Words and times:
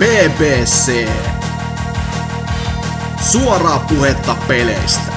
BBC. 0.00 1.08
Suoraa 3.30 3.84
puhetta 3.88 4.36
peleistä. 4.48 5.12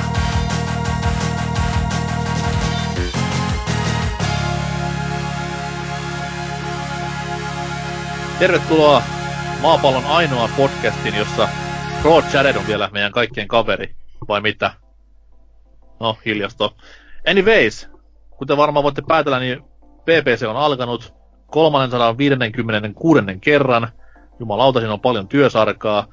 Tervetuloa 8.40 9.02
maapallon 9.62 10.06
ainoa 10.06 10.50
podcastin, 10.58 11.16
jossa 11.16 11.50
Rod 12.04 12.24
Jared 12.34 12.56
on 12.56 12.68
vielä 12.68 12.90
meidän 12.94 13.12
kaikkien 13.12 13.48
kaveri, 13.48 13.96
vai 14.28 14.42
mitä? 14.42 14.72
No, 16.00 16.18
hiljasto. 16.26 16.76
Anyways, 17.30 17.90
kuten 18.38 18.58
varmaan 18.58 18.84
voitte 18.84 19.02
päätellä, 19.08 19.40
niin 19.40 19.64
BBC 20.06 20.44
on 20.48 20.58
alkanut 20.58 21.14
356. 21.48 23.22
kerran. 23.42 23.88
Jumalauta, 24.40 24.80
siinä 24.80 24.94
on 24.94 25.00
paljon 25.00 25.28
työsarkaa. 25.28 26.08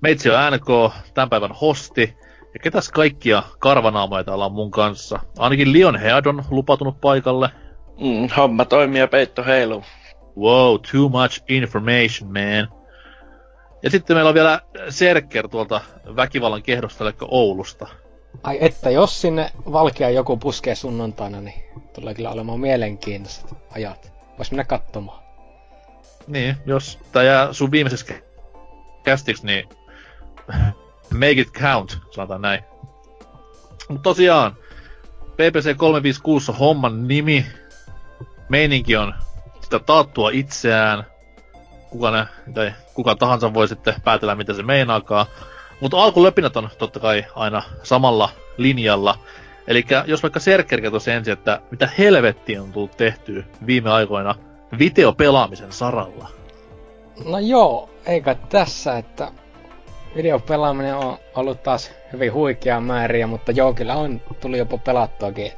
Meitsi 0.00 0.30
on 0.30 0.52
NK, 0.52 0.94
tämän 1.14 1.30
päivän 1.30 1.52
hosti. 1.60 2.16
Ja 2.54 2.60
ketäs 2.62 2.88
kaikkia 2.88 3.42
karvanaamoja 3.58 4.24
täällä 4.24 4.44
on 4.44 4.52
mun 4.52 4.70
kanssa? 4.70 5.18
Ainakin 5.38 5.72
Leon 5.72 5.96
Head 5.96 6.26
on 6.26 6.44
lupautunut 6.50 7.00
paikalle. 7.00 7.48
Mm, 8.00 8.28
homma 8.36 8.64
toimii 8.64 9.00
ja 9.00 9.08
peitto 9.08 9.44
heilu. 9.44 9.82
Wow, 10.38 10.76
too 10.92 11.08
much 11.08 11.42
information, 11.48 12.32
man. 12.32 12.82
Ja 13.82 13.90
sitten 13.90 14.16
meillä 14.16 14.28
on 14.28 14.34
vielä 14.34 14.60
Serker 14.88 15.48
tuolta 15.48 15.80
väkivallan 16.16 16.62
kehdosta, 16.62 17.04
eli 17.04 17.12
Oulusta. 17.20 17.86
Ai 18.42 18.58
että, 18.60 18.90
jos 18.90 19.20
sinne 19.20 19.50
Valkea 19.72 20.10
joku 20.10 20.36
puskee 20.36 20.74
sunnuntaina, 20.74 21.40
niin 21.40 21.64
tulee 21.94 22.14
kyllä 22.14 22.30
olemaan 22.30 22.60
mielenkiintoiset 22.60 23.54
ajat. 23.70 24.12
Vois 24.38 24.50
mennä 24.50 24.64
katsomaan. 24.64 25.21
Niin, 26.26 26.56
jos 26.66 26.98
tää 27.12 27.22
jää 27.22 27.52
sun 27.52 27.70
viimeisessä 27.70 28.14
kästiksi, 29.04 29.46
niin 29.46 29.68
make 31.20 31.40
it 31.40 31.52
count, 31.52 31.98
sanotaan 32.10 32.42
näin. 32.42 32.64
Mutta 33.88 34.02
tosiaan, 34.02 34.56
PPC 35.32 35.76
356 35.76 36.50
on 36.50 36.58
homman 36.58 37.08
nimi. 37.08 37.46
Meininki 38.48 38.96
on 38.96 39.14
sitä 39.60 39.78
taattua 39.78 40.30
itseään. 40.30 41.06
Kuka, 41.90 42.10
ne, 42.10 42.26
tai 42.54 42.72
kuka 42.94 43.14
tahansa 43.14 43.54
voi 43.54 43.68
sitten 43.68 43.94
päätellä, 44.04 44.34
mitä 44.34 44.54
se 44.54 44.62
meinaakaan. 44.62 45.26
Mutta 45.80 46.02
alkulöpinät 46.02 46.56
on 46.56 46.68
totta 46.78 47.00
kai 47.00 47.24
aina 47.34 47.62
samalla 47.82 48.28
linjalla. 48.56 49.18
Eli 49.66 49.84
jos 50.06 50.22
vaikka 50.22 50.40
Serker 50.40 50.80
kertoisi 50.80 51.10
ensin, 51.10 51.32
että 51.32 51.60
mitä 51.70 51.88
helvettiä 51.98 52.62
on 52.62 52.72
tullut 52.72 52.96
tehtyä 52.96 53.44
viime 53.66 53.90
aikoina 53.90 54.34
videopelaamisen 54.78 55.72
saralla. 55.72 56.28
No 57.24 57.38
joo, 57.38 57.90
eikä 58.06 58.34
tässä, 58.34 58.98
että 58.98 59.32
videopelaaminen 60.16 60.96
on 60.96 61.18
ollut 61.34 61.62
taas 61.62 61.92
hyvin 62.12 62.32
huikea 62.32 62.80
määriä, 62.80 63.26
mutta 63.26 63.52
joo, 63.52 63.74
kyllä 63.74 63.94
on, 63.94 64.20
tuli 64.40 64.58
jopa 64.58 64.78
pelattuakin. 64.78 65.52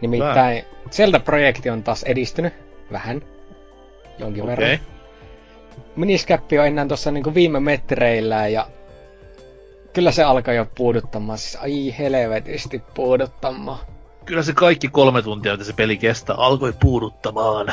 Nimittäin 0.00 0.64
Zelda-projekti 0.90 1.70
on 1.70 1.82
taas 1.82 2.02
edistynyt 2.02 2.54
vähän, 2.92 3.22
jonkin 4.18 4.42
okay. 4.42 4.56
verran. 4.56 4.78
Miniskäppi 5.96 6.58
on 6.58 6.66
enää 6.66 6.86
tuossa 6.86 7.10
niinku 7.10 7.34
viime 7.34 7.60
metreillä 7.60 8.48
ja 8.48 8.66
kyllä 9.92 10.12
se 10.12 10.22
alkaa 10.22 10.54
jo 10.54 10.66
puuduttamaan, 10.76 11.38
siis 11.38 11.56
ai 11.62 11.94
helvetisti 11.98 12.82
puuduttamaan. 12.94 13.78
Kyllä 14.24 14.42
se 14.42 14.52
kaikki 14.52 14.88
kolme 14.88 15.22
tuntia, 15.22 15.52
että 15.52 15.64
se 15.64 15.72
peli 15.72 15.96
kestää, 15.96 16.36
alkoi 16.36 16.72
puuduttamaan. 16.80 17.72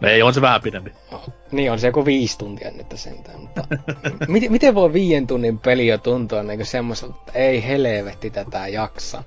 No 0.00 0.08
ei, 0.08 0.22
on 0.22 0.34
se 0.34 0.40
vähän 0.40 0.62
pidempi. 0.62 0.92
No, 1.12 1.22
niin 1.50 1.72
on 1.72 1.78
se 1.78 1.86
joku 1.86 2.04
viisi 2.04 2.38
tuntia 2.38 2.70
nyt 2.70 2.86
sentään, 2.94 3.40
mutta 3.40 3.64
miten, 4.28 4.52
miten 4.52 4.74
voi 4.74 4.92
viien 4.92 5.26
tunnin 5.26 5.58
peli 5.58 5.86
jo 5.86 5.98
tuntua 5.98 6.42
niin 6.42 6.66
semmoiselta, 6.66 7.14
että 7.18 7.38
ei 7.38 7.66
helvetti 7.66 8.30
tätä 8.30 8.68
jaksa. 8.68 9.24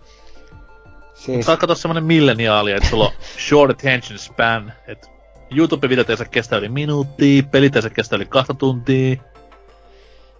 Siis... 1.14 1.46
Saat 1.46 1.59
katsoa 1.59 1.75
semmonen 1.75 2.03
milleniaali, 2.03 2.72
että 2.72 2.90
sulla 2.90 3.06
on 3.06 3.12
short 3.50 3.72
attention 3.72 4.20
span, 4.20 4.74
että 4.88 5.08
YouTube-videot 5.56 6.09
ei 6.09 6.18
saa 6.18 6.25
kestää 6.25 6.59
yli 6.59 6.70
minuuttia, 6.70 7.44
pelit 7.44 7.75
ei 7.75 7.81
saa 7.81 7.92
kestää 7.92 8.18
yli 8.18 8.25
kahta 8.25 8.53
tuntia. 8.53 9.16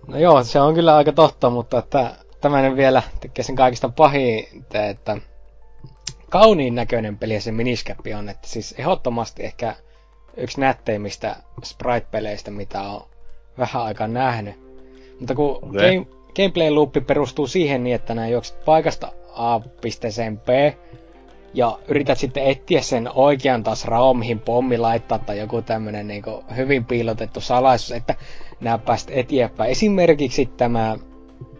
No 0.08 0.18
joo, 0.18 0.44
se 0.44 0.62
on 0.62 0.74
kyllä 0.74 0.96
aika 0.96 1.12
totta, 1.12 1.50
mutta 1.50 1.80
että 1.80 2.16
tämmöinen 2.42 2.76
vielä 2.76 3.04
tekee 3.20 3.44
sen 3.44 3.56
kaikista 3.56 3.90
pahin, 3.90 4.48
että 4.74 5.18
kauniin 6.30 6.76
näköinen 6.76 7.18
peli 7.18 7.34
ja 7.34 7.42
se 7.42 7.52
miniskäppi 7.52 8.14
on, 8.14 8.30
että 8.30 8.48
siis 8.48 8.76
ehdottomasti 8.78 9.44
ehkä 9.44 9.76
yksi 10.38 10.60
nätteimmistä 10.60 11.36
sprite-peleistä, 11.64 12.52
mitä 12.52 12.82
on 12.82 13.02
vähän 13.58 13.84
aikaa 13.84 14.08
nähnyt. 14.08 14.56
Mutta 15.20 15.36
kun 15.36 15.56
okay. 15.56 15.72
game, 15.72 16.08
gameplay 16.36 16.70
loopi 16.70 17.02
perustuu 17.02 17.48
siihen 17.48 17.84
niin, 17.84 17.96
että 17.96 18.16
nämä 18.16 18.28
juokset 18.28 18.66
paikasta 18.66 19.12
A 19.36 19.60
pisteeseen 19.60 20.40
B, 20.40 20.48
ja 21.54 21.80
yrität 21.88 22.18
sitten 22.18 22.44
etsiä 22.44 22.82
sen 22.82 23.10
oikean 23.16 23.64
taas 23.64 23.86
raon, 23.86 24.18
mihin 24.18 24.40
pommi 24.40 24.78
laittaa 24.78 25.20
tai 25.20 25.40
joku 25.40 25.62
tämmönen 25.62 26.08
niin 26.08 26.24
hyvin 26.56 26.86
piilotettu 26.86 27.42
salaisuus, 27.42 27.92
että 27.92 28.16
nämä 28.62 28.78
pääst 28.78 29.10
eteenpäin. 29.14 29.72
Esimerkiksi 29.72 30.46
tämä, 30.46 30.98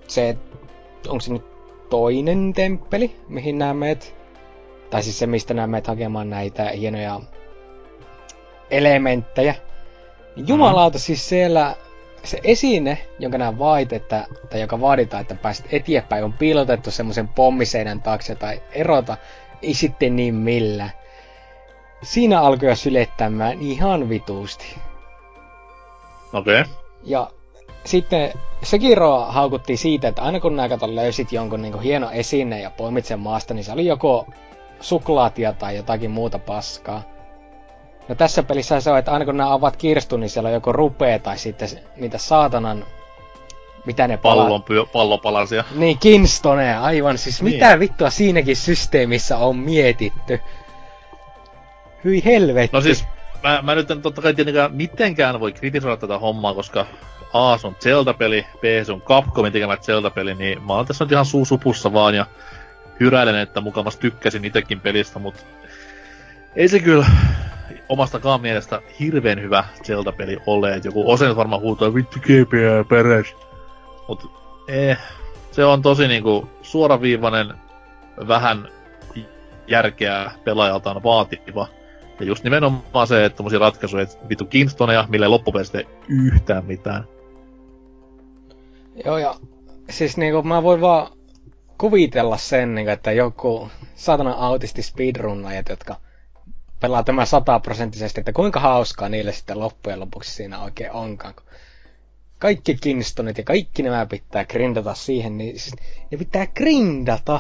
se, 0.08 0.38
onko 1.08 1.20
se 1.20 1.34
nyt 1.34 1.46
toinen 1.90 2.54
temppeli, 2.54 3.16
mihin 3.28 3.58
nämä 3.58 3.74
meet, 3.74 4.16
tai 4.90 5.04
siis 5.04 5.20
se, 5.20 5.28
mistä 5.28 5.54
nämä 5.54 5.68
meet 5.68 5.88
hakemaan 5.88 6.30
näitä 6.30 6.70
hienoja 6.70 7.22
elementtejä. 8.78 9.56
Niin 10.36 10.48
jumalauta, 10.48 10.98
mm. 10.98 11.02
siis 11.02 11.30
siellä 11.30 11.76
se 12.24 12.40
esine, 12.44 12.98
jonka 13.20 13.38
nämä 13.38 13.60
vaadit, 13.60 13.94
että, 13.94 14.26
tai 14.50 14.62
joka 14.62 14.82
vaaditaan, 14.82 15.22
että 15.22 15.36
pääset 15.36 15.66
eteenpäin, 15.72 16.24
on 16.24 16.34
piilotettu 16.34 16.92
semmoisen 16.92 17.28
pommiseinän 17.28 18.02
taakse 18.02 18.36
tai 18.36 18.62
erota, 18.72 19.18
ei 19.62 19.74
sitten 19.74 20.16
niin 20.16 20.36
millä. 20.36 20.90
Siinä 22.04 22.42
alkoi 22.42 22.70
jo 22.70 22.76
sylettämään 22.76 23.62
ihan 23.62 24.10
vituusti. 24.10 24.76
Okei. 26.34 26.62
Okay. 26.62 26.74
Ja 27.04 27.32
sitten 27.84 28.34
Sekiro 28.64 29.20
haukuttiin 29.20 29.78
siitä, 29.78 30.08
että 30.08 30.22
aina 30.22 30.40
kun 30.40 30.56
nää 30.56 30.70
kato 30.70 30.96
löysit 30.96 31.32
jonkun 31.32 31.62
niin 31.62 31.82
hieno 31.82 32.12
esine 32.12 32.62
ja 32.62 32.70
poimit 32.70 33.06
sen 33.06 33.20
maasta, 33.20 33.54
niin 33.54 33.64
se 33.64 33.72
oli 33.72 33.86
joko 33.86 34.28
suklaatia 34.80 35.54
tai 35.54 35.76
jotakin 35.76 36.12
muuta 36.12 36.40
paskaa. 36.40 37.13
No 38.08 38.16
tässä 38.16 38.44
pelissä 38.44 38.82
se 38.82 38.92
on, 38.92 38.98
että 38.98 39.12
aina 39.12 39.26
kun 39.26 39.38
nämä 39.38 39.54
ovat 39.54 39.78
kirstun, 39.78 40.20
niin 40.20 40.30
siellä 40.30 40.48
on 40.48 40.54
joko 40.54 40.72
rupee 40.72 41.20
tai 41.20 41.38
sitten 41.38 41.70
niitä 41.96 42.18
saatanan... 42.18 42.86
Mitä 43.86 44.08
ne 44.08 44.18
palaa? 44.18 44.44
Pallon, 44.46 44.64
pyö, 44.64 44.86
pallopalasia. 44.86 45.64
Niin, 45.76 45.98
Kinstone, 45.98 46.78
aivan. 46.78 47.18
Siis 47.18 47.42
niin. 47.42 47.54
mitä 47.54 47.80
vittua 47.80 48.10
siinäkin 48.10 48.56
systeemissä 48.56 49.38
on 49.38 49.58
mietitty? 49.58 50.40
Hyi 52.04 52.26
helvetti. 52.26 52.78
No 52.78 52.82
siis, 52.82 53.06
mä, 53.44 53.62
mä 53.62 53.76
nyt 53.76 53.92
en 53.92 54.02
totta 54.02 54.22
kai 54.22 54.34
tietenkään 54.34 54.74
mitenkään 54.74 55.40
voi 55.40 55.52
kritisoida 55.52 55.98
tätä 55.98 56.20
hommaa, 56.20 56.54
koska 56.54 56.86
A 57.34 57.58
on 57.64 57.76
Zelda-peli, 57.80 58.46
B 58.62 58.64
on 58.94 59.02
Capcomin 59.02 59.54
tekemä 59.54 59.78
Zelda-peli, 59.78 60.36
niin 60.36 60.64
mä 60.64 60.74
oon 60.74 60.86
tässä 60.86 61.06
nyt 61.06 61.12
ihan 61.12 61.26
suusupussa 61.26 61.94
vaan 61.94 62.16
ja 62.16 62.26
hyräilen, 63.00 63.36
että 63.36 63.62
mukamas 63.62 63.98
tykkäsin 63.98 64.46
itekin 64.46 64.80
pelistä, 64.80 65.20
mutta 65.20 65.42
ei 66.56 66.68
se 66.68 66.80
kyllä 66.80 67.06
omastakaan 67.90 68.42
mielestä 68.42 68.82
hirveän 69.00 69.42
hyvä 69.42 69.64
Zelda-peli 69.84 70.38
ole. 70.46 70.82
Joku 70.84 71.12
osa 71.12 71.36
varmaan 71.36 71.62
huutaa 71.62 71.94
vittu 71.94 72.20
GPA 72.20 72.84
peräs. 72.90 73.36
Mut 74.08 74.32
eh, 74.68 74.98
se 75.52 75.66
on 75.66 75.82
tosi 75.82 76.08
niinku 76.08 76.50
suoraviivainen, 76.62 77.54
vähän 78.28 78.70
järkeä 79.68 80.32
pelaajaltaan 80.44 81.04
vaativa. 81.04 81.68
Ja 82.20 82.26
just 82.26 82.44
nimenomaan 82.44 83.08
se, 83.08 83.26
että 83.26 83.38
tommosia 83.38 83.60
ratkaisuja, 83.60 84.04
että 84.04 84.30
vittu 84.30 84.46
Kingstoneja, 84.46 85.06
mille 85.10 85.28
loppupeleissä 85.28 85.82
yhtään 86.08 86.66
mitään. 86.66 87.04
Joo, 89.06 89.18
ja 89.18 89.36
siis 89.90 90.18
niinku 90.18 90.44
mä 90.44 90.64
voin 90.64 90.82
vaan 90.82 91.08
kuvitella 91.78 92.38
sen, 92.38 92.76
niinku, 92.76 92.92
että 92.92 93.12
joku 93.12 93.70
satana 93.96 94.32
autisti 94.32 94.82
speedrunnajat, 94.82 95.70
jotka 95.70 95.96
pelaa 96.84 97.04
tämä 97.04 97.26
sataprosenttisesti, 97.26 98.22
että 98.22 98.34
kuinka 98.34 98.60
hauskaa 98.60 99.10
niille 99.10 99.32
sitten 99.32 99.60
loppujen 99.60 100.00
lopuksi 100.00 100.32
siinä 100.32 100.62
oikein 100.62 100.92
onkaan. 100.92 101.34
Kaikki 102.40 102.76
Kingstonit 102.76 103.38
ja 103.38 103.44
kaikki 103.44 103.84
nämä 103.84 104.06
pitää 104.06 104.46
grindata 104.46 104.94
siihen, 104.94 105.38
niin 105.38 105.60
siis 105.60 105.76
ne 106.12 106.18
pitää 106.18 106.48
grindata. 106.48 107.40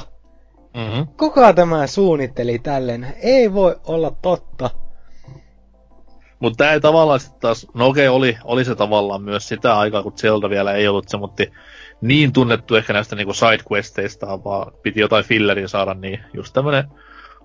Mm-hmm. 0.74 1.08
Kuka 1.18 1.54
tämä 1.54 1.88
suunnitteli 1.88 2.60
tälleen? 2.60 3.14
Ei 3.22 3.54
voi 3.54 3.76
olla 3.84 4.12
totta. 4.22 4.70
Mutta 6.40 6.58
tämä 6.58 6.72
ei 6.72 6.82
tavallaan 6.82 7.20
sitten 7.20 7.40
taas, 7.42 7.68
no 7.74 7.88
okei, 7.88 8.08
oli, 8.08 8.38
oli 8.44 8.66
se 8.66 8.76
tavallaan 8.76 9.22
myös 9.22 9.48
sitä 9.48 9.78
aikaa, 9.80 10.04
kun 10.04 10.18
Zelda 10.18 10.50
vielä 10.50 10.74
ei 10.74 10.88
ollut 10.88 11.10
se, 11.10 11.18
mutta 11.18 11.44
niin 12.02 12.34
tunnettu 12.34 12.76
ehkä 12.76 12.94
näistä 12.94 13.16
niinku 13.16 13.34
sidequesteista, 13.34 14.44
vaan 14.44 14.72
piti 14.82 15.00
jotain 15.00 15.26
filleria 15.26 15.68
saada, 15.68 15.94
niin 15.94 16.20
just 16.34 16.54
tämmönen 16.54 16.84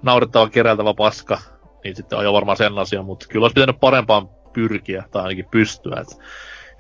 naurettava 0.03 0.49
keräiltävä 0.49 0.95
paska, 0.95 1.39
niin 1.85 1.97
sitten 1.97 2.19
ajoi 2.19 2.33
varmaan 2.33 2.57
sen 2.57 2.79
asian, 2.79 3.05
mutta 3.05 3.27
kyllä 3.29 3.45
olisi 3.45 3.55
pitänyt 3.55 3.81
parempaan 3.81 4.29
pyrkiä, 4.53 5.05
tai 5.11 5.23
ainakin 5.23 5.49
pystyä. 5.51 6.01
Et 6.01 6.19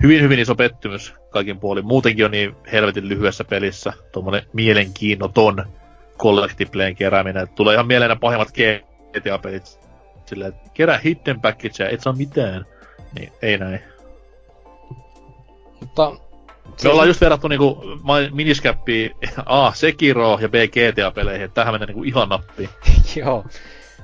hyvin 0.03 0.23
hyvin 0.23 0.39
iso 0.39 0.55
pettymys 0.55 1.15
kaikin 1.31 1.61
puolin. 1.61 1.87
Muutenkin 1.87 2.25
on 2.25 2.31
niin 2.31 2.57
helvetin 2.73 3.09
lyhyessä 3.09 3.45
pelissä 3.45 3.93
tuommoinen 4.13 4.43
mielenkiinnoton 4.53 5.65
collectipleen 6.19 6.97
kerääminen. 6.97 7.43
Et 7.43 7.55
tulee 7.55 7.75
ihan 7.75 7.87
mieleen 7.87 8.21
pahimmat 8.21 8.49
GTA-pelit. 8.49 9.81
Silleen, 10.27 10.49
että 10.55 10.71
kerää 10.75 10.99
hidden 10.99 11.41
packageja, 11.41 11.91
et 11.91 12.01
saa 12.01 12.13
mitään. 12.13 12.67
Niin, 13.19 13.33
ei 13.43 13.59
näin. 13.59 13.81
Mutta 15.81 16.13
Me 16.85 16.91
ollaan 16.91 17.09
just 17.09 17.21
verrattu 17.21 17.49
niinku 17.49 17.83
miniskäppiä 18.33 19.11
A, 19.47 19.73
Sekiro 19.73 20.39
ja 20.41 20.49
B, 20.49 20.55
GTA-peleihin, 20.55 21.45
että 21.45 21.55
tähän 21.55 21.75
menee 21.75 21.87
niinku 21.87 22.03
ihan 22.03 22.29
nappiin. 22.29 22.69
joo. 23.17 23.45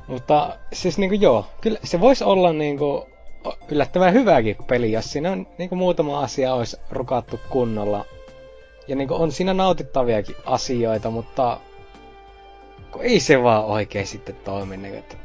Mutta 0.06 0.56
siis 0.72 0.98
niinku 0.98 1.14
joo, 1.14 1.46
kyllä 1.60 1.78
se 1.84 2.00
voisi 2.00 2.24
olla 2.24 2.52
niinku 2.52 3.08
yllättävän 3.68 4.12
hyvääkin 4.12 4.56
peli, 4.66 4.92
jos 4.92 5.12
siinä 5.12 5.32
on 5.32 5.46
niinku 5.58 5.76
muutama 5.76 6.20
asia 6.20 6.54
olisi 6.54 6.76
rukattu 6.90 7.40
kunnolla. 7.50 8.04
Ja 8.88 8.96
niinku 8.96 9.14
on 9.14 9.32
siinä 9.32 9.54
nautittaviakin 9.54 10.36
asioita, 10.46 11.10
mutta 11.10 11.60
kun 12.90 13.02
ei 13.02 13.20
se 13.20 13.42
vaan 13.42 13.64
oikein 13.64 14.06
sitten 14.06 14.36
toimi, 14.36 14.76
niin 14.76 14.94
että 14.94 15.16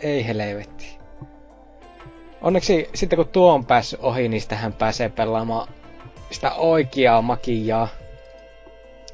ei 0.00 0.26
helvetti. 0.26 0.98
Onneksi 2.42 2.90
sitten 2.94 3.16
kun 3.16 3.28
tuo 3.28 3.52
on 3.52 3.66
päässyt 3.66 4.00
ohi, 4.02 4.28
niin 4.28 4.40
sitähän 4.40 4.72
pääsee 4.72 5.08
pelaamaan 5.08 5.68
sitä 6.30 6.54
oikeaa 6.54 7.22
makiaa. 7.22 7.88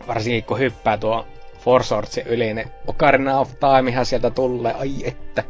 Varsinkin 0.06 0.44
kun 0.44 0.58
hyppää 0.58 0.96
tuo 0.96 1.26
Forsortsin 1.64 2.26
yli, 2.26 2.54
niin 2.54 2.70
Ocarina 2.86 3.40
of 3.40 3.50
Timehan 3.60 4.06
sieltä 4.06 4.30
tulee, 4.30 4.72
ai 4.72 4.94
että. 5.04 5.44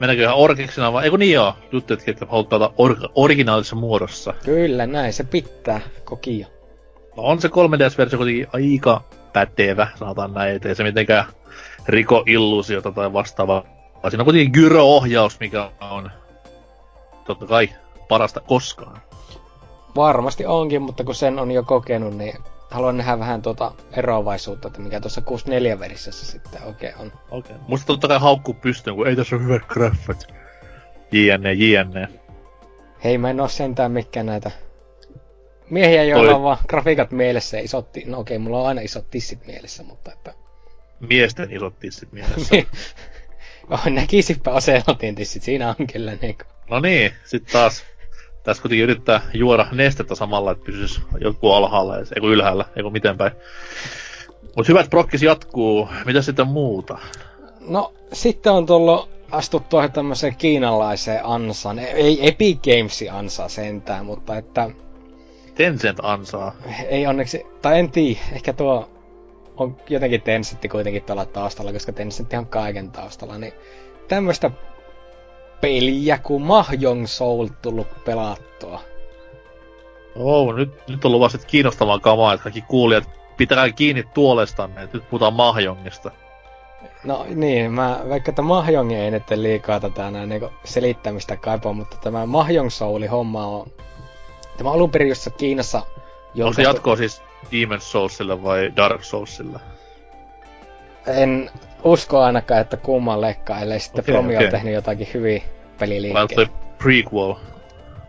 Mennäänkö 0.00 0.22
ihan 0.22 0.36
orkiksena 0.36 0.92
vai? 0.92 1.04
Eiku 1.04 1.16
niin 1.16 1.32
joo, 1.32 1.54
juttuetkin, 1.72 2.12
että 2.12 2.26
halutaan 2.30 2.70
or- 2.76 3.08
originaalisessa 3.14 3.76
muodossa. 3.76 4.34
Kyllä, 4.44 4.86
näin 4.86 5.12
se 5.12 5.24
pitää, 5.24 5.80
kokia. 6.04 6.46
No 7.16 7.22
on 7.22 7.40
se 7.40 7.48
3DS-versio 7.48 8.16
kuitenkin 8.16 8.46
aika 8.52 9.02
pätevä, 9.32 9.88
sanotaan 9.94 10.34
näin, 10.34 10.56
ettei 10.56 10.74
se 10.74 10.84
mitenkään 10.84 11.24
riko 11.88 12.22
illuusiota 12.26 12.92
tai 12.92 13.12
vastaavaa. 13.12 13.64
Siinä 14.08 14.22
on 14.22 14.24
kuitenkin 14.24 14.52
gyro-ohjaus, 14.52 15.40
mikä 15.40 15.70
on 15.80 16.10
totta 17.26 17.46
kai 17.46 17.68
parasta 18.08 18.40
koskaan. 18.40 19.00
Varmasti 19.96 20.46
onkin, 20.46 20.82
mutta 20.82 21.04
kun 21.04 21.14
sen 21.14 21.38
on 21.38 21.50
jo 21.50 21.62
kokenut, 21.62 22.16
niin 22.16 22.34
haluan 22.70 22.96
nähdä 22.96 23.18
vähän 23.18 23.42
tuota 23.42 23.72
eroavaisuutta, 23.92 24.68
että 24.68 24.80
mikä 24.80 25.00
tuossa 25.00 25.20
64 25.20 25.80
versiossa 25.80 26.26
sitten 26.26 26.62
oikein 26.62 26.96
on. 26.96 27.12
Okei. 27.30 27.56
Okay. 27.56 27.66
Musta 27.68 27.86
totta 27.86 28.08
kai 28.08 28.20
haukku 28.20 28.54
pystyyn, 28.54 28.96
kun 28.96 29.08
ei 29.08 29.16
tässä 29.16 29.36
ole 29.36 29.44
hyvät 29.44 29.66
graffat. 29.66 30.26
JNE, 31.12 31.52
JNE. 31.52 32.08
Hei, 33.04 33.18
mä 33.18 33.30
en 33.30 33.40
oo 33.40 33.48
sentään 33.48 33.92
mikään 33.92 34.26
näitä 34.26 34.50
miehiä, 35.70 36.04
joilla 36.04 36.26
Toi- 36.26 36.34
on 36.34 36.42
vaan 36.42 36.58
grafiikat 36.68 37.10
mielessä 37.10 37.56
ja 37.56 37.62
isot, 37.62 37.88
no 38.06 38.18
okei, 38.18 38.38
mulla 38.38 38.60
on 38.60 38.66
aina 38.66 38.80
isot 38.80 39.10
tissit 39.10 39.46
mielessä, 39.46 39.82
mutta 39.82 40.12
että... 40.12 40.34
Miesten 41.00 41.52
isot 41.52 41.78
tissit 41.78 42.12
mielessä. 42.12 42.54
oh, 43.70 43.86
näkisipä 43.86 44.50
Oselotin 44.50 45.14
tissit, 45.14 45.42
siinä 45.42 45.68
on 45.78 45.86
kyllä 45.92 46.12
niinku... 46.22 46.44
no 46.70 46.80
niin, 46.80 47.12
sit 47.24 47.46
taas. 47.52 47.84
Tässä 48.48 48.62
kuitenkin 48.62 48.84
yrittää 48.84 49.20
juoda 49.34 49.66
nestettä 49.72 50.14
samalla, 50.14 50.50
että 50.50 50.64
pysyisi 50.64 51.00
joku 51.20 51.50
alhaalla, 51.52 51.96
ei 51.96 52.20
kun 52.20 52.30
ylhäällä, 52.30 52.64
ei 52.76 52.82
kun 52.82 52.92
miten 52.92 53.16
päin. 53.18 53.32
Mut 54.56 54.68
hyvät 54.68 54.90
prokkis 54.90 55.22
jatkuu. 55.22 55.88
Mitä 56.04 56.22
sitten 56.22 56.46
muuta? 56.46 56.98
No, 57.60 57.92
sitten 58.12 58.52
on 58.52 58.66
tullut 58.66 59.08
astuttua 59.30 59.88
tämmöiseen 59.88 60.36
kiinalaiseen 60.36 61.24
ansaan. 61.24 61.78
Ei 61.78 62.28
Epic 62.28 62.58
Gamesin 62.62 63.12
ansaa 63.12 63.48
sentään, 63.48 64.06
mutta 64.06 64.36
että 64.36 64.70
Tencent 65.54 65.98
ansaa. 66.02 66.56
ei 66.88 67.06
onneksi, 67.06 67.46
tai 67.62 67.78
en 67.78 67.90
tiedä, 67.90 68.20
ehkä 68.32 68.52
tuo 68.52 68.90
on 69.56 69.76
jotenkin 69.88 70.22
Tencentti 70.22 70.68
kuitenkin 70.68 71.02
tuolla 71.02 71.24
taustalla, 71.24 71.72
koska 71.72 71.92
Tencent 71.92 72.32
on 72.32 72.46
kaiken 72.46 72.90
taustalla, 72.90 73.38
niin 73.38 73.52
tämmöistä 74.08 74.50
peliä 75.60 76.18
kuin 76.18 76.42
Mahjong 76.42 77.06
Soul 77.06 77.48
tullut 77.62 78.04
pelattua. 78.04 78.80
Oh, 80.16 80.54
nyt, 80.54 80.88
nyt 80.88 81.04
on 81.04 81.12
luvassa 81.12 81.38
kiinnostavaa 81.38 81.98
kamaa, 81.98 82.32
että 82.32 82.42
kaikki 82.42 82.62
kuulijat 82.62 83.10
pitää 83.36 83.72
kiinni 83.72 84.04
tuolestanne, 84.14 84.82
että 84.82 84.96
nyt 84.96 85.10
puhutaan 85.10 85.34
Mahjongista. 85.34 86.10
No 87.04 87.26
niin, 87.34 87.72
mä, 87.72 88.00
vaikka 88.08 88.32
tämä 88.32 88.48
Mahjong 88.48 88.92
ei 88.92 89.10
nyt 89.10 89.30
liikaa 89.30 89.80
tätä 89.80 90.10
näin 90.10 90.28
niin 90.28 90.48
selittämistä 90.64 91.36
kaipaa, 91.36 91.72
mutta 91.72 91.96
tämä 92.02 92.26
Mahjong 92.26 92.70
Souli 92.70 93.06
homma 93.06 93.46
on... 93.46 93.66
Tämä 94.56 94.72
alun 94.72 94.90
perin 94.90 95.08
jossain 95.08 95.36
Kiinassa 95.36 95.82
Onko 96.42 96.52
se 96.52 96.62
jatkoa 96.62 96.96
siis 96.96 97.22
Demon's 97.44 97.80
Soulsille 97.80 98.42
vai 98.42 98.72
Dark 98.76 99.04
Soulsille? 99.04 99.60
En 101.06 101.50
usko 101.84 102.22
ainakaan, 102.22 102.60
että 102.60 102.76
kummallekaan, 102.76 103.62
ellei 103.62 103.80
sitten 103.80 104.04
okay, 104.04 104.14
Promi 104.14 104.34
okay. 104.34 104.44
ole 104.44 104.50
tehnyt 104.50 104.74
jotakin 104.74 105.08
hyviä 105.14 105.38
Vai 105.38 105.78
peliliikkeitä. 105.78 106.34
toi 106.34 106.46
prequel? 106.78 107.34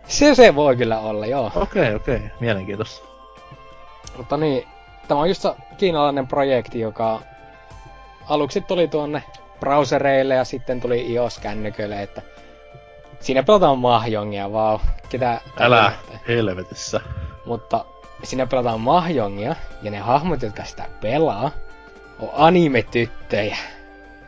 Se, 0.06 0.34
se 0.34 0.54
voi 0.54 0.76
kyllä 0.76 0.98
olla, 0.98 1.26
joo. 1.26 1.52
Okei, 1.54 1.82
okay, 1.82 1.94
okei. 1.94 2.16
Okay. 2.16 2.28
Mielenkiintoista. 2.40 3.08
Mutta 4.16 4.36
niin, 4.36 4.66
tämä 5.08 5.20
on 5.20 5.28
just 5.28 5.46
kiinalainen 5.76 6.26
projekti, 6.26 6.80
joka 6.80 7.20
aluksi 8.28 8.60
tuli 8.60 8.88
tuonne 8.88 9.22
browsereille 9.60 10.34
ja 10.34 10.44
sitten 10.44 10.80
tuli 10.80 11.12
iOS-kännyköille, 11.12 12.02
että 12.02 12.22
siinä 13.20 13.42
pelataan 13.42 13.78
Mahjongia, 13.78 14.52
vau. 14.52 14.78
Ketä, 15.08 15.40
Älä 15.60 15.92
helvetissä. 16.28 17.00
Mutta 17.46 17.84
siinä 18.22 18.46
pelataan 18.46 18.80
Mahjongia, 18.80 19.56
ja 19.82 19.90
ne 19.90 19.98
hahmot, 19.98 20.42
jotka 20.42 20.64
sitä 20.64 20.84
pelaa, 21.00 21.50
on 22.20 22.30
anime-tyttöjä. 22.34 23.56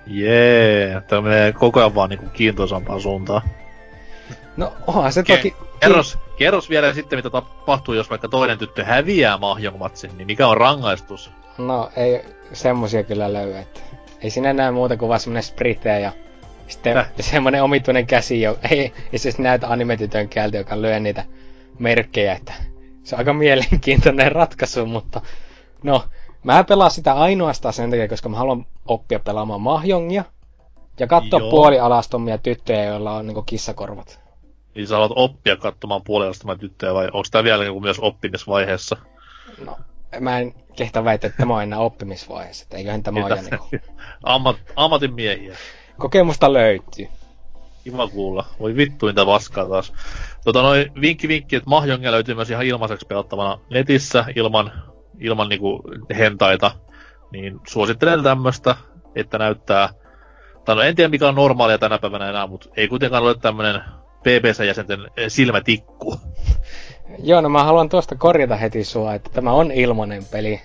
Jee, 0.06 0.86
yeah, 0.86 1.04
tämä 1.04 1.22
menee 1.22 1.52
koko 1.52 1.80
ajan 1.80 1.94
vaan 1.94 2.10
niinku 2.10 2.26
kiintoisampaan 2.32 3.00
suuntaan. 3.00 3.42
No 4.56 4.72
onhan 4.86 5.12
se 5.12 5.20
Ke- 5.20 5.36
toki... 5.36 5.54
Kerros, 5.80 6.18
kerros 6.36 6.70
vielä 6.70 6.94
sitten, 6.94 7.18
mitä 7.18 7.30
tapahtuu, 7.30 7.94
jos 7.94 8.10
vaikka 8.10 8.28
toinen 8.28 8.58
tyttö 8.58 8.84
häviää 8.84 9.36
Mahjong-matsin, 9.36 10.16
niin 10.16 10.26
mikä 10.26 10.48
on 10.48 10.56
rangaistus? 10.56 11.30
No 11.58 11.90
ei 11.96 12.24
semmosia 12.52 13.02
kyllä 13.02 13.32
löydy, 13.32 13.58
että 13.58 13.80
ei 14.20 14.30
siinä 14.30 14.52
näe 14.52 14.70
muuta 14.70 14.96
kuin 14.96 15.08
vaan 15.08 15.20
semmonen 15.20 15.42
sprite 15.42 16.00
ja 16.00 16.12
sitten 16.68 16.94
Täh. 16.94 17.10
semmonen 17.20 17.62
omituinen 17.62 18.06
käsi, 18.06 18.42
jo, 18.42 18.58
ei, 18.70 18.92
ei 19.12 19.18
siis 19.18 19.38
näytä 19.38 19.68
animetytön 19.68 20.28
käältä, 20.28 20.56
joka 20.56 20.82
lyö 20.82 21.00
niitä 21.00 21.24
merkkejä, 21.78 22.32
että 22.32 22.52
se 23.02 23.14
on 23.14 23.18
aika 23.18 23.32
mielenkiintoinen 23.32 24.32
ratkaisu, 24.32 24.86
mutta 24.86 25.20
no, 25.82 26.04
mä 26.44 26.64
pelaan 26.64 26.90
sitä 26.90 27.12
ainoastaan 27.12 27.74
sen 27.74 27.90
takia, 27.90 28.08
koska 28.08 28.28
mä 28.28 28.36
haluan 28.36 28.66
oppia 28.86 29.18
pelaamaan 29.18 29.60
mahjongia 29.60 30.24
ja 31.00 31.06
katsoa 31.06 31.40
Joo. 31.40 31.50
puolialastomia 31.50 32.38
tyttöjä, 32.38 32.84
joilla 32.84 33.12
on 33.12 33.26
niinku 33.26 33.42
kissakorvat. 33.42 34.20
Niin 34.74 34.86
sä 34.86 34.94
haluat 34.94 35.12
oppia 35.16 35.56
katsomaan 35.56 36.02
puolesta 36.04 36.56
tyttöjä 36.56 36.94
vai 36.94 37.04
onko 37.04 37.26
tämä 37.30 37.44
vielä 37.44 37.64
niinku 37.64 37.80
myös 37.80 37.98
oppimisvaiheessa? 38.00 38.96
No, 39.64 39.76
mä 40.20 40.38
en 40.38 40.54
kehtä 40.76 41.04
väitä, 41.04 41.26
että 41.26 41.38
tämä 41.38 41.56
on 41.56 41.62
enää 41.62 41.78
oppimisvaiheessa, 41.78 42.62
että 42.62 42.76
eiköhän 42.76 43.02
tämä 43.02 43.26
ole 43.26 43.36
jo 43.36 43.42
niinku... 43.42 43.68
Ammat, 44.22 44.56
ammatin 44.76 45.14
miehiä. 45.14 45.56
Kokemusta 45.98 46.52
löytyy. 46.52 47.08
Kiva 47.84 48.08
kuulla. 48.08 48.44
Voi 48.60 48.76
vittuinta 48.76 49.26
paskaa 49.26 49.68
taas. 49.68 49.92
Tota 50.44 50.62
noin, 50.62 50.92
vinkki 51.00 51.28
vinkki, 51.28 51.56
että 51.56 51.70
Mahjongia 51.70 52.12
löytyy 52.12 52.34
myös 52.34 52.50
ihan 52.50 52.66
ilmaiseksi 52.66 53.06
pelattavana 53.06 53.58
netissä 53.70 54.24
ilman, 54.36 54.72
ilman 55.22 55.48
niinku 55.48 55.82
hentaita. 56.18 56.70
Niin 57.30 57.60
suosittelen 57.68 58.22
tämmöstä, 58.22 58.74
että 59.14 59.38
näyttää... 59.38 59.88
Tai 60.64 60.76
no 60.76 60.82
en 60.82 60.94
tiedä 60.94 61.08
mikä 61.08 61.28
on 61.28 61.34
normaalia 61.34 61.78
tänä 61.78 61.98
päivänä 61.98 62.28
enää, 62.28 62.46
mutta 62.46 62.68
ei 62.76 62.88
kuitenkaan 62.88 63.22
ole 63.22 63.34
tämmönen 63.34 63.80
BBC-jäsenten 64.22 65.10
eh, 65.16 65.24
silmätikku. 65.28 66.20
Joo, 67.18 67.40
no 67.40 67.48
mä 67.48 67.64
haluan 67.64 67.88
tuosta 67.88 68.16
korjata 68.16 68.56
heti 68.56 68.84
sua, 68.84 69.14
että 69.14 69.30
tämä 69.32 69.52
on 69.52 69.70
ilmainen 69.70 70.24
peli. 70.24 70.60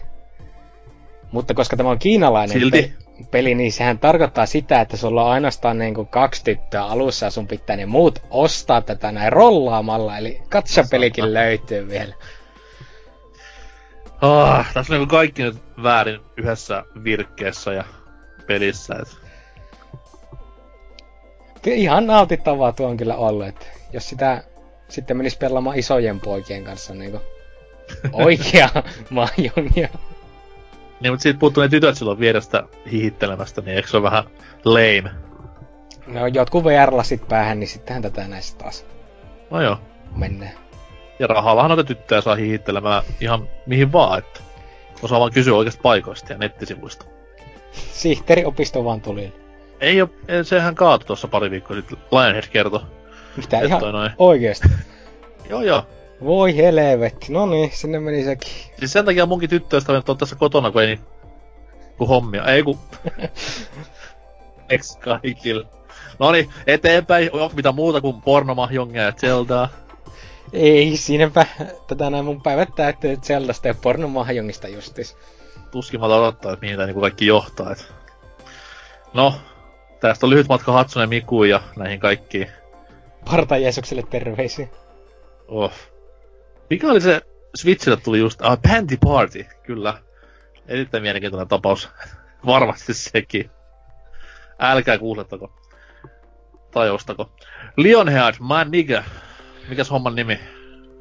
Mutta 1.32 1.54
koska 1.54 1.78
tämä 1.78 1.90
on 1.90 2.00
kiinalainen 2.00 2.60
Silti. 2.60 2.82
pe- 2.82 3.26
peli, 3.32 3.56
niin 3.56 3.72
sehän 3.72 4.00
tarkoittaa 4.00 4.46
sitä, 4.46 4.82
että 4.82 4.98
sulla 4.98 5.24
on 5.24 5.32
ainoastaan 5.32 5.78
niin 5.78 5.94
kuin 5.94 6.08
kaksi 6.08 6.44
tyttöä 6.44 6.84
alussa 6.84 7.26
ja 7.26 7.30
sun 7.30 7.48
pitää 7.48 7.76
ne 7.76 7.86
muut 7.86 8.20
ostaa 8.30 8.82
tätä 8.82 9.12
näin 9.12 9.34
rollaamalla. 9.34 10.18
Eli 10.18 10.42
katsapelikin 10.50 11.34
löytyy 11.34 11.88
vielä. 11.90 12.16
Ah, 14.22 14.74
tässä 14.74 14.94
on 14.94 15.00
niinku 15.00 15.16
kaikki 15.16 15.44
nyt 15.44 15.58
väärin 15.84 16.22
yhdessä 16.38 16.84
virkkeessä 17.04 17.74
ja 17.74 17.84
pelissä. 18.48 18.96
Et. 19.02 19.18
Ihan 21.66 22.08
nautittavaa 22.08 22.72
tuo 22.72 22.88
on 22.88 22.98
kyllä 22.98 23.16
ollut, 23.16 23.48
että 23.48 23.66
jos 23.94 24.10
sitä 24.10 24.44
sitten 24.90 25.18
menisi 25.18 25.38
pelaamaan 25.38 25.80
isojen 25.80 26.20
poikien 26.20 26.64
kanssa 26.64 26.94
niin 26.94 27.12
kuin 27.12 27.24
oikea 28.26 28.70
mahjongia. 29.10 29.90
Niin, 31.00 31.14
mutta 31.14 31.24
siitä 31.24 31.40
puuttuu 31.40 31.64
ne 31.64 31.70
tytöt 31.70 31.98
silloin 31.98 32.20
vierestä 32.20 32.64
hihittelemästä, 32.92 33.62
niin 33.62 33.76
eikö 33.76 33.88
se 33.90 33.98
ole 33.98 34.04
vähän 34.04 34.24
lame? 34.66 35.12
No 36.08 36.28
jotkut 36.28 36.64
VR-lasit 36.64 37.28
päähän, 37.28 37.60
niin 37.60 37.68
sittenhän 37.68 38.02
tätä 38.02 38.28
näistä 38.28 38.64
taas 38.64 38.86
No 39.50 39.62
joo. 39.62 39.78
mennään. 40.16 40.67
Ja 41.20 41.28
rahallahan 41.28 41.70
noita 41.70 41.84
tyttöjä 41.84 42.22
saa 42.22 42.36
hihittelemään 42.36 43.04
ihan 43.22 43.50
mihin 43.66 43.92
vaan, 43.92 44.20
että 44.20 44.40
osaa 45.02 45.20
vaan 45.20 45.32
kysyä 45.32 45.56
oikeasta 45.56 45.82
paikoista 45.82 46.34
ja 46.34 46.40
nettisivuista. 46.40 47.06
Sihteeriopisto 47.72 48.84
vaan 48.84 49.02
tuli. 49.02 49.34
Ei 49.80 50.02
oo, 50.02 50.10
ei, 50.28 50.44
sehän 50.44 50.76
kaatui 50.76 51.08
tuossa 51.08 51.28
pari 51.28 51.52
viikkoa 51.52 51.76
sitten, 51.76 51.98
Lionhead 52.12 52.48
kertoi. 52.52 52.82
Mitä 53.38 53.58
että 53.58 53.68
ihan 53.68 53.94
noin. 53.94 54.12
oikeesti? 54.18 54.70
Joo 55.50 55.62
joo. 55.62 55.84
Voi 56.24 56.58
helvetti. 56.58 57.34
No 57.34 57.46
niin, 57.46 57.72
sinne 57.74 58.00
meni 58.00 58.24
sekin. 58.24 58.52
Siis 58.80 58.94
sen 58.94 59.06
takia 59.06 59.26
munkin 59.26 59.50
tyttöystävät 59.50 60.10
on 60.10 60.18
tässä 60.18 60.36
kotona, 60.36 60.72
kun 60.72 60.82
ei 60.82 60.88
niin... 60.88 61.00
Kun 61.98 62.08
hommia. 62.08 62.46
Ei 62.46 62.64
kun... 62.64 62.80
Eks 64.70 64.98
kaikille. 64.98 65.66
No 66.20 66.32
niin, 66.32 66.50
eteenpäin. 66.68 67.30
Onko 67.34 67.56
mitä 67.56 67.72
muuta 67.72 68.02
kuin 68.02 68.22
pornomahjongia 68.22 69.02
ja 69.02 69.12
Zeldaa? 69.12 69.70
Ei, 70.54 70.98
siinäpä 70.98 71.46
tätä 71.88 72.10
näin 72.10 72.26
mun 72.26 72.42
päivät 72.42 72.70
täyttyy 72.76 73.18
Zeldasta 73.18 73.68
ja 73.68 73.74
pornomahjongista 73.74 74.68
justis. 74.68 75.18
Tuskin 75.72 76.00
mä 76.00 76.06
odottaa, 76.06 76.54
että 76.54 76.66
mihin 76.66 76.78
tää 76.78 76.86
niinku 76.86 77.02
kaikki 77.02 77.26
johtaa. 77.26 77.72
Et... 77.72 77.94
No, 79.14 79.34
tästä 80.00 80.26
on 80.26 80.30
lyhyt 80.30 80.48
matka 80.48 80.72
Hatsune 80.72 81.08
Mikuun 81.08 81.50
ja 81.50 81.62
näihin 81.76 82.00
kaikkiin. 82.00 82.52
Parta 83.26 83.58
Jeesukselle 83.58 84.04
terveisiä. 84.10 84.68
Oh. 85.48 85.74
Mikä 86.70 86.88
oli 86.88 87.02
se 87.02 87.22
Switchille 87.56 87.98
tuli 87.98 88.20
just... 88.20 88.42
Ah, 88.42 88.60
Panty 88.62 88.98
Party, 89.06 89.46
kyllä. 89.64 89.98
Erittäin 90.68 91.04
mielenkiintoinen 91.04 91.48
tapaus. 91.48 91.90
Varmasti 92.46 92.94
sekin. 92.94 93.52
Älkää 94.60 94.98
kuulettako. 94.98 95.52
Tai 96.72 96.90
ostako. 96.90 97.32
Lionheart, 97.78 98.40
my 98.40 98.72
nigga. 98.72 99.04
Mikäs 99.68 99.92
homman 99.92 100.16
nimi? 100.16 100.40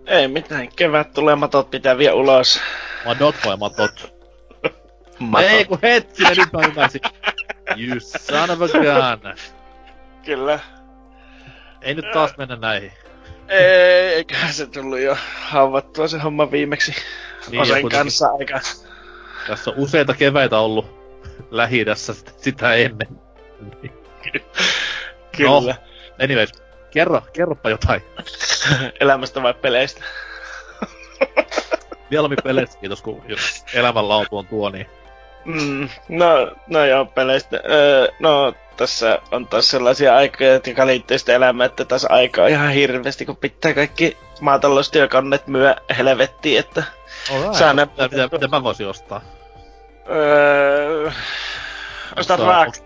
Ei 0.07 0.29
mitään, 0.29 0.69
kevät 0.77 1.13
tulee, 1.13 1.35
matot 1.35 1.71
pitää 1.71 1.99
vielä 1.99 2.15
ulos. 2.15 2.61
Madot 3.05 3.35
vai 3.45 3.57
matot? 3.57 4.15
Matot. 5.19 5.51
Ei 5.51 5.65
kun 5.65 5.79
hetkinen, 5.83 6.37
nyt 6.37 6.53
mä 6.53 6.61
ymmärsin. 6.67 7.01
You 7.77 8.01
son 8.01 8.51
of 8.51 8.63
a 8.63 8.69
gun. 8.69 9.35
Kyllä. 10.25 10.59
Ei 11.83 11.95
nyt 11.95 12.05
taas 12.13 12.37
mennä 12.37 12.57
näihin. 12.57 12.93
Ei, 13.49 14.15
eiköhän 14.15 14.53
se 14.53 14.67
tullut 14.67 14.99
jo 14.99 15.17
hauvattua 15.41 16.09
se 16.09 16.19
homma 16.19 16.51
viimeksi. 16.51 16.95
Niin, 17.51 17.63
Osen 17.63 17.89
kanssa 17.89 18.27
aika. 18.39 18.61
Tässä 19.47 19.71
on 19.71 19.77
useita 19.77 20.15
keväitä 20.15 20.59
ollut 20.59 20.97
lähi 21.51 21.85
sitä 22.37 22.75
ennen. 22.75 23.09
Kyllä. 25.37 25.75
Anyways, 26.23 26.53
kerro, 26.91 27.23
kerropa 27.33 27.71
jotain. 27.71 28.03
Elämästä 29.01 29.43
vai 29.43 29.55
peleistä? 29.55 30.05
Mieluummin 32.11 32.39
peleistä, 32.45 32.79
kiitos 32.79 33.03
kun 33.03 33.23
jos 33.29 33.65
elämänlaatu 33.75 34.37
on 34.37 34.47
tuo, 34.47 34.71
niin 34.71 34.87
Mm, 35.47 35.89
no, 36.09 36.53
no 36.67 36.85
joo, 36.85 37.05
peleistä. 37.05 37.61
Öö, 37.71 38.09
no, 38.21 38.55
tässä 38.77 39.19
on 39.33 39.47
taas 39.47 39.71
sellaisia 39.71 40.17
aikoja, 40.17 40.53
jotka 40.53 40.87
liittyy 40.87 41.19
sitten 41.19 41.35
elämään, 41.35 41.71
että 41.71 41.85
taas 41.85 42.07
aikaa 42.09 42.47
ihan 42.47 42.71
hirveästi, 42.71 43.27
kun 43.27 43.37
pitää 43.37 43.75
kaikki 43.75 44.17
maataloustyökannet 44.41 45.47
myö 45.47 45.75
helvettiin, 45.99 46.59
että 46.59 46.83
Alright. 47.33 47.55
Säännö- 47.55 47.87
mitä, 47.87 48.09
mitä, 48.09 48.29
mitä 48.33 48.49
mä 48.49 48.63
voisin 48.63 48.89
ostaa? 48.89 49.21
öö, 50.11 51.11
osta. 52.17 52.35
Onks 52.35 52.83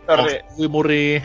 Uimuria. 0.59 1.21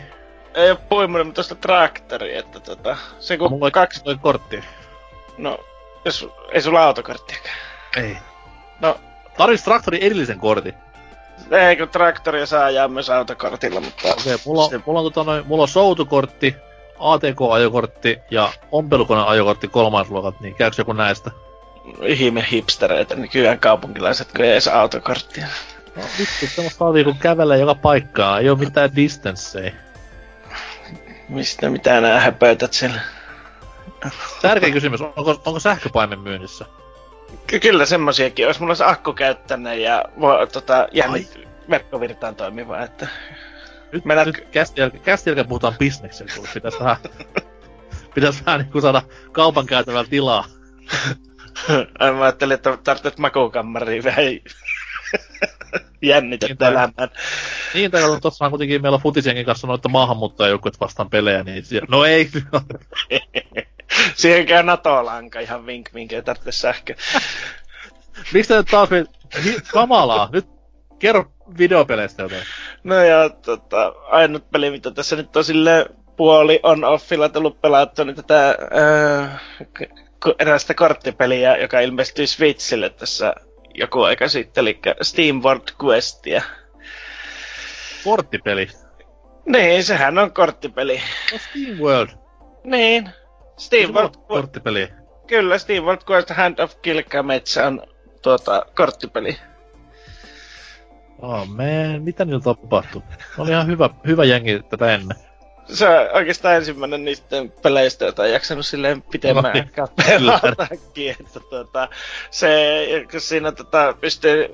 Ei 0.56 0.76
puimuri, 0.88 1.24
mutta 1.24 1.40
osta 1.40 1.54
traktori, 1.54 2.36
että 2.36 2.60
tota, 2.60 2.96
se 3.20 3.36
kun 3.38 3.50
Mulla 3.50 3.66
on 3.66 3.72
kaksi, 3.72 4.04
toi 4.04 4.16
kortti. 4.22 4.64
no, 5.38 5.58
jos, 6.04 6.28
ei 6.52 6.62
sulla 6.62 6.84
autokorttiakaan. 6.84 7.56
Ei. 7.96 8.16
No, 8.80 9.00
Tarvis 9.36 9.62
traktorin 9.64 10.02
erillisen 10.02 10.38
kortin. 10.38 10.74
ei 11.50 11.76
kun 11.76 11.88
traktoria 11.88 12.46
saa 12.46 12.64
ajaa 12.64 12.88
myös 12.88 13.10
autokortilla, 13.10 13.80
mutta 13.80 14.08
Okei, 14.08 14.34
okay, 14.34 14.38
mulla, 14.46 14.68
se- 14.68 14.76
on, 14.76 14.82
mulla 14.86 15.00
on, 15.00 15.04
tota 15.12 15.24
noin, 15.24 15.46
mulla 15.46 15.62
on 15.62 15.68
soutukortti, 15.68 16.56
ATK-ajokortti 16.98 18.18
ja 18.30 18.52
ompelukone 18.72 19.22
ajokortti 19.26 19.68
kolmas 19.68 20.10
luokat, 20.10 20.40
niin 20.40 20.54
käykö 20.54 20.74
joku 20.78 20.92
näistä? 20.92 21.30
ihme 22.02 22.46
hipstereitä 22.52 23.14
nykyään 23.14 23.58
kaupunkilaiset, 23.58 24.32
kun 24.32 24.44
ei 24.44 24.50
edes 24.52 24.68
autokorttia. 24.68 25.46
No 25.96 26.02
vittu, 26.18 26.46
semmoista 26.46 26.84
kun 27.04 27.18
kävelee 27.18 27.58
joka 27.58 27.74
paikkaan, 27.74 28.40
ei 28.42 28.50
oo 28.50 28.56
mitään 28.56 28.96
distanceja. 28.96 29.72
Mistä 31.28 31.70
mitä 31.70 32.00
nää 32.00 32.20
höpötät 32.20 32.72
siellä? 32.72 33.00
Tärkeä 34.42 34.70
kysymys, 34.70 35.00
onko, 35.00 35.42
onko 35.46 35.60
sähköpaimen 35.60 36.20
myynnissä? 36.20 36.64
Ky- 37.46 37.60
kyllä 37.60 37.86
semmosiakin, 37.86 38.42
jos 38.44 38.60
mulla 38.60 38.70
olisi 38.70 38.84
akku 38.84 39.12
käyttänyt 39.12 39.78
ja 39.78 40.04
voi, 40.20 40.46
tota, 40.46 40.88
jännit 40.92 41.38
verkkovirtaan 41.70 42.36
toimiva, 42.36 42.80
että 42.80 43.08
Nyt, 43.92 44.04
Mennä- 44.04 44.24
nyt 44.24 44.48
kästi, 44.50 44.80
jälkeen, 44.80 45.02
kästi 45.02 45.30
jälkeen 45.30 45.48
puhutaan 45.48 45.74
bisneksen, 45.78 46.26
kun 46.36 46.48
pitäis 46.54 46.80
vähän, 46.80 46.96
pitäis 48.14 48.46
vähän 48.46 48.60
niinku 48.60 48.80
saada 48.80 49.02
kaupan 49.32 49.66
käytävällä 49.66 50.10
tilaa. 50.10 50.44
mä 52.16 52.22
ajattelin, 52.22 52.54
että 52.54 52.78
tarvitset 52.84 53.18
makuukammariin 53.18 54.04
vähän 54.04 54.24
jännitettä 56.02 56.46
Niin, 56.48 56.58
tai- 56.58 56.70
elämään. 56.72 57.08
Niin, 57.74 57.90
tai 57.90 58.00
kato, 58.02 58.20
tossahan 58.20 58.50
kuitenkin 58.52 58.82
meillä 58.82 58.96
on 58.96 59.02
futisenkin 59.02 59.46
kanssa 59.46 59.66
noita 59.66 59.88
maahanmuuttajajoukkueet 59.88 60.80
vastaan 60.80 61.10
pelejä, 61.10 61.42
niin 61.42 61.64
sie- 61.64 61.80
no 61.88 62.04
ei, 62.04 62.28
Siihen 64.14 64.46
käy 64.46 64.62
NATO-lanka 64.62 65.40
ihan 65.40 65.66
vink 65.66 65.94
vink, 65.94 66.12
ei 66.12 66.22
tarvitse 66.22 66.52
sähköä. 66.52 66.96
mistä 68.32 68.56
nyt 68.56 68.66
taas 68.70 68.90
me... 68.90 69.04
Kamalaa, 69.72 70.28
nyt 70.32 70.46
kerro 70.98 71.24
videopeleistä 71.58 72.22
jotain. 72.22 72.42
No 72.84 72.94
ja 72.94 73.28
tota, 73.28 73.94
ainut 74.10 74.50
peli, 74.50 74.70
mitä 74.70 74.90
tässä 74.90 75.16
nyt 75.16 75.36
on 75.36 75.44
sille 75.44 75.86
puoli 76.16 76.60
on-offilla 76.62 77.28
tullut 77.28 77.60
pelattua, 77.60 78.04
niin 78.04 78.16
tätä 78.16 78.56
k- 79.72 80.40
erästä 80.40 80.74
korttipeliä, 80.74 81.56
joka 81.56 81.80
ilmestyi 81.80 82.26
Switchille 82.26 82.90
tässä 82.90 83.34
joku 83.78 84.02
aika 84.02 84.28
sitten, 84.28 84.62
eli 84.62 84.80
Steam 85.02 85.42
World 85.42 85.68
Questia. 85.84 86.42
Korttipeli. 88.04 88.68
Niin, 89.46 89.84
sehän 89.84 90.18
on 90.18 90.32
korttipeli. 90.32 91.00
No 91.32 91.38
Steam 91.38 91.78
World. 91.78 92.10
Niin. 92.64 93.10
Steam 93.56 93.94
World, 93.94 94.14
korttipeli. 94.28 94.88
kyllä, 95.26 95.58
Steam 95.58 95.84
World 95.84 96.02
Quest 96.10 96.30
Hand 96.30 96.58
of 96.58 96.76
Gilgamesh 96.82 97.58
on 97.58 97.82
tuota, 98.22 98.66
korttipeli. 98.76 99.36
Oh 101.18 101.46
man, 101.46 102.02
mitä 102.02 102.24
niillä 102.24 102.40
tapahtui? 102.40 103.02
Oli 103.38 103.50
ihan 103.50 103.66
hyvä, 103.66 103.90
hyvä 104.06 104.24
jengi 104.24 104.60
tätä 104.70 104.94
ennen. 104.94 105.16
Se 105.68 105.88
on 105.88 106.08
oikeastaan 106.12 106.54
ensimmäinen 106.54 107.04
niistä 107.04 107.36
peleistä, 107.62 108.04
jota 108.04 108.22
on 108.22 108.30
jaksanut 108.30 108.66
silleen 108.66 109.04
No 109.34 109.40
niin, 109.40 109.64
aikaa 109.64 109.88
kyllä. 110.16 110.40
pelatakin, 110.42 111.16
että 111.20 111.40
tuota, 111.40 111.88
se, 112.30 112.86
kun 113.10 113.20
siinä 113.20 113.52
tota, 113.52 113.94
pystyy, 114.00 114.48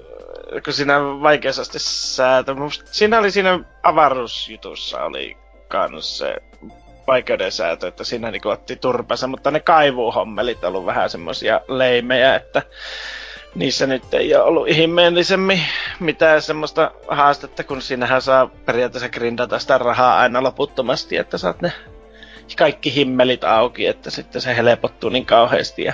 kun 0.65 0.73
siinä 0.73 1.01
vaikeusasti 1.01 1.79
säätä, 1.79 2.55
musta 2.55 2.85
siinä 2.93 3.19
oli 3.19 3.31
siinä 3.31 3.61
avaruusjutussa 3.83 5.05
oli 5.05 5.37
kans 5.69 6.19
se 6.19 6.37
vaikeuden 7.07 7.53
säätö, 7.53 7.89
että 7.89 8.05
siinä 8.05 8.31
niinku 8.31 8.49
otti 8.49 8.77
turpansa, 8.77 9.27
mutta 9.27 9.51
ne 9.51 9.61
kaivuuhommelit 9.61 10.65
on 10.65 10.69
ollut 10.69 10.87
vähän 10.87 11.11
semmosia 11.11 11.61
leimejä, 11.69 12.35
että 12.35 12.63
niissä 13.55 13.87
nyt 13.87 14.15
ei 14.15 14.35
ole 14.35 14.45
ollut 14.45 14.69
ihmeellisemmin 14.69 15.61
mitään 16.01 16.43
semmoista 16.43 16.91
haastetta, 17.09 17.65
kun 17.65 17.83
siinähän 17.83 18.23
saa 18.23 18.47
periaatteessa 18.47 19.09
grindata 19.09 19.59
sitä 19.59 19.79
rahaa 19.79 20.19
aina 20.19 20.43
loputtomasti, 20.43 21.17
että 21.17 21.39
saat 21.39 21.63
ne 21.63 21.73
kaikki 22.59 22.95
himmelit 22.95 23.45
auki, 23.45 23.87
että 23.87 24.11
sitten 24.11 24.43
se 24.43 24.57
helpottuu 24.57 25.11
niin 25.11 25.27
kauheasti. 25.27 25.83
Ja 25.85 25.93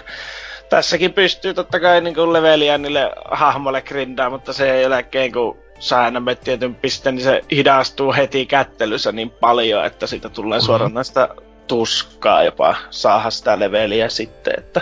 tässäkin 0.70 1.12
pystyy 1.12 1.54
totta 1.54 1.80
kai 1.80 2.00
niin 2.00 2.32
leveliä 2.32 2.78
niille 2.78 3.10
hahmoille 3.30 3.82
grindaa, 3.82 4.30
mutta 4.30 4.52
se 4.52 4.82
jälkeen 4.82 5.32
kun 5.32 5.58
saa 5.78 6.08
enemmän 6.08 6.36
tietyn 6.36 6.74
pisteen, 6.74 7.14
niin 7.14 7.24
se 7.24 7.40
hidastuu 7.50 8.12
heti 8.12 8.46
kättelyssä 8.46 9.12
niin 9.12 9.30
paljon, 9.30 9.84
että 9.84 10.06
siitä 10.06 10.28
tulee 10.28 10.58
Mhm. 10.58 10.66
suoranaista 10.66 11.28
tuskaa 11.66 12.42
jopa 12.42 12.76
saada 12.90 13.30
sitä 13.30 13.58
leveliä 13.58 14.08
sitten, 14.08 14.54
että 14.58 14.80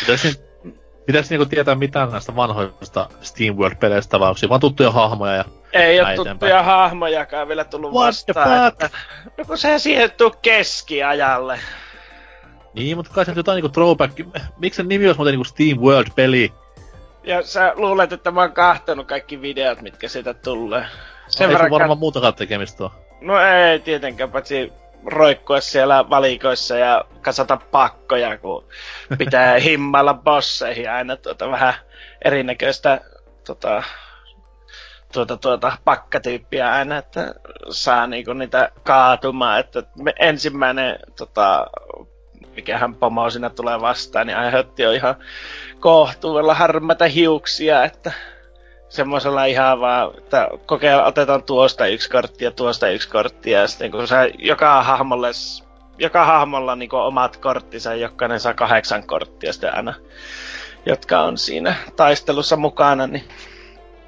Pitäis, 0.00 0.40
ni- 1.06 1.12
pitäis 1.12 1.30
niinku 1.30 1.46
tietää 1.46 1.74
mitään 1.74 2.10
näistä 2.10 2.36
vanhoista 2.36 3.08
Steam 3.20 3.56
World-peleistä, 3.56 4.20
vai 4.20 4.28
onko 4.28 4.40
vaan 4.48 4.60
tuttuja 4.60 4.90
hahmoja 4.90 5.34
ja... 5.34 5.44
Ei 5.72 6.00
ole 6.00 6.14
tuttuja 6.14 6.34
eteenpäin. 6.34 6.64
hahmojakaan 6.64 7.48
vielä 7.48 7.64
tullut 7.64 7.92
What 7.92 8.06
vastaan. 8.06 8.66
Että, 8.66 8.90
no 9.38 9.44
kun 9.44 9.58
se 9.58 9.78
siihen 9.78 10.10
tuu 10.10 10.34
keskiajalle. 10.42 11.58
Niin, 12.74 12.96
mutta 12.96 13.12
kai 13.14 13.24
se 13.24 13.32
jotain 13.36 13.56
niinku 13.56 13.68
throwback... 13.68 14.20
Miksi 14.58 14.76
sen 14.76 14.88
nimi 14.88 15.06
olisi 15.06 15.18
muuten 15.18 15.32
niinku 15.32 15.44
Steam 15.44 15.78
World-peli? 15.78 16.52
Ja 17.24 17.42
sä 17.42 17.72
luulet, 17.76 18.12
että 18.12 18.30
mä 18.30 18.40
oon 18.40 18.52
kahtonut 18.52 19.06
kaikki 19.06 19.40
videot, 19.40 19.82
mitkä 19.82 20.08
siitä 20.08 20.34
tulee. 20.34 20.84
Sen 21.28 21.48
ei 21.48 21.54
verran 21.54 21.70
varmaan 21.70 21.98
muutakaan 21.98 22.34
tekemistä 22.34 22.84
ole. 22.84 22.92
No 23.20 23.40
ei 23.40 23.80
tietenkään, 23.80 24.30
paitsi 24.30 24.72
roikkua 25.04 25.60
siellä 25.60 26.10
valikoissa 26.10 26.78
ja 26.78 27.04
kasata 27.20 27.56
pakkoja, 27.56 28.38
kun 28.38 28.64
pitää 29.18 29.58
himmailla 29.66 30.14
bosseihin 30.14 30.90
aina 30.90 31.16
tuota 31.16 31.50
vähän 31.50 31.74
erinäköistä 32.24 33.00
tota, 33.46 33.82
tuota, 35.12 35.36
tuota, 35.36 35.78
pakkatyyppiä 35.84 36.72
aina, 36.72 36.96
että 36.98 37.34
saa 37.70 38.06
niinku 38.06 38.32
niitä 38.32 38.70
kaatumaan. 38.82 39.60
Että 39.60 39.82
ensimmäinen, 40.18 40.98
tota, 41.16 41.66
mikähän 42.56 42.94
pomo 42.94 43.30
siinä 43.30 43.50
tulee 43.50 43.80
vastaan, 43.80 44.26
niin 44.26 44.36
aiheutti 44.38 44.82
jo 44.82 44.92
ihan 44.92 45.16
kohtuudella 45.80 46.54
harmaita 46.54 47.04
hiuksia, 47.04 47.84
että 47.84 48.12
semmoisella 48.88 49.44
ihan 49.44 49.80
vaan, 49.80 50.12
että 50.18 50.48
kokeilla, 50.66 51.04
otetaan 51.04 51.42
tuosta 51.42 51.86
yksi 51.86 52.10
kortti 52.10 52.44
ja 52.44 52.50
tuosta 52.50 52.88
yksi 52.88 53.08
kortti, 53.08 53.50
ja 53.50 53.68
sitten 53.68 53.90
kun 53.90 54.08
sä 54.08 54.28
joka 54.38 54.82
hahmolle, 54.82 55.30
joka 55.98 56.24
hahmolla 56.24 56.76
niin 56.76 56.94
omat 56.94 57.36
korttinsa, 57.36 57.94
jokainen 57.94 58.40
saa 58.40 58.54
kahdeksan 58.54 59.06
korttia 59.06 59.52
sitten 59.52 59.74
aina, 59.74 59.94
jotka 60.86 61.20
on 61.20 61.38
siinä 61.38 61.74
taistelussa 61.96 62.56
mukana, 62.56 63.06
niin 63.06 63.28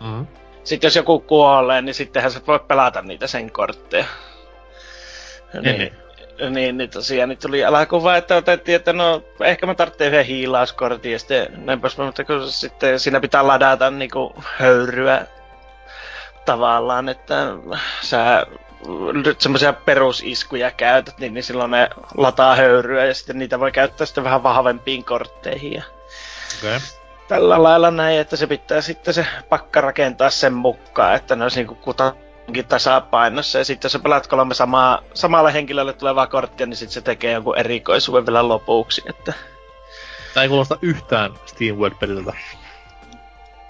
mm-hmm. 0.00 0.26
sitten 0.64 0.88
jos 0.88 0.96
joku 0.96 1.20
kuolee, 1.20 1.82
niin 1.82 1.94
sittenhän 1.94 2.30
sä 2.30 2.40
voi 2.46 2.60
pelata 2.68 3.02
niitä 3.02 3.26
sen 3.26 3.52
kortteja. 3.52 4.04
Niin, 5.62 5.78
niin. 5.78 6.07
Niin 6.38 6.52
niin, 6.52 6.76
niin 6.76 6.90
tosiaan 6.90 7.28
niin 7.28 7.38
tuli 7.38 7.64
alakuva, 7.64 8.16
että 8.16 8.36
otettiin, 8.36 8.76
että 8.76 8.92
no 8.92 9.22
ehkä 9.40 9.66
mä 9.66 9.74
tarvitsen 9.74 10.06
yhden 10.06 10.24
hiilauskortin 10.24 11.12
ja 11.12 11.18
sitten 11.18 11.48
näinpäs, 11.56 11.98
mutta 11.98 12.24
kun 12.24 12.52
sitten 12.52 13.00
siinä 13.00 13.20
pitää 13.20 13.46
ladata 13.46 13.90
niinku 13.90 14.34
höyryä 14.56 15.26
tavallaan, 16.44 17.08
että 17.08 17.46
sä 18.02 18.46
nyt 19.24 19.40
semmoisia 19.40 19.72
perusiskuja 19.72 20.70
käytät, 20.70 21.18
niin, 21.18 21.34
niin 21.34 21.44
silloin 21.44 21.70
ne 21.70 21.88
lataa 22.16 22.56
höyryä 22.56 23.04
ja 23.04 23.14
sitten 23.14 23.38
niitä 23.38 23.60
voi 23.60 23.72
käyttää 23.72 24.06
sitten 24.06 24.24
vähän 24.24 24.42
vahvempiin 24.42 25.04
kortteihin. 25.04 25.72
Ja 25.72 25.82
okay. 26.58 26.80
Tällä 27.28 27.62
lailla 27.62 27.90
näin, 27.90 28.20
että 28.20 28.36
se 28.36 28.46
pitää 28.46 28.80
sitten 28.80 29.14
se 29.14 29.26
pakka 29.48 29.80
rakentaa 29.80 30.30
sen 30.30 30.52
mukaan, 30.52 31.14
että 31.14 31.36
ne 31.36 31.42
olisi 31.42 31.58
niinku 31.58 31.74
kuta 31.74 32.14
tasapainossa, 32.68 33.58
ja 33.58 33.64
sitten 33.64 33.86
jos 33.86 33.92
sä 33.92 33.98
pelaat 33.98 34.26
kolme 34.26 34.54
samaa, 34.54 35.02
samalle 35.14 35.52
henkilölle 35.52 35.92
tulevaa 35.92 36.26
korttia, 36.26 36.66
niin 36.66 36.76
sitten 36.76 36.94
se 36.94 37.00
tekee 37.00 37.32
jonkun 37.32 37.58
erikoisuuden 37.58 38.26
vielä 38.26 38.48
lopuksi, 38.48 39.02
että... 39.08 39.32
Tämä 40.34 40.42
ei 40.42 40.48
kuulosta 40.48 40.78
yhtään 40.82 41.34
SteamWorld-peliltä. 41.46 42.32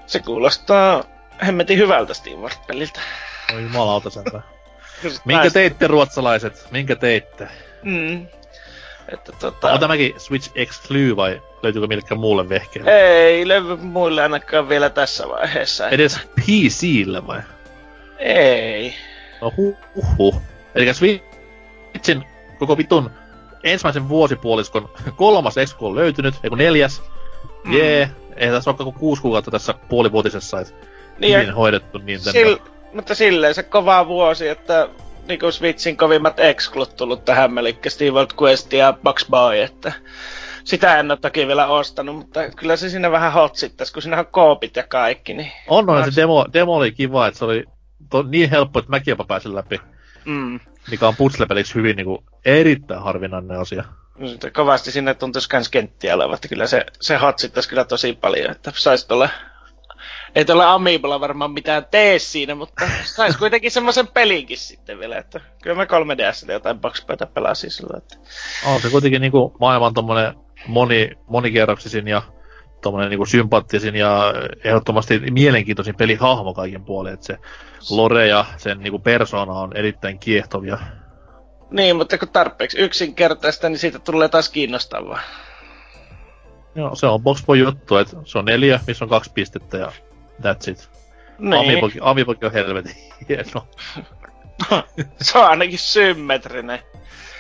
Se 0.07 0.21
kuulostaa 0.21 1.05
hemmetin 1.47 1.79
hyvältä 1.79 2.15
SteamWorld-peliltä. 2.15 3.01
Oi 3.55 3.63
jumalauta 3.63 4.11
sentään. 4.11 4.45
Minkä 5.25 5.51
teitte 5.51 5.87
ruotsalaiset? 5.87 6.67
Minkä 6.71 6.97
teitte? 6.97 7.49
Mm. 7.83 8.27
Että 9.13 9.33
tota... 9.33 9.73
On 9.73 9.81
tämäkin 9.81 10.15
Switch 10.17 10.51
Exclu 10.55 11.17
vai 11.17 11.43
löytyykö 11.63 11.87
millekään 11.87 12.21
muulle 12.21 12.49
vehkeelle? 12.49 12.91
Ei 13.01 13.49
löydy 13.49 13.77
muille 13.77 14.23
ainakaan 14.23 14.69
vielä 14.69 14.91
tässä 14.91 15.29
vaiheessa. 15.29 15.89
Edes. 15.89 16.21
PClle 16.35 17.27
vai? 17.27 17.41
Ei. 18.19 18.95
No 19.41 19.53
huh, 19.57 19.77
huh, 19.95 20.07
huh. 20.19 20.43
Eli 20.75 20.95
Switchin 20.95 22.25
koko 22.59 22.79
vitun 22.79 23.11
ensimmäisen 23.65 24.09
vuosipuoliskon 24.09 24.91
kolmas 25.17 25.59
exku 25.59 25.87
on 25.87 25.95
löytynyt, 25.95 26.35
eiku 26.45 26.57
neljäs. 26.57 27.03
Mm. 27.65 27.73
Jee, 27.73 28.11
eihän 28.37 28.57
tässä 28.57 28.71
olekaan 28.71 28.93
kuin 28.93 29.01
kuusi 29.01 29.23
kuukautta 29.23 29.51
tässä 29.51 29.75
puolivuotisessa, 29.89 30.61
että 30.61 30.75
niin 31.19 31.41
hyvin 31.41 31.55
hoidettu 31.55 31.99
Nintendo. 31.99 32.33
Sil, 32.39 32.53
mutta 32.93 33.15
silleen 33.15 33.55
se 33.55 33.63
kova 33.63 34.07
vuosi, 34.07 34.49
että 34.49 34.89
niinku 35.29 35.53
Switchin 35.53 35.97
kovimmat 35.97 36.41
exclut 36.41 36.97
tullut 36.97 37.25
tähän, 37.25 37.59
eli 37.59 37.79
World 38.13 38.31
Quest 38.43 38.73
ja 38.73 38.95
Box 39.03 39.27
Boy, 39.31 39.61
että 39.61 39.93
sitä 40.65 40.99
en 40.99 41.11
ole 41.11 41.19
toki 41.23 41.47
vielä 41.47 41.67
ostanut, 41.67 42.17
mutta 42.17 42.51
kyllä 42.51 42.77
se 42.77 42.91
siinä 42.91 43.11
vähän 43.11 43.33
hotsittaisi, 43.33 43.93
kun 43.93 44.03
siinä 44.03 44.19
on 44.19 44.27
koopit 44.27 44.77
ja 44.77 44.83
kaikki. 44.83 45.35
Niin 45.35 45.53
on, 45.69 45.91
on, 45.91 46.13
se 46.13 46.21
demo, 46.21 46.47
demo 46.53 46.75
oli 46.75 46.93
kiva, 46.93 47.27
että 47.27 47.39
se 47.39 47.45
oli 47.45 47.65
to, 48.11 48.23
niin 48.23 48.51
helppo, 48.51 48.79
että 48.79 48.91
mäkin 48.91 49.13
jopa 49.13 49.25
pääsen 49.25 49.55
läpi. 49.55 49.81
Mm. 50.25 50.61
Mikä 50.91 51.09
on 51.09 51.17
puzzle-peliksi 51.17 51.75
hyvin 51.75 51.97
niin 51.97 52.07
kuin, 52.07 52.25
erittäin 52.45 53.03
harvinainen 53.03 53.61
asia. 53.61 53.85
Sitten 54.27 54.53
kovasti 54.53 54.93
sinne 54.93 55.15
tuntuisi 55.15 55.49
kans 55.49 55.69
kenttiä 55.69 56.15
olevan, 56.15 56.35
että 56.35 56.49
kyllä 56.49 56.67
se, 56.67 56.87
se 57.01 57.17
hotsittaisi 57.17 57.69
kyllä 57.69 57.85
tosi 57.85 58.13
paljon, 58.13 58.51
että 58.51 58.73
saisi 58.75 59.09
tuolla 59.09 59.29
ei 60.35 60.45
tuolla 60.45 60.73
Amiibolla 60.73 61.21
varmaan 61.21 61.51
mitään 61.51 61.87
tee 61.91 62.19
siinä, 62.19 62.55
mutta 62.55 62.85
saisi 63.05 63.39
kuitenkin 63.39 63.71
semmoisen 63.71 64.07
pelinkin 64.07 64.59
sitten 64.59 64.99
vielä, 64.99 65.19
että 65.19 65.41
kyllä 65.63 65.77
mä 65.77 65.85
3DS 65.85 66.53
jotain 66.53 66.79
boxpöitä 66.79 67.27
pelasin 67.27 67.71
silloin. 67.71 67.99
Että... 67.99 68.17
On 68.67 68.81
se 68.81 68.91
kuitenkin 68.91 69.21
niinku 69.21 69.57
maailman 69.61 69.95
tommonen 69.95 70.35
moni, 70.67 71.11
monikerroksisin 71.27 72.09
ja 72.09 72.23
tommonen 72.83 73.11
niinku 73.11 73.27
sympaattisin 73.27 73.95
ja 73.97 74.35
ehdottomasti 74.65 75.19
mielenkiintoisin 75.31 75.97
pelihahmo 75.97 76.55
kaiken 76.55 76.85
puolin, 76.85 77.13
että 77.13 77.27
se 77.27 77.39
lore 77.91 78.27
ja 78.27 78.45
sen 78.57 78.79
niinku 78.79 78.99
persona 78.99 79.53
on 79.53 79.77
erittäin 79.77 80.19
kiehtovia. 80.19 80.79
Niin, 81.71 81.97
mutta 81.97 82.19
kun 82.19 82.29
tarpeeksi 82.29 82.79
yksinkertaista, 82.79 83.69
niin 83.69 83.79
siitä 83.79 83.99
tulee 83.99 84.29
taas 84.29 84.49
kiinnostavaa. 84.49 85.21
Joo, 86.75 86.95
se 86.95 87.07
on 87.07 87.23
Boxboy 87.23 87.59
juttu, 87.59 87.97
että 87.97 88.17
se 88.25 88.39
on 88.39 88.45
neljä, 88.45 88.81
missä 88.87 89.05
on 89.05 89.09
kaksi 89.09 89.31
pistettä 89.35 89.77
ja 89.77 89.93
that's 90.43 90.71
it. 90.71 90.91
Niin. 91.39 91.55
Amiibokin, 92.01 92.47
on 92.47 92.53
helvetin 92.53 92.95
hieno. 93.29 93.69
se 95.23 95.39
on 95.39 95.47
ainakin 95.47 95.79
symmetrinen. 95.79 96.79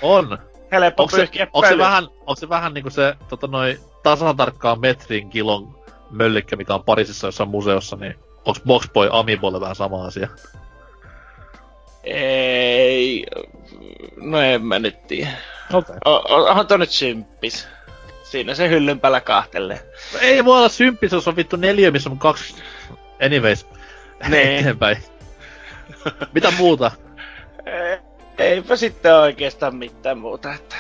On. 0.03 0.38
Helppo 0.72 1.03
onko 1.03 1.16
se, 1.16 1.29
onko 1.53 1.68
se 1.68 1.79
vähän, 1.79 2.05
onko 2.05 2.37
se 2.37 2.48
vähän 2.48 2.74
niinku 2.74 2.90
se 2.90 3.14
tota 3.29 3.46
noi, 3.46 3.81
tasan 4.03 4.37
tarkkaan 4.37 4.81
metrin 4.81 5.31
kilon 5.31 5.79
möllikkä, 6.11 6.57
mikä 6.57 6.74
on 6.74 6.85
Pariisissa 6.85 7.27
jossain 7.27 7.51
museossa, 7.51 7.96
niin 7.96 8.14
onko 8.48 8.61
Boxboy 8.66 9.08
Amiibolle 9.12 9.61
vähän 9.61 9.76
sama 9.76 10.04
asia? 10.06 10.28
Ei, 12.04 13.26
no 14.16 14.40
en 14.40 14.62
mä 14.62 14.78
nyt 14.78 15.06
tiedä. 15.06 15.30
Okei. 15.72 15.96
Okay. 16.04 16.22
onhan 16.48 16.66
toi 16.66 16.78
nyt 16.78 16.90
symppis. 16.90 17.68
Siinä 18.22 18.54
se 18.54 18.68
hyllyn 18.68 19.00
päällä 19.00 19.20
kahtelee. 19.20 19.80
No 20.12 20.18
ei 20.20 20.44
voi 20.44 20.58
olla 20.58 20.68
symppis, 20.68 21.12
jos 21.12 21.28
on 21.28 21.37
vittu 21.37 21.56
neljä, 21.56 21.90
missä 21.90 22.11
on 22.11 22.18
kaksi... 22.18 22.54
Anyways. 23.26 23.66
Nee. 24.28 24.58
Eteenpäin. 24.61 24.96
Mitä 26.32 26.50
muuta? 26.50 26.90
Eipä 28.38 28.76
sitten 28.76 29.14
oikeastaan 29.14 29.76
mitään 29.76 30.18
muuta, 30.18 30.54
että... 30.54 30.76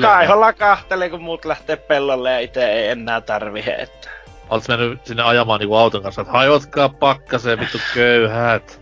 Kaiholla 0.00 0.52
kahtelee, 0.52 1.10
kun 1.10 1.22
muut 1.22 1.44
lähtee 1.44 1.76
pellolle 1.76 2.32
ja 2.32 2.38
itse 2.38 2.72
ei 2.72 2.88
enää 2.88 3.20
tarvi, 3.20 3.64
että... 3.78 4.08
Oletko 4.50 4.76
mennyt 4.76 5.06
sinne 5.06 5.22
ajamaan 5.22 5.60
niinku 5.60 5.74
auton 5.74 6.02
kanssa, 6.02 6.20
että 6.20 6.32
hajotkaa 6.32 6.88
pakkaseen 6.88 7.60
vittu 7.60 7.78
köyhät. 7.94 8.80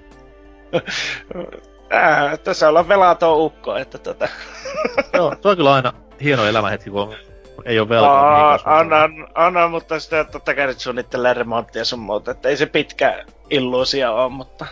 äh, 1.94 2.38
tässä 2.38 2.68
ollaan 2.68 2.88
velaton 2.88 3.40
ukko, 3.40 3.77
että 3.77 3.98
tota... 3.98 4.29
Joo, 5.14 5.37
se 5.42 5.48
on 5.48 5.57
kyllä 5.57 5.75
aina 5.75 5.92
hieno 6.22 6.44
elämänhetki, 6.44 6.90
kun 6.90 7.14
ei 7.64 7.81
ole 7.81 7.88
velkaa. 7.88 8.51
Aa, 8.51 8.59
annan, 8.64 9.29
annan, 9.35 9.70
mutta 9.70 10.01
sitä 10.01 10.25
totta 10.25 10.55
kai 10.55 10.66
nyt 10.66 10.81
suunnittelee 10.81 11.35
remonttia 11.35 11.85
sun 11.85 11.98
muuta, 11.98 12.31
että 12.31 12.48
ei 12.48 12.57
se 12.57 12.66
pitkä 12.66 13.25
illuusio 13.51 14.16
ole, 14.16 14.29
mutta... 14.29 14.66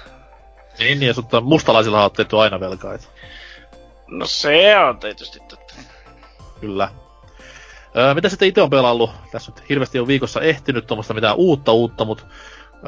Niin, 0.79 1.01
niin, 1.01 1.15
ja 1.33 1.41
mustalaisilla 1.41 2.05
on 2.05 2.11
tehty 2.11 2.39
aina 2.39 2.61
velkaa. 2.61 2.95
No 4.07 4.27
se 4.27 4.77
on 4.79 4.99
tietysti 4.99 5.41
totta. 5.49 5.75
Kyllä. 6.61 6.89
Öö, 7.97 8.15
mitä 8.15 8.29
sitten 8.29 8.49
itse 8.49 8.63
on 8.63 8.71
pelaillut? 8.71 9.11
Tässä 9.33 9.53
nyt 9.53 9.69
hirveästi 9.69 10.01
on 10.01 10.07
viikossa 10.07 10.41
ehtinyt 10.41 10.87
tuommoista 10.87 11.15
mitään 11.15 11.37
uutta 11.37 11.73
uutta, 11.73 12.05
mutta 12.05 12.25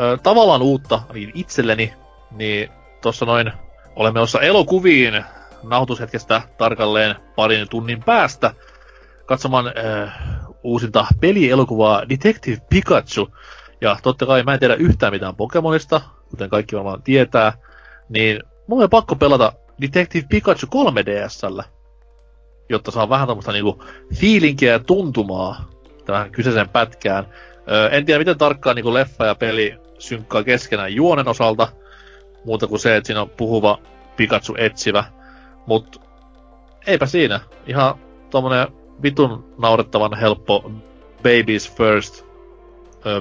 öö, 0.01 0.17
tavallaan 0.17 0.62
uutta 0.62 1.03
niin 1.12 1.31
itselleni, 1.35 1.95
niin 2.31 2.71
tuossa 3.03 3.27
noin 3.27 3.53
olemme 3.97 4.21
ossa 4.21 4.41
elokuviin 4.41 5.25
nauhoitushetkestä 5.62 6.43
tarkalleen 6.59 7.17
parin 7.37 7.69
tunnin 7.69 8.03
päästä 8.03 8.55
katsomaan 9.27 9.67
öö, 9.67 10.09
uusinta 10.62 11.07
pelielokuvaa 11.21 12.09
Detective 12.09 12.59
Pikachu. 12.71 13.29
Ja 13.81 13.97
totta 14.03 14.27
kai 14.27 14.43
mä 14.43 14.55
en 14.55 14.61
tiedä 14.61 14.75
yhtään 14.75 15.12
mitään 15.12 15.37
Pokemonista, 15.37 16.01
kuten 16.31 16.51
kaikki 16.51 16.77
varmaan 16.77 17.03
tietää, 17.03 17.53
niin 18.09 18.43
mulla 18.67 18.85
on 18.85 18.91
pakko 18.91 19.17
pelata 19.17 19.53
Detective 19.81 20.27
Pikachu 20.29 20.67
3DSllä 20.67 21.65
jotta 22.68 22.90
saa 22.90 23.09
vähän 23.09 23.29
tämmöistä 23.29 23.53
niinku 23.53 23.85
fiilinkiä 24.14 24.72
ja 24.72 24.79
tuntumaa 24.79 25.68
tähän 26.05 26.31
kyseiseen 26.31 26.68
pätkään. 26.68 27.27
Öö, 27.70 27.88
en 27.88 28.05
tiedä 28.05 28.18
miten 28.18 28.38
tarkkaan 28.38 28.77
niinku 28.77 28.94
leffa 28.94 29.27
ja 29.27 29.35
peli 29.35 29.75
synkkaa 29.98 30.44
keskenään 30.44 30.94
juonen 30.94 31.29
osalta, 31.29 31.68
muuta 32.44 32.66
kuin 32.66 32.79
se, 32.79 32.96
että 32.96 33.07
siinä 33.07 33.22
on 33.22 33.31
puhuva 33.31 33.79
Pikachu 34.16 34.55
etsivä. 34.59 35.05
Mut 35.66 36.01
eipä 36.87 37.07
siinä. 37.07 37.40
Ihan 37.66 37.94
tommonen 38.31 38.68
vitun 39.03 39.55
naurettavan 39.59 40.14
helppo 40.14 40.70
Babies 41.16 41.72
First 41.72 42.25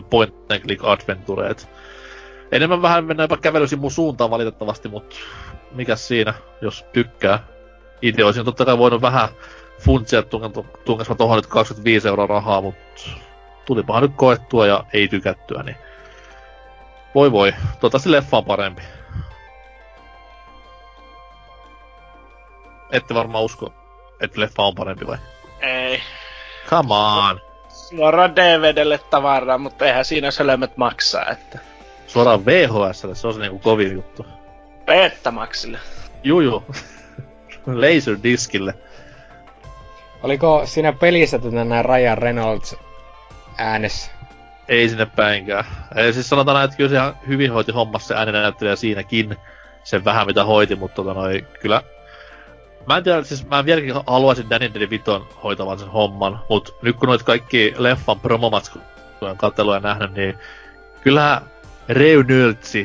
point 0.10 0.34
and 0.52 0.60
click 0.60 0.84
adventure. 0.84 1.50
Et 1.50 1.70
enemmän 2.52 2.82
vähän 2.82 3.06
mennään 3.06 3.26
jopa 3.26 3.38
kävelysin 3.38 3.80
mun 3.80 3.92
suuntaan 3.92 4.30
valitettavasti, 4.30 4.90
mutta 4.90 5.16
mikä 5.72 5.96
siinä, 5.96 6.34
jos 6.62 6.86
tykkää. 6.94 7.48
Itse 8.02 8.26
olisin 8.26 8.46
totta 8.46 8.66
kai 8.66 8.78
voinut 8.78 9.02
vähän 9.02 9.30
funtsia 9.80 10.24
tunkas 10.86 11.10
mä 11.10 11.16
tohon 11.16 11.36
nyt 11.36 11.48
25 11.48 12.08
euroa 12.08 12.28
rahaa, 12.28 12.62
mutta 12.62 13.02
tulipahan 13.66 14.04
nyt 14.04 14.12
koettua 14.16 14.68
ja 14.68 14.84
ei 14.94 15.08
tykättyä, 15.08 15.64
niin 15.64 15.76
voi 17.16 17.32
voi, 17.32 17.52
toivottavasti 17.52 18.12
leffa 18.12 18.38
on 18.38 18.46
parempi. 18.46 18.82
Ette 22.92 23.14
varmaan 23.14 23.44
usko, 23.44 23.74
että 24.22 24.42
leffa 24.42 24.64
on 24.64 24.76
parempi 24.76 25.08
vai? 25.08 25.18
Ei. 25.62 26.02
Come 26.70 26.94
on. 26.94 27.42
Suoraan 27.70 28.36
DVDlle 28.36 28.98
tavaraa, 28.98 29.58
mutta 29.58 29.86
eihän 29.86 30.06
siinä 30.06 30.32
sölmöt 30.32 30.78
maksaa, 30.78 31.26
että... 31.26 31.60
Suoraan 32.08 32.46
VHSlle, 32.46 33.16
se 33.16 33.28
on 33.28 33.34
se 33.34 33.40
niinku 33.40 33.60
kovin 33.60 33.94
juttu. 33.94 34.26
Betamaxille. 34.86 35.80
Juu, 36.24 36.64
juu. 37.68 37.82
Laserdiscille. 37.82 38.74
Oliko 40.24 40.62
siinä 40.66 40.94
pelissä 40.94 41.40
tätä 41.40 41.56
nämä 41.56 41.82
Ryan 41.82 42.18
Reynolds 42.18 42.76
äänessä? 43.58 44.12
Ei 44.68 44.90
sinne 44.90 45.06
päinkään. 45.06 45.66
Eli 45.96 46.14
siis 46.14 46.30
sanotaan, 46.30 46.64
että 46.64 46.78
kyllä 46.78 46.90
se 46.90 46.96
ihan 46.96 47.16
hyvin 47.28 47.52
hoiti 47.52 47.72
hommassa 47.72 48.08
se 48.08 48.16
ääninäyttelijä 48.16 48.76
siinäkin. 48.76 49.36
Sen 49.84 50.06
vähän 50.06 50.28
mitä 50.28 50.46
hoiti, 50.46 50.76
mutta 50.76 50.96
tota 50.96 51.14
noi, 51.14 51.46
kyllä 51.62 51.84
Mä 52.88 52.98
en 52.98 53.04
tiedä, 53.04 53.24
siis 53.24 53.48
mä 53.48 53.66
vieläkin 53.66 53.94
haluaisin 54.08 54.50
Danny 54.50 54.74
DeViton 54.74 55.28
hoitavan 55.44 55.80
sen 55.80 55.90
homman, 55.90 56.40
mutta 56.50 56.72
nyt 56.82 56.96
kun 56.96 57.10
noit 57.10 57.24
kaikki 57.24 57.74
leffan 57.78 58.20
promomatskuja 58.20 58.86
on 59.22 59.38
katselua 59.38 59.76
ja 59.76 59.80
nähnyt, 59.80 60.14
niin 60.14 60.38
kyllä 61.02 61.42
Reynolds 61.90 62.76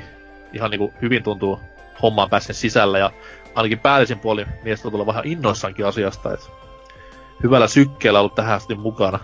ihan 0.53 0.71
niinku 0.71 0.93
hyvin 1.03 1.23
tuntuu 1.23 1.61
hommaan 2.03 2.31
pääsen 2.31 2.55
sisällä 2.55 2.99
ja 2.99 3.11
ainakin 3.57 3.79
päällisin 3.79 4.19
puoli 4.19 4.47
miestä 4.62 4.90
tulee 4.90 5.07
vähän 5.07 5.27
innoissaankin 5.27 5.87
asiasta, 5.87 6.35
että 6.35 6.47
hyvällä 7.42 7.69
sykkeellä 7.69 8.21
ollut 8.21 8.35
tähän 8.35 8.57
asti 8.57 8.75
mukana. 8.75 9.19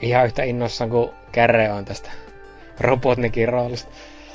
Ihan 0.00 0.26
yhtä 0.26 0.42
innoissaan 0.42 0.90
kuin 0.90 1.10
Kärre 1.32 1.72
on 1.72 1.84
tästä 1.84 2.10
Robotnikin 2.80 3.48
roolista. 3.48 3.90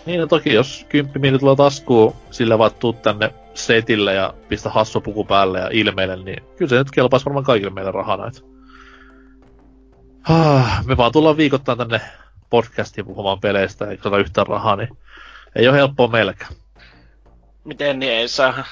Niin, 0.06 0.20
no 0.20 0.28
toki 0.28 0.54
jos 0.54 0.86
kymppi 0.90 1.20
minuutin 1.20 1.40
tulee 1.40 1.56
taskuun, 1.56 2.16
sillä 2.32 2.58
vaan 2.58 2.72
tuu 2.80 2.94
tänne 2.94 3.34
setille 3.54 4.14
ja 4.14 4.34
pistä 4.50 4.70
hassupuku 4.70 5.26
päälle 5.26 5.60
ja 5.60 5.70
ilmeille, 5.72 6.16
niin 6.16 6.44
kyllä 6.56 6.70
se 6.70 6.76
nyt 6.76 6.92
kelpaisi 6.92 7.26
varmaan 7.26 7.46
kaikille 7.46 7.74
meille 7.74 7.92
rahana. 7.92 8.28
Et... 8.28 8.46
Ah, 10.30 10.86
me 10.86 10.98
vaan 10.98 11.12
tullaan 11.12 11.38
viikoittain 11.38 11.78
tänne 11.78 12.02
podcastiin 12.50 13.06
puhumaan 13.06 13.40
peleistä 13.40 13.86
eikä 13.86 14.04
saada 14.04 14.18
yhtään 14.18 14.48
rahaa, 14.48 14.76
niin 14.76 14.90
ei 15.56 15.68
ole 15.68 15.78
helppoa 15.78 16.08
meilläkään. 16.08 16.54
Miten 17.64 18.00
niin 18.00 18.12
ei 18.12 18.28
saa? 18.28 18.64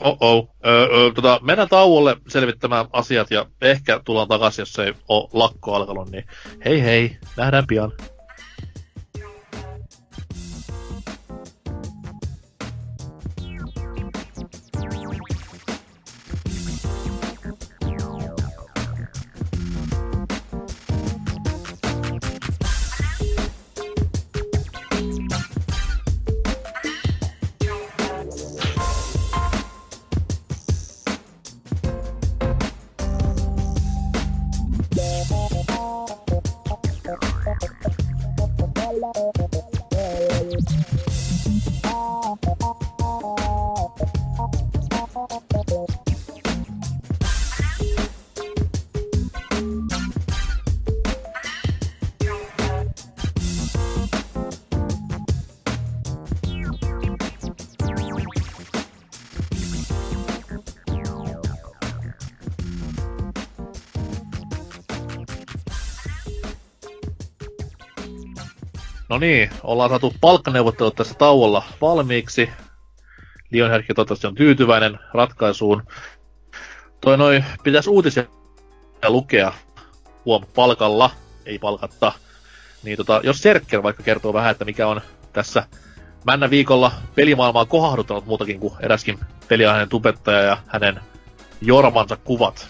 Oh-oh. 0.00 0.48
Öö, 0.66 1.12
tota, 1.14 1.40
mennään 1.42 1.68
tauolle 1.68 2.16
selvittämään 2.28 2.86
asiat 2.92 3.30
ja 3.30 3.46
ehkä 3.60 4.00
tullaan 4.04 4.28
takaisin, 4.28 4.62
jos 4.62 4.78
ei 4.78 4.94
ole 5.08 5.28
lakko 5.32 5.74
alkanut, 5.74 6.10
niin 6.10 6.24
hei 6.64 6.82
hei, 6.82 7.16
nähdään 7.36 7.66
pian. 7.66 7.92
Niin, 69.24 69.50
ollaan 69.62 69.90
saatu 69.90 70.14
palkkaneuvottelut 70.20 70.94
tässä 70.94 71.14
tauolla 71.14 71.62
valmiiksi. 71.80 72.50
Lionherkki 73.50 73.94
toivottavasti 73.94 74.26
on 74.26 74.34
tyytyväinen 74.34 74.98
ratkaisuun. 75.14 75.82
Toi 77.00 77.18
noin, 77.18 77.44
pitäisi 77.62 77.90
uutisia 77.90 78.24
lukea 79.08 79.52
huom 80.24 80.44
palkalla, 80.54 81.10
ei 81.46 81.58
palkatta. 81.58 82.12
Niin 82.82 82.96
tota, 82.96 83.20
jos 83.24 83.38
Serkker 83.38 83.82
vaikka 83.82 84.02
kertoo 84.02 84.32
vähän, 84.32 84.50
että 84.50 84.64
mikä 84.64 84.86
on 84.86 85.00
tässä 85.32 85.66
männä 86.24 86.50
viikolla 86.50 86.92
pelimaailmaa 87.14 87.64
kohahduttanut 87.64 88.26
muutakin 88.26 88.60
kuin 88.60 88.74
eräskin 88.80 89.18
peliaiheen 89.48 89.88
tubettaja 89.88 90.40
ja 90.40 90.56
hänen 90.66 91.00
jormansa 91.60 92.16
kuvat. 92.16 92.68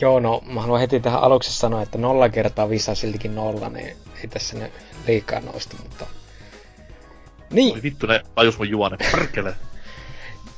Joo, 0.00 0.20
no 0.20 0.42
mä 0.46 0.60
haluan 0.60 0.80
heti 0.80 1.00
tähän 1.00 1.22
aluksi 1.22 1.52
sanoa, 1.52 1.82
että 1.82 1.98
nolla 1.98 2.28
kertaa 2.28 2.70
visa 2.70 2.94
siltikin 2.94 3.34
nolla, 3.34 3.68
niin 3.68 3.96
ei 4.20 4.28
tässä 4.28 4.58
ne 4.58 4.72
liikaa 5.06 5.40
nousta, 5.40 5.76
mutta... 5.82 6.06
Niin. 7.50 7.74
Oi 7.74 7.82
vittu, 7.82 8.06
ne 8.06 8.22
ajus 8.36 8.58
mun 8.58 8.70
juone, 8.70 8.96
perkele. 8.96 9.54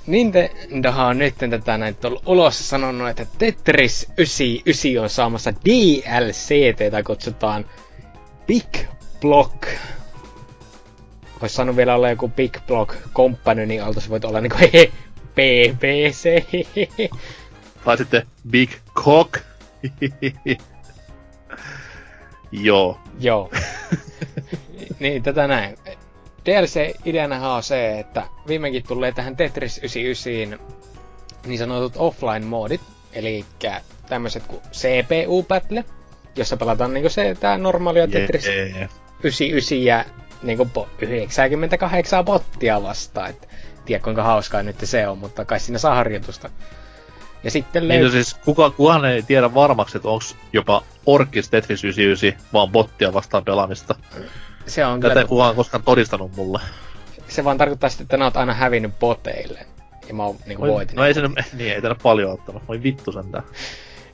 Nintendohan 0.07 1.07
on 1.07 1.19
nyt 1.19 1.35
tätä 1.51 1.79
näin 1.79 1.97
tullut 1.97 2.23
ulos 2.27 2.69
sanonut, 2.69 3.09
että 3.09 3.27
Tetris 3.39 4.07
99 4.17 5.03
on 5.03 5.11
saamassa 5.11 5.53
DLC, 5.65 6.77
tai 6.91 7.03
kutsutaan 7.03 7.67
Big 8.47 8.87
Block. 9.21 9.69
Olisi 11.41 11.55
saanut 11.55 11.77
vielä 11.77 11.95
olla 11.95 12.11
joku 12.11 12.29
Big 12.29 12.59
Block 12.67 12.95
Company, 13.15 13.67
niin 13.67 13.85
oltaisi 13.85 14.09
voitu 14.11 14.29
olla 14.29 14.41
niinku 14.41 14.59
hehe, 14.63 14.93
BBC. 15.35 16.45
Tai 17.85 17.97
sitten 17.97 18.27
Big 18.51 18.71
Cock. 18.95 19.39
Joo. 22.53 22.99
Joo. 23.21 23.51
niin, 25.01 25.23
tätä 25.23 25.47
näin. 25.47 25.79
DLC-ideana 26.47 27.55
on 27.55 27.63
se, 27.63 27.99
että 27.99 28.23
viimeinkin 28.49 28.83
tulee 28.89 29.13
tähän 29.13 29.37
Tetris 29.37 29.79
99 29.79 30.83
niin 31.47 31.59
sanotut 31.59 31.97
offline-moodit, 31.97 32.81
eli 33.13 33.45
tämmöiset 34.09 34.43
kuin 34.47 34.63
CPU-battle, 34.73 35.85
jossa 36.37 36.57
pelataan 36.57 36.95
niinku 36.95 37.09
se 37.09 37.37
tää 37.41 37.59
normaalia 37.59 38.09
Tetris 38.09 38.47
yeah. 38.47 38.91
99 39.23 39.85
ja 39.85 40.05
niinku 40.43 40.69
98 41.01 42.25
bottia 42.25 42.83
vastaan. 42.83 43.31
Et 43.31 43.49
tiedä 43.85 44.05
kuinka 44.05 44.23
hauskaa 44.23 44.63
nyt 44.63 44.77
se 44.83 45.09
on, 45.09 45.19
mutta 45.19 45.45
kai 45.45 45.61
siinä 45.61 45.79
saa 45.79 45.95
harjoitusta. 45.95 46.51
Ja 47.45 47.51
sitten 47.51 47.89
löytyy... 47.89 47.99
Niin, 47.99 48.05
no 48.05 48.13
siis 48.13 48.35
kuka, 48.35 48.71
kukaan 48.71 49.05
ei 49.05 49.23
tiedä 49.23 49.55
varmaksi, 49.55 49.97
että 49.99 50.09
onko 50.09 50.25
jopa 50.53 50.83
Orkis 51.07 51.49
Tetris 51.49 51.85
99 51.85 52.47
vaan 52.53 52.69
bottia 52.69 53.13
vastaan 53.13 53.45
pelaamista. 53.45 53.95
Se 54.67 54.85
on 54.87 55.01
Tätä 55.01 55.11
kyllä... 55.11 55.23
ei 55.23 55.29
kukaan 55.29 55.57
koskaan 55.57 55.83
todistanut 55.85 56.37
mulle. 56.37 56.61
Se 57.29 57.45
vaan 57.45 57.59
tarkoittaa 57.59 57.91
sitten, 57.91 58.05
että 58.05 58.17
nää 58.17 58.27
oot 58.27 58.37
aina 58.37 58.55
hävinnyt 58.55 58.99
boteille. 58.99 59.67
Ja 60.09 60.15
mä 60.15 60.25
oon 60.25 60.37
niinku 60.47 60.67
voitin. 60.67 60.97
No 60.97 61.05
ei 61.05 61.15
se 61.15 61.21
niin, 61.59 61.73
ei 61.73 61.83
tänne 61.83 61.97
paljon 62.03 62.33
ottanut. 62.33 62.63
Voi 62.69 62.83
vittu 62.83 63.13
sentään. 63.13 63.45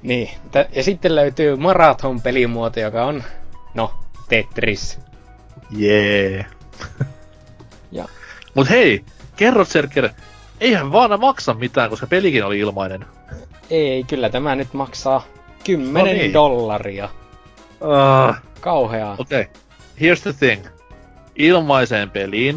Niin, 0.02 0.30
ja 0.72 0.82
sitten 0.82 1.14
löytyy 1.14 1.56
Marathon-pelimuoto, 1.56 2.80
joka 2.80 3.04
on, 3.04 3.24
no, 3.74 3.94
Tetris. 4.28 4.98
Jee. 5.70 6.30
Yeah. 6.30 6.46
ja. 7.92 8.04
Mut 8.54 8.70
hei, 8.70 9.04
kerro 9.36 9.64
Serker, 9.64 10.08
eihän 10.60 10.92
vaan 10.92 11.20
maksa 11.20 11.54
mitään, 11.54 11.90
koska 11.90 12.06
pelikin 12.06 12.44
oli 12.44 12.58
ilmainen. 12.58 13.04
Ei, 13.70 14.04
kyllä 14.04 14.30
tämä 14.30 14.54
nyt 14.54 14.74
maksaa 14.74 15.24
10 15.64 15.94
no 15.94 16.04
niin. 16.04 16.32
dollaria. 16.32 17.08
Uh, 17.80 18.34
Kauheaa. 18.60 19.16
Okei, 19.18 19.40
okay. 19.40 19.54
here's 20.00 20.22
the 20.22 20.32
thing. 20.32 20.66
Ilmaiseen 21.36 22.10
peliin, 22.10 22.56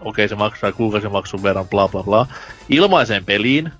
okei 0.00 0.24
okay, 0.24 0.28
se 0.28 0.34
maksaa 0.34 0.72
kuukausimaksun 0.72 1.42
verran, 1.42 1.68
bla 1.68 1.88
bla 1.88 2.02
bla. 2.02 2.26
Ilmaiseen 2.68 3.24
peliin 3.24 3.72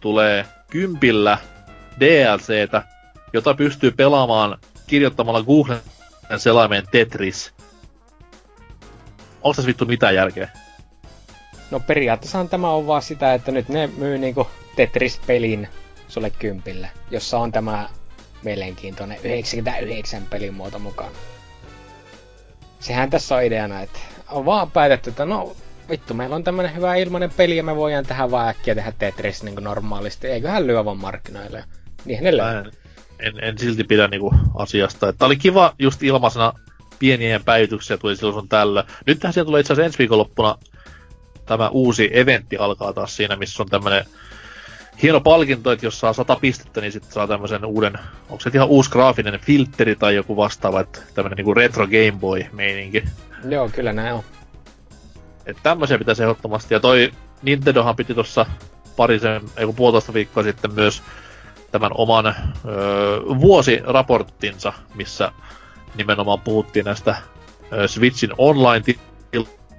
tulee 0.00 0.46
kympillä 0.70 1.38
DLCtä, 2.00 2.82
jota 3.32 3.54
pystyy 3.54 3.90
pelaamaan 3.90 4.58
kirjoittamalla 4.86 5.42
Googlen 5.42 5.80
selaimeen 6.36 6.84
Tetris. 6.92 7.54
Onko 9.42 9.54
tässä 9.54 9.66
vittu 9.66 9.86
mitään 9.86 10.14
järkeä? 10.14 10.50
No 11.70 11.80
periaatteessa 11.80 12.44
tämä 12.44 12.70
on 12.70 12.86
vaan 12.86 13.02
sitä, 13.02 13.34
että 13.34 13.52
nyt 13.52 13.68
ne 13.68 13.86
myy 13.96 14.18
niinku 14.18 14.46
Tetris-pelin 14.76 15.68
sulle 16.08 16.30
kympille, 16.30 16.90
jossa 17.10 17.38
on 17.38 17.52
tämä 17.52 17.88
mielenkiintoinen 18.42 19.18
99 19.24 20.22
pelimuoto 20.30 20.78
mukana. 20.78 21.10
Sehän 22.80 23.10
tässä 23.10 23.36
on 23.36 23.44
ideana, 23.44 23.80
että 23.80 23.98
on 24.30 24.44
vaan 24.44 24.70
päätetty, 24.70 25.10
että 25.10 25.24
no 25.24 25.56
vittu, 25.90 26.14
meillä 26.14 26.36
on 26.36 26.44
tämmönen 26.44 26.74
hyvä 26.74 26.94
ilmainen 26.94 27.30
peli 27.36 27.56
ja 27.56 27.62
me 27.62 27.76
voidaan 27.76 28.06
tähän 28.06 28.30
vaan 28.30 28.48
äkkiä 28.48 28.74
tehdä 28.74 28.92
Tetris 28.98 29.42
niin 29.42 29.54
kuin 29.54 29.64
normaalisti. 29.64 30.26
Eiköhän 30.26 30.66
lyö 30.66 30.84
vaan 30.84 30.98
markkinoille. 30.98 31.64
Niin 32.04 32.24
ne 32.24 32.36
lyö. 32.36 32.64
En, 33.18 33.44
en, 33.44 33.58
silti 33.58 33.84
pidä 33.84 34.08
niinku 34.08 34.34
asiasta. 34.54 35.08
Että 35.08 35.26
oli 35.26 35.36
kiva 35.36 35.74
just 35.78 36.02
ilmaisena 36.02 36.52
pieniä 36.98 37.40
päivityksiä 37.40 37.96
tuli 37.96 38.16
silloin 38.16 38.34
sun 38.34 38.48
tällä. 38.48 38.84
Nythän 39.06 39.32
siellä 39.32 39.46
tulee 39.46 39.60
itse 39.60 39.72
asiassa 39.72 39.86
ensi 39.86 39.98
viikonloppuna 39.98 40.58
tämä 41.50 41.68
uusi 41.68 42.10
eventti 42.12 42.56
alkaa 42.56 42.92
taas 42.92 43.16
siinä, 43.16 43.36
missä 43.36 43.62
on 43.62 43.68
tämmönen 43.68 44.04
hieno 45.02 45.20
palkinto, 45.20 45.72
että 45.72 45.86
jos 45.86 46.00
saa 46.00 46.12
100 46.12 46.36
pistettä, 46.36 46.80
niin 46.80 46.92
sitten 46.92 47.12
saa 47.12 47.26
tämmöisen 47.26 47.64
uuden, 47.64 47.92
onko 48.28 48.40
se 48.40 48.50
ihan 48.54 48.68
uusi 48.68 48.90
graafinen 48.90 49.40
filtteri 49.40 49.96
tai 49.96 50.14
joku 50.14 50.36
vastaava, 50.36 50.80
että 50.80 51.00
tämmönen 51.14 51.36
niinku 51.36 51.54
retro 51.54 51.86
Game 51.86 52.20
Boy 52.20 52.44
meininki. 52.52 53.04
Joo, 53.48 53.68
kyllä 53.68 53.92
näin 53.92 54.14
on. 54.14 54.22
Että 55.46 55.62
tämmöisiä 55.62 55.98
pitäisi 55.98 56.22
ehdottomasti. 56.22 56.74
Ja 56.74 56.80
toi 56.80 57.12
Nintendohan 57.42 57.96
piti 57.96 58.14
tuossa 58.14 58.46
parisen, 58.96 59.42
ei 59.56 59.66
kun 59.66 59.74
puolitoista 59.74 60.14
viikkoa 60.14 60.42
sitten 60.42 60.74
myös 60.74 61.02
tämän 61.70 61.90
oman 61.94 62.26
öö, 62.26 62.34
vuosiraporttinsa, 63.20 64.72
missä 64.94 65.32
nimenomaan 65.94 66.40
puhuttiin 66.40 66.84
näistä 66.84 67.16
öö, 67.72 67.88
Switchin 67.88 68.30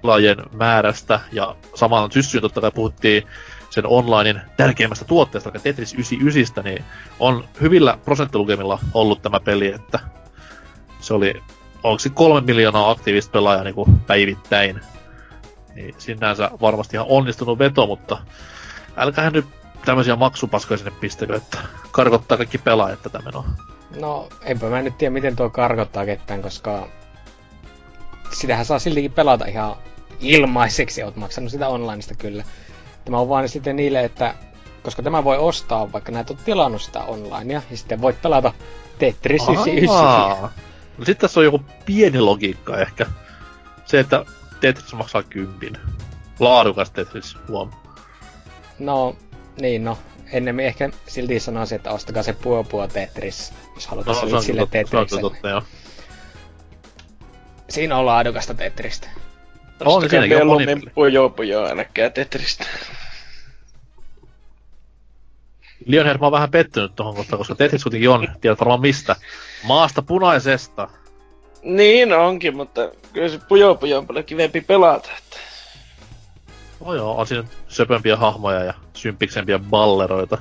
online-tilaajien 0.04 0.58
määrästä, 0.58 1.20
ja 1.32 1.56
samaan 1.76 2.12
syssyyn 2.12 2.42
totta 2.42 2.62
kai 2.62 2.72
puhuttiin 2.72 3.24
sen 3.70 3.86
onlinein 3.88 4.42
tärkeimmästä 4.58 5.06
tuotteesta, 5.06 5.50
eli 5.50 5.60
Tetris 5.60 5.94
99, 5.94 6.64
niin 6.64 6.84
on 7.20 7.46
hyvillä 7.62 7.98
prosenttilukemilla 8.06 8.80
ollut 8.94 9.22
tämä 9.22 9.40
peli, 9.40 9.68
että 9.68 10.00
se 11.00 11.14
oli, 11.14 11.34
onko 11.84 12.00
se 12.00 12.10
kolme 12.10 12.42
miljoonaa 12.42 12.90
aktiivista 12.90 13.32
pelaajaa 13.32 13.64
niin 13.64 14.02
päivittäin 14.08 14.82
niin 15.76 15.96
sinänsä 15.98 16.52
varmasti 16.62 16.96
ihan 16.98 17.08
onnistunut 17.10 17.60
veto, 17.60 17.88
mutta 17.88 18.18
älkäähän 18.98 19.34
nyt 19.34 19.46
tämmöisiä 19.86 20.16
maksupaskoja 20.16 20.78
sinne 20.78 20.92
pistekö, 21.00 21.36
että 21.36 21.58
karkottaa 21.92 22.38
kaikki 22.38 22.58
pelaajat 22.58 23.02
tätä 23.02 23.20
menoa. 23.26 23.46
No, 24.00 24.30
enpä 24.42 24.70
mä 24.70 24.82
nyt 24.82 24.98
tiedä, 24.98 25.14
miten 25.14 25.36
tuo 25.36 25.50
karkottaa 25.50 26.06
ketään, 26.06 26.42
koska 26.42 26.88
sitähän 28.32 28.66
saa 28.66 28.80
siltikin 28.80 29.12
pelata 29.12 29.46
ihan 29.46 29.76
ilmaiseksi, 30.22 31.04
oot 31.04 31.16
maksanut 31.16 31.52
sitä 31.52 31.68
onlineista 31.68 32.16
kyllä. 32.16 32.44
Tämä 33.06 33.20
on 33.20 33.30
vaan 33.30 33.50
sitten 33.50 33.76
niille, 33.76 34.04
että 34.04 34.36
koska 34.84 35.04
tämä 35.04 35.24
voi 35.24 35.38
ostaa, 35.38 35.92
vaikka 35.92 36.12
näet 36.12 36.30
on 36.30 36.38
tilannut 36.38 36.82
sitä 36.82 37.04
onlinea, 37.04 37.62
ja 37.70 37.78
sitten 37.78 38.02
voit 38.02 38.22
pelata 38.22 38.54
Tetris 39.00 39.42
99. 39.42 40.50
No 40.98 41.06
sitten 41.06 41.18
tässä 41.22 41.40
on 41.40 41.44
joku 41.44 41.62
pieni 41.86 42.20
logiikka 42.20 42.78
ehkä. 42.78 43.06
Se, 43.86 44.00
että 44.00 44.26
Tetris 44.60 44.94
maksaa 44.94 45.24
kympin. 45.24 45.78
Laadukas 46.40 46.92
Tetris, 46.92 47.38
huom. 47.48 47.72
No, 48.80 49.16
niin 49.62 49.84
no. 49.84 49.98
Ennemmin 50.32 50.66
ehkä 50.66 50.90
silti 51.08 51.40
sanoisin, 51.40 51.76
että 51.76 51.92
ostakaa 51.92 52.24
se 52.24 52.34
puopua 52.34 52.88
Tetris, 52.88 53.54
jos 53.76 53.88
halutaan 53.88 54.32
no, 54.32 54.42
sille 54.42 54.68
joo. 55.50 55.64
Siinä 57.70 57.98
on 57.98 58.06
laadukasta 58.06 58.54
Tetristä. 58.54 59.10
On 59.86 60.10
siinäkin 60.10 60.42
on 60.42 60.48
moni 60.48 60.66
Pujo 60.96 61.30
pujo 61.30 61.66
älkää 61.66 62.10
Tetristä. 62.10 62.66
Lionhead, 65.86 66.18
mä 66.18 66.26
oon 66.26 66.32
vähän 66.32 66.52
pettynyt 66.52 66.96
tohon 66.96 67.16
kohtaan, 67.16 67.38
koska 67.38 67.56
Tetris 67.56 67.84
kuitenkin 67.84 68.10
on, 68.10 68.28
tiedät 68.42 68.60
varmaan 68.60 68.82
mistä. 68.82 69.16
Maasta 69.64 70.02
punaisesta. 70.02 70.90
Niin 71.64 72.14
onkin, 72.14 72.56
mutta 72.56 72.82
kyllä 73.14 73.30
se 73.30 73.40
Pujo 73.48 73.76
Pujo 73.76 73.98
on 73.98 74.08
paljon 74.08 74.26
kivempi 74.26 74.62
pelata. 74.62 75.10
Että... 75.18 75.38
No 76.86 76.94
joo, 76.94 77.18
on 77.18 77.28
siinä 77.28 77.44
söpömpiä 77.68 78.18
hahmoja 78.18 78.64
ja 78.64 78.74
sympiksempiä 78.94 79.60
balleroita. 79.60 80.38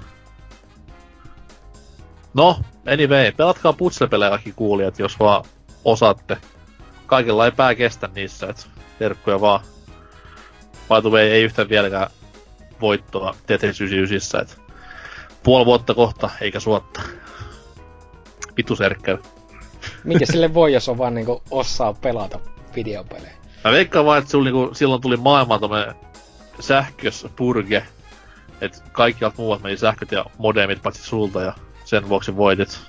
No, 2.34 2.60
anyway, 2.92 3.32
pelatkaa 3.32 3.72
putslepelejä 3.72 4.30
kaikki 4.30 4.52
kuulijat, 4.56 4.98
jos 4.98 5.18
vaan 5.18 5.44
osaatte. 5.84 6.36
Kaikilla 7.06 7.44
ei 7.44 7.52
pää 7.52 7.74
kestä 7.74 8.08
niissä, 8.14 8.46
et 8.46 8.68
terkkuja 9.00 9.40
vaan. 9.40 9.60
By 10.88 11.00
the 11.00 11.10
way, 11.10 11.22
ei 11.22 11.42
yhtään 11.42 11.68
vieläkään 11.68 12.10
voittoa 12.80 13.34
Tetris 13.46 13.80
99, 13.80 14.42
et 14.42 14.60
puoli 15.42 15.66
vuotta 15.66 15.94
kohta, 15.94 16.30
eikä 16.40 16.60
suotta. 16.60 17.00
Vitu 18.56 18.76
serkkää. 18.76 19.18
Mikä 20.04 20.26
sille 20.26 20.54
voi, 20.54 20.72
jos 20.72 20.88
on 20.88 20.98
vaan 20.98 21.14
niinku 21.14 21.42
osaa 21.50 21.92
pelata 21.92 22.40
videopelejä? 22.76 23.32
Mä 23.64 23.72
veikkaan 23.72 24.06
vaan, 24.06 24.18
että 24.18 24.38
niinku, 24.38 24.70
silloin 24.72 25.02
tuli 25.02 25.16
maailmaan 25.16 25.60
tommonen 25.60 25.94
sähköspurge, 26.60 27.86
että 28.60 28.78
kaikkialta 28.92 29.36
muualta 29.38 29.62
meni 29.62 29.76
sähköt 29.76 30.12
ja 30.12 30.24
modemit 30.38 30.82
paitsi 30.82 31.02
sulta 31.02 31.42
ja 31.42 31.54
sen 31.84 32.08
vuoksi 32.08 32.36
voitit. 32.36 32.80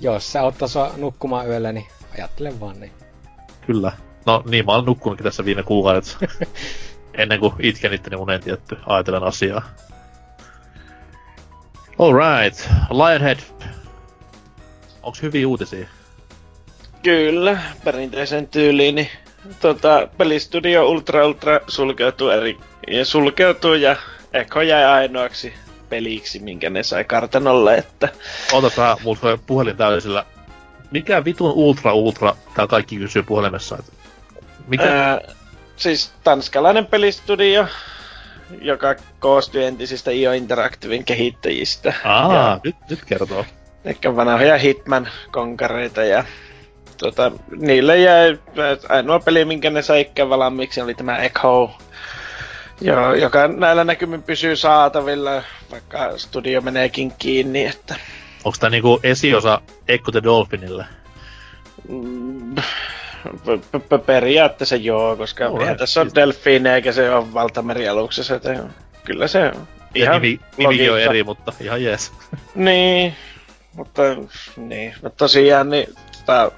Jos 0.00 0.32
sä 0.32 0.42
ottais 0.42 0.74
nukkumaan 0.96 1.48
yöllä, 1.48 1.72
niin 1.72 1.86
ajattelen 2.14 2.60
vaan 2.60 2.80
niin. 2.80 2.92
Kyllä. 3.66 3.92
No 4.26 4.42
niin, 4.46 4.66
mä 4.66 4.72
oon 4.72 4.84
nukkunutkin 4.84 5.24
tässä 5.24 5.44
viime 5.44 5.62
kuukaudet. 5.62 6.16
Ennen 7.14 7.40
kuin 7.40 7.54
itken 7.58 7.92
itteni 7.92 8.16
unen 8.16 8.40
tietty, 8.40 8.78
ajatellen 8.86 9.22
asiaa. 9.22 9.62
Alright, 11.98 12.68
Lionhead. 12.90 13.38
Onks 15.02 15.22
hyviä 15.22 15.48
uutisia? 15.48 15.86
Kyllä, 17.02 17.58
perinteisen 17.84 18.48
tyyliin, 18.48 18.94
niin 18.94 19.08
tota, 19.60 20.08
pelistudio 20.18 20.88
Ultra 20.88 21.26
Ultra 21.26 21.60
sulkeutuu 21.68 22.28
eri, 22.28 22.58
ja 22.88 23.04
sulkeutuu 23.04 23.74
ja 23.74 23.96
Echo 24.32 24.60
jäi 24.60 24.84
ainoaksi 24.84 25.52
peliksi, 25.88 26.38
minkä 26.38 26.70
ne 26.70 26.82
sai 26.82 27.04
kartanolle, 27.04 27.74
että... 27.74 28.08
Otetaan 28.52 28.96
mulla 29.02 29.38
puhelin 29.46 29.76
täysillä. 29.76 30.24
Mikä 30.90 31.24
vitun 31.24 31.52
Ultra 31.52 31.94
Ultra, 31.94 32.36
tää 32.54 32.66
kaikki 32.66 32.96
kysyy 32.96 33.22
puhelimessa, 33.22 33.76
että... 33.78 33.99
Mikä? 34.66 34.84
Ää, 34.84 35.20
siis 35.76 36.12
tanskalainen 36.24 36.86
pelistudio, 36.86 37.66
joka 38.62 38.94
koostui 39.18 39.64
entisistä 39.64 40.10
IO 40.10 40.32
Interactivein 40.32 41.04
kehittäjistä. 41.04 41.92
Aa, 42.04 42.34
ja, 42.34 42.60
nyt, 42.64 42.76
nyt 42.90 43.04
kertoo. 43.04 43.44
Ehkä 43.84 44.16
vanhoja 44.16 44.58
Hitman-konkareita 44.58 46.04
ja 46.04 46.24
tota, 46.96 47.32
niille 47.56 47.98
jäi 47.98 48.38
ainoa 48.88 49.20
peli, 49.20 49.44
minkä 49.44 49.70
ne 49.70 49.82
sai 49.82 50.10
valmiiksi, 50.28 50.80
oli 50.80 50.94
tämä 50.94 51.18
Echo, 51.18 51.70
jo, 52.80 53.14
joka 53.14 53.48
näillä 53.48 53.84
näkymin 53.84 54.22
pysyy 54.22 54.56
saatavilla, 54.56 55.42
vaikka 55.70 56.18
studio 56.18 56.60
meneekin 56.60 57.12
kiinni, 57.18 57.64
että... 57.64 57.96
Onko 58.44 58.56
tämä 58.60 58.70
niinku 58.70 59.00
esiosa 59.02 59.60
Echo 59.88 60.12
the 60.12 60.22
Dolphinille? 60.22 60.84
Mm, 61.88 62.54
periaatteessa 64.06 64.76
joo, 64.76 65.16
koska 65.16 65.44
no, 65.44 65.60
eihän 65.60 65.76
tässä 65.76 66.00
on 66.00 66.10
delfiineja 66.14 66.74
eikä 66.74 66.92
se 66.92 67.10
ole 67.14 67.34
valtamerialuksessa, 67.34 68.34
että 68.34 68.56
kyllä 69.04 69.28
se 69.28 69.44
on 69.44 69.68
ihan 69.94 70.22
nimi, 70.22 70.40
nimi 70.56 70.90
on 70.90 71.00
eri, 71.00 71.24
mutta 71.24 71.52
ihan 71.60 71.82
jees. 71.82 72.12
niin, 72.54 73.14
mutta 73.74 74.02
niin, 74.56 74.94
no 75.02 75.10
tosiaan 75.10 75.70
niin, 75.70 75.94
tota, 76.26 76.52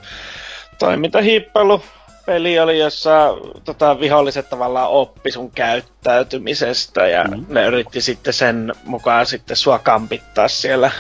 toimintahiippailu 0.79 1.83
peli 2.27 2.59
oli, 2.59 2.79
jossa 2.79 3.29
tota, 3.65 4.01
viholliset 4.01 4.51
tavallaan 4.51 4.89
oppi 4.89 5.31
sun 5.31 5.51
käyttäytymisestä 5.51 7.07
ja 7.07 7.25
mm. 7.25 7.47
ne 7.49 7.67
yritti 7.67 8.01
sitten 8.01 8.33
sen 8.33 8.73
mukaan 8.85 9.27
sitten 9.27 9.57
sua 9.57 9.79
kampittaa 9.79 10.49
siellä. 10.49 10.91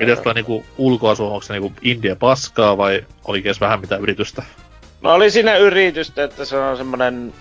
Miten 0.00 0.16
tämä 0.16 0.34
niinku 0.34 0.64
ulkoasu, 0.78 1.26
onko 1.26 1.42
se 1.42 1.52
niinku 1.52 1.72
India 1.82 2.16
paskaa 2.16 2.76
vai 2.76 3.06
oli 3.24 3.42
vähän 3.60 3.80
mitä 3.80 3.96
yritystä? 3.96 4.42
No 5.02 5.14
oli 5.14 5.30
siinä 5.30 5.56
yritystä, 5.56 6.24
että 6.24 6.44
se 6.44 6.58
on 6.58 6.76
semmonen... 6.76 7.34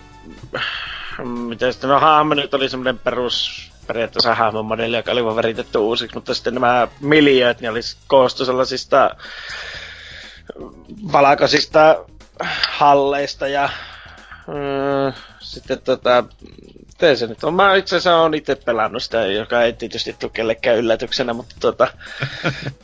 Miten 1.47 1.73
sitten, 1.73 1.89
no 1.89 1.99
hahmo 1.99 2.34
nyt 2.34 2.53
oli 2.53 2.69
semmonen 2.69 2.99
perus 2.99 3.71
periaatteessa 3.88 4.36
hahmomodelli, 4.36 4.97
joka 4.97 5.12
oli 5.12 5.25
vaan 5.25 5.36
veritetty 5.36 5.77
uusiksi, 5.77 6.15
mutta 6.15 6.34
sitten 6.34 6.53
nämä 6.53 6.88
miljööt, 6.99 7.62
niin 7.62 7.71
olisi 7.71 7.97
koostu 8.08 8.45
sellaisista 8.45 9.15
valkoisista 11.12 12.06
halleista 12.69 13.47
ja 13.47 13.69
mm, 14.47 15.13
sitten 15.39 15.82
tota, 15.82 16.23
tee 17.04 17.16
se 17.16 17.28
nyt 17.28 17.44
on. 17.44 17.54
Mä 17.54 17.76
itse 17.76 17.96
asiassa 17.96 18.18
on 18.18 18.34
itse 18.34 18.56
pelannut 18.56 19.04
sitä, 19.04 19.26
joka 19.26 19.62
ei 19.62 19.74
tietysti 19.74 20.16
tule 20.20 20.32
kellekään 20.34 20.78
yllätyksenä, 20.78 21.34
mutta 21.34 21.56
tota, 21.60 21.88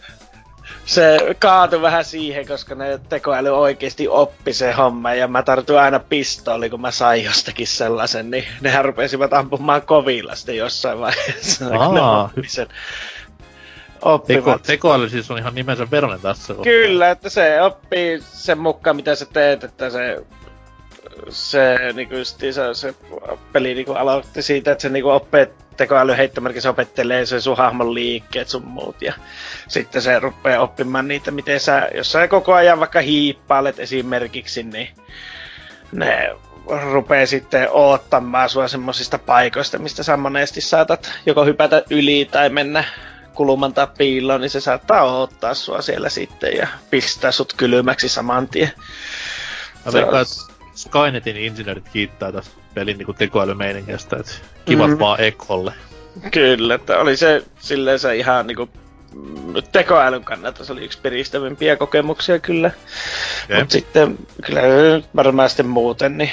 se 0.86 1.36
kaatui 1.40 1.82
vähän 1.82 2.06
siihen, 2.06 2.48
koska 2.48 2.76
ne 2.76 3.00
tekoäly 3.10 3.50
oikeasti 3.50 4.08
oppi 4.08 4.54
se 4.54 4.72
homma 4.72 5.14
ja 5.14 5.28
mä 5.28 5.44
tartuin 5.44 5.80
aina 5.80 6.00
pistooli, 6.00 6.70
kun 6.70 6.82
mä 6.82 6.92
sain 6.92 7.24
jostakin 7.24 7.68
sellaisen, 7.68 8.32
niin 8.32 8.44
nehän 8.62 8.86
rupesivat 8.86 9.34
ampumaan 9.34 9.82
kovilla 9.82 10.36
sitten 10.36 10.58
jossain 10.58 11.00
vaiheessa. 11.00 11.66
Aa, 11.80 12.32
sen 12.48 12.68
Teko, 14.28 14.58
tekoäly 14.58 15.10
siis 15.10 15.32
on 15.32 15.38
ihan 15.38 15.56
nimensä 15.56 15.92
veronen 15.92 16.22
tässä. 16.22 16.54
Kyllä, 16.64 17.10
että 17.10 17.30
se 17.30 17.62
oppii 17.62 18.20
sen 18.22 18.58
mukaan, 18.58 18.96
mitä 18.96 19.16
sä 19.16 19.26
teet, 19.34 19.64
että 19.64 19.90
se 19.90 20.24
se, 21.30 21.78
niinku 21.94 22.16
se, 22.24 22.52
se, 22.52 22.74
se 22.74 22.96
peli 23.54 23.74
niinku 23.74 23.94
aloitti 23.94 24.42
siitä, 24.42 24.72
että 24.72 24.82
se 24.82 24.90
niinku 24.90 25.10
oppii 25.10 25.48
tekoäly 25.78 26.18
heittomerkissä 26.18 26.70
opettelee 26.70 27.26
se 27.26 27.42
sun 27.42 27.58
hahmon 27.58 27.94
liikkeet 27.94 28.48
sun 28.48 28.66
muut 28.66 29.02
ja 29.02 29.14
sitten 29.68 30.02
se 30.02 30.20
rupeaa 30.20 30.62
oppimaan 30.62 31.08
niitä, 31.08 31.32
miten 31.32 31.60
sä, 31.60 31.90
jos 31.96 32.12
sä 32.12 32.28
koko 32.28 32.54
ajan 32.54 32.80
vaikka 32.80 33.02
hiippailet 33.02 33.80
esimerkiksi, 33.80 34.64
niin 34.64 34.90
ne 35.92 36.36
rupeaa 36.92 37.26
sitten 37.26 37.68
oottamaan 37.72 38.50
sua 38.50 38.68
semmosista 38.68 39.20
paikoista, 39.20 39.80
mistä 39.80 40.04
sä 40.04 40.18
monesti 40.18 40.62
saatat 40.62 41.12
joko 41.26 41.46
hypätä 41.46 41.84
yli 41.90 42.30
tai 42.32 42.50
mennä 42.50 42.84
kulumantaa 43.34 43.88
piiloon, 43.88 44.42
niin 44.42 44.50
se 44.50 44.60
saattaa 44.62 45.22
ottaa 45.22 45.54
sua 45.54 45.82
siellä 45.82 46.10
sitten 46.10 46.58
ja 46.58 46.68
pistää 46.90 47.32
sut 47.32 47.54
kylmäksi 47.54 48.10
saman 48.10 48.48
tien. 48.48 48.72
Mä 49.86 49.94
veikkaan, 49.94 50.26
Skynetin 50.80 51.38
insinöörit 51.38 51.90
kiittää 51.90 52.32
tästä 52.32 52.62
pelin 52.74 52.98
niinku 52.98 53.14
tekoälymeiningestä, 53.14 54.18
että 54.18 54.32
kivat 54.66 54.92
mm. 54.92 55.00
vaan 55.00 55.22
Ekholle. 55.22 55.74
Kyllä, 56.32 56.76
että 56.76 57.00
oli 57.00 57.18
se 57.18 57.44
silleen 57.60 58.00
se 58.00 58.16
ihan 58.16 58.48
niinku 58.48 58.70
tekoälyn 59.72 60.24
kannalta 60.24 60.66
se 60.66 60.72
oli 60.72 60.86
yksi 60.86 61.00
piristävimpiä 61.02 61.76
kokemuksia 61.76 62.40
kyllä. 62.40 62.72
Okay. 63.46 63.60
Mutta 63.60 63.72
sitten 63.72 64.18
kyllä 64.46 64.62
varmaan 65.16 65.50
sitten 65.50 65.68
muuten 65.68 66.18
niin 66.18 66.32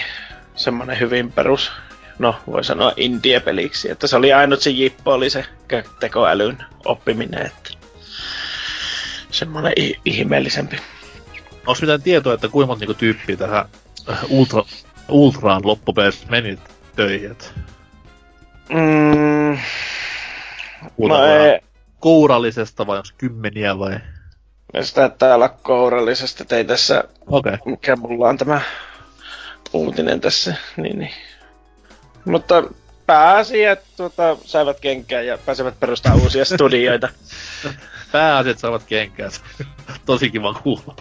semmonen 0.55 1.01
hyvin 1.01 1.33
perus, 1.33 1.73
no 2.19 2.37
voi 2.47 2.65
sanoa 2.65 2.93
indie-peliksi, 2.97 3.91
että 3.91 4.07
se 4.07 4.17
oli 4.17 4.33
ainut 4.33 4.61
se 4.61 4.71
jippo 4.71 5.13
oli 5.13 5.31
se 5.31 5.45
tekoälyn 6.01 6.59
oppiminen, 6.85 7.47
että 7.47 7.71
semmonen 9.31 9.73
ihmeellisempi. 10.05 10.77
Onko 11.67 11.79
mitään 11.81 12.03
tietoa, 12.03 12.35
että 12.35 12.49
kuinka 12.49 12.67
monta 12.67 12.81
niinku 12.81 12.95
tyyppiä 12.95 13.37
tähän 13.37 13.65
ultra, 14.29 14.63
ultraan 15.09 15.63
loppupeleissä 15.65 16.27
menit 16.31 16.61
töihin? 16.97 17.31
Et... 17.31 17.55
Mm, 18.69 19.59
no 21.09 21.25
ei. 21.25 21.61
Kourallisesta 22.01 22.87
vai 22.87 22.97
onko 22.97 23.09
kymmeniä 23.19 23.79
vai? 23.79 23.97
Sitä 24.81 25.09
taitaa 25.09 25.35
olla 25.35 25.49
kourallisesta, 25.49 26.57
ei 26.57 26.65
tässä, 26.65 27.05
okay. 27.27 27.59
mikä 27.65 27.97
mulla 27.97 28.29
on 28.29 28.39
tämä 28.39 28.61
uutinen 29.73 30.21
tässä, 30.21 30.55
niin, 30.77 30.99
niin. 30.99 31.15
Mutta 32.25 32.63
pääasiat 33.07 33.79
tuota, 33.97 34.37
saivat 34.45 34.81
kenkää 34.81 35.23
ja 35.23 35.39
pääsevät 35.39 35.81
perustamaan 35.81 36.23
uusia 36.23 36.45
studioita. 36.45 37.09
pääasiat 38.17 38.59
saavat 38.59 38.83
kenkää. 38.85 39.29
Tosi 40.07 40.31
kiva 40.31 40.55
kuulla. 40.55 40.95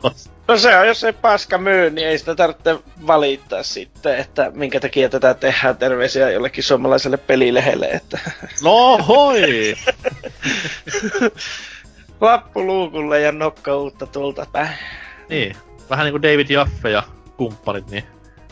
No 0.47 0.57
se 0.57 0.77
on, 0.77 0.87
jos 0.87 1.03
ei 1.03 1.13
paska 1.13 1.57
myy, 1.57 1.89
niin 1.89 2.07
ei 2.07 2.17
sitä 2.17 2.35
tarvitse 2.35 2.79
valittaa 3.07 3.63
sitten, 3.63 4.17
että 4.17 4.51
minkä 4.53 4.79
takia 4.79 5.09
tätä 5.09 5.33
tehdään 5.33 5.77
terveisiä 5.77 6.29
jollekin 6.29 6.63
suomalaiselle 6.63 7.17
pelilehdelle. 7.17 7.85
Että... 7.85 8.19
No 8.63 8.97
hoi! 8.97 9.75
Lappu 12.21 12.65
luukulle 12.65 13.21
ja 13.21 13.31
nokka 13.31 13.77
uutta 13.77 14.07
tulta 14.07 14.45
päin. 14.51 14.77
Niin, 15.29 15.55
vähän 15.89 16.03
niin 16.05 16.13
kuin 16.13 16.21
David 16.21 16.49
Jaffe 16.49 16.89
ja 16.89 17.03
kumppanit, 17.37 17.89
niin 17.91 18.03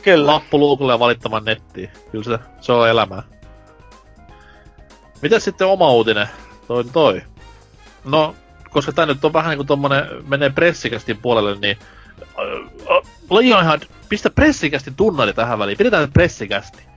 Kyllä. 0.01 0.27
lappu 0.27 0.59
luukulle 0.59 0.93
ja 0.93 0.99
valittamaan 0.99 1.45
nettiin. 1.45 1.89
Kyllä 2.11 2.23
se, 2.23 2.39
se 2.61 2.71
on 2.71 2.89
elämää. 2.89 3.23
Mitäs 5.21 5.43
sitten 5.43 5.67
oma 5.67 5.91
uutinen? 5.91 6.27
Toi 6.67 6.83
toi. 6.83 7.21
No, 8.05 8.35
koska 8.73 8.91
tää 8.91 9.05
nyt 9.05 9.25
on 9.25 9.33
vähän 9.33 9.49
niinku 9.49 9.63
tommonen, 9.63 10.05
menee 10.27 10.49
pressikästi 10.49 11.13
puolelle, 11.13 11.57
niin... 11.61 11.77
Äh, 12.21 12.97
äh, 12.97 13.45
ihan, 13.45 13.79
pistä 14.09 14.29
pressikästi 14.29 14.91
tunnari 14.97 15.33
tähän 15.33 15.59
väliin. 15.59 15.77
Pidetään 15.77 16.11
pressikästi. 16.11 16.92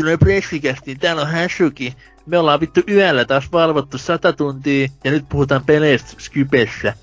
Tervetuloa 0.00 0.18
Pressikästiin, 0.18 0.98
täällä 0.98 1.22
on 1.22 1.30
Hashuki. 1.30 1.94
Me 2.26 2.38
ollaan 2.38 2.60
vittu 2.60 2.80
yöllä 2.88 3.24
taas 3.24 3.52
valvottu 3.52 3.98
sata 3.98 4.32
tuntia 4.32 4.88
ja 5.04 5.10
nyt 5.10 5.24
puhutaan 5.28 5.64
peleistä 5.64 6.12
Skypessä. 6.18 6.94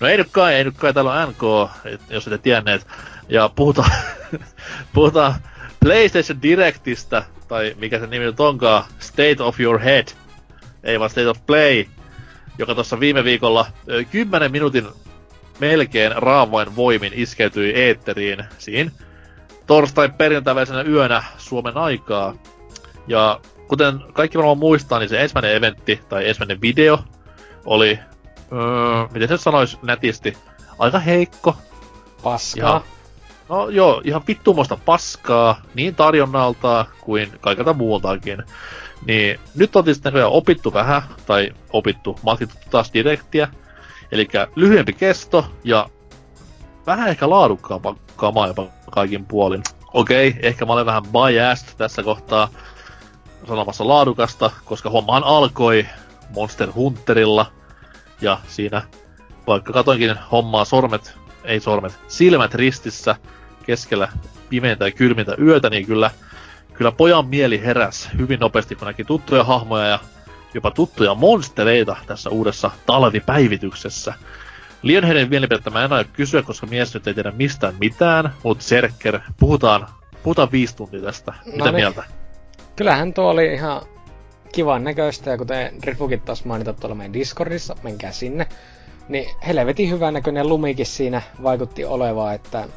No 0.00 0.06
ei 0.06 0.16
nyt 0.16 0.28
kai, 0.32 0.54
ei 0.54 0.64
nyt 0.64 0.76
kai, 0.76 0.94
täällä 0.94 1.12
on 1.12 1.28
NK, 1.28 1.70
et, 1.84 2.00
jos 2.10 2.26
ette 2.26 2.38
tienneet. 2.38 2.86
Ja 3.28 3.48
puhutaan, 3.48 3.90
puhutaan 4.94 5.34
PlayStation 5.80 6.42
Directista, 6.42 7.24
tai 7.48 7.76
mikä 7.78 7.98
se 7.98 8.06
nimi 8.06 8.24
nyt 8.24 8.40
onkaan, 8.40 8.84
State 8.98 9.36
of 9.42 9.60
Your 9.60 9.78
Head. 9.78 10.08
Ei 10.84 11.00
vaan 11.00 11.10
State 11.10 11.28
of 11.28 11.46
Play, 11.46 11.84
joka 12.58 12.74
tuossa 12.74 13.00
viime 13.00 13.24
viikolla 13.24 13.66
10 14.10 14.52
minuutin 14.52 14.86
melkein 15.58 16.12
raavoin 16.16 16.76
voimin 16.76 17.12
iskeytyi 17.14 17.72
eetteriin 17.74 18.44
siinä 18.58 18.90
torstai 19.70 20.08
perjantai 20.08 20.54
yönä 20.88 21.22
Suomen 21.38 21.76
aikaa. 21.76 22.34
Ja 23.06 23.40
kuten 23.68 24.00
kaikki 24.12 24.38
varmaan 24.38 24.58
muistaa, 24.58 24.98
niin 24.98 25.08
se 25.08 25.20
ensimmäinen 25.22 25.56
eventti 25.56 26.00
tai 26.08 26.28
ensimmäinen 26.28 26.60
video 26.60 26.98
oli, 27.64 27.98
öö, 28.52 29.06
miten 29.12 29.28
se 29.28 29.36
sanoisi 29.36 29.78
nätisti, 29.82 30.36
aika 30.78 30.98
heikko. 30.98 31.56
Paskaa. 32.22 32.74
Ja, 32.74 32.80
no 33.48 33.68
joo, 33.68 34.02
ihan 34.04 34.22
vittumosta 34.28 34.78
paskaa, 34.84 35.60
niin 35.74 35.94
tarjonnalta 35.94 36.86
kuin 37.00 37.32
kaikilta 37.40 37.72
muultakin. 37.72 38.42
Niin 39.06 39.40
nyt 39.54 39.76
on 39.76 39.84
sitten 39.94 40.26
opittu 40.26 40.72
vähän, 40.72 41.02
tai 41.26 41.52
opittu, 41.72 42.18
matkittu 42.22 42.56
taas 42.70 42.90
direktiä. 42.94 43.48
Eli 44.12 44.28
lyhyempi 44.56 44.92
kesto 44.92 45.46
ja 45.64 45.88
vähän 46.86 47.08
ehkä 47.08 47.30
laadukkaampaa 47.30 47.96
kamaa 48.16 48.46
jopa 48.46 48.66
kaikin 48.90 49.26
puolin. 49.26 49.62
Okei, 49.94 50.28
okay, 50.28 50.40
ehkä 50.42 50.66
mä 50.66 50.72
olen 50.72 50.86
vähän 50.86 51.02
biased 51.02 51.68
tässä 51.76 52.02
kohtaa 52.02 52.48
sanomassa 53.48 53.88
laadukasta, 53.88 54.50
koska 54.64 54.90
hommahan 54.90 55.24
alkoi 55.24 55.86
Monster 56.34 56.68
Hunterilla. 56.74 57.46
Ja 58.20 58.38
siinä, 58.48 58.82
vaikka 59.46 59.72
katoinkin 59.72 60.16
hommaa 60.32 60.64
sormet, 60.64 61.18
ei 61.44 61.60
sormet, 61.60 61.98
silmät 62.08 62.54
ristissä 62.54 63.16
keskellä 63.66 64.08
pimeintä 64.48 64.84
ja 64.84 64.90
kylmintä 64.90 65.34
yötä, 65.38 65.70
niin 65.70 65.86
kyllä, 65.86 66.10
kyllä 66.72 66.92
pojan 66.92 67.26
mieli 67.26 67.64
heräs 67.64 68.10
hyvin 68.18 68.40
nopeasti, 68.40 68.74
kun 68.74 68.86
näki 68.86 69.04
tuttuja 69.04 69.44
hahmoja 69.44 69.86
ja 69.86 69.98
jopa 70.54 70.70
tuttuja 70.70 71.14
monstereita 71.14 71.96
tässä 72.06 72.30
uudessa 72.30 72.70
talvipäivityksessä. 72.86 74.14
Lionheadin 74.82 75.28
mielipidettä 75.28 75.70
mä 75.70 75.84
en 75.84 75.92
aio 75.92 76.04
kysyä, 76.12 76.42
koska 76.42 76.66
mies 76.66 76.94
nyt 76.94 77.06
ei 77.06 77.14
tiedä 77.14 77.30
mistään 77.30 77.74
mitään, 77.80 78.32
mutta 78.42 78.64
Serker, 78.64 79.20
puhutaan, 79.40 79.86
puhutaan 80.22 80.52
viisi 80.52 80.76
tuntia 80.76 81.00
tästä. 81.00 81.32
Mitä 81.46 81.58
no 81.58 81.64
niin. 81.64 81.74
mieltä? 81.74 82.04
Kyllähän 82.76 83.14
tuo 83.14 83.30
oli 83.30 83.54
ihan 83.54 83.82
kivan 84.52 84.84
näköistä, 84.84 85.30
ja 85.30 85.38
kuten 85.38 85.72
Rifukin 85.84 86.20
taas 86.20 86.44
mainita 86.44 86.72
tuolla 86.72 86.94
meidän 86.94 87.12
Discordissa, 87.12 87.76
menkää 87.82 88.12
sinne. 88.12 88.46
Niin 89.08 89.30
helvetin 89.46 89.90
hyvän 89.90 90.14
näköinen 90.14 90.48
lumikin 90.48 90.86
siinä 90.86 91.22
vaikutti 91.42 91.84
olevaa, 91.84 92.32
että 92.32 92.68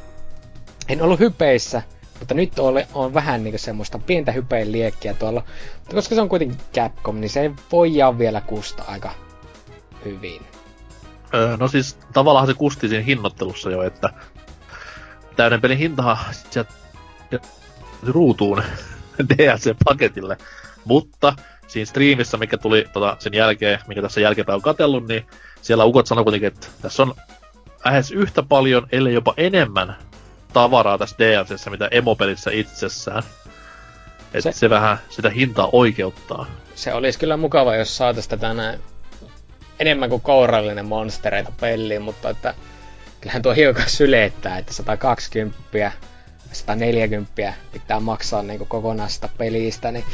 en 0.88 1.02
ollut 1.02 1.20
hypeissä, 1.20 1.82
mutta 2.18 2.34
nyt 2.34 2.58
oli, 2.58 2.84
on 2.94 3.14
vähän 3.14 3.44
niinku 3.44 3.58
semmoista 3.58 3.98
pientä 3.98 4.32
hypeen 4.32 4.72
liekkiä 4.72 5.14
tuolla. 5.14 5.42
Mutta 5.78 5.94
koska 5.96 6.14
se 6.14 6.20
on 6.20 6.28
kuitenkin 6.28 6.58
Capcom, 6.74 7.20
niin 7.20 7.30
se 7.30 7.40
ei 7.40 7.50
voi 7.72 7.90
vielä 8.18 8.40
kusta 8.40 8.84
aika 8.86 9.10
hyvin. 10.04 10.53
Öö, 11.34 11.56
no 11.56 11.68
siis 11.68 11.98
tavallaan 12.12 12.46
se 12.46 12.54
kusti 12.54 12.88
siinä 12.88 13.04
hinnoittelussa 13.04 13.70
jo, 13.70 13.82
että 13.82 14.10
täyden 15.36 15.60
pelin 15.60 15.78
hintahan 15.78 16.16
sieltä 16.50 16.72
ruutuun 18.06 18.62
DLC-paketille. 19.28 20.36
Mutta 20.84 21.34
siinä 21.66 21.86
striimissä, 21.86 22.36
mikä 22.36 22.58
tuli 22.58 22.84
tota, 22.92 23.16
sen 23.18 23.34
jälkeen, 23.34 23.78
mikä 23.86 24.02
tässä 24.02 24.20
jälkeenpäin 24.20 24.54
on 24.54 24.62
katsellut, 24.62 25.08
niin 25.08 25.26
siellä 25.62 25.84
ukot 25.84 26.06
sanoi 26.06 26.24
kuitenkin, 26.24 26.46
että 26.46 26.66
tässä 26.82 27.02
on 27.02 27.14
lähes 27.84 28.10
yhtä 28.10 28.42
paljon, 28.42 28.86
ellei 28.92 29.14
jopa 29.14 29.34
enemmän 29.36 29.96
tavaraa 30.52 30.98
tässä 30.98 31.16
DLCssä, 31.18 31.70
mitä 31.70 31.88
emopelissä 31.90 32.50
itsessään. 32.50 33.22
Että 34.34 34.52
se... 34.52 34.58
se 34.58 34.70
vähän 34.70 34.98
sitä 35.08 35.30
hintaa 35.30 35.68
oikeuttaa. 35.72 36.46
Se 36.74 36.94
olisi 36.94 37.18
kyllä 37.18 37.36
mukava, 37.36 37.76
jos 37.76 37.96
saataisiin 37.96 38.30
tätä 38.30 38.54
näin 38.54 38.80
enemmän 39.78 40.10
kuin 40.10 40.22
kourallinen 40.22 40.86
monstereita 40.86 41.52
peliin, 41.60 42.02
mutta 42.02 42.30
että 42.30 42.54
kyllähän 43.20 43.42
tuo 43.42 43.52
hiukan 43.52 43.88
sylettää, 43.88 44.58
että 44.58 44.72
120 44.72 45.92
140 46.52 47.54
pitää 47.72 48.00
maksaa 48.00 48.42
niin 48.42 48.66
kokonaista 48.66 49.28
pelistä, 49.38 49.92
niin... 49.92 50.04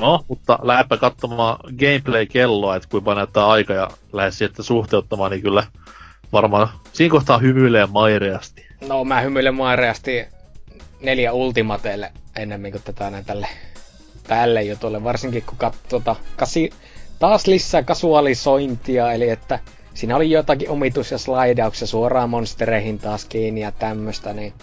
No, 0.00 0.24
mutta 0.28 0.58
lähdepä 0.62 0.96
katsomaan 0.96 1.58
gameplay-kelloa, 1.78 2.76
että 2.76 2.88
kuinka 2.88 3.14
näyttää 3.14 3.46
aika 3.46 3.74
ja 3.74 3.90
lähde 4.12 4.30
sieltä 4.30 4.62
suhteuttamaan, 4.62 5.30
niin 5.30 5.42
kyllä 5.42 5.66
varmaan 6.32 6.68
siinä 6.92 7.12
kohtaa 7.12 7.38
hymyilee 7.38 7.86
maireasti. 7.86 8.66
No, 8.88 9.04
mä 9.04 9.20
hymyilen 9.20 9.54
maireasti 9.54 10.26
neljä 11.00 11.32
ultimateille 11.32 12.12
ennemmin 12.36 12.72
kuin 12.72 12.82
tätä 12.82 13.10
näin 13.10 13.24
tälle, 13.24 13.48
tälle 14.22 14.62
jutulle, 14.62 15.04
varsinkin 15.04 15.42
kun 15.42 15.58
katsoo 15.58 15.80
tota, 15.88 16.16
kasi, 16.36 16.70
taas 17.24 17.46
lisää 17.46 17.82
kasualisointia, 17.82 19.12
eli 19.12 19.28
että 19.28 19.58
siinä 19.94 20.16
oli 20.16 20.30
jotakin 20.30 20.70
omitus- 20.70 21.10
ja 21.10 21.18
slaidauksia 21.18 21.88
suoraan 21.88 22.30
monstereihin 22.30 22.98
taas 22.98 23.24
kiinni 23.24 23.60
ja 23.60 23.72
tämmöstä, 23.72 24.32
niin 24.32 24.54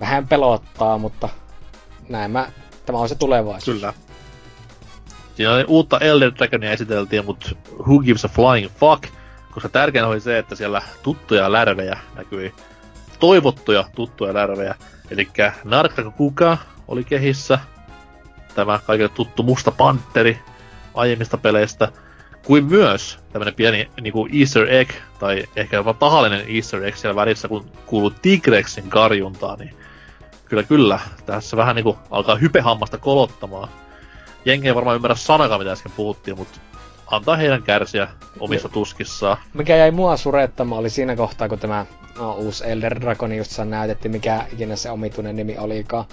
vähän 0.00 0.28
pelottaa, 0.28 0.98
mutta 0.98 1.28
näin 2.08 2.30
mä, 2.30 2.52
tämä 2.86 2.98
on 2.98 3.08
se 3.08 3.14
tulevaisuus. 3.14 3.76
Kyllä. 3.76 3.94
Siinä 5.34 5.54
oli 5.54 5.64
uutta 5.68 5.98
Elder 5.98 6.32
Dragonia 6.38 6.72
esiteltiin, 6.72 7.24
mutta 7.24 7.50
who 7.78 7.98
gives 7.98 8.24
a 8.24 8.28
flying 8.28 8.70
fuck? 8.76 9.04
Koska 9.50 9.68
tärkein 9.68 10.04
oli 10.04 10.20
se, 10.20 10.38
että 10.38 10.54
siellä 10.54 10.82
tuttuja 11.02 11.52
lärvejä 11.52 11.98
näkyi. 12.14 12.54
Toivottuja 13.18 13.84
tuttuja 13.94 14.34
lärvejä. 14.34 14.74
Eli 15.10 15.28
Narkka 15.64 16.10
Kuka 16.10 16.58
oli 16.88 17.04
kehissä. 17.04 17.58
Tämä 18.54 18.80
kaikille 18.86 19.08
tuttu 19.08 19.42
Musta 19.42 19.70
Panteri 19.70 20.38
aiemmista 20.94 21.38
peleistä. 21.38 21.88
Kuin 22.46 22.64
myös 22.64 23.18
tämmönen 23.32 23.54
pieni 23.54 23.90
niinku 24.00 24.28
Easter 24.40 24.68
egg, 24.68 24.90
tai 25.18 25.44
ehkä 25.56 25.76
jopa 25.76 25.94
tahallinen 25.94 26.44
Easter 26.56 26.84
egg 26.84 26.96
siellä 26.96 27.16
välissä, 27.16 27.48
kun 27.48 27.64
kuuluu 27.86 28.10
Tigrexin 28.10 28.88
karjuntaa, 28.88 29.56
niin 29.56 29.74
kyllä 30.44 30.62
kyllä, 30.62 31.00
tässä 31.26 31.56
vähän 31.56 31.76
niinku 31.76 31.98
alkaa 32.10 32.36
hypehammasta 32.36 32.98
kolottamaan. 32.98 33.68
Jengi 34.44 34.68
ei 34.68 34.74
varmaan 34.74 34.96
ymmärrä 34.96 35.14
sanakaan, 35.14 35.60
mitä 35.60 35.72
äsken 35.72 35.92
puhuttiin, 35.96 36.38
mutta 36.38 36.60
antaa 37.06 37.36
heidän 37.36 37.62
kärsiä 37.62 38.08
omissa 38.40 38.68
tuskissaan. 38.68 39.36
Mikä 39.54 39.76
jäi 39.76 39.90
mua 39.90 40.16
surettamaan 40.16 40.80
oli 40.80 40.90
siinä 40.90 41.16
kohtaa, 41.16 41.48
kun 41.48 41.58
tämä 41.58 41.86
no, 42.18 42.32
uusi 42.34 42.70
Elder 42.70 43.00
Dragon 43.00 43.36
just 43.36 43.58
näytettiin, 43.58 44.12
mikä 44.12 44.46
ikinä 44.52 44.76
se 44.76 44.90
omituinen 44.90 45.36
nimi 45.36 45.58
olikaan. 45.58 46.04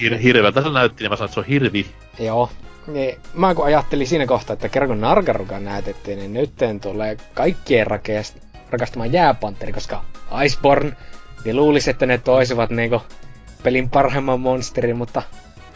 Hir- 0.00 0.18
hirveältä 0.18 0.62
se 0.62 0.70
näytti, 0.70 1.04
niin 1.04 1.10
mä 1.10 1.16
sanoin, 1.16 1.28
että 1.28 1.34
se 1.34 1.40
on 1.40 1.46
hirvi. 1.46 1.86
Joo. 2.18 2.50
Niin, 2.86 3.18
mä 3.34 3.54
kun 3.54 3.64
ajattelin 3.64 4.06
siinä 4.06 4.26
kohtaa, 4.26 4.54
että 4.54 4.68
kerran 4.68 4.88
kun 4.88 5.00
Nargaruka 5.00 5.58
näytettiin, 5.58 6.18
niin 6.18 6.32
nyt 6.32 6.52
tulee 6.82 7.16
kaikkien 7.34 7.86
rakastamaan 8.70 9.12
jääpanteri, 9.12 9.72
koska 9.72 10.04
Iceborne, 10.44 10.96
niin 11.44 11.56
luulisi, 11.56 11.90
että 11.90 12.06
ne 12.06 12.18
toisivat 12.18 12.70
niinku 12.70 13.02
pelin 13.62 13.90
parhaimman 13.90 14.40
monsterin, 14.40 14.96
mutta 14.96 15.22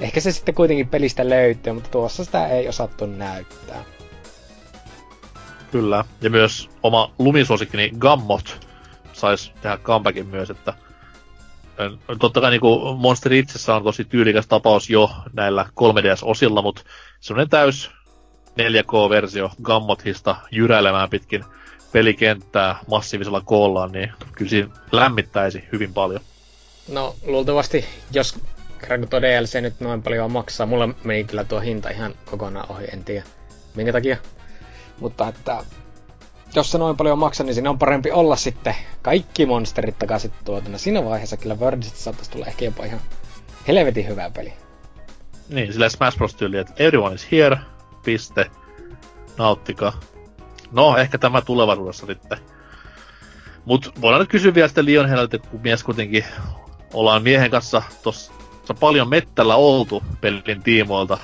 ehkä 0.01 0.21
se 0.21 0.33
sitten 0.33 0.55
kuitenkin 0.55 0.89
pelistä 0.89 1.29
löytyy, 1.29 1.73
mutta 1.73 1.91
tuossa 1.91 2.25
sitä 2.25 2.47
ei 2.47 2.69
osattu 2.69 3.07
näyttää. 3.07 3.85
Kyllä, 5.73 6.05
ja 6.21 6.31
myös 6.31 6.71
oma 6.83 7.13
lumisuosikkini 7.19 7.91
Gammot 7.99 8.69
saisi 9.13 9.53
tehdä 9.63 9.77
comebackin 9.77 10.27
myös, 10.27 10.51
että 10.51 10.75
totta 12.19 12.41
kai 12.41 12.51
niinku 12.51 12.95
Monster 12.97 13.33
itsessä 13.33 13.75
on 13.75 13.85
tosi 13.85 14.05
tyylikäs 14.05 14.47
tapaus 14.47 14.91
jo 14.91 15.11
näillä 15.33 15.67
3DS-osilla, 15.81 16.63
mutta 16.63 16.83
semmonen 17.21 17.49
täys 17.49 17.91
4K-versio 18.61 19.51
Gammothista 19.63 20.37
jyräilemään 20.51 21.11
pitkin 21.11 21.45
pelikenttää 21.93 22.79
massiivisella 22.91 23.41
koollaan, 23.41 23.93
niin 23.93 24.13
kyllä 24.33 24.49
siinä 24.49 24.69
lämmittäisi 24.93 25.65
hyvin 25.73 25.95
paljon. 25.95 26.21
No, 26.89 27.15
luultavasti, 27.27 27.85
jos 28.13 28.39
tuo 29.11 29.23
DLC 29.23 29.61
nyt 29.61 29.81
noin 29.81 30.03
paljon 30.03 30.33
maksaa, 30.33 30.67
mulla 30.67 30.89
meni 31.05 31.25
kyllä 31.25 31.45
tuo 31.45 31.61
hinta 31.61 31.91
ihan 31.91 32.15
kokonaan 32.25 32.71
ohi, 32.73 32.85
en 32.93 33.05
tiedä 33.05 33.25
minkä 33.75 33.93
takia. 33.93 34.17
Mutta 35.01 35.29
että 35.29 35.65
jos 36.57 36.73
se 36.73 36.79
noin 36.79 36.97
paljon 36.97 37.19
maksaa, 37.19 37.47
niin 37.47 37.55
siinä 37.55 37.71
on 37.71 37.79
parempi 37.79 38.11
olla 38.11 38.37
sitten 38.37 38.75
kaikki 39.03 39.47
monsterit 39.47 39.99
takaisin 39.99 40.33
tuotuna. 40.45 40.79
Siinä 40.79 41.05
vaiheessa 41.05 41.37
kyllä 41.37 41.55
Wordsista 41.55 41.99
saattaisi 41.99 42.31
tulla 42.31 42.47
ehkä 42.47 42.65
jopa 42.65 42.85
ihan 42.85 43.01
helvetin 43.69 44.09
hyvä 44.09 44.31
peli. 44.31 44.53
Niin, 45.49 45.73
sillä 45.73 45.89
Smash 45.89 46.17
Bros. 46.17 46.35
tyyli, 46.35 46.59
että 46.59 46.73
everyone 46.77 47.15
is 47.15 47.33
here, 47.33 47.59
piste, 48.05 48.51
nauttika. 49.39 49.93
No, 50.73 50.97
ehkä 50.97 51.19
tämä 51.19 51.41
tulevaisuudessa 51.41 52.07
sitten. 52.07 52.39
Mut 53.65 53.93
voidaan 54.01 54.21
nyt 54.21 54.31
kysyä 54.31 54.55
vielä 54.55 54.69
sitten 54.69 54.85
Lionheadilta, 54.85 55.39
kun 55.39 55.61
mies 55.63 55.85
kuitenkin 55.85 56.25
ollaan 56.93 57.23
miehen 57.23 57.51
kanssa 57.51 57.83
tossa 58.03 58.33
paljon 58.81 59.09
mettällä 59.09 59.57
oltu 59.57 60.03
pelin 60.21 60.63
tiimoilta 60.65 61.19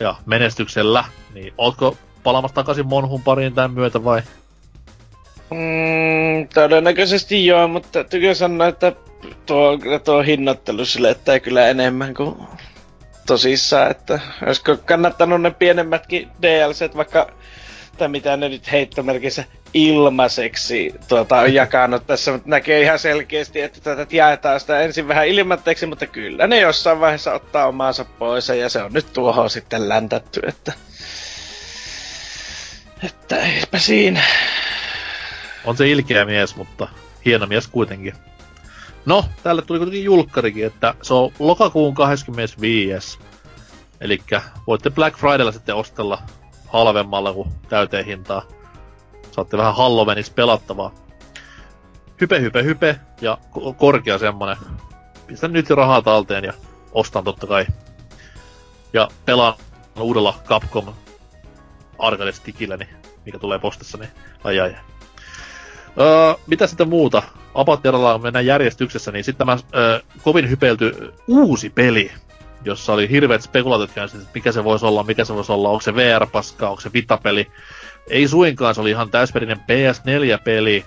ja 0.00 0.14
menestyksellä, 0.26 1.04
niin 1.34 1.54
ootko 1.58 1.96
palaamassa 2.22 2.54
takaisin 2.54 2.86
Monhun 2.86 3.22
pariin 3.22 3.54
tämän 3.54 3.70
myötä 3.70 4.04
vai? 4.04 4.22
Mm, 5.50 6.48
todennäköisesti 6.54 7.46
joo, 7.46 7.68
mutta 7.68 7.88
täytyykö 7.92 8.34
sanoa, 8.34 8.66
että 8.66 8.92
tuo, 9.46 9.78
tuo 10.04 10.22
hinnoittelu 10.22 10.84
sille, 10.84 11.10
että 11.10 11.32
ei 11.32 11.40
kyllä 11.40 11.68
enemmän 11.68 12.14
kuin 12.14 12.36
tosissaan, 13.26 13.90
että 13.90 14.20
olisiko 14.46 14.76
kannattanut 14.76 15.42
ne 15.42 15.50
pienemmätkin 15.50 16.28
DLCt, 16.42 16.96
vaikka 16.96 17.26
tai 17.98 18.08
mitä 18.08 18.36
ne 18.36 18.48
nyt 18.48 18.72
heittomerkissä 18.72 19.44
ilmaiseksi 19.74 20.94
tuota, 21.08 21.38
on 21.38 21.54
jakanut 21.54 22.06
tässä, 22.06 22.32
mutta 22.32 22.50
näkee 22.50 22.80
ihan 22.80 22.98
selkeästi, 22.98 23.60
että 23.60 23.80
tätä 23.80 24.16
jaetaan 24.16 24.60
sitä 24.60 24.80
ensin 24.80 25.08
vähän 25.08 25.28
ilmatteeksi, 25.28 25.86
mutta 25.86 26.06
kyllä 26.06 26.46
ne 26.46 26.60
jossain 26.60 27.00
vaiheessa 27.00 27.32
ottaa 27.32 27.66
omaansa 27.66 28.04
pois 28.18 28.48
ja 28.48 28.68
se 28.68 28.82
on 28.82 28.92
nyt 28.92 29.12
tuohon 29.12 29.50
sitten 29.50 29.88
läntätty, 29.88 30.40
että 30.48 30.72
että 33.04 33.36
eipä 33.36 33.78
siinä. 33.78 34.22
On 35.66 35.76
se 35.76 35.90
ilkeä 35.90 36.24
mies, 36.24 36.56
mutta 36.56 36.88
hieno 37.24 37.46
mies 37.46 37.68
kuitenkin. 37.68 38.14
No, 39.06 39.24
tälle 39.42 39.62
tuli 39.62 39.78
kuitenkin 39.78 40.04
julkkarikin, 40.04 40.66
että 40.66 40.94
se 41.02 41.14
on 41.14 41.32
lokakuun 41.38 41.94
25. 41.94 43.18
Eli 44.00 44.18
voitte 44.66 44.90
Black 44.90 45.18
Fridaylla 45.18 45.52
sitten 45.52 45.74
ostella 45.74 46.22
halvemmalla 46.68 47.32
kuin 47.32 47.48
täyteen 47.68 48.04
hintaa. 48.04 48.42
Saatte 49.32 49.56
vähän 49.56 49.76
Halloweenissa 49.76 50.32
pelattavaa. 50.32 50.94
Hype, 52.20 52.40
hype, 52.40 52.62
hype 52.64 53.00
ja 53.20 53.38
korkea 53.76 54.18
semmonen. 54.18 54.56
Pistän 55.26 55.52
nyt 55.52 55.70
rahaa 55.70 56.02
talteen 56.02 56.44
ja 56.44 56.52
ostan 56.92 57.24
totta 57.24 57.46
kai. 57.46 57.66
Ja 58.92 59.08
pelaan 59.24 59.54
uudella 60.00 60.34
Capcom 60.44 60.94
arcade 61.98 62.32
stickillä, 62.32 62.78
mikä 63.24 63.38
tulee 63.38 63.58
postissa, 63.58 63.98
niin 63.98 64.10
ai 64.44 64.60
ai. 64.60 64.76
Öö, 66.00 66.34
mitä 66.46 66.66
sitten 66.66 66.88
muuta? 66.88 67.22
Apattiaralla 67.54 68.18
mennään 68.18 68.46
järjestyksessä, 68.46 69.12
niin 69.12 69.24
sitten 69.24 69.46
tämä 69.46 69.58
öö, 69.74 70.00
kovin 70.22 70.50
hypeilty 70.50 71.12
uusi 71.28 71.70
peli, 71.70 72.12
jossa 72.64 72.92
oli 72.92 73.10
hirveät 73.10 73.42
spekulaatit 73.42 73.92
käynnissä, 73.92 74.18
että 74.18 74.30
mikä 74.34 74.52
se 74.52 74.64
voisi 74.64 74.86
olla, 74.86 75.02
mikä 75.02 75.24
se 75.24 75.34
voisi 75.34 75.52
olla, 75.52 75.68
onko 75.68 75.80
se 75.80 75.94
VR-paskaa, 75.94 76.70
onko 76.70 76.80
se 76.80 76.92
Vita-peli. 76.92 77.46
Ei 78.10 78.28
suinkaan, 78.28 78.74
se 78.74 78.80
oli 78.80 78.90
ihan 78.90 79.10
täysperinen 79.10 79.58
PS4-peli, 79.58 80.84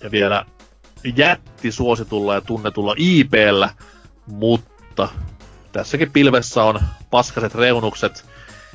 ja 0.00 0.10
vielä 0.10 0.44
jätti 1.16 1.72
suositulla 1.72 2.34
ja 2.34 2.40
tunnetulla 2.40 2.94
IPllä, 2.98 3.70
mutta 4.26 5.08
tässäkin 5.72 6.12
pilvessä 6.12 6.62
on 6.62 6.80
paskaset 7.10 7.54
reunukset. 7.54 8.24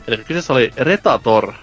Eli 0.08 0.18
kyseessä 0.18 0.54
oli 0.54 0.72
Retator, 0.78 1.54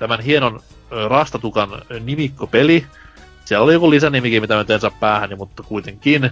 tämän 0.00 0.20
hienon 0.20 0.60
Rastatukan 1.08 1.68
nimikkopeli. 2.00 2.86
Siellä 3.44 3.64
oli 3.64 3.72
joku 3.72 3.90
lisänimikin, 3.90 4.42
mitä 4.42 4.54
mä 4.54 4.64
en 4.68 4.80
saa 4.80 4.90
päähän, 5.00 5.38
mutta 5.38 5.62
kuitenkin. 5.62 6.30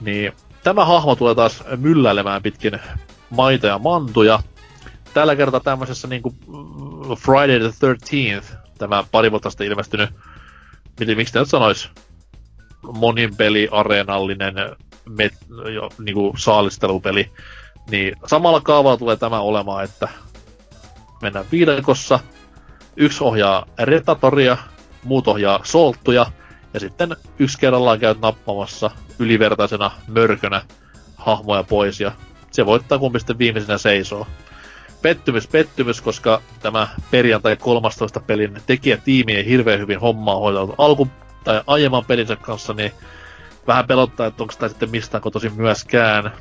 Niin 0.00 0.32
tämä 0.62 0.84
hahmo 0.84 1.16
tulee 1.16 1.34
taas 1.34 1.64
mylläilemään 1.76 2.42
pitkin 2.42 2.78
maita 3.30 3.66
ja 3.66 3.78
mantuja. 3.78 4.42
Tällä 5.14 5.36
kertaa 5.36 5.60
tämmöisessä 5.60 6.08
niinku 6.08 6.30
mm, 6.30 7.16
Friday 7.16 7.60
the 7.60 7.86
13th, 7.86 8.56
tämä 8.78 9.04
pari 9.10 9.30
vuotta 9.30 9.50
sitten 9.50 9.66
ilmestynyt, 9.66 10.10
miten, 11.00 11.16
miksi 11.16 11.38
nyt 11.38 11.48
sanois, 11.48 11.90
monin 12.82 13.36
peli, 13.36 13.68
areenallinen, 13.70 14.54
met, 15.08 15.32
jo, 15.74 15.88
niinku 15.98 16.34
saalistelupeli, 16.36 17.30
Niin 17.90 18.16
samalla 18.26 18.60
kaavalla 18.60 18.96
tulee 18.96 19.16
tämä 19.16 19.40
olemaan, 19.40 19.84
että 19.84 20.08
mennään 21.22 21.46
viidakossa, 21.52 22.20
yksi 22.96 23.24
ohjaa 23.24 23.66
retatoria, 23.78 24.56
muut 25.04 25.28
ohjaa 25.28 25.60
solttuja, 25.62 26.26
ja 26.74 26.80
sitten 26.80 27.16
yksi 27.38 27.58
kerrallaan 27.58 28.00
käyt 28.00 28.20
nappamassa 28.20 28.90
ylivertaisena 29.18 29.90
mörkönä 30.08 30.62
hahmoja 31.16 31.62
pois, 31.62 32.00
ja 32.00 32.12
se 32.50 32.66
voittaa 32.66 32.98
kumpi 32.98 33.18
sitten 33.18 33.38
viimeisenä 33.38 33.78
seisoo. 33.78 34.26
Pettymys, 35.02 35.46
pettymys, 35.46 36.00
koska 36.00 36.40
tämä 36.60 36.88
perjantai 37.10 37.56
13 37.56 38.20
pelin 38.20 38.62
tekijätiimi 38.66 39.32
ei 39.32 39.46
hirveän 39.46 39.80
hyvin 39.80 40.00
hommaa 40.00 40.36
hoitanut 40.38 40.74
alku 40.78 41.08
tai 41.44 41.62
aiemman 41.66 42.04
pelinsä 42.04 42.36
kanssa, 42.36 42.72
niin 42.72 42.92
vähän 43.66 43.86
pelottaa, 43.86 44.26
että 44.26 44.42
onko 44.42 44.54
tämä 44.58 44.68
sitten 44.68 44.90
mistään 44.90 45.22
kotoisin 45.22 45.52
myöskään. 45.56 46.32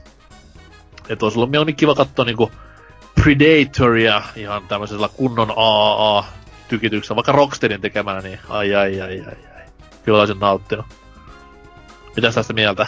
Että 1.09 1.25
olisi 1.25 1.37
ollut 1.37 1.51
mieluummin 1.51 1.75
kiva 1.75 1.95
katsoa 1.95 2.25
niinku 2.25 2.51
Predatoria 3.15 4.21
ihan 4.35 4.67
tämmöisellä 4.67 5.09
kunnon 5.17 5.53
AAA-tykityksellä, 6.71 7.15
vaikka 7.15 7.31
Rocksteadin 7.31 7.81
tekemänä, 7.81 8.21
niin 8.21 8.39
ai 8.49 8.75
ai 8.75 9.01
ai 9.01 9.21
ai 9.21 9.35
ai. 9.55 9.65
Kyllä 10.03 10.19
olisin 10.19 10.39
nauttinut. 10.39 10.85
Mitäs 12.15 12.35
tästä 12.35 12.53
mieltä? 12.53 12.87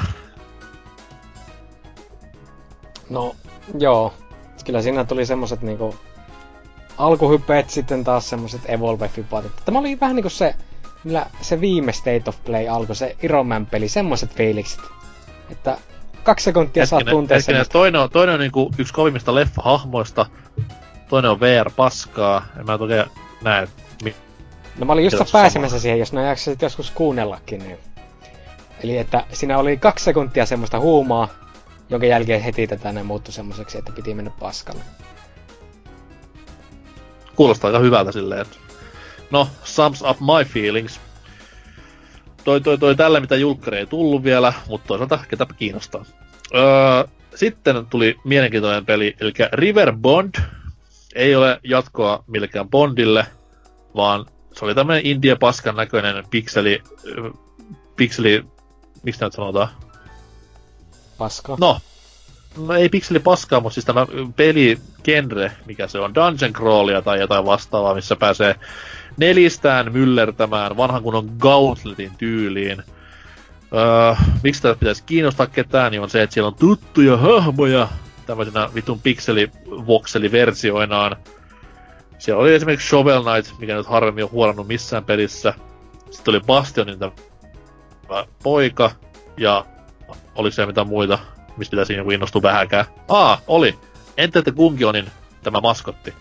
No, 3.10 3.36
joo. 3.80 4.14
Kyllä 4.66 4.82
siinä 4.82 5.04
tuli 5.04 5.26
semmoset 5.26 5.62
niinku 5.62 5.96
alkuhypeet, 6.98 7.70
sitten 7.70 8.04
taas 8.04 8.30
semmoset 8.30 8.62
evolve-fipat. 8.66 9.46
Tämä 9.66 9.80
oli 9.80 10.00
vähän 10.02 10.16
niinku 10.16 10.30
se, 10.30 10.56
millä 11.04 11.26
se 11.42 11.62
viime 11.62 11.92
State 11.92 12.24
of 12.28 12.44
Play 12.46 12.68
alkoi, 12.68 12.96
se 12.96 13.16
Iron 13.24 13.48
Man 13.48 13.66
peli, 13.66 13.90
semmoset 13.90 14.36
fiilikset. 14.36 14.80
Että 15.50 15.78
kaksi 16.24 16.44
sekuntia 16.44 16.86
saa 16.86 17.02
tuntea 17.10 17.42
sen. 17.42 17.66
Toinen 17.72 18.02
on, 18.02 18.10
toinen 18.10 18.34
on 18.34 18.40
niinku 18.40 18.72
yksi 18.78 18.94
kovimmista 18.94 19.32
leffa-hahmoista, 19.32 20.26
toinen 21.10 21.32
on 21.32 21.40
VR-paskaa, 21.40 22.46
en 22.60 22.66
mä 22.66 22.78
oikein 22.80 23.06
näe. 23.44 23.68
Mi- 24.04 24.16
no 24.78 24.86
mä 24.86 24.94
olin 24.94 25.06
just 25.06 25.32
pääsemässä 25.32 25.80
siihen, 25.80 26.00
jos 26.00 26.14
nää 26.14 26.28
jaksasit 26.28 26.62
joskus 26.62 26.92
kuunnellakin, 26.92 27.60
niin... 27.60 27.78
Eli 28.84 28.98
että 28.98 29.26
siinä 29.32 29.58
oli 29.58 29.78
kaksi 29.78 30.06
sekuntia 30.06 30.46
semmoista 30.46 30.80
huumaa, 30.80 31.28
jonka 31.90 32.08
jälkeen 32.08 32.42
heti 32.42 32.68
tätä 32.68 32.92
ne 32.92 33.04
muuttui 33.04 33.34
semmoiseksi, 33.34 33.78
että 33.78 33.92
piti 33.92 34.14
mennä 34.14 34.32
paskalle. 34.40 34.82
Kuulostaa 37.36 37.68
aika 37.68 37.80
hyvältä 37.80 38.12
silleen, 38.12 38.42
että... 38.42 38.58
No, 39.32 39.48
sums 39.64 40.02
up 40.02 40.20
my 40.20 40.46
feelings. 40.46 41.00
Toi, 42.44 42.62
toi, 42.62 42.78
toi 42.78 42.96
tällä, 42.96 43.20
mitä 43.20 43.36
julkkari 43.36 43.78
ei 43.78 43.86
tullut 43.86 44.24
vielä, 44.24 44.54
mutta 44.68 44.88
toisaalta 44.88 45.20
ketäpä 45.30 45.54
kiinnostaa. 45.54 46.06
Öö, 46.56 47.04
sitten 47.36 47.86
tuli 47.86 48.16
mielenkiintoinen 48.24 48.86
peli, 48.86 49.16
eli 49.20 49.34
River 49.54 49.94
Bond. 49.98 50.36
Ei 51.16 51.36
ole 51.36 51.60
jatkoa 51.64 52.24
millekään 52.28 52.70
Bondille, 52.70 53.26
vaan 53.96 54.26
se 54.54 54.66
oli 54.66 54.76
tämmönen 54.76 55.06
India 55.06 55.36
paskan 55.36 55.76
näköinen 55.76 56.24
pikseli, 56.30 56.84
pikseli, 57.96 58.46
miksi 59.04 59.22
näitä 59.22 59.36
sanotaan? 59.36 59.68
Paska. 61.18 61.58
No, 61.60 61.80
no 62.58 62.74
ei 62.74 62.90
pikseli 62.90 63.20
paskaa, 63.20 63.60
mutta 63.60 63.74
siis 63.74 63.86
tämä 63.86 64.08
peligenre, 64.36 65.52
mikä 65.66 65.88
se 65.88 66.00
on, 66.00 66.16
dungeon 66.16 66.54
crawlia 66.54 67.02
tai 67.02 67.20
jotain 67.20 67.46
vastaavaa, 67.46 67.96
missä 67.96 68.16
pääsee 68.16 68.56
nelistään 69.18 69.94
myllertämään 69.94 70.78
vanhan 70.78 71.04
kunnon 71.04 71.32
Gauntletin 71.40 72.12
tyyliin. 72.18 72.84
Öö, 73.74 74.16
miksi 74.44 74.62
tätä 74.62 74.80
pitäisi 74.80 75.04
kiinnostaa 75.06 75.48
ketään, 75.48 75.92
niin 75.92 76.02
on 76.02 76.10
se, 76.10 76.22
että 76.22 76.34
siellä 76.34 76.48
on 76.48 76.56
tuttuja 76.56 77.18
hahmoja 77.18 77.88
tämmöisenä 78.26 78.70
vitun 78.76 79.00
pikseli-vokseli-versioinaan. 79.00 81.16
Siellä 82.18 82.42
oli 82.42 82.56
esimerkiksi 82.56 82.90
Shovel 82.90 83.24
Knight, 83.24 83.60
mikä 83.60 83.76
nyt 83.76 83.88
harvemmin 83.88 84.24
on 84.24 84.32
huolannut 84.32 84.68
missään 84.68 85.04
pelissä. 85.04 85.54
Sitten 86.12 86.32
oli 86.32 86.40
Bastionin 86.40 87.00
tämä 87.00 87.12
poika, 88.44 88.92
ja 89.38 89.66
oliko 90.36 90.54
siellä 90.54 90.68
mitään 90.68 90.88
muita, 90.88 91.20
mistä 91.58 91.72
pitäisi 91.72 91.94
niinku 91.94 92.12
innostua 92.12 92.42
vähäkään. 92.42 92.86
Aa, 93.08 93.42
oli! 93.48 93.80
Enter 94.18 94.44
the 94.44 94.52
Gungionin 94.52 95.06
tämä 95.44 95.62
maskotti. 95.62 96.14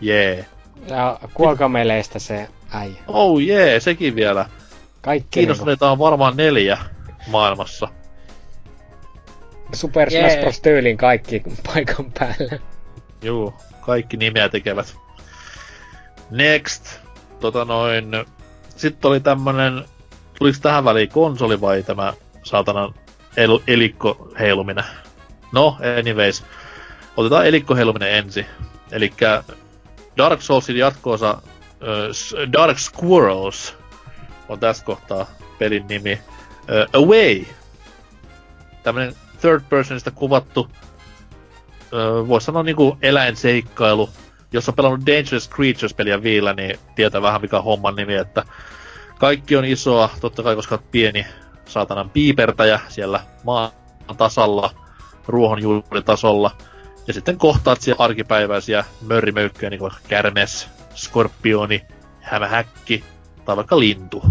Jee. 0.00 0.34
Yeah. 0.34 0.46
Ja 0.88 1.18
kuolkameleistä 1.34 2.18
se 2.18 2.48
äijä. 2.70 2.96
Oh 3.08 3.38
jee, 3.38 3.70
yeah, 3.70 3.82
sekin 3.82 4.14
vielä. 4.14 4.46
Kaikki 5.00 5.28
Kiinnostuneita 5.30 5.86
niinku... 5.86 6.04
on 6.04 6.10
varmaan 6.10 6.36
neljä 6.36 6.78
maailmassa. 7.26 7.88
Super 9.74 10.10
Smash. 10.10 10.40
Bros. 10.40 10.60
tyylin 10.60 10.96
kaikki 10.96 11.42
paikan 11.66 12.12
päällä. 12.18 12.58
Juu, 13.22 13.54
kaikki 13.80 14.16
nimeä 14.16 14.48
tekevät. 14.48 14.96
Next. 16.30 17.00
Tota 17.40 17.64
noin. 17.64 18.04
Sitten 18.76 19.08
oli 19.08 19.20
tämmönen... 19.20 19.84
Tuliko 20.38 20.58
tähän 20.62 20.84
väliin 20.84 21.08
konsoli 21.08 21.60
vai 21.60 21.82
tämä 21.82 22.12
saatanan 22.42 22.94
el- 23.36 23.60
elikko 23.66 24.32
heiluminen? 24.38 24.84
No, 25.52 25.78
anyways. 25.98 26.44
Otetaan 27.16 27.46
elikko 27.46 27.76
heiluminen 27.76 28.12
ensin. 28.12 28.46
Elikkä 28.92 29.44
Dark 30.16 30.42
Soulsin 30.42 30.76
jatkoosa 30.76 31.42
uh, 31.42 32.52
Dark 32.52 32.78
Squirrels 32.78 33.76
on 34.48 34.60
tässä 34.60 34.84
kohtaa 34.84 35.26
pelin 35.58 35.86
nimi. 35.88 36.20
Uh, 36.92 37.02
Away. 37.02 37.44
Tämmönen 38.82 39.14
third 39.40 39.62
personista 39.68 40.10
kuvattu, 40.10 40.68
voisi 42.28 42.44
sanoa 42.44 42.62
niinku 42.62 42.98
eläinseikkailu. 43.02 44.10
Jos 44.52 44.68
on 44.68 44.74
pelannut 44.74 45.06
Dangerous 45.06 45.50
Creatures-peliä 45.50 46.22
viillä, 46.22 46.52
niin 46.52 46.78
tietää 46.94 47.22
vähän 47.22 47.40
mikä 47.40 47.56
on 47.56 47.64
homman 47.64 47.96
nimi, 47.96 48.14
että 48.14 48.44
kaikki 49.18 49.56
on 49.56 49.64
isoa, 49.64 50.10
totta 50.20 50.42
kai 50.42 50.56
koska 50.56 50.78
pieni 50.90 51.26
saatanan 51.64 52.10
piipertäjä 52.10 52.80
siellä 52.88 53.20
maan 53.44 53.70
tasalla, 54.16 54.70
ruohonjuuritasolla. 55.26 56.50
Ja 57.06 57.12
sitten 57.12 57.38
kohtaat 57.38 57.80
siellä 57.80 58.04
arkipäiväisiä 58.04 58.84
mörrimöykkyjä, 59.06 59.70
niin 59.70 59.80
kuin 59.80 59.92
kärmes, 60.08 60.68
skorpioni, 60.94 61.82
hämähäkki 62.20 63.04
tai 63.44 63.56
vaikka 63.56 63.78
lintu. 63.78 64.22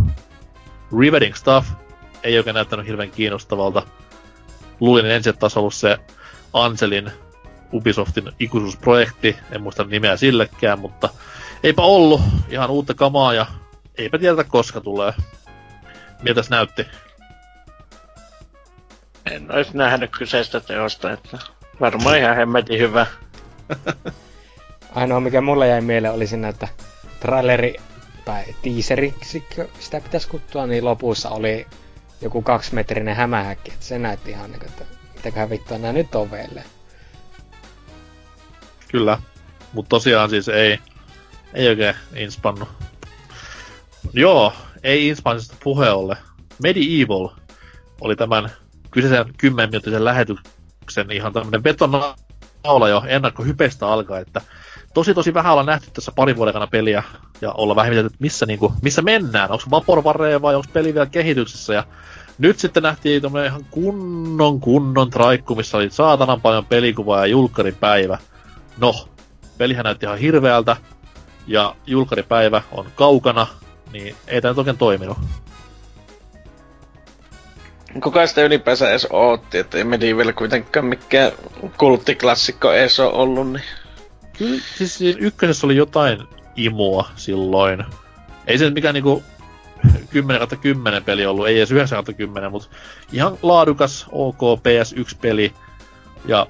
Riveting 0.99 1.35
stuff 1.35 1.67
ei 2.23 2.37
oikein 2.37 2.53
näyttänyt 2.53 2.87
hirveän 2.87 3.11
kiinnostavalta. 3.11 3.83
Luulin 4.79 5.05
ensin, 5.05 5.33
että 5.33 5.45
olisi 5.45 5.59
ollut 5.59 5.73
se 5.73 5.97
Anselin 6.53 7.11
Ubisoftin 7.73 8.31
ikuisuusprojekti, 8.39 9.37
en 9.51 9.61
muista 9.61 9.83
nimeä 9.83 10.17
sillekään, 10.17 10.79
mutta 10.79 11.09
eipä 11.63 11.81
ollut. 11.81 12.21
Ihan 12.49 12.69
uutta 12.69 12.93
kamaa 12.93 13.33
ja 13.33 13.45
eipä 13.97 14.17
tiedetä 14.17 14.43
koska 14.43 14.81
tulee. 14.81 15.13
Miltäs 16.21 16.49
näytti? 16.49 16.85
En 19.31 19.51
olisi 19.51 19.77
nähnyt 19.77 20.11
kyseistä 20.11 20.59
teosta, 20.59 21.11
että 21.11 21.37
varmaan 21.79 22.17
ihan 22.17 22.35
hemmetin 22.35 22.79
hyvä. 22.79 23.05
Ainoa 24.95 25.19
mikä 25.19 25.41
mulle 25.41 25.67
jäi 25.67 25.81
mieleen 25.81 26.13
oli 26.13 26.27
siinä, 26.27 26.47
että 26.47 26.67
traileri 27.19 27.75
tai 28.25 28.43
teaseriksi 28.61 29.43
sitä 29.79 30.01
pitäisi 30.01 30.27
kuttua, 30.27 30.67
niin 30.67 30.85
lopussa 30.85 31.29
oli 31.29 31.67
joku 32.21 32.41
kaksimetrinen 32.41 33.15
hämähäkki. 33.15 33.71
Että 33.71 33.85
se 33.85 33.99
näytti 33.99 34.31
ihan 34.31 34.51
niin, 34.51 34.65
että 34.65 34.83
mitäköhän 35.15 35.49
vittua 35.49 35.77
nämä 35.77 35.93
nyt 35.93 36.15
on 36.15 36.31
vielä. 36.31 36.63
Kyllä. 38.91 39.21
Mutta 39.73 39.89
tosiaan 39.89 40.29
siis 40.29 40.49
ei, 40.49 40.79
ei 41.53 41.67
oikein 41.67 41.95
inspannu. 42.15 42.67
Joo, 44.13 44.53
ei 44.83 45.07
inspansista 45.07 45.55
puhe 45.63 45.89
ole. 45.89 46.17
Medieval 46.63 47.29
oli 48.01 48.15
tämän 48.15 48.49
kyseisen 48.91 49.33
10 49.37 49.69
minuuttisen 49.69 50.05
lähetyksen 50.05 51.11
ihan 51.11 51.33
tämmönen 51.33 51.63
betonaula 51.63 52.89
jo 52.89 53.03
ennakkohypestä 53.07 53.87
alkaa, 53.87 54.19
että 54.19 54.41
tosi 54.93 55.13
tosi 55.13 55.33
vähän 55.33 55.51
ollaan 55.51 55.65
nähty 55.65 55.91
tässä 55.93 56.11
parin 56.15 56.35
vuoden 56.35 56.49
aikana 56.49 56.67
peliä 56.67 57.03
ja 57.41 57.51
olla 57.51 57.75
vähän 57.75 57.93
että 57.93 58.17
missä, 58.19 58.45
niinku, 58.45 58.73
missä 58.81 59.01
mennään, 59.01 59.51
onko 59.51 59.63
Vaporware 59.71 60.41
vai 60.41 60.55
onko 60.55 60.67
peli 60.73 60.93
vielä 60.93 61.05
kehityksessä 61.05 61.73
ja 61.73 61.83
nyt 62.37 62.59
sitten 62.59 62.83
nähtiin 62.83 63.21
tämmönen 63.21 63.47
ihan 63.47 63.65
kunnon 63.71 64.59
kunnon 64.59 65.09
traikku, 65.09 65.55
missä 65.55 65.77
oli 65.77 65.89
saatanan 65.89 66.41
paljon 66.41 66.65
pelikuvaa 66.65 67.19
ja 67.19 67.25
julkkaripäivä. 67.25 68.17
No, 68.77 69.07
pelihän 69.57 69.83
näytti 69.83 70.05
ihan 70.05 70.17
hirveältä 70.17 70.77
ja 71.47 71.75
julkkaripäivä 71.87 72.61
on 72.71 72.85
kaukana, 72.95 73.47
niin 73.91 74.15
ei 74.27 74.41
tämä 74.41 74.53
oikein 74.57 74.77
toiminut. 74.77 75.17
Kuka 78.03 78.27
sitä 78.27 78.43
ylipäänsä 78.43 78.89
edes 78.89 79.07
ootti, 79.09 79.57
että 79.57 79.77
ei 79.77 79.83
Medieval 79.83 80.33
kuitenkaan 80.33 80.85
mikään 80.85 81.31
kulttiklassikko 81.77 82.73
edes 82.73 82.99
ole 82.99 83.13
ollut, 83.13 83.51
niin... 83.51 83.63
Kyllä, 84.39 84.61
siis 84.75 85.01
ykkösessä 85.01 85.67
oli 85.67 85.75
jotain 85.75 86.23
imua 86.55 87.09
silloin. 87.15 87.85
Ei 88.47 88.57
se 88.57 88.69
mikään 88.69 88.93
niinku 88.93 89.23
10 90.09 90.47
10 90.61 91.03
peli 91.03 91.25
ollut, 91.25 91.47
ei 91.47 91.57
edes 91.57 91.71
9 91.71 92.03
10, 92.17 92.51
mutta 92.51 92.69
ihan 93.11 93.37
laadukas 93.41 94.05
OK 94.11 94.39
PS1-peli. 94.41 95.53
Ja 96.25 96.47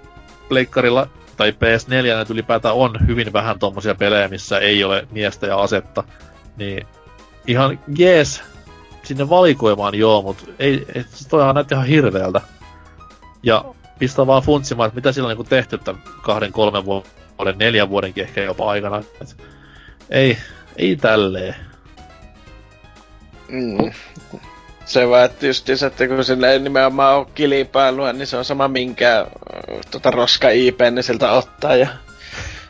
pleikkarilla 0.50 1.08
tai 1.38 1.52
PS4 1.52 2.22
että 2.22 2.34
ylipäätään 2.34 2.76
on 2.76 3.08
hyvin 3.08 3.34
vähän 3.34 3.60
tommosia 3.60 3.96
pelejä, 3.96 4.28
missä 4.28 4.60
ei 4.60 4.84
ole 4.84 5.08
miestä 5.12 5.48
ja 5.48 5.62
asetta, 5.62 6.04
niin 6.58 6.88
ihan 7.48 7.80
jees 7.98 8.42
sinne 9.04 9.30
valikoimaan 9.30 9.96
joo, 9.96 10.22
mutta 10.22 10.44
ei, 10.60 10.86
ei 10.96 11.04
siis 11.04 11.28
toihan 11.28 11.56
näytti 11.56 11.76
ihan 11.76 11.88
hirveältä. 11.88 12.42
Ja 13.44 13.66
pistää 14.00 14.28
vaan 14.28 14.44
funtsimaan, 14.44 14.88
että 14.88 14.96
mitä 14.96 15.12
sillä 15.12 15.30
on 15.30 15.38
niin 15.38 15.48
tehty 15.48 15.78
tämän 15.78 16.04
kahden, 16.22 16.52
kolmen 16.52 16.86
vuoden, 16.86 17.12
neljän 17.56 17.90
vuodenkin 17.90 18.24
ehkä 18.24 18.44
jopa 18.44 18.70
aikana. 18.70 19.04
Et 19.22 19.38
ei, 20.10 20.38
ei 20.76 20.96
tälleen. 20.96 21.56
Mm. 23.50 23.92
Se 24.86 25.10
vaan, 25.10 25.26
että 25.26 25.48
just 25.48 25.70
että 25.70 26.08
kun 26.08 26.24
sillä 26.24 26.52
ei 26.52 26.60
nimenomaan 26.60 27.18
ole 27.18 27.28
kilipailuja, 27.36 28.14
niin 28.14 28.28
se 28.28 28.38
on 28.38 28.46
sama 28.46 28.68
minkä 28.68 29.28
tota 29.92 30.12
roska 30.12 30.50
IP, 30.50 30.80
niin 30.92 31.04
siltä 31.04 31.32
ottaa 31.32 31.76
ja 31.76 31.88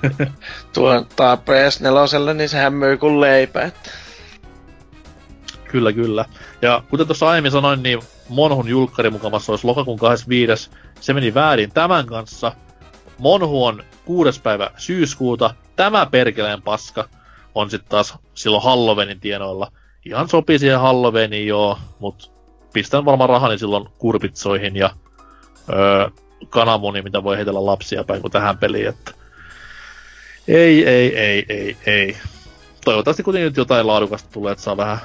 tuo 0.74 1.00
PS4, 1.00 2.34
niin 2.34 2.50
sehän 2.50 2.74
myy 2.74 2.98
kuin 2.98 3.22
leipä. 3.22 3.62
Että. 3.62 3.90
Kyllä, 5.72 5.94
kyllä. 5.94 6.26
Ja 6.62 6.84
kuten 6.90 7.08
tuossa 7.08 7.30
aiemmin 7.30 7.52
sanoin, 7.52 7.84
niin 7.84 8.00
Monhun 8.30 8.70
julkkari 8.70 9.10
mukavassa 9.10 9.52
olisi 9.52 9.68
lokakuun 9.68 10.00
25. 10.00 10.70
Se 11.00 11.14
meni 11.14 11.34
väärin 11.34 11.72
tämän 11.72 12.06
kanssa. 12.06 12.52
Monhu 13.20 13.66
on 13.66 13.84
6. 14.06 14.42
päivä 14.42 14.72
syyskuuta. 14.78 15.54
Tämä 15.76 16.06
perkeleen 16.06 16.62
paska 16.62 17.10
on 17.56 17.70
sitten 17.70 17.90
taas 17.90 18.18
silloin 18.34 18.64
Halloweenin 18.64 19.20
tienoilla. 19.20 19.72
Ihan 20.06 20.30
sopii 20.30 20.60
siihen 20.60 20.80
Halloweeniin 20.80 21.48
joo, 21.48 21.78
mutta 22.00 22.28
pistän 22.74 23.06
varmaan 23.06 23.30
rahani 23.30 23.58
silloin 23.58 23.90
kurpitsoihin 23.98 24.76
ja 24.76 24.90
öö, 25.74 26.10
kananmuni, 26.50 27.02
mitä 27.02 27.24
voi 27.24 27.36
heitellä 27.36 27.66
lapsia 27.66 28.04
päin 28.04 28.22
kuin 28.22 28.32
tähän 28.32 28.58
peliin, 28.58 28.88
että 28.88 29.12
ei, 30.48 30.88
ei, 30.88 31.18
ei, 31.18 31.46
ei, 31.50 31.78
ei. 31.86 32.18
Toivottavasti 32.86 33.24
kuitenkin 33.24 33.46
nyt 33.48 33.58
jotain 33.58 33.88
laadukasta 33.88 34.30
tulee, 34.32 34.52
että 34.52 34.64
saa 34.64 34.78
vähän 34.78 34.98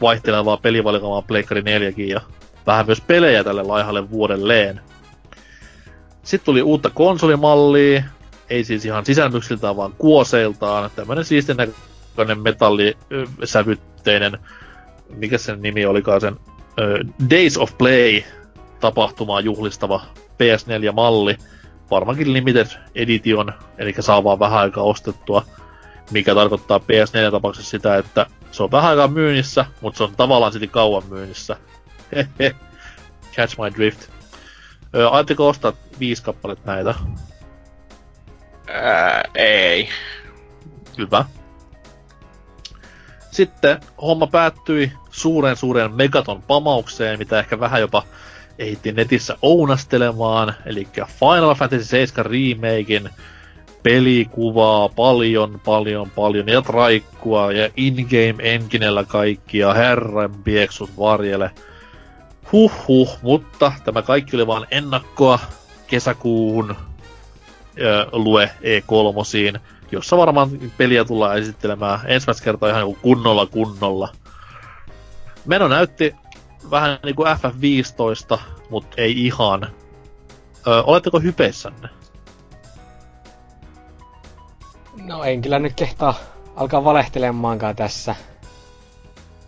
vaihtelevaa 0.00 0.56
pelivalikoimaa 0.56 1.22
Pleikkari 1.22 1.62
4 1.62 1.92
ja 1.96 2.20
vähän 2.66 2.86
myös 2.86 3.00
pelejä 3.00 3.44
tälle 3.44 3.62
laihalle 3.62 4.10
vuodelleen. 4.10 4.80
Sitten 6.22 6.44
tuli 6.44 6.62
uutta 6.62 6.90
konsolimallia, 6.90 8.02
ei 8.50 8.64
siis 8.64 8.84
ihan 8.84 9.06
sisälmyksiltään, 9.06 9.76
vaan 9.76 9.94
kuoseiltaan. 9.98 10.90
Tämmönen 10.96 11.24
siistin 11.24 11.56
näköinen 11.56 12.40
metallisävytteinen, 12.40 14.38
mikä 15.08 15.38
sen 15.38 15.62
nimi 15.62 15.86
olikaan 15.86 16.20
sen 16.20 16.36
Days 17.30 17.58
of 17.58 17.78
Play 17.78 18.22
tapahtumaa 18.80 19.40
juhlistava 19.40 20.02
PS4-malli. 20.16 21.36
Varmaankin 21.90 22.32
limited 22.32 22.66
edition, 22.94 23.52
eli 23.78 23.94
saa 24.00 24.24
vaan 24.24 24.38
vähän 24.38 24.60
aikaa 24.60 24.84
ostettua, 24.84 25.44
mikä 26.10 26.34
tarkoittaa 26.34 26.78
PS4-tapauksessa 26.78 27.70
sitä, 27.70 27.96
että 27.96 28.26
se 28.50 28.62
on 28.62 28.70
vähän 28.70 28.90
aikaa 28.90 29.08
myynnissä, 29.08 29.64
mutta 29.80 29.98
se 29.98 30.04
on 30.04 30.16
tavallaan 30.16 30.52
silti 30.52 30.68
kauan 30.68 31.02
myynnissä. 31.08 31.56
Catch 33.36 33.58
my 33.58 33.70
drift. 33.76 34.10
Ajatteko 35.10 35.48
ostaa 35.48 35.72
viisi 36.00 36.22
kappaletta 36.22 36.72
näitä? 36.72 36.94
Ää, 38.68 39.22
ei. 39.34 39.88
Hyvä. 40.98 41.24
Sitten 43.30 43.80
homma 44.02 44.26
päättyi 44.26 44.92
suuren 45.10 45.56
suuren 45.56 45.94
Megaton 45.94 46.42
pamaukseen, 46.42 47.18
mitä 47.18 47.38
ehkä 47.38 47.60
vähän 47.60 47.80
jopa 47.80 48.02
ehittiin 48.58 48.96
netissä 48.96 49.36
ounastelemaan, 49.42 50.54
eli 50.66 50.88
Final 51.20 51.54
Fantasy 51.54 51.84
7 51.84 52.26
remakein 52.26 53.10
pelikuvaa 53.82 54.88
paljon, 54.88 55.60
paljon, 55.64 56.10
paljon, 56.10 56.48
ja 56.48 56.62
traikkua, 56.62 57.52
ja 57.52 57.70
in-game 57.76 58.34
enginellä 58.38 59.04
kaikkia, 59.04 59.74
herran 59.74 60.34
pieksut 60.44 60.90
varjele. 60.98 61.50
Huhhuh, 62.52 63.18
mutta 63.22 63.72
tämä 63.84 64.02
kaikki 64.02 64.36
oli 64.36 64.46
vain 64.46 64.66
ennakkoa 64.70 65.38
kesäkuuhun 65.90 66.76
ö, 67.80 68.06
lue 68.12 68.50
E3, 68.60 69.60
jossa 69.92 70.16
varmaan 70.16 70.50
peliä 70.76 71.04
tullaan 71.04 71.38
esittelemään 71.38 72.00
ensimmäistä 72.06 72.44
kertaa 72.44 72.68
ihan 72.68 72.84
niin 72.84 72.98
kunnolla 73.02 73.46
kunnolla. 73.46 74.08
Meno 75.46 75.68
näytti 75.68 76.14
vähän 76.70 76.98
niin 77.04 77.16
kuin 77.16 77.28
FF15, 77.28 78.38
mutta 78.70 78.94
ei 78.96 79.26
ihan. 79.26 79.64
Ö, 80.66 80.82
oletteko 80.82 81.20
hypeissänne? 81.20 81.88
No 85.04 85.24
en 85.24 85.42
kyllä 85.42 85.58
nyt 85.58 85.72
kehtaa 85.76 86.14
alkaa 86.56 86.84
valehtelemaankaan 86.84 87.76
tässä. 87.76 88.14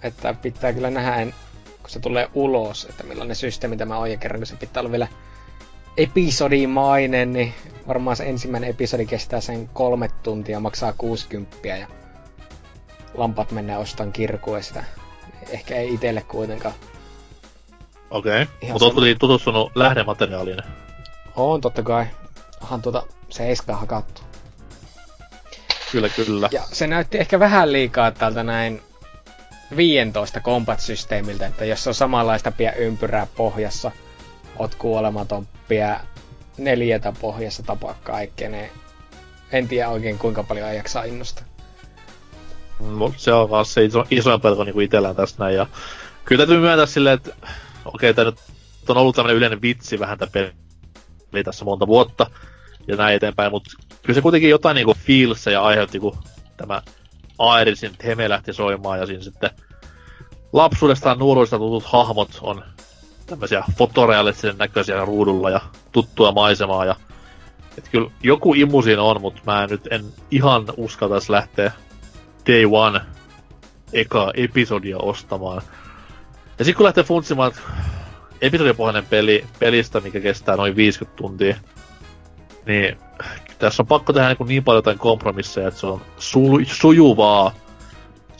Että 0.02 0.34
pitää 0.34 0.72
kyllä 0.72 0.90
nähdä, 0.90 1.32
kun 1.64 1.90
se 1.90 2.00
tulee 2.00 2.30
ulos, 2.34 2.84
että 2.84 3.04
millainen 3.04 3.36
systeemi 3.36 3.76
tämä 3.76 3.96
on, 3.96 4.10
ja 4.10 4.16
kerran 4.16 4.40
kun 4.40 4.46
se 4.46 4.56
pitää 4.56 4.80
olla 4.80 4.92
vielä 4.92 5.08
episodimainen, 5.96 7.32
niin 7.32 7.54
varmaan 7.88 8.16
se 8.16 8.24
ensimmäinen 8.24 8.70
episodi 8.70 9.06
kestää 9.06 9.40
sen 9.40 9.68
kolme 9.68 10.08
tuntia, 10.22 10.60
maksaa 10.60 10.92
60 10.98 11.68
ja 11.68 11.86
lampat 13.14 13.50
mennään 13.50 13.80
ostan 13.80 14.12
kirkua 14.12 14.62
sitä. 14.62 14.84
Ehkä 15.50 15.74
ei 15.76 15.94
itelle 15.94 16.22
kuitenkaan. 16.22 16.74
Okei, 18.10 18.42
okay. 18.42 18.70
mutta 18.72 18.84
ootko 18.84 19.00
tutustunut 19.18 19.72
lähdemateriaaliin? 19.74 20.58
On 21.36 21.60
totta 21.60 21.82
kai. 21.82 22.06
Onhan 22.62 22.82
tuota 22.82 23.06
seiskaa 23.30 23.76
hakattu. 23.76 24.22
Kyllä, 25.92 26.08
kyllä. 26.08 26.48
Ja 26.52 26.62
se 26.72 26.86
näytti 26.86 27.18
ehkä 27.18 27.40
vähän 27.40 27.72
liikaa 27.72 28.10
tältä 28.10 28.42
näin 28.42 28.82
15 29.76 30.40
combat-systeemiltä, 30.40 31.46
että 31.46 31.64
jos 31.64 31.86
on 31.86 31.94
samanlaista 31.94 32.52
pie 32.52 32.74
ympyrää 32.76 33.26
pohjassa, 33.36 33.90
oot 34.58 34.74
kuolematon, 34.74 35.48
pie 35.68 35.96
neljätä 36.58 37.12
pohjassa 37.20 37.62
tapaa 37.62 37.98
kaikkea, 38.02 38.48
niin 38.48 38.70
en 39.52 39.68
tiedä 39.68 39.88
oikein 39.88 40.18
kuinka 40.18 40.42
paljon 40.42 40.66
ajaksaa 40.66 41.04
innosta. 41.04 41.42
Mut 42.78 43.14
se 43.16 43.32
on 43.32 43.50
vaan 43.50 43.66
se 43.66 43.84
iso, 43.84 44.04
isoin 44.10 44.40
pelko 44.40 44.64
niinku 44.64 44.80
itellään 44.80 45.16
tästä 45.16 45.44
näin. 45.44 45.56
Ja 45.56 45.66
kyllä 46.24 46.46
täytyy 46.46 46.60
myöntää 46.60 46.86
silleen, 46.86 47.14
että 47.14 47.34
okei, 47.84 48.10
okay, 48.10 48.24
nyt 48.24 48.90
on 48.90 48.96
ollut 48.96 49.16
tämmönen 49.16 49.36
yleinen 49.36 49.62
vitsi 49.62 49.98
vähän 49.98 50.18
tämä 50.18 50.30
peli 50.30 51.44
tässä 51.44 51.64
monta 51.64 51.86
vuotta 51.86 52.30
ja 52.88 52.96
näin 52.96 53.16
eteenpäin, 53.16 53.52
mutta 53.52 53.70
kyllä 54.02 54.14
se 54.14 54.20
kuitenkin 54.20 54.50
jotain 54.50 54.74
niinku 54.74 54.96
ja 55.52 55.62
aiheutti, 55.62 56.00
kun 56.00 56.18
tämä 56.56 56.82
Aerisin 57.38 57.92
Heme 58.04 58.28
lähti 58.28 58.52
soimaan 58.52 58.98
ja 58.98 59.06
siinä 59.06 59.22
sitten 59.22 59.50
lapsuudestaan 60.52 61.18
nuoruudesta 61.18 61.58
tutut 61.58 61.84
hahmot 61.84 62.38
on 62.40 62.64
tämmöisiä 63.26 63.64
fotorealistisen 63.78 64.58
näköisiä 64.58 65.04
ruudulla 65.04 65.50
ja 65.50 65.60
tuttua 65.92 66.32
maisemaa 66.32 66.84
ja 66.84 66.96
et 67.78 67.88
kyllä 67.88 68.10
joku 68.22 68.54
imu 68.54 68.82
siinä 68.82 69.02
on, 69.02 69.20
mutta 69.20 69.42
mä 69.46 69.66
nyt 69.66 69.88
en 69.90 70.04
ihan 70.30 70.64
uskaltaisi 70.76 71.32
lähteä 71.32 71.72
day 72.46 72.64
one 72.70 73.00
eka 73.92 74.32
episodia 74.34 74.98
ostamaan. 74.98 75.62
Ja 76.58 76.64
sitten 76.64 76.76
kun 76.76 76.84
lähtee 76.84 77.04
funtsimaan, 77.04 77.50
että 77.50 77.62
episodipohjainen 78.40 79.06
peli, 79.06 79.44
pelistä, 79.58 80.00
mikä 80.00 80.20
kestää 80.20 80.56
noin 80.56 80.76
50 80.76 81.16
tuntia, 81.16 81.56
niin 82.66 82.96
tässä 83.58 83.82
on 83.82 83.86
pakko 83.86 84.12
tehdä 84.12 84.28
niin, 84.28 84.48
niin 84.48 84.64
paljon 84.64 84.78
jotain 84.78 84.98
kompromisseja, 84.98 85.68
että 85.68 85.80
se 85.80 85.86
on 85.86 86.00
su- 86.18 86.64
sujuvaa 86.64 87.54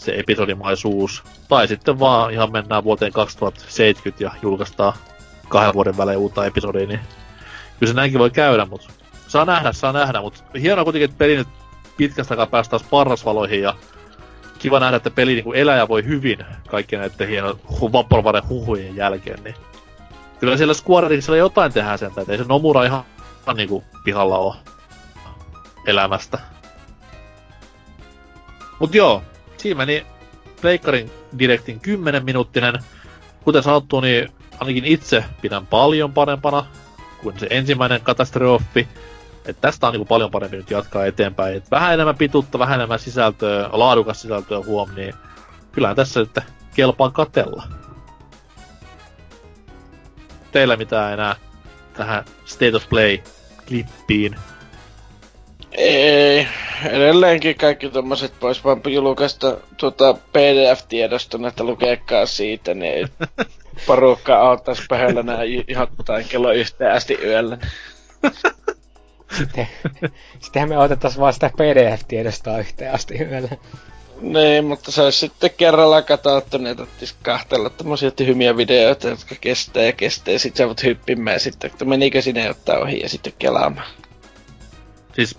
se 0.05 0.13
episodimaisuus. 0.17 1.23
Tai 1.49 1.69
sitten 1.69 1.99
vaan 1.99 2.33
ihan 2.33 2.53
mennään 2.53 2.85
vuoteen 2.85 3.13
2070 3.13 4.25
ja 4.25 4.33
julkaistaan 4.43 4.93
kahden 5.49 5.75
vuoden 5.75 5.97
välein 5.97 6.19
uutta 6.19 6.47
episodia, 6.47 6.87
niin 6.87 7.01
kyllä 7.79 7.91
se 7.91 7.97
näinkin 7.97 8.19
voi 8.19 8.31
käydä, 8.31 8.67
mutta 8.67 8.89
saa 9.29 9.45
nähdä, 9.45 9.73
saa 9.73 9.93
nähdä, 9.93 10.21
mutta 10.21 10.43
hienoa 10.61 10.85
kuitenkin, 10.85 11.05
että 11.05 11.19
peli 11.19 11.37
nyt 11.37 11.49
pitkästä 11.97 12.35
aikaa 12.35 12.47
päästään 12.47 12.83
parrasvaloihin 12.91 13.63
ja 13.63 13.75
kiva 14.59 14.81
nähdä, 14.81 14.97
että 14.97 15.11
peli 15.11 15.35
niin 15.35 15.55
elää 15.55 15.77
ja 15.77 15.89
voi 15.89 16.05
hyvin 16.05 16.39
kaikkien 16.69 17.01
näiden 17.01 17.29
hieno 17.29 17.59
Vaporwaren 17.93 18.49
huhujen 18.49 18.97
jälkeen, 18.97 19.45
niin 19.45 19.55
kyllä 20.41 20.57
siellä 20.57 20.75
Square 20.75 21.07
Enixillä 21.07 21.37
jotain 21.37 21.73
tehdään 21.73 21.99
sen, 21.99 22.09
että 22.09 22.33
ei 22.33 22.39
se 22.39 22.45
Nomura 22.49 22.85
ihan 22.85 23.05
niinku 23.55 23.85
pihalla 24.05 24.39
ole 24.39 24.55
elämästä. 25.87 26.39
Mut 28.81 28.95
joo, 28.95 29.23
siinä 29.63 29.79
meni 29.79 30.07
Pleikkarin 30.61 31.11
Directin 31.39 31.81
10 31.81 32.25
minuuttinen. 32.25 32.79
Kuten 33.45 33.63
sanottu, 33.63 34.01
niin 34.01 34.29
ainakin 34.61 34.85
itse 34.85 35.25
pidän 35.43 35.67
paljon 35.67 36.13
parempana 36.13 36.67
kuin 37.23 37.39
se 37.39 37.47
ensimmäinen 37.51 38.01
katastrofi. 38.01 38.89
Et 39.45 39.61
tästä 39.61 39.87
on 39.87 39.93
niinku 39.93 40.05
paljon 40.05 40.31
parempi 40.31 40.57
nyt 40.57 40.71
jatkaa 40.71 41.07
eteenpäin. 41.07 41.57
Et 41.57 41.71
vähän 41.71 41.95
enemmän 41.95 42.17
pituutta, 42.17 42.59
vähän 42.59 42.75
enemmän 42.75 42.99
sisältöä, 42.99 43.69
laadukas 43.73 44.23
sisältöä 44.23 44.59
huom, 44.67 44.95
niin 44.95 45.15
kyllähän 45.73 45.97
tässä 45.97 46.25
sitten 46.25 46.43
kelpaa 46.75 47.11
katella. 47.11 47.63
Teillä 50.53 50.77
mitään 50.77 51.13
enää 51.13 51.37
tähän 51.95 52.25
State 52.45 52.77
of 52.77 52.89
Play 52.89 53.19
klippiin. 53.69 54.37
Ei, 55.73 56.49
edelleenkin 56.91 57.57
kaikki 57.57 57.91
tommoset 57.91 58.33
pois 58.41 58.65
vaan 58.65 58.81
julkaista 58.89 59.57
tuota 59.77 60.15
PDF-tiedosta, 60.15 61.49
että 61.49 61.65
lukeekaan 61.65 62.27
siitä, 62.27 62.75
niin 62.75 63.09
porukka 63.87 64.37
auttais 64.37 64.79
pöhöllä 64.89 65.23
nää 65.23 65.45
jottain 65.69 66.25
kello 66.29 66.53
yhteen 66.53 66.93
asti 66.93 67.19
yöllä. 67.25 67.59
Sitten, 69.39 69.69
sittenhän 70.41 70.69
me 70.69 70.79
otettaisiin 70.79 71.21
vaan 71.21 71.33
sitä 71.33 71.51
PDF-tiedostoa 71.57 72.59
yhteen 72.59 72.95
asti 72.95 73.15
yöllä. 73.15 73.49
Niin, 74.21 74.65
mutta 74.65 74.93
se 74.93 75.03
olisi 75.03 75.19
sitten 75.19 75.51
kerralla 75.57 76.03
katsottu, 76.03 76.59
niin 76.59 76.77
tarvitsisi 76.77 77.15
kahtella 77.23 77.71
tämmöisiä 77.71 78.11
tyhmiä 78.11 78.57
videoita, 78.57 79.09
jotka 79.09 79.35
kestää 79.41 79.83
ja 79.83 79.93
kestää, 79.93 80.33
ja 80.33 80.39
sitten 80.39 80.59
sä 80.65 80.67
voit 80.67 80.83
hyppimään 80.83 81.41
sitten, 81.41 81.71
että 81.71 81.85
menikö 81.85 82.23
sinne 82.23 82.51
ottaa 82.51 82.79
ohi 82.79 83.01
ja 83.01 83.09
sitten 83.09 83.33
kelaamaan. 83.39 83.87
Siis 85.15 85.39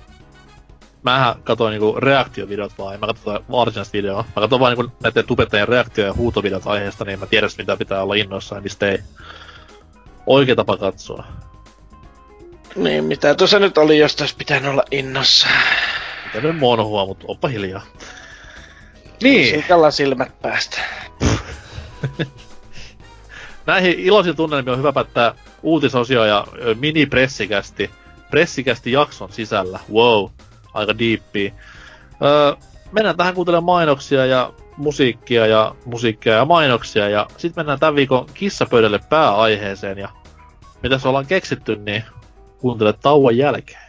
mähän 1.04 1.36
katsoin 1.43 1.72
niinku 1.72 1.99
reaktiovideot 1.99 2.78
vaan, 2.78 2.93
en 2.93 2.99
mä 2.99 3.08
katso 3.08 3.43
varsinaista 3.51 3.93
videoa. 3.93 4.26
Mä 4.36 4.41
katson 4.41 4.60
vaan 4.60 4.78
niinku 4.78 4.95
näiden 5.04 5.26
tubettajien 5.26 5.68
reaktio- 5.68 6.06
ja 6.06 6.14
huutovideot 6.14 6.68
aiheesta, 6.68 7.06
niin 7.06 7.20
mä 7.20 7.26
tiedän 7.26 7.49
mitä 7.58 7.78
pitää 7.78 8.04
olla 8.04 8.14
innoissaan 8.14 8.60
ja 8.60 8.64
mistä 8.64 8.89
ei. 8.89 8.99
Oikea 10.26 10.56
tapa 10.56 10.78
katsoa. 10.78 11.26
Niin, 12.76 13.04
mitä 13.04 13.36
tuossa 13.36 13.60
nyt 13.60 13.78
oli, 13.78 13.99
jos 13.99 14.16
tässä 14.16 14.36
pitänyt 14.38 14.72
olla 14.72 14.84
innossa. 14.91 15.47
Mitä 16.26 16.47
nyt 16.47 16.60
monhua, 16.60 17.06
mutta 17.06 17.26
oppa 17.28 17.47
hiljaa. 17.47 17.82
Niin. 19.24 19.62
Sikalla 19.62 19.91
silmät 19.91 20.41
päästä. 20.41 20.82
Näihin 23.66 23.99
iloisiin 23.99 24.36
tunnelmiin 24.36 24.72
on 24.74 24.78
hyvä 24.78 24.93
päättää 24.93 25.36
uutisosio 25.62 26.26
ja 26.26 26.47
mini-pressikästi. 26.80 27.91
Pressikästi 28.30 28.91
jakson 28.91 29.32
sisällä. 29.32 29.80
Wow, 29.93 30.30
aika 30.74 30.97
diippiä. 30.97 31.53
Öö, 32.24 32.53
mennään 32.91 33.17
tähän 33.17 33.34
kuuntelemaan 33.34 33.63
mainoksia 33.63 34.26
ja 34.26 34.53
musiikkia 34.78 35.47
ja 35.47 35.76
musiikkia 35.86 36.34
ja 36.34 36.45
mainoksia. 36.45 37.09
Ja 37.09 37.28
sitten 37.38 37.61
mennään 37.61 37.80
tämän 37.80 37.95
viikon 37.95 38.26
kissapöydälle 38.34 38.99
pääaiheeseen. 39.09 39.97
Ja 39.97 40.09
mitä 40.84 40.97
se 40.97 41.07
ollaan 41.07 41.26
keksitty, 41.26 41.76
niin 41.76 42.03
kuuntele 42.59 42.93
tauon 42.93 43.38
jälkeen. 43.38 43.83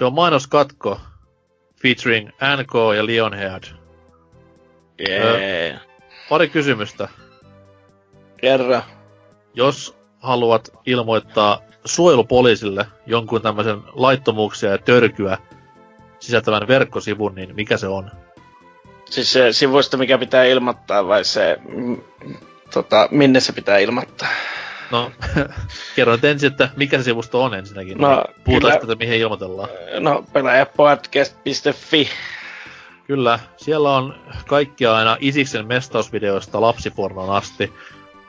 Se 0.00 0.04
on 0.04 0.14
mainoskatko 0.14 1.00
featuring 1.82 2.28
NK 2.28 2.72
ja 2.96 3.06
Lionhead. 3.06 3.62
Jee. 5.08 5.80
Pari 6.28 6.48
kysymystä. 6.48 7.08
Kerro. 8.36 8.82
Jos 9.54 9.96
haluat 10.18 10.68
ilmoittaa 10.86 11.60
suojelupoliisille 11.84 12.86
jonkun 13.06 13.42
tämmöisen 13.42 13.82
laittomuuksia 13.92 14.70
ja 14.70 14.78
törkyä 14.78 15.38
sisältävän 16.18 16.68
verkkosivun, 16.68 17.34
niin 17.34 17.54
mikä 17.54 17.76
se 17.76 17.86
on? 17.88 18.10
Siis 19.10 19.32
se 19.32 19.52
sivuista, 19.52 19.96
mikä 19.96 20.18
pitää 20.18 20.44
ilmoittaa, 20.44 21.08
vai 21.08 21.24
se, 21.24 21.58
mm, 21.68 22.00
tota, 22.74 23.08
minne 23.10 23.40
se 23.40 23.52
pitää 23.52 23.78
ilmoittaa? 23.78 24.28
No, 24.90 25.12
kerro 25.96 26.12
nyt 26.12 26.24
ensin, 26.24 26.46
että 26.46 26.68
mikä 26.76 26.98
se 26.98 27.02
sivusto 27.02 27.42
on 27.44 27.54
ensinnäkin. 27.54 27.98
No, 27.98 28.24
Puhutaan 28.44 28.72
kyllä- 28.72 28.92
että 28.92 29.04
mihin 29.04 29.20
ilmoitellaan. 29.20 29.68
No, 30.00 30.24
pelaajapodcast.fi. 30.32 32.08
Kyllä, 33.06 33.38
siellä 33.56 33.96
on 33.96 34.14
kaikkia 34.48 34.96
aina 34.96 35.16
Isiksen 35.20 35.66
mestausvideoista 35.66 36.60
lapsipornon 36.60 37.30
asti. 37.30 37.72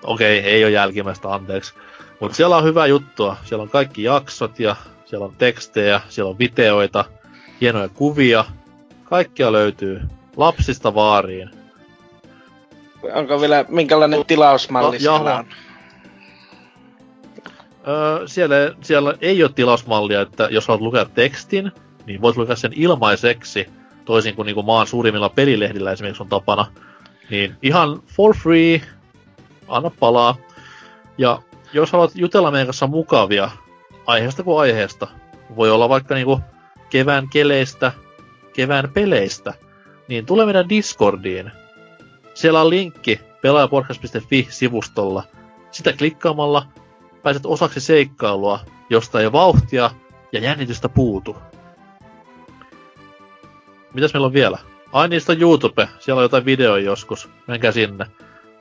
Okei, 0.03 0.39
ei 0.39 0.63
ole 0.63 0.71
jälkimmäistä, 0.71 1.33
anteeksi. 1.33 1.73
Mutta 2.19 2.35
siellä 2.37 2.57
on 2.57 2.63
hyvää 2.63 2.87
juttua. 2.87 3.37
Siellä 3.43 3.63
on 3.63 3.69
kaikki 3.69 4.03
jaksot 4.03 4.59
ja 4.59 4.75
siellä 5.05 5.25
on 5.25 5.35
tekstejä, 5.37 6.01
siellä 6.09 6.29
on 6.29 6.39
videoita, 6.39 7.05
hienoja 7.61 7.89
kuvia. 7.89 8.45
Kaikkia 9.03 9.51
löytyy 9.51 10.01
lapsista 10.37 10.95
vaariin. 10.95 11.49
Onko 13.13 13.41
vielä 13.41 13.65
minkälainen 13.69 14.25
tilausmalli 14.25 14.95
No, 14.95 14.99
siellä 14.99 15.35
on? 15.37 15.45
Öö, 17.87 18.27
siellä, 18.27 18.55
siellä 18.81 19.13
ei 19.21 19.43
ole 19.43 19.51
tilausmallia, 19.55 20.21
että 20.21 20.47
jos 20.51 20.67
haluat 20.67 20.81
lukea 20.81 21.05
tekstin, 21.05 21.71
niin 22.05 22.21
voit 22.21 22.37
lukea 22.37 22.55
sen 22.55 22.73
ilmaiseksi, 22.75 23.69
toisin 24.05 24.35
kuin, 24.35 24.45
niin 24.45 24.55
kuin 24.55 24.65
maan 24.65 24.87
suurimmilla 24.87 25.29
pelilehdillä 25.29 25.91
esimerkiksi 25.91 26.23
on 26.23 26.29
tapana. 26.29 26.65
Niin 27.29 27.55
ihan 27.61 28.01
for 28.15 28.35
free, 28.35 28.81
anna 29.67 29.91
palaa. 29.99 30.35
Ja 31.17 31.41
jos 31.73 31.91
haluat 31.91 32.11
jutella 32.15 32.51
meidän 32.51 32.67
kanssa 32.67 32.87
mukavia, 32.87 33.49
aiheesta 34.05 34.43
kuin 34.43 34.59
aiheesta, 34.59 35.07
voi 35.55 35.71
olla 35.71 35.89
vaikka 35.89 36.15
niinku 36.15 36.39
kevään 36.89 37.29
keleistä, 37.29 37.91
kevään 38.53 38.89
peleistä, 38.93 39.53
niin 40.07 40.25
tule 40.25 40.45
meidän 40.45 40.69
Discordiin. 40.69 41.51
Siellä 42.33 42.61
on 42.61 42.69
linkki 42.69 43.19
pelaajapodcast.fi-sivustolla. 43.41 45.23
Sitä 45.71 45.93
klikkaamalla 45.93 46.65
pääset 47.23 47.45
osaksi 47.45 47.79
seikkailua, 47.79 48.59
josta 48.89 49.21
ei 49.21 49.31
vauhtia 49.31 49.91
ja 50.31 50.39
jännitystä 50.39 50.89
puutu. 50.89 51.37
Mitäs 53.93 54.13
meillä 54.13 54.25
on 54.25 54.33
vielä? 54.33 54.57
Ai 54.91 55.07
niistä 55.07 55.33
YouTube, 55.33 55.89
siellä 55.99 56.19
on 56.19 56.23
jotain 56.23 56.45
videoja 56.45 56.83
joskus, 56.83 57.29
menkää 57.47 57.71
sinne. 57.71 58.05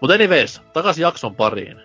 Mutta 0.01 0.15
anyways, 0.15 0.63
takas 0.73 0.99
jakson 0.99 1.37
pariin. 1.37 1.81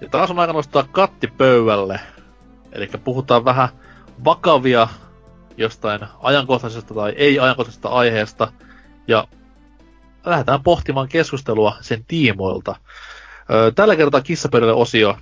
Ja 0.00 0.08
taas 0.08 0.30
on 0.30 0.38
aika 0.38 0.52
nostaa 0.52 0.88
katti 0.92 1.26
pöydälle. 1.26 2.00
Eli 2.72 2.90
puhutaan 3.04 3.44
vähän 3.44 3.68
vakavia 4.24 4.88
jostain 5.56 6.00
ajankohtaisesta 6.20 6.94
tai 6.94 7.12
ei-ajankohtaisesta 7.16 7.88
aiheesta. 7.88 8.52
Ja 9.08 9.28
lähdetään 10.24 10.62
pohtimaan 10.62 11.08
keskustelua 11.08 11.76
sen 11.80 12.04
tiimoilta. 12.08 12.76
Tällä 13.74 13.96
kertaa 13.96 14.20
kissapöydälle 14.20 14.72
osio 14.72 15.18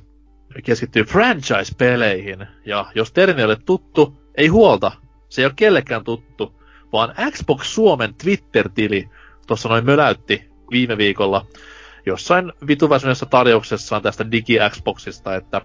keskittyy 0.65 1.03
franchise-peleihin. 1.03 2.47
Ja 2.67 2.87
jos 2.95 3.13
termi 3.13 3.45
ole 3.45 3.57
tuttu, 3.57 4.23
ei 4.37 4.47
huolta. 4.47 4.93
Se 5.29 5.43
ei 5.43 5.47
ole 5.47 5.53
kellekään 5.57 6.05
tuttu, 6.05 6.55
vaan 6.93 7.15
Xbox 7.31 7.67
Suomen 7.67 8.15
Twitter-tili 8.15 9.09
tuossa 9.47 9.69
noin 9.69 9.85
möläytti 9.85 10.51
viime 10.71 10.99
viikolla 10.99 11.47
jossain 12.07 12.53
vituväisyneessä 12.67 13.27
tarjouksessaan 13.27 14.03
tästä 14.03 14.25
digi-Xboxista, 14.25 15.35
että 15.37 15.61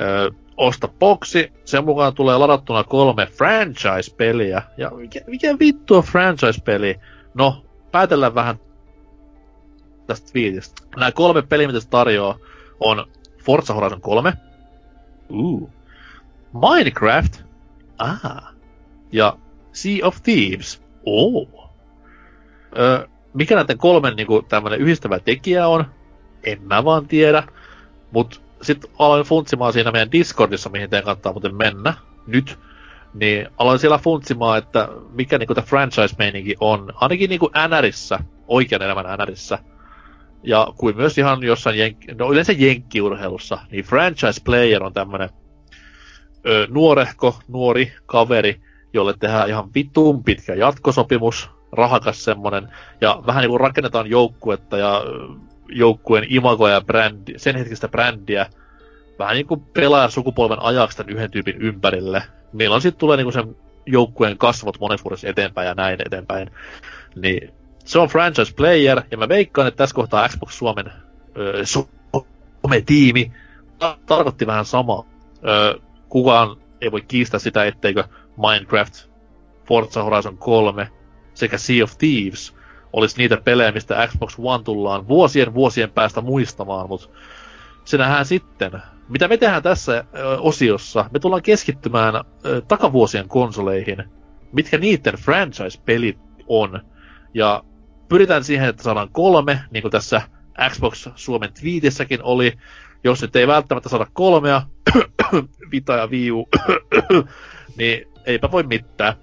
ö, 0.00 0.30
osta 0.56 0.88
boksi, 0.88 1.52
sen 1.64 1.84
mukaan 1.84 2.14
tulee 2.14 2.38
ladattuna 2.38 2.84
kolme 2.84 3.26
franchise-peliä. 3.26 4.62
Ja 4.76 4.90
mikä, 4.90 5.20
mikä 5.26 5.58
vittu 5.58 5.96
on 5.96 6.02
franchise-peli? 6.02 7.00
No, 7.34 7.64
päätellään 7.92 8.34
vähän 8.34 8.56
tästä 10.06 10.32
twiitistä. 10.32 10.82
Nämä 10.96 11.12
kolme 11.12 11.42
peliä, 11.42 11.66
mitä 11.66 11.80
se 11.80 11.88
tarjoaa, 11.88 12.38
on 12.80 13.06
Forza 13.44 13.74
Horizon 13.74 14.00
3, 14.00 14.32
Uh. 15.30 15.70
Minecraft. 16.52 17.42
Ah. 17.98 18.54
Ja 19.12 19.36
Sea 19.72 20.06
of 20.06 20.22
Thieves. 20.22 20.82
Oh. 21.06 21.70
Ö, 22.78 23.08
mikä 23.34 23.54
näiden 23.54 23.78
kolmen 23.78 24.16
niinku 24.16 24.42
tämmönen 24.42 24.80
yhdistävä 24.80 25.18
tekijä 25.18 25.68
on? 25.68 25.84
En 26.44 26.62
mä 26.62 26.84
vaan 26.84 27.08
tiedä. 27.08 27.42
Mut 28.10 28.42
sit 28.62 28.84
aloin 28.98 29.24
funtsimaan 29.24 29.72
siinä 29.72 29.90
meidän 29.90 30.12
Discordissa, 30.12 30.70
mihin 30.70 30.90
teidän 30.90 31.04
kannattaa 31.04 31.32
muuten 31.32 31.54
mennä. 31.56 31.94
Nyt. 32.26 32.58
Niin 33.18 33.48
aloin 33.58 33.78
siellä 33.78 33.98
funtsimaan, 33.98 34.58
että 34.58 34.88
mikä 35.10 35.38
niinku 35.38 35.54
tämä 35.54 35.66
franchise-meininki 35.66 36.54
on. 36.60 36.92
Ainakin 36.94 37.30
niinku 37.30 37.50
NRissä, 37.68 38.18
oikean 38.48 38.82
elämän 38.82 39.18
NRissä. 39.18 39.58
Ja 40.42 40.68
kuin 40.76 40.96
myös 40.96 41.18
ihan 41.18 41.42
jossain, 41.42 41.76
jenk- 41.76 42.14
no 42.18 42.32
yleensä 42.32 42.52
jenkkiurheilussa, 42.52 43.58
niin 43.70 43.84
franchise 43.84 44.40
player 44.44 44.82
on 44.84 44.92
tämmönen 44.92 45.30
nuorehko, 46.68 47.38
nuori 47.48 47.92
kaveri, 48.06 48.60
jolle 48.92 49.14
tehdään 49.18 49.48
ihan 49.48 49.74
vitun 49.74 50.24
pitkä 50.24 50.54
jatkosopimus, 50.54 51.50
rahakas 51.72 52.24
semmonen, 52.24 52.68
ja 53.00 53.22
vähän 53.26 53.42
niinku 53.42 53.58
rakennetaan 53.58 54.10
joukkuetta 54.10 54.78
ja 54.78 55.02
joukkueen 55.68 56.26
imagoja 56.28 56.74
ja 56.74 56.80
brändi, 56.80 57.34
sen 57.36 57.56
hetkistä 57.56 57.88
brändiä, 57.88 58.46
vähän 59.18 59.34
niinku 59.34 59.56
pelaajan 59.56 60.10
sukupolven 60.10 60.62
ajaksi 60.62 60.96
tämän 60.96 61.12
yhden 61.12 61.30
tyypin 61.30 61.56
ympärille. 61.56 62.22
Milloin 62.52 62.82
sitten 62.82 62.98
tulee 62.98 63.16
niinku 63.16 63.32
sen 63.32 63.56
joukkueen 63.86 64.38
kasvot 64.38 64.80
monen 64.80 64.98
eteenpäin 65.24 65.68
ja 65.68 65.74
näin 65.74 65.98
eteenpäin. 66.06 66.50
Niin 67.16 67.52
se 67.84 67.98
on 67.98 68.08
franchise 68.08 68.54
player, 68.54 69.02
ja 69.10 69.16
mä 69.16 69.28
veikkaan, 69.28 69.68
että 69.68 69.78
tässä 69.78 69.94
kohtaa 69.94 70.28
Xbox 70.28 70.52
Suomen 70.52 70.92
öö, 71.36 71.62
Suomen-tiimi 71.64 73.32
tarkoitti 74.06 74.46
vähän 74.46 74.64
samaa. 74.64 75.04
Öö, 75.46 75.78
kukaan 76.08 76.56
ei 76.80 76.92
voi 76.92 77.00
kiistää 77.00 77.40
sitä, 77.40 77.64
etteikö 77.64 78.04
Minecraft, 78.36 78.94
Forza 79.64 80.02
Horizon 80.02 80.38
3 80.38 80.88
sekä 81.34 81.58
Sea 81.58 81.84
of 81.84 81.98
Thieves 81.98 82.54
olisi 82.92 83.18
niitä 83.18 83.36
pelejä, 83.36 83.72
mistä 83.72 84.06
Xbox 84.06 84.34
One 84.38 84.64
tullaan 84.64 85.08
vuosien 85.08 85.54
vuosien 85.54 85.90
päästä 85.90 86.20
muistamaan, 86.20 86.88
mutta 86.88 87.08
se 87.84 87.98
nähdään 87.98 88.26
sitten. 88.26 88.72
Mitä 89.08 89.28
me 89.28 89.36
tehdään 89.36 89.62
tässä 89.62 90.04
osiossa? 90.38 91.10
Me 91.12 91.18
tullaan 91.18 91.42
keskittymään 91.42 92.14
takavuosien 92.68 93.28
konsoleihin, 93.28 94.04
mitkä 94.52 94.78
niiden 94.78 95.14
franchise-pelit 95.14 96.18
on. 96.46 96.80
Ja 97.34 97.62
pyritään 98.08 98.44
siihen, 98.44 98.68
että 98.68 98.82
saadaan 98.82 99.08
kolme, 99.12 99.60
niin 99.70 99.82
kuin 99.82 99.92
tässä 99.92 100.22
Xbox 100.70 101.08
Suomen 101.14 101.52
tweetissäkin 101.60 102.22
oli. 102.22 102.52
Jos 103.04 103.22
nyt 103.22 103.36
ei 103.36 103.46
välttämättä 103.46 103.88
saada 103.88 104.06
kolmea, 104.12 104.62
Vita 105.72 105.92
ja 105.92 106.06
Wii 106.06 106.30
niin 107.78 108.06
eipä 108.26 108.50
voi 108.50 108.62
mitään. 108.62 109.14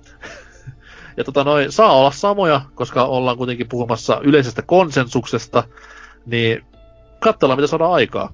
Ja 1.18 1.24
tota 1.24 1.44
noin, 1.44 1.72
saa 1.72 1.92
olla 1.92 2.12
samoja, 2.12 2.62
koska 2.76 3.04
ollaan 3.04 3.38
kuitenkin 3.38 3.70
puhumassa 3.70 4.20
yleisestä 4.24 4.62
konsensuksesta, 4.62 5.64
niin 6.26 6.66
katsellaan 7.20 7.58
mitä 7.58 7.68
saadaan 7.68 7.94
aikaa. 7.94 8.34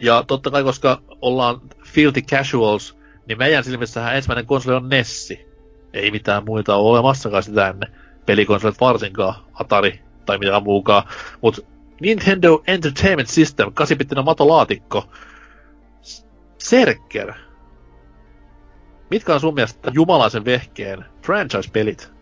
Ja 0.00 0.24
totta 0.26 0.50
kai, 0.50 0.62
koska 0.62 1.02
ollaan 1.20 1.60
filthy 1.84 2.22
casuals, 2.22 2.98
niin 3.26 3.38
meidän 3.38 3.64
silmissähän 3.64 4.16
ensimmäinen 4.16 4.46
konsoli 4.46 4.76
on 4.76 4.88
Nessi. 4.88 5.46
Ei 5.92 6.10
mitään 6.10 6.44
muita 6.44 6.76
ole 6.76 6.88
olemassakaan 6.88 7.42
sitä 7.42 7.54
tänne. 7.54 7.86
Pelikonsolit 8.26 8.80
varsinkaan, 8.80 9.34
Atari 9.54 10.00
tai 10.26 10.38
mitään 10.38 10.62
muukaan. 10.62 11.02
Mut 11.40 11.66
Nintendo 12.00 12.62
Entertainment 12.66 13.28
System, 13.28 13.68
8-bittinen 13.68 14.24
matolaatikko. 14.24 15.10
Serker. 16.58 17.32
Mitkä 19.10 19.34
on 19.34 19.40
sun 19.40 19.54
mielestä 19.54 19.90
jumalaisen 19.94 20.44
vehkeen 20.44 21.04
franchise-pelit? 21.22 22.12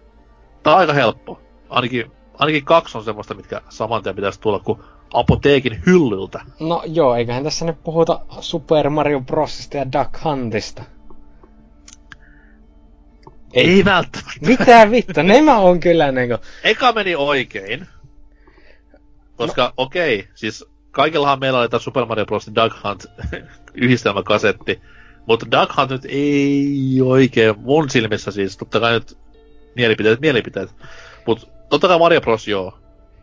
Tää 0.63 0.73
on 0.73 0.79
aika 0.79 0.93
helppo. 0.93 1.41
Ainakin, 1.69 2.13
ainakin 2.35 2.65
kaksi 2.65 2.99
on 2.99 3.05
semmoista, 3.05 3.35
mitkä 3.35 3.63
saman 3.69 4.03
tien 4.03 4.15
pitäisi 4.15 4.41
tulla 4.41 4.59
kuin 4.59 4.79
apoteekin 5.15 5.83
hyllyltä. 5.87 6.41
No 6.61 6.83
joo, 6.87 7.15
eiköhän 7.15 7.45
tässä 7.45 7.65
nyt 7.65 7.85
puhuta 7.85 8.21
Super 8.41 8.91
Mario 8.91 9.21
Brosista 9.21 9.77
ja 9.77 9.93
Duck 9.93 10.25
Huntista. 10.25 10.83
Ei, 13.53 13.71
Ei 13.71 13.85
välttämättä. 13.85 14.47
Mitä 14.47 14.91
vittu, 14.91 15.23
nämä 15.23 15.59
on 15.59 15.81
kyllä 15.81 16.13
niinku... 16.13 16.37
Eka 16.65 16.93
meni 16.93 17.17
oikein. 17.17 17.87
Koska 19.37 19.65
no. 19.65 19.73
okei, 19.77 20.19
okay, 20.19 20.33
siis 20.35 20.65
kaikillahan 20.91 21.41
meillä 21.41 21.59
oli 21.59 21.69
tämä 21.69 21.81
Super 21.81 22.05
Mario 22.05 22.27
Bros. 22.27 22.51
Duck 22.55 22.77
Hunt 22.85 23.07
yhdistelmäkasetti. 23.75 24.81
Mutta 25.27 25.47
Duck 25.51 25.77
Hunt 25.77 25.91
nyt 25.91 26.05
ei 26.09 26.99
oikein 27.05 27.55
mun 27.59 27.91
silmissä 27.91 28.31
siis, 28.31 28.57
totta 28.57 28.81
kai 28.81 28.93
nyt 28.93 29.19
mielipiteet, 29.75 30.21
mielipiteet. 30.21 30.75
Mutta 31.27 31.47
totta 31.69 31.89
kai 31.89 31.99
Mario 31.99 32.21
Bros. 32.21 32.49
joo. 32.49 32.79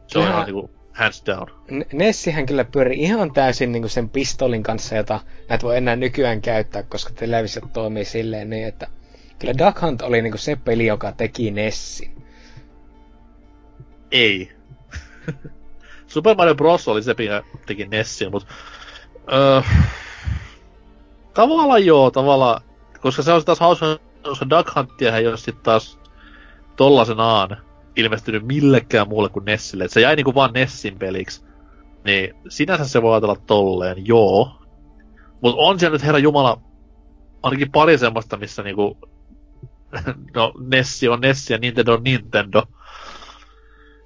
Se 0.08 0.20
on 0.20 0.28
ihan 0.28 0.46
niinku 0.46 0.70
hands 0.96 1.24
down. 1.26 1.48
Nessihän 1.94 2.46
kyllä 2.46 2.64
pyörii 2.64 3.04
ihan 3.04 3.34
täysin 3.34 3.72
niinku 3.72 3.88
sen 3.88 4.10
pistolin 4.10 4.64
kanssa, 4.64 4.96
jota 4.96 5.20
näet 5.50 5.64
voi 5.64 5.78
enää 5.78 5.96
nykyään 5.96 6.42
käyttää, 6.42 6.84
koska 6.84 7.14
televisiot 7.14 7.74
toimii 7.74 8.06
silleen 8.06 8.50
niin, 8.50 8.68
että 8.68 8.88
kyllä 9.40 9.58
Duck 9.58 9.82
Hunt 9.82 10.02
oli 10.02 10.22
niinku 10.22 10.38
se 10.38 10.56
peli, 10.56 10.86
joka 10.86 11.12
teki 11.12 11.52
Nessin. 11.52 12.26
Ei. 14.12 14.52
Super 16.08 16.36
Mario 16.36 16.56
Bros. 16.56 16.88
oli 16.88 17.04
se, 17.04 17.16
mikä 17.18 17.44
teki 17.66 17.88
Nessin, 17.88 18.32
mutta... 18.32 18.54
Öö, 19.34 19.62
tavallaan 21.34 21.86
joo, 21.86 22.12
tavallaan... 22.12 22.62
Koska 23.00 23.22
se 23.22 23.34
on 23.34 23.46
taas 23.46 23.60
hauska, 23.60 24.00
koska 24.24 24.50
Duck 24.50 24.76
Huntia 24.76 25.18
ei 25.18 25.28
ole 25.28 25.38
sitten 25.38 25.64
taas 25.64 26.00
tollasenaan 26.76 27.58
ilmestynyt 27.96 28.46
millekään 28.46 29.08
muulle 29.08 29.30
kuin 29.30 29.46
Nessille. 29.46 29.84
Et 29.84 29.92
se 29.92 30.02
jäi 30.02 30.16
niinku 30.16 30.36
vaan 30.36 30.54
Nessin 30.54 31.00
peliksi. 31.00 31.46
Niin 32.06 32.34
sinänsä 32.50 32.88
se 32.88 33.02
voi 33.02 33.14
ajatella 33.14 33.36
tolleen, 33.36 34.08
joo. 34.08 34.62
Mutta 35.42 35.62
on 35.62 35.80
siellä 35.80 35.96
nyt 35.96 36.04
herra 36.04 36.20
Jumala 36.20 36.62
ainakin 37.44 37.72
pari 37.72 37.98
semmoista, 37.98 38.38
missä 38.38 38.64
niinku... 38.64 38.98
no, 40.36 40.54
Nessi 40.60 41.08
on 41.08 41.22
Nessi 41.22 41.54
ja 41.54 41.60
Nintendo 41.60 41.94
on 41.94 42.04
Nintendo. 42.04 42.64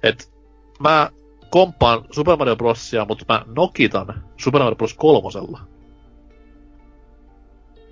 Et 0.02 0.32
mä 0.80 1.10
komppaan 1.50 2.04
Super 2.10 2.36
Mario 2.36 2.56
Brosia, 2.56 3.04
mutta 3.04 3.24
mä 3.28 3.44
nokitan 3.46 4.24
Super 4.36 4.62
Mario 4.62 4.76
Bros. 4.76 4.94
kolmosella. 4.94 5.60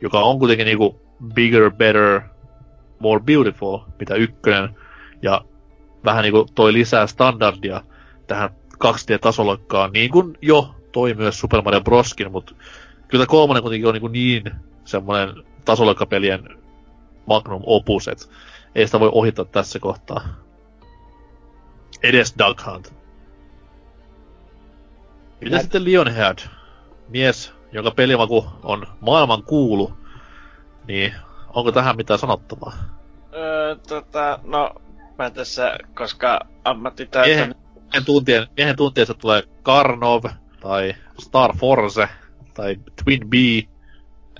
Joka 0.00 0.20
on 0.20 0.38
kuitenkin 0.38 0.64
niinku 0.64 1.00
bigger, 1.34 1.70
better, 1.70 2.20
more 2.98 3.20
beautiful, 3.20 3.78
mitä 3.98 4.14
ykkönen. 4.14 4.76
Ja 5.22 5.44
vähän 6.04 6.22
niinku 6.22 6.46
toi 6.54 6.72
lisää 6.72 7.06
standardia 7.06 7.82
tähän 8.26 8.50
2D-tasolokkaan, 8.84 9.92
niin 9.92 10.10
kuin 10.10 10.38
jo 10.42 10.74
toi 10.92 11.14
myös 11.14 11.40
Super 11.40 11.62
Mario 11.62 11.80
Broskin, 11.80 12.32
mutta 12.32 12.54
kyllä 13.08 13.26
kolmonen 13.26 13.62
kuitenkin 13.62 13.88
on 13.88 13.94
niinku 13.94 14.08
niin 14.08 14.50
semmoinen 14.84 15.44
tasoloikkapelien 15.64 16.58
magnum 17.26 17.62
opus, 17.66 18.08
että 18.08 18.24
ei 18.74 18.86
sitä 18.86 19.00
voi 19.00 19.10
ohittaa 19.12 19.44
tässä 19.44 19.78
kohtaa. 19.78 20.20
Edes 22.02 22.34
Duck 22.38 22.66
Hunt. 22.66 22.94
Mitä 25.40 25.56
Mä... 25.56 25.62
sitten 25.62 25.84
Lionhead? 25.84 26.38
Mies, 27.08 27.52
jonka 27.72 27.90
pelimaku 27.90 28.46
on 28.62 28.86
maailman 29.00 29.42
kuulu. 29.42 29.92
Niin, 30.86 31.14
onko 31.54 31.72
tähän 31.72 31.96
mitään 31.96 32.18
sanottavaa? 32.18 32.72
Öö, 33.34 33.76
tota, 33.88 34.38
no, 34.44 34.74
mä 35.18 35.30
tässä, 35.30 35.78
koska 35.94 36.40
ammattitaito... 36.64 37.28
Miehen, 37.28 37.54
miehen, 37.74 38.04
tuntien, 38.04 38.46
miehen 38.56 38.76
tuntiensa 38.76 39.14
tulee 39.14 39.42
Karnov, 39.62 40.24
tai 40.60 40.94
Star 41.20 41.56
Force, 41.56 42.08
tai 42.54 42.76
Twin 43.04 43.30
B. 43.30 43.34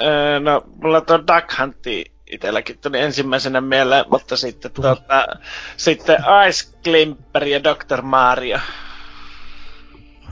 Öö, 0.01 0.41
no, 0.41 0.62
mulla 0.83 1.01
tuo 1.01 1.18
Duck 1.18 1.59
Hunti 1.59 2.05
itselläkin 2.31 2.79
tuli 2.79 3.01
ensimmäisenä 3.01 3.61
mieleen, 3.61 4.05
mutta 4.11 4.37
sitten, 4.37 4.70
tuota, 4.70 5.26
sitten 5.76 6.16
Ice 6.49 6.79
Climper 6.85 7.45
ja 7.45 7.64
Dr. 7.64 8.03
Mario. 8.03 8.59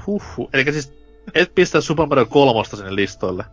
Huhhuh. 0.06 0.50
Eli 0.52 0.72
siis 0.72 0.92
et 1.34 1.54
pistä 1.54 1.80
Super 1.80 2.06
Mario 2.06 2.26
3 2.26 2.64
sinne 2.64 2.94
listoille. 2.94 3.44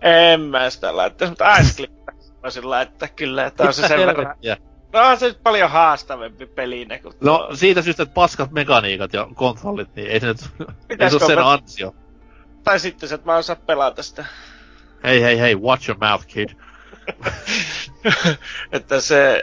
En 0.00 0.40
mä 0.40 0.70
sitä 0.70 0.96
laittaisi, 0.96 1.30
mutta 1.30 1.56
Ice 1.56 1.76
Clipper 1.76 2.14
voisin 2.42 2.70
laittaa 2.70 3.08
kyllä, 3.08 3.46
että 3.46 3.62
on 3.62 3.74
se 3.74 3.88
sen 3.88 4.06
verran... 4.06 4.36
No 4.96 5.02
on 5.08 5.18
se 5.18 5.26
nyt 5.26 5.42
paljon 5.42 5.70
haastavempi 5.70 6.46
pelinä 6.46 6.98
kuin 6.98 7.14
No 7.20 7.48
siitä 7.54 7.82
syystä, 7.82 8.02
että 8.02 8.14
paskat 8.14 8.50
mekaniikat 8.50 9.12
ja 9.12 9.28
kontrollit, 9.34 9.96
niin 9.96 10.10
ei 10.10 10.20
se 10.20 10.26
nyt... 10.26 10.38
ei 10.98 11.10
se 11.10 11.16
ole 11.16 11.26
sen 11.26 11.38
ansio. 11.38 11.94
Tai 12.64 12.80
sitten 12.80 13.08
se, 13.08 13.14
että 13.14 13.26
mä 13.26 13.36
osaa 13.36 13.56
pelata 13.56 14.02
sitä. 14.02 14.24
Hei 15.04 15.22
hei 15.22 15.40
hei, 15.40 15.54
watch 15.54 15.88
your 15.88 15.98
mouth 16.00 16.26
kid. 16.26 16.48
että 18.72 19.00
se, 19.00 19.42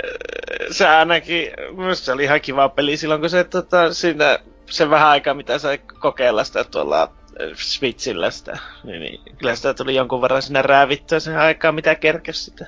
se 0.72 0.88
ainakin, 0.88 1.47
myös 1.76 2.06
se 2.06 2.12
oli 2.12 2.24
ihan 2.24 2.41
kiva 2.41 2.70
peli 2.70 2.97
silloin, 2.97 3.22
kun 3.22 3.30
se 3.30 3.43
tota, 3.43 3.93
siinä 3.93 4.39
se 4.70 4.89
vähän 4.89 5.08
aikaa, 5.08 5.34
mitä 5.34 5.58
sai 5.58 5.78
kokeilla 5.78 6.43
sitä 6.43 6.64
tuolla 6.64 7.14
Switchillä 7.56 8.32
sitä. 8.32 8.58
Niin, 8.84 8.99
niin, 9.01 9.22
kyllä 9.38 9.56
sitä 9.56 9.74
tuli 9.74 9.95
jonkun 9.95 10.22
verran 10.22 10.41
sinne 10.41 10.62
räävittyä 10.62 11.20
sen 11.20 11.38
aikaa, 11.38 11.72
mitä 11.72 11.95
kerkes 11.95 12.45
sitä. 12.45 12.66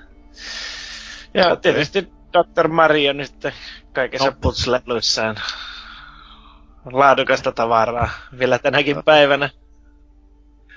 Ja 1.34 1.46
okay. 1.46 1.58
tietysti 1.58 2.10
Dr. 2.36 2.68
Mario 2.68 3.14
nyt 3.14 3.48
kaikessa 3.94 4.30
no. 4.30 4.36
putsleluissaan 4.42 5.36
laadukasta 6.92 7.52
tavaraa 7.52 8.10
vielä 8.40 8.60
tänäkin 8.60 9.04
päivänä. 9.06 9.50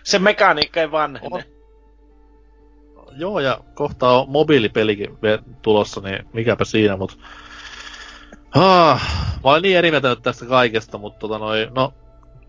Se 0.03 0.19
mekaniikka 0.19 0.81
ei 0.81 0.91
vanhene. 0.91 1.29
Oh. 1.37 1.59
Joo, 3.17 3.41
ja 3.41 3.61
kohta 3.75 4.11
on 4.11 4.31
mobiilipelikin 4.31 5.19
tulossa, 5.63 6.01
niin 6.01 6.29
mikäpä 6.33 6.65
siinä, 6.65 6.97
mut... 6.97 7.19
Ah, 8.55 9.03
mä 9.45 9.51
olen 9.51 9.63
niin 9.63 9.79
eri 9.79 9.91
mieltä 9.91 10.17
tästä 10.17 10.47
kaikesta, 10.47 10.99
mutta 10.99 11.19
tota 11.19 11.39
noi, 11.39 11.69
no, 11.75 11.95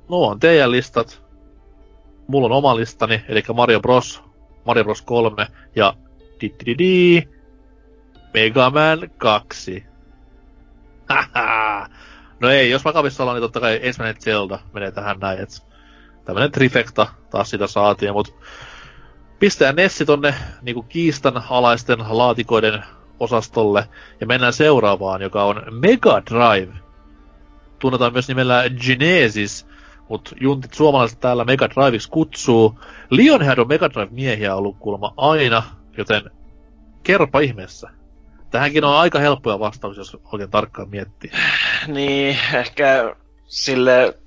nuo 0.10 0.30
on 0.30 0.40
teidän 0.40 0.72
listat. 0.72 1.24
Mulla 2.28 2.46
on 2.46 2.52
oma 2.52 2.76
listani, 2.76 3.24
eli 3.28 3.44
Mario 3.54 3.80
Bros. 3.80 4.24
Mario 4.66 4.84
Bros 4.84 5.02
3 5.02 5.48
ja 5.76 5.94
di 6.42 7.28
Mega 8.34 8.70
Man 8.70 9.10
2. 9.18 9.86
no 12.40 12.50
ei, 12.50 12.70
jos 12.70 12.86
vakavissa 12.86 13.24
ollaan, 13.24 13.36
niin 13.36 13.42
totta 13.44 13.60
kai 13.60 13.80
ensimmäinen 13.82 14.22
Zelda 14.22 14.60
menee 14.74 14.92
tähän 14.92 15.20
näin, 15.20 15.40
et 15.40 15.50
tämmönen 16.26 16.52
trifecta 16.52 17.08
taas 17.30 17.50
sitä 17.50 17.68
saatiin, 17.68 18.14
mut 18.14 18.36
pistää 19.40 19.72
Nessi 19.72 20.06
tonne 20.06 20.36
niinku 20.62 20.84
kiistanalaisten 20.84 22.00
laatikoiden 22.10 22.84
osastolle 23.20 23.90
ja 24.22 24.28
mennään 24.28 24.54
seuraavaan, 24.54 25.22
joka 25.22 25.44
on 25.44 25.62
Mega 25.72 26.22
Drive. 26.30 26.74
Tunnetaan 27.80 28.14
myös 28.14 28.28
nimellä 28.28 28.64
Genesis, 28.86 29.68
mutta 30.10 30.32
juntit 30.42 30.74
suomalaiset 30.74 31.20
täällä 31.20 31.46
Mega 31.46 31.70
Driveiksi 31.70 32.10
kutsuu. 32.10 32.80
Lionhead 33.10 33.58
on 33.58 33.68
Mega 33.68 33.90
Drive-miehiä 33.90 34.56
ollut 34.56 34.78
kuulemma 34.80 35.14
aina, 35.18 35.64
joten 35.98 36.32
kerropa 37.04 37.40
ihmeessä. 37.40 37.99
Tähänkin 38.52 38.84
on 38.84 38.96
aika 38.96 39.20
helppoja 39.20 39.60
vastauksia, 39.60 40.02
jos 40.02 40.18
oikein 40.32 40.52
tarkkaan 40.52 40.90
miettii. 40.90 41.32
Niin, 41.88 42.38
ehkä 42.54 43.16
sille 43.46 44.18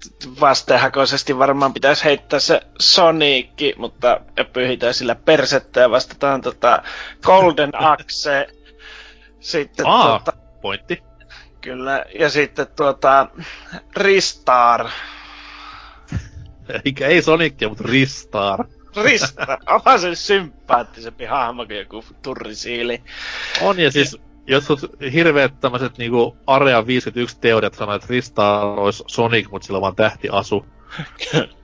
vastenhakoisesti 0.40 1.38
varmaan 1.38 1.72
pitäisi 1.74 2.04
heittää 2.04 2.40
se 2.40 2.60
Sonic, 2.80 3.76
mutta 3.76 4.20
pyhitään 4.52 4.94
sillä 4.94 5.14
persettä 5.14 5.80
ja 5.80 5.90
vastataan 5.90 6.40
tota 6.40 6.82
Golden 7.22 7.70
Axe. 7.74 8.48
Sitten 9.40 9.86
Aa, 9.86 10.06
tuota, 10.18 10.32
pointti. 10.62 11.02
Kyllä, 11.60 12.04
ja 12.18 12.30
sitten 12.30 12.66
tuota 12.76 13.26
Ristar. 13.96 14.88
Eikä 16.84 17.06
ei 17.06 17.22
Sonicia, 17.22 17.68
mutta 17.68 17.84
Ristar. 17.86 18.64
Ristar, 18.97 19.59
onhan 19.66 20.01
se 20.01 20.14
sympaattisempi 20.14 21.24
hahmo 21.24 21.66
kuin 21.66 21.78
joku 21.78 22.05
turrisiili. 22.22 23.03
On, 23.61 23.78
ja 23.78 23.93
siis 23.93 24.16
jotkut 24.47 24.80
hirveet 25.12 25.61
tämmöiset 25.61 25.99
niinku 25.99 26.36
Area 26.47 26.86
51 26.86 27.36
teoriat 27.40 27.74
sanoo, 27.74 27.95
että 27.95 28.07
Ristar 28.11 28.64
olisi 28.64 29.05
Sonic, 29.07 29.51
mutta 29.51 29.66
sillä 29.66 29.76
on 29.76 29.82
vaan 29.82 29.97
tähtiasu. 29.97 30.66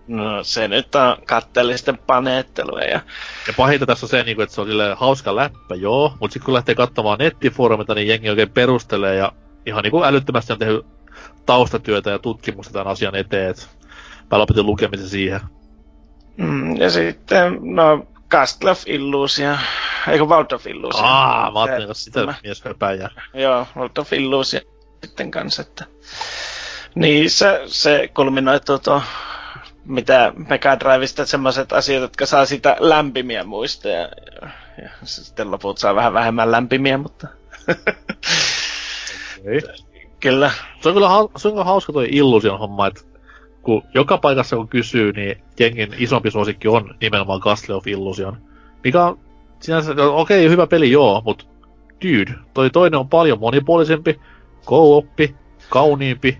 No 0.07 0.43
se 0.43 0.68
nyt 0.68 0.95
on 0.95 1.16
katteellisten 1.26 1.99
paneettelua 1.99 2.81
ja... 2.81 3.01
Ja 3.47 3.55
pahinta 3.57 3.87
tässä 3.87 4.07
on 4.07 4.11
se, 4.11 4.22
niinku, 4.22 4.43
että 4.43 4.55
se 4.55 4.61
on 4.61 4.68
hauska 4.97 5.37
läppä, 5.37 5.74
joo, 5.74 6.16
mutta 6.20 6.33
sitten 6.33 6.45
kun 6.45 6.55
lähtee 6.55 6.74
katsomaan 6.74 7.18
nettifoorumita, 7.18 7.95
niin 7.95 8.09
jengi 8.09 8.31
oikein 8.31 8.51
perustelee 8.51 9.16
ja 9.16 9.33
ihan 9.66 9.83
niinku 9.83 10.05
älyttömästi 10.05 10.53
on 10.53 10.59
tehnyt 10.59 10.87
taustatyötä 11.47 12.11
ja 12.11 12.18
tutkimusta 12.18 12.72
tämän 12.72 12.87
asian 12.93 13.14
eteen, 13.14 13.51
että 13.51 13.62
mä 14.31 14.39
lopetin 14.39 14.66
lukemisen 14.66 15.09
siihen. 15.09 15.41
Mm, 16.39 16.76
ja 16.76 16.91
sitten, 16.91 17.59
no, 17.62 18.07
Castle 18.30 18.70
of 18.70 18.82
Illusion, 18.86 19.59
eikö 20.09 20.24
World 20.24 20.53
of 20.53 20.66
Illusion? 20.66 21.05
Aa, 21.05 21.51
mä 21.51 21.62
ajattelin, 21.62 21.91
että 21.91 22.03
sitä 22.03 22.26
mä... 22.26 22.34
mies 22.43 22.64
höpäjää. 22.64 23.11
Joo, 23.34 23.66
World 23.76 23.97
of 23.97 24.12
Illusion 24.12 24.62
sitten 25.05 25.30
kanssa, 25.30 25.62
että... 25.62 25.84
Niin, 26.95 27.30
se, 27.30 27.62
se 27.66 28.11
kulminoituu 28.14 28.78
tuo, 28.78 29.03
mitä 29.84 30.32
Mega 30.49 30.80
Drivesta, 30.80 31.26
semmoiset 31.26 31.72
asiat, 31.72 32.01
jotka 32.01 32.26
saa 32.26 32.47
sitä 32.47 32.76
lämpimiä 32.78 33.45
muistoja. 33.45 34.01
Ja, 34.01 34.09
ja 34.82 34.91
sitten 35.05 35.51
loput 35.51 35.78
saa 35.78 35.95
vähän 35.95 36.12
vähemmän 36.12 36.51
lämpimiä, 36.51 36.99
mutta... 36.99 37.28
okay. 39.41 39.61
Kyllä. 40.20 40.51
Se 40.80 40.89
on 40.89 40.95
kyllä, 40.95 41.09
se 41.36 41.49
on 41.49 41.55
kyllä 41.55 41.64
hauska 41.64 41.93
toi 41.93 42.09
Illusion 42.11 42.59
homma, 42.59 42.86
että 42.86 43.01
kun 43.69 43.83
joka 43.95 44.19
paikassa 44.19 44.57
kun 44.57 44.69
kysyy, 44.69 45.12
niin 45.12 45.43
jengin 45.59 45.95
isompi 45.99 46.31
suosikki 46.31 46.69
on 46.69 46.95
nimenomaan 47.01 47.41
Castle 47.41 47.75
of 47.75 47.87
Illusion. 47.87 48.37
Mikä 48.85 49.05
on 49.05 49.19
sinänsä, 49.61 49.93
okei, 49.93 50.41
okay, 50.41 50.51
hyvä 50.51 50.66
peli 50.66 50.91
joo, 50.91 51.23
mutta 51.25 51.45
dude, 52.05 52.35
toi 52.55 52.71
toinen 52.71 53.01
on 53.01 53.09
paljon 53.09 53.41
monipuolisempi, 53.41 54.21
co-oppi, 54.66 55.35
kauniimpi, 55.69 56.39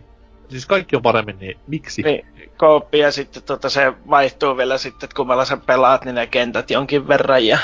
siis 0.49 0.67
kaikki 0.67 0.97
on 0.97 1.03
paremmin, 1.03 1.39
niin 1.39 1.59
miksi? 1.67 2.03
Niin, 2.03 2.27
kooppi 2.57 2.99
ja 2.99 3.13
sitten 3.13 3.43
tota, 3.43 3.71
se 3.71 3.93
vaihtuu 4.11 4.57
vielä 4.57 4.79
sitten, 4.79 5.07
että 5.07 5.17
kummalla 5.17 5.45
sä 5.45 5.57
pelaat, 5.57 6.05
niin 6.05 6.15
ne 6.15 6.27
kentät 6.27 6.71
jonkin 6.71 7.09
verran 7.09 7.47
ja... 7.47 7.59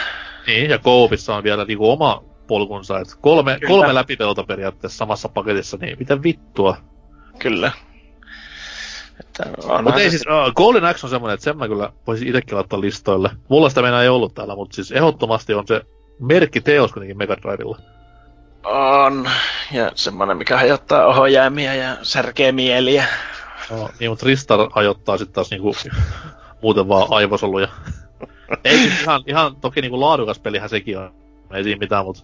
Niin, 0.46 0.70
ja 0.70 0.78
koopissa 0.78 1.36
on 1.36 1.44
vielä 1.44 1.64
niinku 1.64 1.90
oma 1.90 2.22
polkunsa, 2.46 2.98
että 2.98 3.14
kolme, 3.20 3.58
kolme 3.66 3.94
läpipelota 3.94 4.44
periaatteessa 4.44 4.98
samassa 4.98 5.28
paketissa, 5.28 5.76
niin 5.80 5.98
mitä 5.98 6.22
vittua? 6.22 6.76
Kyllä. 7.38 7.72
Mutta 9.82 10.00
ei 10.00 10.10
siis, 10.10 10.22
uh, 10.26 10.54
Golden 10.54 10.84
Axe 10.84 11.06
on 11.06 11.10
semmonen, 11.10 11.34
että 11.34 11.44
sen 11.44 11.58
mä 11.58 11.68
kyllä 11.68 11.92
voisin 12.06 12.28
itsekin 12.28 12.56
laittaa 12.56 12.80
listoille. 12.80 13.30
Mulla 13.48 13.68
sitä 13.68 13.82
mennä 13.82 14.02
ei 14.02 14.08
ollut 14.08 14.34
täällä, 14.34 14.54
mutta 14.54 14.74
siis 14.74 14.92
ehdottomasti 14.92 15.54
on 15.54 15.66
se 15.66 15.82
merkki 16.20 16.60
teos 16.60 16.92
kuitenkin 16.92 17.18
Mega 17.18 17.36
Drivella. 17.36 17.78
On, 18.64 19.28
ja 19.72 19.92
semmonen, 19.94 20.36
mikä 20.36 20.56
hajottaa 20.56 21.06
ohojäämiä 21.06 21.74
ja 21.74 21.96
särkee 22.02 22.52
mieliä. 22.52 23.04
No, 23.70 23.90
niin, 24.00 24.10
mutta 24.10 24.26
Ristar 24.26 24.68
hajottaa 24.72 25.18
sitten 25.18 25.34
taas 25.34 25.50
niinku 25.50 25.74
muuten 26.62 26.88
vaan 26.88 27.06
aivosoluja. 27.10 27.68
ei 28.64 28.78
siis 28.78 29.02
ihan, 29.02 29.22
ihan 29.26 29.56
toki 29.56 29.80
niinku 29.80 30.00
laadukas 30.00 30.38
pelihän 30.38 30.68
sekin 30.68 30.98
on. 30.98 31.14
Ei 31.54 31.64
siinä 31.64 31.78
mitään, 31.78 32.04
mutta... 32.04 32.22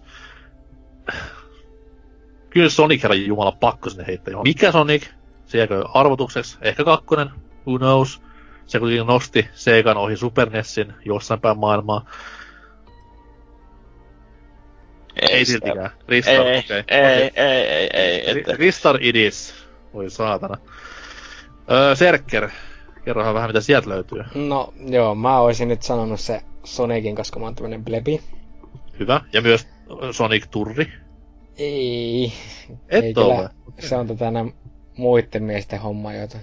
Kyllä 2.49 2.69
Sonic 2.69 3.03
herran 3.03 3.25
jumala 3.25 3.51
pakko 3.51 3.89
sinne 3.89 4.07
heittää. 4.07 4.33
Mikä 4.43 4.71
Sonic? 4.71 5.07
Sielläkö 5.51 5.83
arvotukseksi? 5.93 6.57
Ehkä 6.61 6.83
kakkonen? 6.83 7.29
Who 7.67 7.77
knows? 7.77 8.21
Se 8.65 8.79
kuitenkin 8.79 9.07
nosti 9.07 9.47
Seikan 9.53 9.97
ohi 9.97 10.17
Super 10.17 10.49
Nessin 10.49 10.93
jossain 11.05 11.41
päin 11.41 11.59
maailmaa. 11.59 12.05
Ei, 15.21 15.33
ei 15.35 15.45
siltikään. 15.45 15.89
Ristar, 16.07 16.33
ei, 16.33 16.59
okay. 16.59 16.83
ei, 16.87 17.27
okay. 17.27 17.45
ei, 17.45 17.67
ei, 17.67 17.89
ei, 17.93 18.21
ei, 18.21 18.43
Ristar 18.57 18.97
idis. 19.01 19.53
Voi 19.93 20.09
saatana. 20.09 20.57
Öö, 21.71 21.95
Serker, 21.95 22.49
kerrohan 23.05 23.33
vähän 23.33 23.49
mitä 23.49 23.61
sieltä 23.61 23.89
löytyy. 23.89 24.23
No 24.35 24.73
joo, 24.75 25.15
mä 25.15 25.39
oisin 25.39 25.67
nyt 25.67 25.83
sanonut 25.83 26.19
se 26.19 26.41
Sonicin, 26.63 27.15
koska 27.15 27.39
mä 27.39 27.45
oon 27.45 27.55
tämmönen 27.55 27.85
blebi. 27.85 28.21
Hyvä. 28.99 29.21
Ja 29.33 29.41
myös 29.41 29.67
Sonic 30.11 30.45
Turri. 30.51 30.91
Ei. 31.57 32.33
Et 32.89 33.03
ei 33.03 33.13
ole. 33.17 33.49
Se 33.79 33.95
on 33.95 34.07
tätä 34.07 34.31
muiden 35.01 35.43
miesten 35.43 35.81
homma, 35.81 36.13
joita 36.13 36.37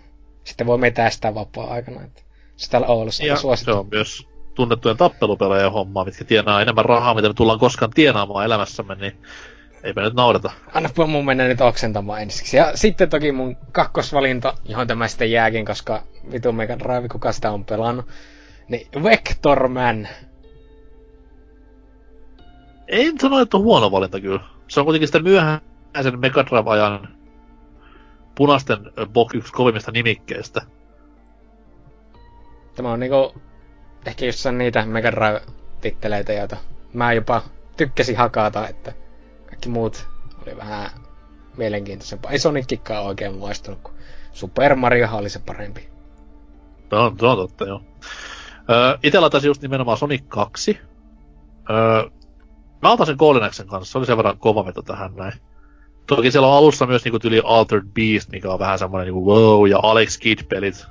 sitten 0.44 0.66
voi 0.66 0.78
metästää 0.78 1.34
vapaa-aikana. 1.34 2.04
Että 2.04 2.22
se 2.56 2.70
täällä 2.70 2.86
Oulussa 2.86 3.26
ja 3.26 3.36
se 3.36 3.72
on 3.72 3.88
myös 3.90 4.28
tunnettujen 4.54 4.96
tappelupelaajan 4.96 5.72
hommaa, 5.72 6.04
mitkä 6.04 6.24
tienaa 6.24 6.62
enemmän 6.62 6.84
rahaa, 6.84 7.14
mitä 7.14 7.28
me 7.28 7.34
tullaan 7.34 7.58
koskaan 7.58 7.90
tienaamaan 7.90 8.44
elämässämme, 8.44 8.94
niin 8.94 9.12
eipä 9.82 10.02
nyt 10.02 10.14
naurata. 10.14 10.50
Anna 10.74 10.90
mun 11.06 11.24
mennä 11.24 11.48
nyt 11.48 11.60
oksentamaan 11.60 12.22
ensiksi. 12.22 12.56
Ja 12.56 12.76
sitten 12.76 13.10
toki 13.10 13.32
mun 13.32 13.56
kakkosvalinta, 13.72 14.54
johon 14.64 14.86
tämä 14.86 15.08
sitten 15.08 15.30
jääkin, 15.30 15.64
koska 15.64 16.02
vitu 16.32 16.52
Mega 16.52 16.78
Drive, 16.78 17.08
kuka 17.08 17.32
sitä 17.32 17.50
on 17.50 17.64
pelannut, 17.64 18.06
niin 18.68 18.88
Vectorman. 19.02 20.08
En 22.88 23.20
sano, 23.20 23.40
että 23.40 23.56
on 23.56 23.62
huono 23.62 23.90
valinta 23.90 24.20
kyllä. 24.20 24.40
Se 24.68 24.80
on 24.80 24.86
kuitenkin 24.86 25.08
sitä 25.08 25.18
myöhäisen 25.18 26.18
Mega 26.18 26.46
Drive-ajan 26.46 27.17
punaisten 28.38 28.78
Bok 29.12 29.34
yksi 29.34 29.52
kovimmista 29.52 29.92
nimikkeistä. 29.92 30.62
Tämä 32.74 32.92
on 32.92 33.00
niinku 33.00 33.34
ehkä 34.06 34.24
jossain 34.24 34.58
niitä 34.58 34.86
Mega 34.86 35.10
Drive-titteleitä, 35.10 36.32
joita 36.32 36.56
mä 36.92 37.12
jopa 37.12 37.42
tykkäsin 37.76 38.16
hakata, 38.16 38.68
että 38.68 38.92
kaikki 39.46 39.68
muut 39.68 40.08
oli 40.42 40.56
vähän 40.56 40.90
mielenkiintoisempaa. 41.56 42.30
Ei 42.30 42.38
Sonicikkaan 42.38 43.04
oikein 43.04 43.38
maistunut, 43.38 43.80
kun 43.82 43.94
Super 44.32 44.74
Mario 44.74 45.08
oli 45.12 45.30
se 45.30 45.38
parempi. 45.38 45.88
No, 46.90 47.14
se 47.18 47.26
on 47.26 47.36
totta, 47.36 47.66
joo. 47.66 47.82
Öö, 48.70 48.98
itse 49.02 49.20
latasin 49.20 49.48
just 49.48 49.62
nimenomaan 49.62 49.98
Sonic 49.98 50.24
2. 50.28 50.78
Öö, 51.70 52.10
mä 52.82 52.92
otan 52.92 53.06
sen 53.06 53.16
Golden 53.18 53.50
kanssa, 53.66 53.92
se 53.92 53.98
oli 53.98 54.06
sen 54.06 54.16
verran 54.16 54.38
kova 54.38 54.66
veto 54.66 54.82
tähän 54.82 55.14
näin. 55.16 55.32
Toki 56.08 56.30
siellä 56.30 56.48
on 56.48 56.56
alussa 56.56 56.86
myös 56.86 57.04
niinku 57.04 57.18
tyli 57.18 57.42
Altered 57.44 57.86
Beast, 57.94 58.30
mikä 58.30 58.52
on 58.52 58.58
vähän 58.58 58.78
semmoinen 58.78 59.06
niinku 59.06 59.26
wow, 59.26 59.68
ja 59.68 59.78
Alex 59.82 60.18
Kidd-pelit. 60.18 60.86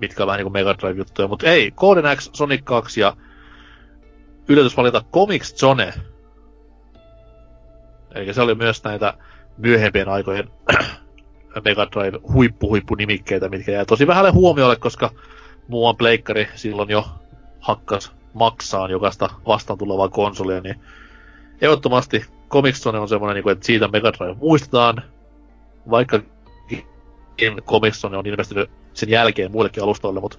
mitkä 0.00 0.22
on 0.22 0.26
vähän 0.26 0.38
niinku 0.38 0.50
Mega 0.50 0.74
Drive-juttuja. 0.78 1.28
Mutta 1.28 1.46
ei, 1.46 1.70
Golden 1.70 2.16
X, 2.16 2.30
Sonic 2.32 2.64
2 2.64 3.00
ja 3.00 3.16
yllätys 4.48 4.76
valita 4.76 5.04
Comics 5.12 5.54
Zone. 5.54 5.92
Eli 8.14 8.34
se 8.34 8.42
oli 8.42 8.54
myös 8.54 8.84
näitä 8.84 9.14
myöhempien 9.56 10.08
aikojen 10.08 10.50
Mega 11.64 11.86
Drive 11.92 12.18
huippu 12.32 12.68
huippu 12.68 12.94
nimikkeitä, 12.94 13.48
mitkä 13.48 13.72
jäi 13.72 13.86
tosi 13.86 14.06
vähälle 14.06 14.30
huomiolle, 14.30 14.76
koska 14.76 15.10
muuan 15.68 15.96
pleikkari 15.96 16.48
silloin 16.54 16.90
jo 16.90 17.04
hakkas 17.60 18.12
maksaa 18.34 18.88
jokaista 18.88 19.28
vastaan 19.46 19.78
tulevaa 19.78 20.08
konsolia, 20.08 20.60
niin 20.60 20.80
ehdottomasti 21.60 22.24
Comic 22.48 22.74
Zone 22.74 22.98
on 22.98 23.08
semmoinen, 23.08 23.44
niin 23.44 23.52
että 23.52 23.66
siitä 23.66 23.88
Mega 23.88 24.12
Drive 24.12 24.36
muistetaan, 24.40 25.02
vaikka 25.90 26.20
Comic 27.66 27.94
Zone 27.94 28.16
on 28.16 28.26
investoinut 28.26 28.70
sen 28.92 29.08
jälkeen 29.08 29.52
muillekin 29.52 29.82
alustoille, 29.82 30.20
mutta 30.20 30.38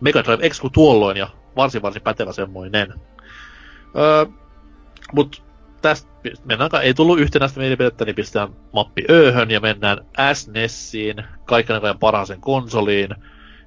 Mega 0.00 0.24
Drive 0.24 0.46
Exclu 0.46 0.70
tuolloin 0.70 1.16
ja 1.16 1.28
varsin 1.56 1.82
varsin 1.82 2.02
pätevä 2.02 2.32
semmoinen. 2.32 2.94
Öö, 3.96 4.26
mut 5.12 5.42
tästä 5.82 6.10
mennään, 6.44 6.70
ei 6.82 6.94
tullut 6.94 7.20
yhtenäistä 7.20 7.60
mielipidettä, 7.60 8.04
niin 8.04 8.14
pistetään 8.14 8.48
mappi 8.72 9.04
Öhön 9.10 9.50
ja 9.50 9.60
mennään 9.60 9.98
SNESiin, 10.32 11.24
kaiken 11.44 11.84
ajan 11.84 11.98
parhaaseen 11.98 12.40
konsoliin. 12.40 13.14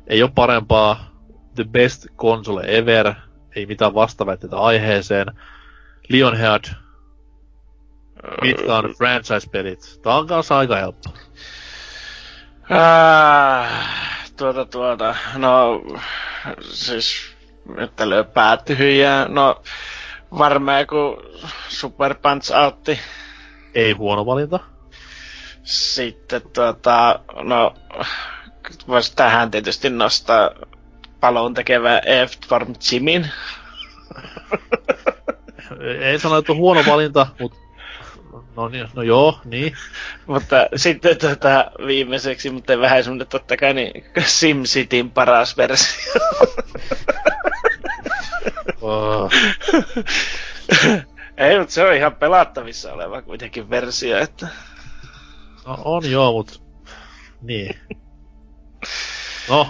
Ei 0.07 0.23
ole 0.23 0.31
parempaa, 0.35 1.11
the 1.55 1.63
best 1.63 2.07
console 2.17 2.61
ever, 2.65 3.13
ei 3.55 3.65
mitään 3.65 3.93
vastaväitteitä 3.93 4.57
aiheeseen. 4.57 5.27
Lionhead, 6.09 6.63
mitkä 8.41 8.75
on 8.75 8.93
franchise-pelit? 8.97 9.99
Tää 10.01 10.15
on 10.15 10.27
kanssa 10.27 10.57
aika 10.57 10.75
helppo. 10.75 11.09
Äh, 12.71 13.69
tuota, 14.37 14.65
tuota, 14.65 15.15
no, 15.35 15.81
siis, 16.63 17.35
että 17.77 18.09
löy 18.09 18.23
päät 18.23 18.65
tyhjää, 18.65 19.27
no, 19.27 19.61
varmaan 20.37 20.87
kun 20.87 21.23
Super 21.67 22.15
Punch 22.15 22.51
Outti. 22.55 22.99
Ei 23.75 23.91
huono 23.91 24.25
valinta. 24.25 24.59
Sitten 25.63 26.41
tuota, 26.53 27.19
no, 27.43 27.73
voisi 28.87 29.15
tähän 29.15 29.51
tietysti 29.51 29.89
nostaa 29.89 30.49
palon 31.19 31.53
tekevä 31.53 32.01
F 32.27 32.47
Farm 32.47 32.73
Jimin. 32.91 33.29
Ei 36.01 36.19
sano, 36.19 36.37
että 36.37 36.51
on 36.51 36.57
huono 36.57 36.83
valinta, 36.87 37.27
mutta 37.39 37.57
No, 38.55 38.69
niin, 38.69 38.87
no 38.93 39.01
joo, 39.01 39.39
niin. 39.45 39.73
mutta 40.27 40.55
sitten 40.75 41.17
tota, 41.17 41.71
viimeiseksi, 41.87 42.49
mutta 42.49 42.79
vähän 42.79 43.03
semmonen 43.03 43.27
totta 43.27 43.57
kai, 43.57 43.73
niin 43.73 44.05
SimCityn 44.25 45.11
paras 45.11 45.57
versio. 45.57 46.13
oh. 48.81 49.31
Ei, 51.37 51.59
mutta 51.59 51.73
se 51.73 51.83
on 51.83 51.93
ihan 51.93 52.15
pelattavissa 52.15 52.93
oleva 52.93 53.21
kuitenkin 53.21 53.69
versio, 53.69 54.17
että... 54.17 54.47
No 55.67 55.77
on 55.85 56.11
joo, 56.11 56.31
mut... 56.31 56.63
Niin. 57.41 57.75
No, 59.49 59.67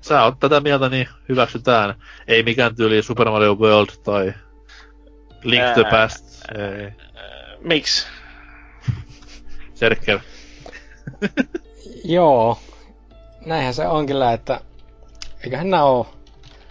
sä 0.00 0.22
oot 0.22 0.40
tätä 0.40 0.60
mieltä, 0.60 0.88
niin 0.88 1.08
hyväksytään. 1.28 1.94
Ei 2.28 2.42
mikään 2.42 2.76
tyyli 2.76 3.02
Super 3.02 3.30
Mario 3.30 3.54
World 3.54 3.88
tai 4.04 4.34
Link 5.42 5.64
to 5.74 5.82
the 5.82 5.90
Past. 5.90 6.24
Ei. 6.54 6.92
Miksi? 7.64 8.06
Serker. 9.74 10.18
Joo. 12.04 12.58
Näinhän 13.46 13.74
se 13.74 13.86
on 13.86 14.06
kyllä, 14.06 14.32
että 14.32 14.60
eiköhän 15.44 15.70
nää 15.70 15.84
oo 15.84 16.14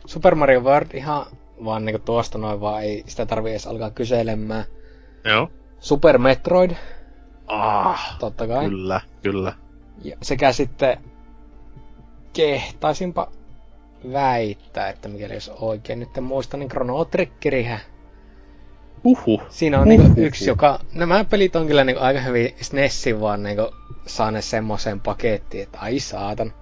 Super 0.05 0.35
Mario 0.35 0.61
World 0.61 0.87
ihan 0.93 1.25
vaan 1.65 1.85
niinku 1.85 2.01
tuosta 2.05 2.37
noin 2.37 2.61
vaan 2.61 2.83
ei 2.83 3.03
sitä 3.07 3.25
tarvii 3.25 3.51
edes 3.51 3.67
alkaa 3.67 3.91
kyselemään. 3.91 4.65
Joo. 5.25 5.51
Super 5.79 6.17
Metroid. 6.17 6.71
Ah, 7.47 8.17
totta 8.19 8.47
kai. 8.47 8.69
Kyllä, 8.69 9.01
kyllä. 9.23 9.53
Ja 10.03 10.17
sekä 10.21 10.51
sitten 10.51 10.97
kehtaisinpa 12.33 13.31
väittää, 14.13 14.89
että 14.89 15.09
mikäli 15.09 15.33
jos 15.33 15.51
oikein 15.59 15.99
nyt 15.99 16.17
en 16.17 16.23
muista, 16.23 16.57
niin 16.57 16.69
Chrono 16.69 17.05
Triggerihän 17.05 17.79
Uhu. 19.03 19.41
Siinä 19.49 19.79
on 19.79 19.87
niinku 19.87 20.21
yksi, 20.21 20.49
joka... 20.49 20.79
Nämä 20.93 21.23
pelit 21.23 21.55
on 21.55 21.67
kyllä 21.67 21.83
niinku 21.83 22.03
aika 22.03 22.19
hyvin 22.19 22.55
SNESin 22.61 23.21
vaan 23.21 23.43
niinku 23.43 23.75
saaneet 24.05 24.45
semmoiseen 24.45 24.99
pakettiin, 24.99 25.63
että 25.63 25.79
ai 25.79 25.99
saatan. 25.99 26.53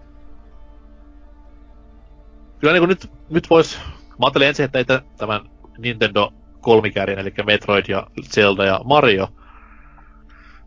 Kyllä 2.60 2.74
niinku 2.74 2.86
nyt, 2.86 3.12
nyt 3.30 3.50
vois... 3.50 3.80
Mä 4.10 4.26
ajattelin 4.26 4.48
ensin, 4.48 4.66
että 4.66 4.80
ei 4.80 4.86
tämän 5.18 5.42
Nintendo 5.78 6.34
kolmikärjen, 6.62 7.20
eli 7.20 7.34
Metroid 7.46 7.86
ja 7.88 8.08
Zelda 8.34 8.66
ja 8.66 8.80
Mario. 8.84 9.28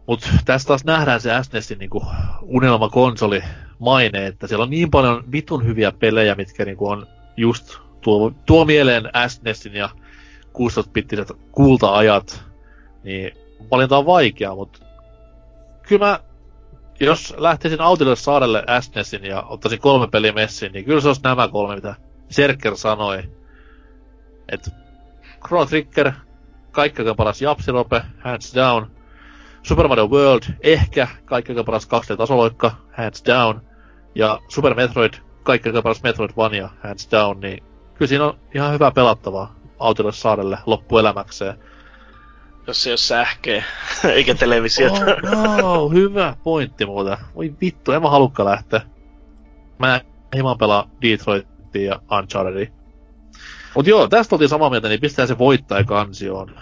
Mut 0.07 0.31
tässä 0.45 0.69
taas 0.69 0.85
nähdään 0.85 1.21
se 1.21 1.31
SNESin 1.43 1.79
niinku 1.79 2.07
unelmakonsoli 2.43 3.43
maine, 3.79 4.27
että 4.27 4.47
siellä 4.47 4.63
on 4.63 4.71
niin 4.71 4.91
paljon 4.91 5.25
vitun 5.33 5.67
hyviä 5.67 5.93
pelejä, 5.93 6.35
mitkä 6.35 6.65
niinku 6.65 6.89
on 6.89 7.07
just 7.37 7.79
tuo, 8.01 8.33
tuo 8.47 8.65
mieleen 8.65 9.05
SNESin 9.29 9.75
ja 9.75 9.89
16-bittiset 10.59 11.37
kulta-ajat, 11.53 12.45
niin 13.03 13.33
valinta 13.71 13.99
on 13.99 14.07
vaikea, 14.07 14.55
mutta 14.55 14.79
kyllä 15.83 16.07
mä, 16.07 16.21
jos 17.01 17.35
lähtisin 17.37 17.81
autille 17.81 18.17
saarelle 18.17 18.65
SNESin 18.81 19.25
ja 19.25 19.43
ottaisin 19.43 19.81
kolme 19.81 20.07
peliä 20.07 20.33
messiin, 20.33 20.73
niin 20.73 20.85
kyllä 20.85 21.01
se 21.01 21.09
olisi 21.09 21.21
nämä 21.25 21.49
kolme, 21.49 21.75
mitä 21.75 21.95
Serker 22.29 22.77
sanoi. 22.77 23.23
Et 24.49 24.71
Chrono 25.47 25.67
Trigger, 25.67 26.13
kaikkein 26.71 27.17
paras 27.17 27.43
Japsirope, 27.43 28.03
hands 28.21 28.55
down. 28.55 28.87
Super 29.63 29.89
Mario 29.89 30.07
World, 30.07 30.43
ehkä 30.63 31.09
kaikkein 31.25 31.65
paras 31.65 31.89
2D-tasoloikka, 31.89 32.71
hands 32.93 33.23
down. 33.27 33.61
Ja 34.15 34.41
Super 34.49 34.75
Metroid, 34.75 35.15
kaikkein 35.43 35.83
paras 35.83 36.03
Metroidvania, 36.03 36.69
hands 36.83 37.09
down, 37.11 37.41
niin 37.41 37.63
kyllä 37.95 38.09
siinä 38.09 38.25
on 38.25 38.39
ihan 38.55 38.73
hyvää 38.73 38.91
pelattavaa 38.91 39.64
autolle 39.79 40.13
saarelle 40.13 40.59
loppuelämäkseen. 40.67 41.59
Jos 42.67 42.87
ei 42.87 42.91
ole 42.91 42.97
sähköä, 42.97 43.65
eikä 44.15 44.35
televisiota. 44.35 45.01
Oh, 45.33 45.59
no, 45.59 45.89
hyvä 45.89 46.37
pointti 46.45 46.87
muuten. 46.87 47.17
Voi 47.35 47.55
vittu, 47.61 47.93
en 47.93 48.03
mä 48.03 48.11
halukka 48.11 48.45
lähteä. 48.45 48.81
Mä 49.79 50.01
hieman 50.35 50.59
pelaa 50.59 50.91
Detroitia 51.03 51.93
ja 51.93 52.19
Unchartedia. 52.19 52.67
Mut 53.75 53.87
joo, 53.87 54.09
tästä 54.09 54.35
oltiin 54.35 54.49
samaa 54.49 54.71
mieltä, 54.71 54.89
niin 54.89 55.01
pistää 55.01 55.27
se 55.27 55.39
voittaja 55.39 55.85
kansioon. 55.85 56.55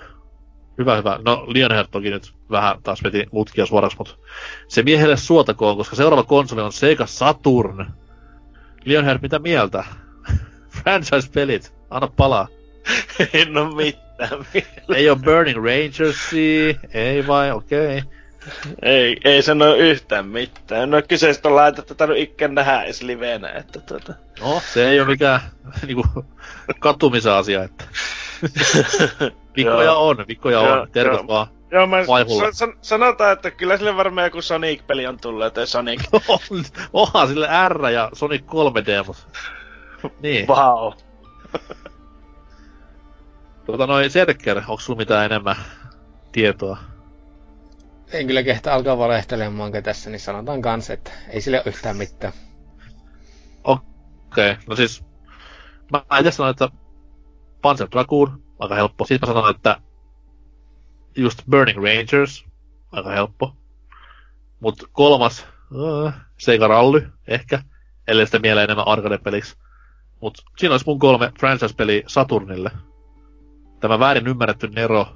Hyvä, 0.79 0.97
hyvä. 0.97 1.19
No, 1.25 1.45
Lionheart 1.47 1.91
toki 1.91 2.11
nyt 2.11 2.35
vähän 2.51 2.83
taas 2.83 3.03
veti 3.05 3.27
mutkia 3.33 3.67
suoraksi, 3.67 3.99
mutta 3.99 4.15
se 4.69 4.83
miehelle 4.83 5.17
suotakoon, 5.17 5.77
koska 5.77 5.97
seuraava 5.97 6.23
konsoli 6.23 6.63
on 6.63 6.73
Sega 6.73 7.07
Saturn. 7.07 7.87
Lionheart, 8.85 9.23
mitä 9.23 9.39
mieltä? 9.39 9.85
Franchise-pelit, 10.83 11.75
anna 11.91 12.09
palaa. 12.17 12.49
en 13.33 13.57
oo 13.57 13.71
mitään 13.71 14.47
vielä. 14.55 14.97
Ei 14.97 15.09
oo 15.09 15.17
Burning 15.17 15.65
Rangersia, 15.65 16.75
ei 16.95 17.27
vai, 17.27 17.51
okei. 17.51 17.99
Okay. 17.99 18.23
Ei, 18.83 19.17
ei 19.25 19.43
sano 19.43 19.75
yhtään 19.75 20.27
mitään. 20.27 20.91
No 20.91 21.03
kyseistä 21.09 21.55
laitetta 21.55 21.95
tarvitse 21.95 22.23
ikään 22.23 22.55
nähdä 22.55 22.83
edes 22.83 23.03
livenä, 23.03 23.49
että 23.49 23.81
tuota... 23.81 24.15
No, 24.41 24.63
se 24.73 24.89
ei 24.89 25.01
oo 25.01 25.07
mikään 25.07 25.41
niinku 25.87 26.05
katumisen 26.79 27.33
asia, 27.33 27.63
että... 27.63 27.85
Vikkoja 29.57 29.95
on, 29.95 30.25
vikkoja 30.29 30.61
on. 30.61 30.89
Terveys 30.93 31.27
vaan. 31.27 31.47
Joo, 31.71 31.87
mä 31.87 31.97
san- 32.53 32.79
sanotaan, 32.81 33.33
että 33.33 33.51
kyllä 33.51 33.77
sille 33.77 33.97
varmaan 33.97 34.27
joku 34.27 34.43
Sonic-peli 34.43 35.07
on 35.07 35.21
tullut, 35.21 35.47
että 35.47 35.67
Sonic. 35.67 36.03
Onhan 36.93 37.29
sille 37.29 37.49
R 37.69 37.89
ja 37.89 38.11
Sonic 38.13 38.43
3D, 38.43 39.07
mutta... 39.07 39.23
Niin. 40.21 40.49
Wow. 40.49 40.93
Tuota 43.73 43.87
noin 43.87 44.11
Serker, 44.11 44.59
onko 44.59 44.81
sulla 44.81 44.99
mitään 44.99 45.25
enemmän 45.25 45.57
tietoa? 46.33 46.79
En 48.13 48.27
kyllä 48.27 48.43
kehtä 48.43 48.75
alkaa 48.75 48.99
valehtelemaan 48.99 49.73
tässä, 49.83 50.11
niin 50.11 50.21
sanotaan 50.21 50.63
kans, 50.63 50.91
että 50.91 51.11
ei 51.29 51.41
sille 51.41 51.57
ole 51.57 51.65
yhtään 51.67 51.97
mitään. 51.97 52.33
Okei, 53.65 53.81
okay. 54.31 54.57
no 54.67 54.77
siis 54.77 55.05
mä 55.93 56.19
itse 56.19 56.31
sanoin, 56.31 56.51
että 56.51 56.69
Panzer 57.63 57.89
Dragoon, 57.91 58.43
aika 58.59 58.75
helppo. 58.75 59.05
Siis 59.05 59.21
mä 59.21 59.27
sanoin, 59.27 59.57
että 59.57 59.81
just 61.17 61.43
Burning 61.51 61.85
Rangers, 61.85 62.45
aika 62.93 63.11
helppo. 63.11 63.57
Mut 64.61 64.89
kolmas, 64.93 65.47
uh, 65.75 66.13
Sega 66.39 66.69
Rally, 66.69 67.13
ehkä, 67.29 67.63
ellei 68.09 68.27
sitä 68.27 68.39
mieleen 68.39 68.65
enemmän 68.65 68.89
arcade-peliksi. 68.89 69.57
Mut 70.21 70.39
siinä 70.59 70.73
olisi 70.73 70.87
mun 70.87 70.99
kolme 70.99 71.33
franchise-peli 71.39 72.05
Saturnille 72.07 72.71
tämä 73.83 73.99
väärin 73.99 74.27
ymmärretty 74.27 74.69
Nero, 74.69 75.07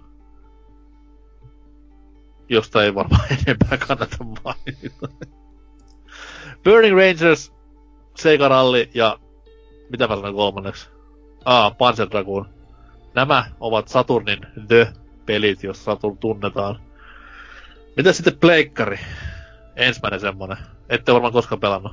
josta 2.49 2.85
ei 2.85 2.95
varmaan 2.95 3.27
enempää 3.47 3.79
kannata 3.79 4.17
mainita. 4.25 5.09
Burning 6.65 6.97
Rangers, 6.99 7.53
Sega 8.17 8.49
Rally 8.49 8.89
ja 8.95 9.19
mitä 9.91 10.09
mä 10.09 10.17
sanon 10.17 10.35
kolmanneksi? 10.35 10.89
Ah, 11.45 11.77
Panzer 11.77 12.09
Dragoon. 12.11 12.49
Nämä 13.15 13.45
ovat 13.61 13.89
Saturnin 13.89 14.41
The-pelit, 14.69 15.63
jos 15.63 15.85
Saturn 15.85 16.19
tunnetaan. 16.19 16.81
Mitä 17.97 18.13
sitten 18.13 18.39
Pleikkari? 18.39 18.99
Ensimmäinen 19.77 20.21
semmonen. 20.21 20.57
Ette 20.89 21.13
varmaan 21.13 21.33
koskaan 21.33 21.61
pelannut. 21.61 21.93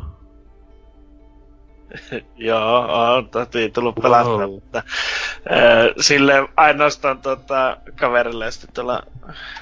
Joo, 2.37 3.13
on 3.15 3.29
tosi 3.29 3.69
tullut 3.69 3.95
pelattua, 3.95 4.37
wow. 4.37 4.51
mutta 4.51 4.77
äh, 4.77 5.93
sille 5.99 6.33
ainoastaan 6.57 7.21
tota, 7.21 7.77
kaverille 7.95 8.51
sitten 8.51 8.73
tuolla 8.73 9.03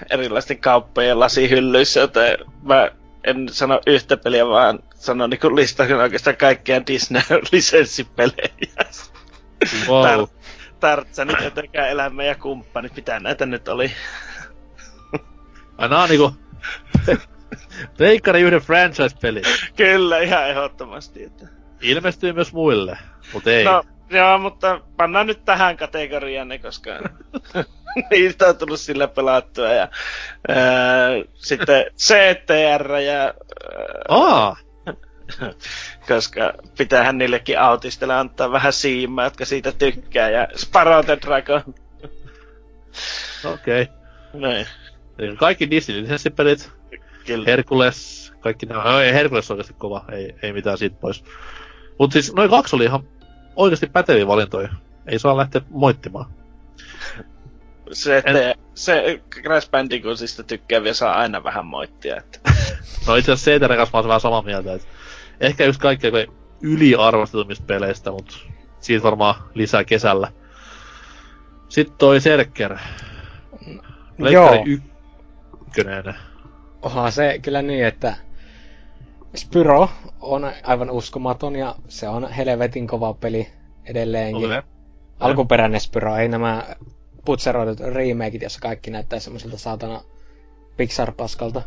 erilaisten 0.10 0.58
kauppojen 0.58 1.20
lasihyllyissä, 1.20 2.00
joten 2.00 2.38
mä 2.64 2.90
en 3.24 3.50
sano 3.50 3.82
yhtä 3.88 4.18
peliä, 4.18 4.48
vaan 4.48 4.80
sanon 4.96 5.30
niin 5.30 5.56
listasin 5.56 5.96
oikeastaan 5.96 6.38
kaikkia 6.38 6.82
Disney-lisenssipelejä. 6.88 8.86
Wow. 9.88 10.06
Tar- 10.06 10.30
Tartsanit 10.80 11.42
jotenkään 11.42 11.90
elämä 11.90 12.24
ja 12.24 12.36
kumppani, 12.36 12.90
pitää 12.90 13.20
näitä 13.20 13.46
nyt 13.46 13.68
oli. 13.68 13.92
Ai 15.78 15.90
nää 15.90 16.02
on 16.02 16.10
niinku... 16.10 16.36
Pleikkari 17.98 18.42
yhden 18.42 18.62
franchise-peli. 18.62 19.42
Kyllä, 19.76 20.20
ihan 20.20 20.50
ehdottomasti. 20.50 21.24
Että... 21.24 21.61
Ilmestyy 21.82 22.34
myös 22.34 22.54
muille, 22.54 22.98
mutta 23.34 23.52
ei. 23.52 23.64
No, 23.64 23.84
joo, 24.10 24.38
mutta 24.38 24.82
pannaan 24.98 25.28
nyt 25.28 25.46
tähän 25.46 25.78
kategoriaan 25.78 26.48
ne, 26.48 26.60
koska 26.60 26.92
niistä 28.12 28.48
on 28.48 28.58
tullut 28.58 28.80
sillä 28.80 29.08
pelattua. 29.08 29.68
Ja, 29.68 29.90
ää, 30.48 31.10
sitten 31.34 31.86
CTR 31.98 32.92
ja... 32.92 33.22
Ää, 33.22 33.34
Aa! 34.10 34.58
koska 36.08 36.54
pitäähän 36.78 37.18
niillekin 37.18 37.60
autistille 37.60 38.14
antaa 38.14 38.52
vähän 38.52 38.74
siimaa, 38.74 39.26
jotka 39.26 39.46
siitä 39.46 39.72
tykkää. 39.72 40.30
Ja 40.30 40.48
Sparrow 40.56 41.06
the 41.06 41.18
Dragon. 41.22 41.62
Okei. 43.46 43.82
Okay. 43.82 43.96
Noin. 44.34 44.68
Eli 45.20 45.36
Kaikki 45.36 45.66
Disney-lisenssipelit, 45.72 46.72
Kyllä. 47.26 47.46
Herkules, 47.48 48.34
kaikki 48.40 48.66
nämä. 48.66 48.84
No, 48.84 49.00
ei 49.00 49.14
Herkules 49.14 49.52
on 49.52 49.56
oikeasti 49.56 49.76
kova, 49.78 50.06
ei, 50.12 50.36
ei 50.42 50.54
mitään 50.54 50.78
siitä 50.78 50.98
pois. 51.02 51.24
Mut 52.02 52.12
siis 52.12 52.34
noin 52.34 52.50
kaksi 52.50 52.76
oli 52.76 52.84
ihan 52.84 53.04
oikeasti 53.56 53.88
päteviä 53.88 54.28
valintoja. 54.28 54.70
Ei 55.08 55.20
saa 55.20 55.38
lähteä 55.38 55.62
moittimaan. 55.70 56.26
Se, 57.92 58.18
että 58.18 58.56
se 58.76 59.22
Crash 59.30 59.70
Bandicootista 59.70 60.44
tykkääviä 60.44 60.94
saa 60.94 61.14
aina 61.14 61.44
vähän 61.44 61.66
moittia. 61.66 62.18
Että. 62.18 62.40
No 63.08 63.16
itse 63.16 63.32
asiassa 63.32 63.52
CTR 63.52 63.76
kanssa 63.76 63.98
mä 63.98 64.00
oon 64.00 64.08
vähän 64.08 64.22
samaa 64.22 64.42
mieltä, 64.42 64.74
että 64.74 64.88
ehkä 65.40 65.66
just 65.66 65.82
kaikkein 65.82 66.14
yliarvostetummista 66.62 67.66
peleistä, 67.66 68.12
mutta 68.12 68.38
siitä 68.80 69.04
varmaan 69.04 69.36
lisää 69.54 69.84
kesällä. 69.84 70.32
Sitten 71.70 71.98
toi 71.98 72.22
Serker. 72.22 72.78
Leikkari 74.18 74.64
ykkönen. 74.66 76.16
Onhan 76.82 77.12
se 77.12 77.40
kyllä 77.42 77.62
niin, 77.62 77.86
että 77.86 78.16
Spyro 79.36 79.90
on 80.20 80.52
aivan 80.64 80.90
uskomaton 80.90 81.56
ja 81.56 81.76
se 81.88 82.08
on 82.08 82.32
helvetin 82.32 82.88
kova 82.88 83.14
peli 83.14 83.48
edelleenkin. 83.86 84.46
Okay. 84.46 84.62
Alkuperäinen 85.20 85.82
Spyro, 85.82 86.18
ei 86.18 86.28
nämä 86.28 86.64
putseroidut 87.26 87.80
remakeit, 87.80 88.42
jossa 88.42 88.60
kaikki 88.60 88.92
näyttää 88.92 89.20
semmoiselta 89.20 89.58
saatana 89.58 90.02
Pixar-paskalta. 90.78 91.62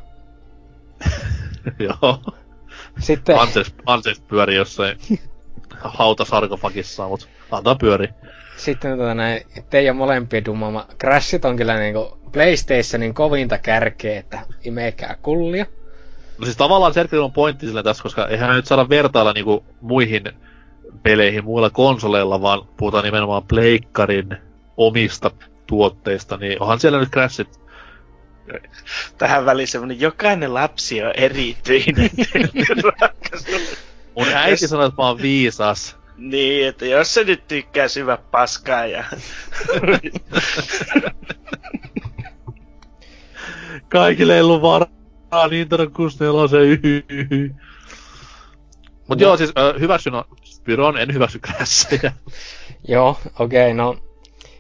Joo. 1.87 2.19
Sitten, 2.99 3.41
Anses, 3.41 3.75
Anses 3.87 4.21
pyörii 4.21 4.57
jossain 4.57 4.99
hautasarkofagissa, 5.99 7.09
mutta 7.09 7.27
antaa 7.51 7.75
pyöri. 7.75 8.09
sitten 8.57 8.99
tota 8.99 9.15
näin, 9.15 9.47
teidän 9.71 9.97
molempien 9.97 10.45
dumama 10.45 10.87
Crashit 11.01 11.45
on 11.45 11.57
kyllä 11.57 11.79
niinku 11.79 12.19
PlayStationin 12.33 13.15
kovinta 13.15 13.59
kärkeä, 13.59 14.19
että 14.19 14.41
imekää 14.65 15.17
kullia. 15.23 15.67
No 16.39 16.45
siis 16.45 16.57
tavallaan 16.57 16.95
Serkerillä 16.95 17.25
on 17.25 17.33
pointti 17.33 17.67
sillä 17.67 17.83
tässä, 17.83 18.03
koska 18.03 18.27
eihän 18.27 18.57
nyt 18.57 18.67
saada 18.67 18.89
vertailla 18.89 19.33
niinku 19.33 19.65
muihin 19.81 20.25
peleihin 21.03 21.45
muilla 21.45 21.71
konsoleilla, 21.71 22.43
vaan 22.43 22.69
puhutaan 22.77 23.05
nimenomaan 23.05 23.43
Pleikkarin 23.43 24.37
omista 24.77 25.31
tuotteista, 25.67 26.37
niin 26.37 26.63
onhan 26.63 26.81
siellä 26.81 26.99
nyt 26.99 27.11
Crashit 27.11 27.61
Tähän 29.19 29.47
väliin 29.47 29.69
semmonen, 29.69 30.01
jokainen 30.01 30.55
lapsi 30.55 31.03
on 31.03 31.13
erityinen. 31.17 32.11
Mun 34.17 34.29
äiti 34.35 34.69
sanoi, 34.69 34.87
että 34.87 35.03
mä 35.03 35.07
oon 35.07 35.23
viisas. 35.23 35.97
niin, 36.17 36.69
että 36.69 36.87
jos 36.87 37.15
se 37.15 37.25
nyt 37.25 37.49
tykkää 37.49 37.89
syvä 37.89 38.17
paskaa 38.31 38.87
ja... 38.87 39.05
Kaikille 43.89 44.35
ei 44.35 44.41
ollut 44.41 44.63
varaa 44.63 45.04
Nintendo 45.51 45.91
64 45.91 47.55
Mut 49.09 49.21
joo, 49.21 49.37
siis 49.37 49.53
äh, 49.59 49.81
hyväksyn 49.81 50.15
on 50.15 50.25
Spyron, 50.45 50.99
en 50.99 51.15
hyväksy 51.15 51.39
Crashia. 51.39 52.13
Joo, 52.89 53.17
okei, 53.39 53.63
okay, 53.63 53.75
no. 53.75 53.97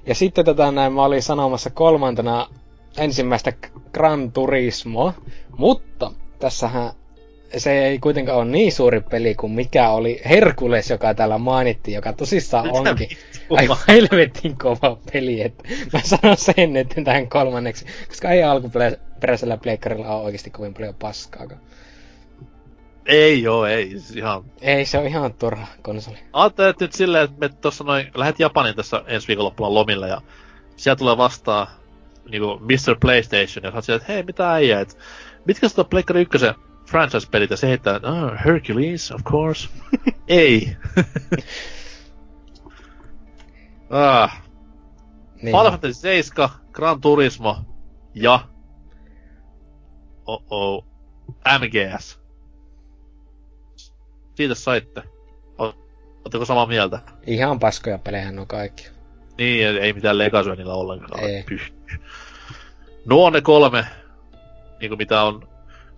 Ja 0.06 0.14
sitten 0.14 0.44
tätä 0.44 0.70
näin 0.70 0.92
mä 0.92 1.04
olin 1.04 1.22
sanomassa 1.22 1.70
kolmantena 1.70 2.48
ensimmäistä 2.96 3.52
Gran 3.92 4.32
Turismoa, 4.32 5.14
mutta 5.58 6.12
tässähän 6.38 6.92
se 7.56 7.84
ei 7.86 7.98
kuitenkaan 7.98 8.38
ole 8.38 8.44
niin 8.44 8.72
suuri 8.72 9.00
peli 9.00 9.34
kuin 9.34 9.52
mikä 9.52 9.90
oli 9.90 10.20
Herkules, 10.28 10.90
joka 10.90 11.14
täällä 11.14 11.38
mainittiin, 11.38 11.94
joka 11.94 12.12
tosissaan 12.12 12.66
Mitä 12.66 12.78
onkin? 12.78 13.08
Aivan 13.50 13.76
helvetin 13.88 14.58
kova 14.58 14.98
peli. 15.12 15.42
Että 15.42 15.64
mä 15.92 16.00
sanon 16.04 16.36
sen, 16.36 16.76
että 16.76 17.02
tähän 17.04 17.28
kolmanneksi, 17.28 17.86
koska 18.08 18.30
ei 18.30 18.42
alkuperäisellä 18.42 19.56
pleikkarilla 19.56 20.16
ole 20.16 20.24
oikeasti 20.24 20.50
kovin 20.50 20.74
paljon 20.74 20.94
paskaa. 20.94 21.46
ei 23.06 23.42
joo, 23.42 23.66
ei. 23.66 23.90
Siis 23.90 24.16
ihan... 24.16 24.44
Ei, 24.60 24.84
se 24.84 24.98
on 24.98 25.06
ihan 25.06 25.34
turha 25.34 25.66
konsoli. 25.82 26.18
Ajattelin 26.32 26.74
nyt 26.80 26.92
silleen, 26.92 27.24
että 27.24 27.36
me 27.40 27.48
tuossa 27.48 27.84
noin, 27.84 28.10
lähdet 28.14 28.40
Japaniin 28.40 28.76
tässä 28.76 29.02
ensi 29.06 29.28
viikonloppuna 29.28 29.74
lomille 29.74 30.08
ja 30.08 30.20
siellä 30.76 30.96
tulee 30.96 31.16
vastaan 31.16 31.66
niinku 32.30 32.60
Mr. 32.60 32.96
PlayStation 33.00 33.64
ja 33.64 33.70
sä 33.72 33.80
silleen, 33.80 34.00
että 34.00 34.12
hei, 34.12 34.22
mitä 34.22 34.52
äijä, 34.52 34.80
et 34.80 34.98
mitkä 35.44 35.68
sitä 35.68 35.84
Pleikkari 35.84 36.20
ykkösen 36.20 36.54
franchise-pelit 36.90 37.50
ja 37.50 37.56
se 37.56 37.68
heittää, 37.68 38.00
oh, 38.02 38.44
Hercules, 38.44 39.12
of 39.12 39.24
course. 39.24 39.68
ei. 40.28 40.76
ah, 43.94 44.42
Niin. 45.34 45.56
Final 45.56 45.70
Fantasy 45.70 45.94
7, 45.94 46.48
Gran 46.72 47.00
Turismo 47.00 47.56
ja... 48.14 48.40
Oh-oh. 50.26 50.84
MGS. 51.58 52.20
Siitä 54.34 54.54
saitte. 54.54 55.02
Oletteko 55.58 56.44
samaa 56.44 56.66
mieltä? 56.66 56.98
Ihan 57.26 57.58
paskoja 57.58 57.98
pelejä 57.98 58.32
nuo 58.32 58.46
kaikki. 58.46 58.88
Niin, 59.38 59.66
ei- 59.66 59.92
mitään 59.92 60.18
legasyä 60.18 60.54
niillä 60.54 60.74
ollenkaan. 60.74 61.24
Ei. 61.24 61.42
Pyh. 61.42 61.72
Nuo 63.04 63.26
on 63.26 63.32
ne 63.32 63.40
kolme, 63.40 63.86
niinku 64.80 64.96
mitä 64.96 65.22
on 65.22 65.48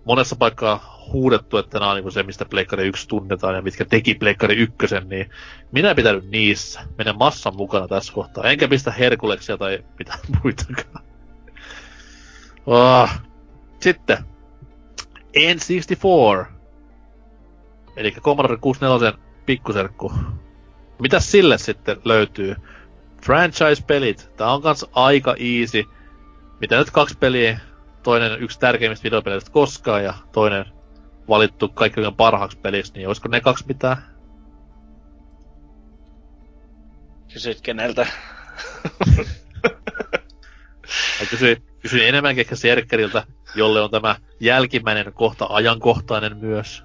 monessa 0.07 0.35
paikkaa 0.35 1.07
huudettu, 1.13 1.57
että 1.57 1.79
nämä 1.79 1.91
on 1.91 1.95
niinku 1.95 2.11
se, 2.11 2.23
mistä 2.23 2.45
Pleikkari 2.45 2.87
1 2.87 3.07
tunnetaan 3.07 3.55
ja 3.55 3.61
mitkä 3.61 3.85
teki 3.85 4.15
Pleikkari 4.15 4.55
1, 4.55 4.77
niin 5.05 5.29
minä 5.71 5.95
pitänyt 5.95 6.29
niissä. 6.29 6.81
Menen 6.97 7.17
massan 7.17 7.55
mukana 7.55 7.87
tässä 7.87 8.13
kohtaa. 8.13 8.43
Enkä 8.43 8.67
pistä 8.67 8.91
Herkuleksia 8.91 9.57
tai 9.57 9.83
mitään 9.99 10.19
muitakaan. 10.43 11.03
Ah. 12.67 13.21
Sitten. 13.79 14.17
N64. 15.37 16.45
Eli 17.95 18.11
Commodore 18.11 18.57
64 18.57 19.19
pikkuserkku. 19.45 20.13
Mitäs 20.99 21.31
sille 21.31 21.57
sitten 21.57 21.97
löytyy? 22.05 22.55
Franchise-pelit. 23.25 24.31
Tää 24.37 24.53
on 24.53 24.61
kans 24.61 24.85
aika 24.91 25.35
easy. 25.39 25.83
Mitä 26.59 26.77
nyt 26.77 26.91
kaksi 26.91 27.17
peliä? 27.17 27.59
Toinen 28.07 28.43
yksi 28.43 28.59
tärkeimmistä 28.59 29.03
videopeleistä 29.03 29.51
koskaan 29.51 30.03
ja 30.03 30.13
toinen 30.31 30.65
valittu 31.29 31.69
kaikkein 31.69 32.15
parhaaksi 32.15 32.57
peliksi, 32.57 32.93
niin 32.93 33.07
olisiko 33.07 33.27
ne 33.27 33.41
kaksi 33.41 33.65
mitään? 33.67 33.97
Kysyt 37.33 37.61
keneltä? 37.61 38.07
Mä 41.19 41.25
kysyin, 41.29 41.63
kysyin 41.79 42.07
enemmänkin 42.07 42.41
ehkä 42.41 42.55
Serkkeriltä, 42.55 43.23
jolle 43.55 43.81
on 43.81 43.91
tämä 43.91 44.15
jälkimmäinen 44.39 45.13
kohta 45.13 45.45
ajankohtainen 45.49 46.37
myös. 46.37 46.83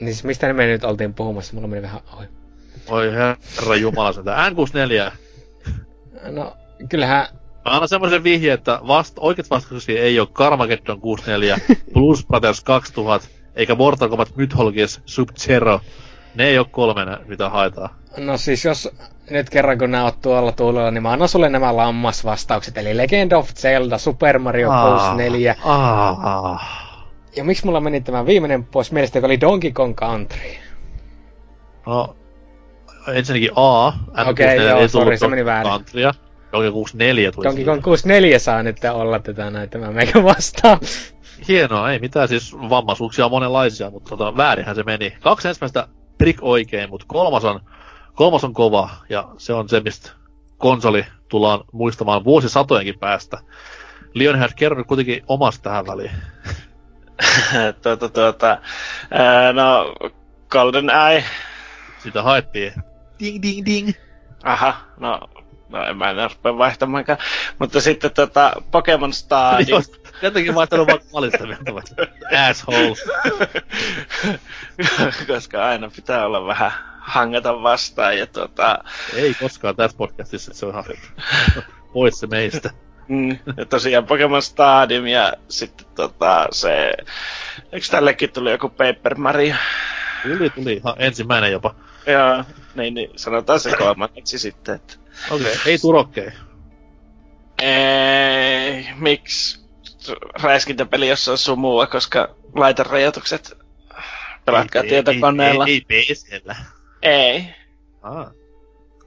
Niin 0.00 0.14
siis 0.14 0.24
mistä 0.24 0.52
me 0.52 0.66
nyt 0.66 0.84
oltiin 0.84 1.14
puhumassa? 1.14 1.54
Mulla 1.54 1.68
meni 1.68 1.82
vähän 1.82 2.00
ohi. 2.16 2.26
Oi 2.88 3.12
herra 3.12 3.76
jumala, 3.76 4.12
sitä 4.12 4.50
N64. 4.50 5.12
No, 6.30 6.56
kyllähän 6.88 7.39
Mä 7.64 7.72
annan 7.72 7.88
semmoisen 7.88 8.24
vihje, 8.24 8.52
että 8.52 8.80
vast, 8.86 9.16
oikeat 9.20 9.50
vastauksia 9.50 10.02
ei 10.02 10.20
ole 10.20 10.28
Carmageddon 10.28 11.00
64, 11.00 11.58
Blues 11.92 12.26
Brothers 12.26 12.64
2000, 12.64 13.28
eikä 13.54 13.74
Mortal 13.74 14.08
Kombat 14.08 14.36
Mythologies 14.36 15.00
Sub-Zero. 15.06 15.80
Ne 16.34 16.44
ei 16.44 16.58
ole 16.58 16.66
kolme, 16.70 17.18
mitä 17.26 17.48
haetaan. 17.48 17.90
No 18.16 18.36
siis 18.36 18.64
jos 18.64 18.88
nyt 19.30 19.50
kerran 19.50 19.78
kun 19.78 19.90
nää 19.90 20.04
oot 20.04 20.20
tuolla 20.22 20.52
tuulella, 20.52 20.90
niin 20.90 21.02
mä 21.02 21.10
annan 21.10 21.28
sulle 21.28 21.48
nämä 21.48 21.76
lammasvastaukset, 21.76 22.78
eli 22.78 22.96
Legend 22.96 23.32
of 23.32 23.54
Zelda, 23.54 23.98
Super 23.98 24.38
Mario 24.38 24.70
Bros. 24.70 25.16
4. 25.16 25.56
Ah. 25.64 26.90
Ja 27.36 27.44
miksi 27.44 27.66
mulla 27.66 27.80
meni 27.80 28.00
tämä 28.00 28.26
viimeinen 28.26 28.64
pois 28.64 28.92
mielestä, 28.92 29.18
joka 29.18 29.26
oli 29.26 29.40
Donkey 29.40 29.72
Kong 29.72 29.94
Country? 29.94 30.50
No, 31.86 32.16
ensinnäkin 33.08 33.50
A. 33.56 33.86
Okei, 34.30 34.58
N64 34.58 34.62
joo, 34.62 34.88
sorry, 34.88 35.16
se 35.16 35.28
meni 35.28 35.44
väärin. 35.44 35.72
Countrya. 35.72 36.14
Donkey 36.52 36.72
64 36.72 37.32
tuli 37.32 37.44
Donkey. 37.44 37.64
Kong 37.64 37.82
64 37.82 38.38
saa 38.38 38.62
nyt 38.62 38.76
olla 38.92 39.18
tätä 39.18 39.50
näitä, 39.50 39.78
mä 39.78 39.90
meikä 39.92 40.24
vastaan. 40.34 40.78
Hienoa, 41.48 41.92
ei 41.92 41.98
mitään 41.98 42.28
siis 42.28 42.52
vammaisuuksia 42.54 43.24
on 43.24 43.30
monenlaisia, 43.30 43.90
mutta 43.90 44.16
tota, 44.16 44.36
väärinhän 44.36 44.76
se 44.76 44.82
meni. 44.82 45.16
Kaksi 45.20 45.48
ensimmäistä 45.48 45.88
prick 46.18 46.38
oikein, 46.42 46.90
mutta 46.90 47.06
kolmas 47.08 47.44
on, 47.44 47.60
kolmas 48.14 48.44
on 48.44 48.54
kova, 48.54 48.90
ja 49.08 49.28
se 49.38 49.52
on 49.52 49.68
se, 49.68 49.80
mistä 49.80 50.12
konsoli 50.58 51.06
tullaan 51.28 51.60
muistamaan 51.72 52.24
vuosisatojenkin 52.24 52.98
päästä. 52.98 53.38
Lionhead, 54.14 54.50
kerro 54.56 54.78
nyt 54.78 54.86
kuitenkin 54.86 55.22
omasta 55.28 55.62
tähän 55.62 55.86
väliin. 55.86 56.10
tuota, 57.82 58.08
tuota, 58.08 58.58
ää, 59.10 59.52
no, 59.52 59.94
Golden 60.50 60.90
Eye. 60.90 61.24
Sitä 61.98 62.22
haettiin. 62.22 62.72
Ding, 63.20 63.42
ding, 63.42 63.66
ding. 63.66 63.90
Aha, 64.44 64.76
no, 64.98 65.20
no 65.70 65.84
en 65.84 65.96
mä 65.96 66.10
enää 66.10 66.28
rupea 66.28 66.58
vaihtamaankaan. 66.58 67.18
Mutta 67.58 67.80
sitten 67.80 68.10
tota, 68.10 68.52
Pokemon 68.70 69.12
Stadium. 69.12 69.78
Jos 69.78 69.92
jotenkin 70.22 70.54
vaihtanut 70.54 70.86
vaan 70.86 70.98
malista 71.12 71.44
Asshole. 72.48 72.96
Koska 75.26 75.66
aina 75.66 75.90
pitää 75.96 76.26
olla 76.26 76.46
vähän 76.46 76.72
hangata 77.00 77.62
vastaan 77.62 78.18
ja 78.18 78.26
tota, 78.26 78.78
Ei 79.14 79.34
koskaan 79.34 79.76
tässä 79.76 79.96
podcastissa, 79.96 80.54
se 80.54 80.66
on 80.66 80.72
ihan 80.72 80.84
pois 81.92 82.20
se 82.20 82.26
meistä. 82.26 82.70
mm, 83.08 83.38
ja 83.56 83.66
tosiaan 83.66 84.06
Pokemon 84.06 84.42
Stadium 84.42 85.06
ja 85.06 85.32
sitten 85.48 85.86
tota 85.94 86.48
se, 86.52 86.92
eikö 87.72 87.86
tällekin 87.90 88.32
tuli 88.32 88.50
joku 88.50 88.68
Paper 88.68 89.14
Mario? 89.18 89.54
Tuli, 90.22 90.50
tuli 90.50 90.72
ihan 90.72 90.94
ensimmäinen 90.98 91.52
jopa. 91.52 91.74
Joo, 92.06 92.44
niin, 92.74 92.94
niin 92.94 93.10
sanotaan 93.16 93.60
se 93.60 93.76
kolmanneksi 93.76 94.38
sitten, 94.38 94.74
että 94.74 94.94
Okei, 95.30 95.52
okay. 95.52 95.58
ei 95.66 95.78
turokkei. 95.78 96.30
Ei, 97.62 98.86
miksi 98.96 99.60
räiskintäpeli, 100.42 101.08
jossa 101.08 101.32
on 101.32 101.38
sumua, 101.38 101.86
koska 101.86 102.34
laiterajoitukset 102.54 103.58
pelatkaa 104.44 104.82
tietokoneella. 104.82 105.66
Ei, 105.66 105.84
ei, 105.88 105.96
ei 105.98 106.14
PCllä. 106.14 106.56
Ei. 107.02 107.46
Ah. 108.02 108.26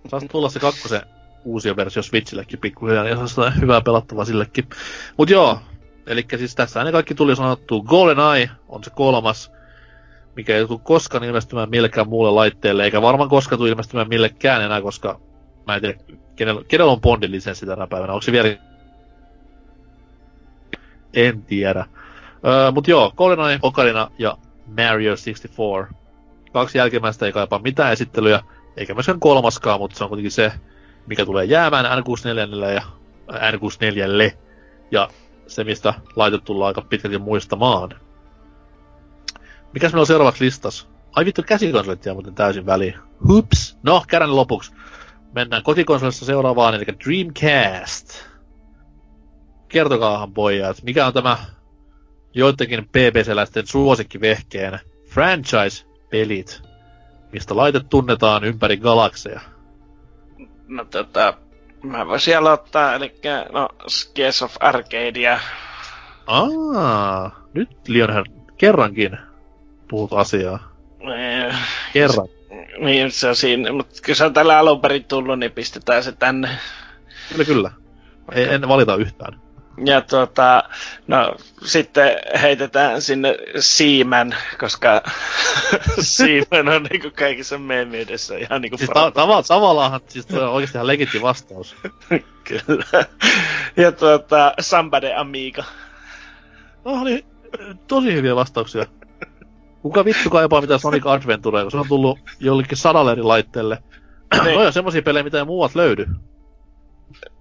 Saisi 0.07 0.27
tulla 0.27 0.49
se 0.49 0.59
kakkosen 0.59 1.01
uusia 1.45 1.75
versio 1.75 2.03
Switchillekin 2.03 2.59
pikkuhiljaa, 2.59 3.03
niin 3.03 3.27
se 3.27 3.41
on 3.41 3.61
hyvää 3.61 3.81
pelattavaa 3.81 4.25
sillekin. 4.25 4.69
Mut 5.17 5.29
joo, 5.29 5.59
eli 6.07 6.25
siis 6.37 6.55
tässä 6.55 6.83
ne 6.83 6.91
kaikki 6.91 7.15
tuli 7.15 7.35
sanottu. 7.35 7.83
GoldenEye 7.83 8.49
on 8.69 8.83
se 8.83 8.89
kolmas, 8.89 9.51
mikä 10.35 10.57
ei 10.57 10.67
tule 10.67 10.79
koskaan 10.83 11.23
ilmestymään 11.23 11.69
millekään 11.69 12.09
muulle 12.09 12.31
laitteelle, 12.31 12.83
eikä 12.83 13.01
varmaan 13.01 13.29
koskaan 13.29 13.59
tule 13.59 13.69
ilmestymään 13.69 14.09
millekään 14.09 14.61
enää, 14.61 14.81
koska 14.81 15.19
mä 15.67 15.75
en 15.75 15.81
tiedä, 15.81 15.99
kenellä, 16.35 16.61
kenellä 16.67 16.91
on 16.91 17.01
Bondin 17.01 17.31
lisenssi 17.31 17.65
tänä 17.65 17.87
päivänä. 17.87 18.13
Onko 18.13 18.21
se 18.21 18.31
vielä... 18.31 18.57
En 21.13 21.43
tiedä. 21.43 21.85
Öö, 22.47 22.71
mut 22.71 22.87
joo, 22.87 23.13
GoldenEye, 23.17 23.59
Ocarina 23.61 24.11
ja 24.19 24.37
Mario 24.67 25.15
64. 25.15 26.03
Kaksi 26.53 26.77
jälkimmäistä 26.77 27.25
ei 27.25 27.31
kaipaa 27.31 27.59
mitään 27.59 27.93
esittelyjä, 27.93 28.43
eikä 28.77 28.93
myöskään 28.93 29.19
kolmaskaan, 29.19 29.79
mutta 29.79 29.97
se 29.97 30.03
on 30.03 30.09
kuitenkin 30.09 30.31
se, 30.31 30.51
mikä 31.07 31.25
tulee 31.25 31.45
jäämään 31.45 31.85
N64 31.85 32.65
ja 32.73 32.81
N64 33.31 34.37
ja 34.91 35.09
se, 35.47 35.63
mistä 35.63 35.93
laitet 36.15 36.43
tullaan 36.43 36.67
aika 36.67 36.81
pitkälti 36.81 37.17
muistamaan. 37.17 37.89
Mikäs 39.73 39.91
meillä 39.91 40.01
on 40.01 40.07
seuraavaksi 40.07 40.45
listas? 40.45 40.87
Ai 41.15 41.25
vittu, 41.25 41.43
käsikonsolit 41.43 42.05
jää 42.05 42.13
muuten 42.13 42.35
täysin 42.35 42.65
väliin. 42.65 42.95
Hups! 43.27 43.77
No, 43.83 44.03
käydään 44.07 44.35
lopuksi. 44.35 44.71
Mennään 45.33 45.63
kotikonsolissa 45.63 46.25
seuraavaan, 46.25 46.75
eli 46.75 46.85
Dreamcast. 46.85 48.25
Kertokaahan 49.69 50.33
pojat, 50.33 50.83
mikä 50.83 51.07
on 51.07 51.13
tämä 51.13 51.37
joidenkin 52.33 52.89
BBC-läisten 52.89 53.67
suosikkivehkeen 53.67 54.79
franchise-pelit, 55.09 56.61
mistä 57.31 57.55
laitet 57.55 57.89
tunnetaan 57.89 58.43
ympäri 58.43 58.77
galakseja. 58.77 59.39
No 60.67 60.85
tota, 60.85 61.33
mä 61.83 62.07
voisin 62.07 62.37
aloittaa, 62.37 62.93
eli 62.95 63.13
no 63.51 63.69
Skies 63.87 64.43
of 64.43 64.55
Arcadia. 64.59 65.39
Aa, 66.27 67.31
nyt 67.53 67.87
Lionel 67.87 68.23
kerrankin 68.57 69.17
puhut 69.87 70.13
asiaa. 70.13 70.59
Eh, 71.17 71.55
Kerran. 71.93 72.27
Niin, 72.79 73.11
se 73.11 73.27
on 73.27 73.35
siinä, 73.35 73.71
mutta 73.71 74.01
kun 74.05 74.15
se 74.15 74.25
on 74.25 74.33
tällä 74.33 74.57
alun 74.57 74.81
perin 74.81 75.03
tullut, 75.05 75.39
niin 75.39 75.51
pistetään 75.51 76.03
se 76.03 76.11
tänne. 76.11 76.49
Kyllä, 77.29 77.45
kyllä. 77.45 77.71
Ei, 78.31 78.53
en 78.53 78.67
valita 78.67 78.95
yhtään. 78.95 79.43
Ja 79.85 80.01
tuota, 80.01 80.63
no 81.07 81.35
sitten 81.65 82.11
heitetään 82.41 83.01
sinne 83.01 83.37
Siimen, 83.59 84.35
koska 84.59 85.01
Siimen 85.99 86.69
on 86.69 86.83
niinku 86.83 87.11
kaikissa 87.17 87.57
meemi 87.57 87.99
edessä 87.99 88.37
ihan 88.37 88.61
niinku 88.61 88.77
Siis 88.77 88.89
ta- 88.89 89.09
tava- 89.09 89.47
tavallaan 89.47 90.01
siis 90.07 90.25
toi 90.25 90.43
on 90.43 90.49
oikeasti 90.49 90.77
ihan 90.77 90.87
legitti 90.87 91.21
vastaus. 91.21 91.75
Kyllä. 92.47 93.05
Ja 93.77 93.91
tuota, 93.91 94.53
Somebody 94.59 95.13
Amiga. 95.13 95.63
No 96.85 97.03
niin, 97.03 97.25
tosi 97.87 98.13
hyviä 98.13 98.35
vastauksia. 98.35 98.85
Kuka 99.83 100.05
vittu 100.05 100.29
kaipaa 100.29 100.61
mitään 100.61 100.79
Sonic 100.79 101.07
Adventurea, 101.07 101.61
kun 101.63 101.71
se 101.71 101.77
on 101.77 101.87
tullut 101.87 102.19
jollekin 102.39 102.77
sadalle 102.77 103.11
eri 103.11 103.21
laitteelle. 103.23 103.77
Niin. 104.43 104.55
no 104.59 104.65
on 104.65 104.73
semmosia 104.73 105.01
pelejä, 105.01 105.23
mitä 105.23 105.37
ei 105.37 105.45
muualta 105.45 105.79
löydy. 105.79 106.05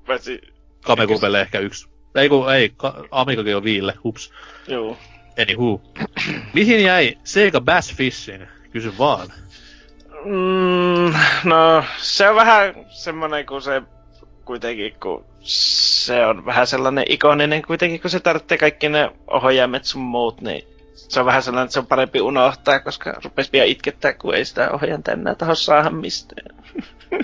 Paitsi, 0.07 0.41
Kamekupelle 0.85 1.41
ehkä 1.41 1.59
yksi. 1.59 1.89
Ei 2.15 2.29
kun, 2.29 2.53
ei, 2.55 2.73
ka- 2.77 3.05
Amigakin 3.11 3.57
on 3.57 3.65
viille, 3.65 3.95
hups. 4.05 4.33
juu. 4.69 4.97
Anywho. 5.43 5.81
Mihin 6.55 6.83
jäi 6.85 7.19
Sega 7.25 7.61
Bass 7.61 7.95
Fishing? 7.95 8.43
Kysy 8.73 8.93
vaan. 8.99 9.29
Mm, 10.25 11.15
no, 11.45 11.85
se 11.97 12.29
on 12.29 12.37
vähän 12.37 12.75
semmonen 12.89 13.47
kuin 13.47 13.63
se 13.63 13.83
kuitenkin, 14.45 14.95
kun 15.03 15.25
se 15.41 16.27
on 16.27 16.47
vähän 16.47 16.67
sellainen 16.67 17.05
ikoninen 17.09 17.63
kuitenkin, 17.63 18.01
kun 18.01 18.11
se 18.11 18.21
tarvitsee 18.21 18.59
kaikki 18.59 18.89
ne 18.89 19.11
ohjaimet 19.27 19.85
sun 19.85 20.03
muut, 20.03 20.41
niin 20.41 20.65
se 21.13 21.21
on 21.21 21.27
vähän 21.27 21.43
sellainen, 21.43 21.65
että 21.65 21.73
se 21.73 21.79
on 21.79 21.87
parempi 21.87 22.21
unohtaa, 22.21 22.81
koska 22.81 23.21
rupes 23.25 23.51
pian 23.51 23.67
itkettää, 23.67 24.13
kun 24.13 24.35
ei 24.35 24.45
sitä 24.45 24.71
ohjainta 24.71 25.13
enää 25.13 25.35
taho 25.35 25.55
saada 25.55 25.91
mistään. 25.91 26.57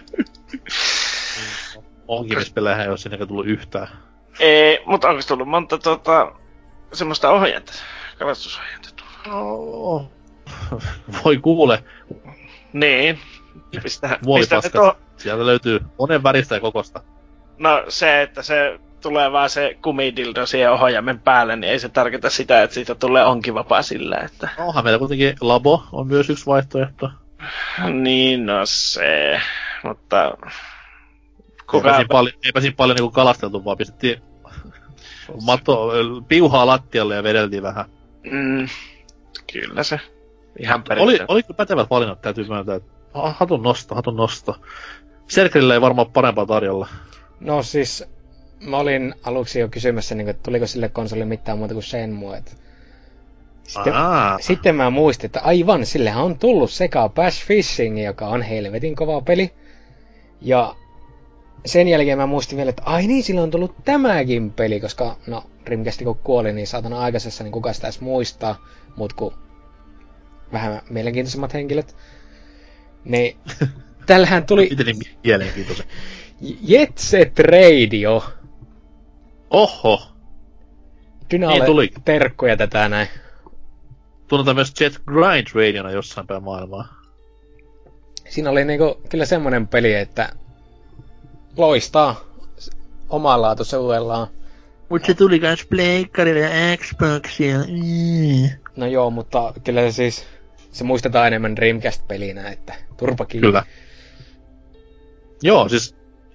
Onkimispelejä 2.08 2.82
ei 2.82 2.88
ole 2.88 2.98
sinne 2.98 3.26
tullut 3.26 3.46
yhtään. 3.46 3.88
Ei, 4.40 4.82
mutta 4.86 5.08
onko 5.08 5.22
tullut 5.28 5.48
monta 5.48 5.78
tota, 5.78 6.32
semmoista 6.92 7.30
ohjainta, 7.30 7.72
kalastusohjainta 8.18 8.88
tullut? 8.96 9.42
Oh. 9.42 10.10
Voi 11.24 11.36
kuule, 11.36 11.84
Niin. 12.72 13.18
Pistä, 13.70 13.82
pistä 13.82 14.08
ne 14.08 14.18
muovipaskat. 14.24 14.72
tuo, 14.72 14.96
Sieltä 15.16 15.46
löytyy 15.46 15.80
monen 15.98 16.22
väristä 16.22 16.54
ja 16.54 16.60
kokosta. 16.60 17.00
No 17.58 17.84
se, 17.88 18.22
että 18.22 18.42
se 18.42 18.80
tulee 19.00 19.32
vaan 19.32 19.50
se 19.50 19.76
kumidildo 19.82 20.46
siihen 20.46 20.72
ohjaimen 20.72 21.20
päälle, 21.20 21.56
niin 21.56 21.72
ei 21.72 21.78
se 21.78 21.88
tarkoita 21.88 22.30
sitä, 22.30 22.62
että 22.62 22.74
siitä 22.74 22.94
tulee 22.94 23.24
onkivapaa 23.24 23.82
sillä, 23.82 24.16
että... 24.16 24.48
Onhan 24.58 24.84
meillä 24.84 24.98
kuitenkin 24.98 25.34
Labo 25.40 25.82
on 25.92 26.06
myös 26.06 26.30
yksi 26.30 26.46
vaihtoehto. 26.46 27.10
Niin, 27.92 28.46
no 28.46 28.60
se... 28.64 29.40
Mutta... 29.82 30.36
Kuka... 31.70 31.88
Eipä 31.88 31.96
siinä 31.96 32.08
paljon, 32.08 32.34
eipä 32.44 32.60
siinä 32.60 32.74
paljon 32.76 32.96
niinku 32.96 33.10
kalasteltu, 33.10 33.64
vaan 33.64 33.78
pistettiin 33.78 34.22
mato, 35.44 35.90
piuhaa 36.28 36.66
lattialle 36.66 37.14
ja 37.14 37.22
vedeltiin 37.22 37.62
vähän. 37.62 37.84
Mm, 38.30 38.68
kyllä 39.52 39.82
se. 39.82 40.00
Ihan 40.58 40.84
Oli, 40.98 41.18
oli 41.28 41.42
kyllä 41.42 41.56
pätevät 41.56 41.90
valinnat, 41.90 42.22
täytyy 42.22 42.48
myöntää. 42.48 42.76
että 42.76 42.90
Hatun 43.14 43.62
nosto, 43.62 43.94
hatun 43.94 44.16
nosto. 44.16 44.56
Serkelillä 45.28 45.74
ei 45.74 45.80
varmaan 45.80 46.12
parempaa 46.12 46.46
tarjolla. 46.46 46.88
No 47.40 47.62
siis, 47.62 48.04
mä 48.60 48.76
olin 48.76 49.14
aluksi 49.22 49.60
jo 49.60 49.68
kysymässä, 49.68 50.14
niin 50.14 50.24
kuin, 50.24 50.30
että 50.30 50.42
tuliko 50.42 50.66
sille 50.66 50.88
konsolille 50.88 51.24
mitään 51.24 51.58
muuta 51.58 51.74
kuin 51.74 51.84
Shenmue. 51.84 52.36
Et... 52.36 52.56
Sitten, 53.62 53.94
sitten 54.40 54.74
mä 54.74 54.90
muistin, 54.90 55.26
että 55.26 55.40
aivan, 55.40 55.86
sillehän 55.86 56.24
on 56.24 56.38
tullut 56.38 56.70
sekä 56.70 57.08
Bash 57.08 57.46
Fishing, 57.46 58.04
joka 58.04 58.26
on 58.26 58.42
helvetin 58.42 58.96
kova 58.96 59.20
peli. 59.20 59.50
Ja 60.40 60.74
sen 61.66 61.88
jälkeen 61.88 62.18
mä 62.18 62.26
muistin 62.26 62.56
vielä, 62.56 62.70
että 62.70 62.82
ai 62.86 63.06
niin, 63.06 63.22
sillä 63.22 63.42
on 63.42 63.50
tullut 63.50 63.74
tämäkin 63.84 64.50
peli, 64.50 64.80
koska 64.80 65.16
no, 65.26 65.44
Dreamcast 65.66 66.02
kun 66.02 66.18
kuoli, 66.24 66.52
niin 66.52 66.66
saatana 66.66 67.00
aikaisessa, 67.00 67.44
niin 67.44 67.52
kuka 67.52 67.72
sitä 67.72 67.86
edes 67.86 68.00
muistaa, 68.00 68.66
muut 68.96 69.12
kuin 69.12 69.34
vähän 70.52 70.82
mielenkiintoisemmat 70.90 71.54
henkilöt. 71.54 71.96
Niin, 73.04 73.36
tällähän 74.06 74.46
tuli 74.46 74.68
Itse 74.70 74.84
niin 74.84 74.96
mielenkiintoisen. 75.24 75.86
Jet 76.40 76.98
Set 76.98 77.38
Radio. 77.38 78.24
Oho! 79.50 80.02
Dynalle 81.30 81.54
Niin 81.54 81.66
tuli. 81.66 81.90
terkkuja 82.04 82.56
tätä 82.56 82.88
näin. 82.88 83.08
Tunnetaan 84.28 84.56
myös 84.56 84.80
Jet 84.80 85.00
Grind 85.06 85.46
Radiona 85.54 85.90
jossain 85.90 86.26
päin 86.26 86.42
maailmaa. 86.42 86.98
Siinä 88.28 88.50
oli 88.50 88.64
niinku 88.64 89.00
kyllä 89.08 89.24
semmonen 89.24 89.68
peli, 89.68 89.94
että 89.94 90.28
loistaa 91.56 92.20
omanlaatuisuudellaan. 93.10 94.26
Mut 94.88 95.04
se 95.04 95.14
tuli 95.14 95.40
kans 95.40 95.66
Pleikkarille 95.66 96.40
ja 96.40 96.76
Xboxilla. 96.76 97.64
Mm. 97.64 98.48
No 98.76 98.86
joo, 98.86 99.10
mutta 99.10 99.52
kyllä 99.64 99.80
se 99.80 99.90
siis, 99.92 100.26
se 100.72 100.84
muistetaan 100.84 101.26
enemmän 101.26 101.56
Dreamcast-pelinä, 101.56 102.48
että 102.50 102.74
turpa 102.96 103.24
kiinni. 103.24 103.46
Kyllä. 103.48 103.62
Joo, 105.42 105.68
siis 105.68 105.94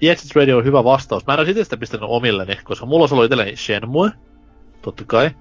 Exit 0.09 0.35
Radio 0.35 0.57
on 0.57 0.65
hyvä 0.65 0.83
vastaus. 0.83 1.27
Mä 1.27 1.33
en 1.33 1.39
ole 1.39 1.49
itse 1.49 1.63
sitä 1.63 1.77
pistänyt 1.77 2.09
omilleni, 2.09 2.55
koska 2.63 2.85
mulla 2.85 3.03
olisi 3.03 3.15
ollut 3.15 3.25
itselleni 3.25 3.55
Shenmue, 3.55 4.11
totta 4.81 5.03
kai. 5.07 5.31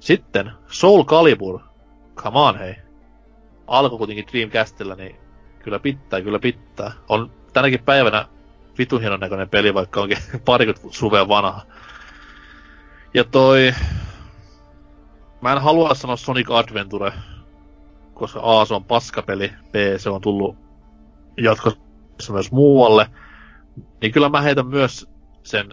Sitten 0.00 0.52
Soul 0.68 1.04
Calibur, 1.04 1.60
come 2.16 2.38
on 2.38 2.58
hei. 2.58 2.76
Alkoi 3.66 3.98
kuitenkin 3.98 4.26
Dreamcastilla, 4.32 4.94
niin 4.94 5.16
kyllä 5.58 5.78
pitää, 5.78 6.20
kyllä 6.20 6.38
pitää. 6.38 6.92
On 7.08 7.30
tänäkin 7.52 7.84
päivänä 7.84 8.28
vitun 8.78 9.00
hienon 9.00 9.20
näköinen 9.20 9.48
peli, 9.48 9.74
vaikka 9.74 10.00
onkin 10.00 10.18
parikymmentä 10.44 10.88
suvea 10.90 11.28
vanha. 11.28 11.62
Ja 13.14 13.24
toi... 13.24 13.74
Mä 15.40 15.52
en 15.52 15.62
halua 15.62 15.94
sanoa 15.94 16.16
Sonic 16.16 16.50
Adventure, 16.50 17.12
koska 18.14 18.40
A 18.42 18.64
se 18.64 18.74
on 18.74 18.84
paskapeli, 18.84 19.52
B 19.70 19.74
se 19.96 20.10
on 20.10 20.20
tullut 20.20 20.56
jatkossa 21.36 22.32
myös 22.32 22.52
muualle. 22.52 23.06
Niin 24.00 24.12
kyllä 24.12 24.28
mä 24.28 24.40
heitän 24.40 24.66
myös 24.66 25.08
sen 25.42 25.68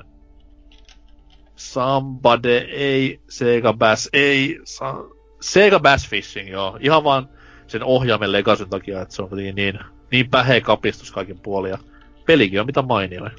Somebody, 1.55 2.57
ei, 2.57 3.19
Sega 3.29 3.73
Bass, 3.73 4.09
ei, 4.13 4.59
sa, 4.63 4.95
Sega 5.41 5.79
Bass 5.79 6.09
Fishing, 6.09 6.51
joo. 6.51 6.77
Ihan 6.81 7.03
vaan 7.03 7.29
sen 7.67 7.83
ohjaimen 7.83 8.31
legasin 8.31 8.69
takia, 8.69 9.01
että 9.01 9.15
se 9.15 9.21
on 9.21 9.29
niin, 9.31 9.55
niin, 9.55 9.79
niin 10.11 10.29
päheä 10.29 10.61
kapistus 10.61 11.11
kaikin 11.11 11.39
puolin. 11.39 11.71
Ja 11.71 11.77
pelikin 12.25 12.59
on 12.59 12.65
mitä 12.65 12.81
mainioin. 12.81 13.31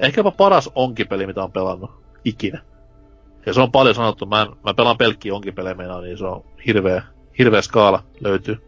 Ehkäpä 0.00 0.30
paras 0.30 0.70
onkipeli, 0.74 1.26
mitä 1.26 1.42
on 1.42 1.52
pelannut 1.52 1.90
ikinä. 2.24 2.62
Ja 3.46 3.52
se 3.52 3.60
on 3.60 3.72
paljon 3.72 3.94
sanottu. 3.94 4.26
Mä, 4.26 4.42
en, 4.42 4.48
mä 4.64 4.74
pelaan 4.74 4.98
pelkkiä 4.98 5.34
onkipelejä 5.34 5.74
meinaa, 5.74 6.00
niin 6.00 6.18
se 6.18 6.24
on 6.26 6.44
hirveä, 6.66 7.02
hirveä 7.38 7.62
skaala 7.62 8.02
löytyy. 8.20 8.58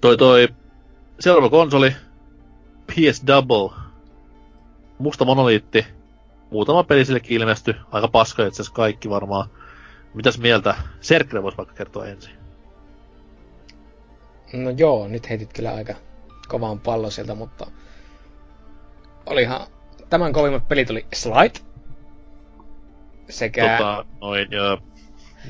Toi 0.00 0.16
toi 0.16 0.48
seuraava 1.20 1.50
konsoli, 1.50 1.96
PS 2.94 3.22
Double, 3.26 3.70
musta 4.98 5.24
monoliitti, 5.24 5.86
muutama 6.50 6.84
peli 6.84 7.04
sillekin 7.04 7.36
ilmesty, 7.40 7.74
aika 7.92 8.08
paska 8.08 8.46
itse 8.46 8.62
asiassa 8.62 8.74
kaikki 8.74 9.10
varmaan. 9.10 9.48
Mitäs 10.14 10.38
mieltä? 10.38 10.74
Serkle 11.00 11.42
voisi 11.42 11.58
vaikka 11.58 11.74
kertoa 11.74 12.06
ensin. 12.06 12.32
No 14.52 14.70
joo, 14.70 15.08
nyt 15.08 15.28
heitit 15.30 15.52
kyllä 15.52 15.74
aika 15.74 15.94
kovaan 16.48 16.80
pallo 16.80 17.10
sieltä, 17.10 17.34
mutta 17.34 17.66
olihan 19.26 19.66
tämän 20.10 20.32
kovimmat 20.32 20.68
pelit 20.68 20.90
oli 20.90 21.06
Slide 21.14 21.58
sekä 23.28 23.76
Tota, 23.78 24.04
noin, 24.20 24.48
ja, 24.50 24.78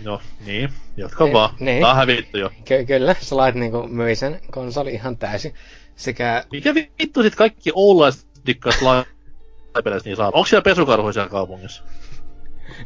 no 0.04 0.20
niin, 0.46 0.70
jatka 0.96 1.24
Niin, 1.24 1.32
vaan. 1.34 1.54
niin. 1.60 1.80
Tää 1.82 1.90
on 1.90 1.96
hävitty 1.96 2.38
jo. 2.38 2.50
ky- 2.64 2.84
kyllä 2.86 3.14
Slide 3.20 3.58
niinku 3.60 3.88
myi 3.88 4.14
sen 4.14 4.40
konsoli 4.50 4.92
ihan 4.92 5.16
täysin. 5.16 5.54
Sekä 5.96 6.44
Mikä 6.52 6.74
vittu 6.74 7.22
sit 7.22 7.34
kaikki 7.34 7.70
oulaiset 7.74 8.26
dikkaat 8.46 8.82
laipeleissä 8.82 10.08
niin 10.08 10.16
saa? 10.16 10.26
Onko 10.26 10.46
siellä 10.46 10.62
pesukarhuja 10.62 11.12
siellä 11.12 11.30
kaupungissa? 11.30 11.82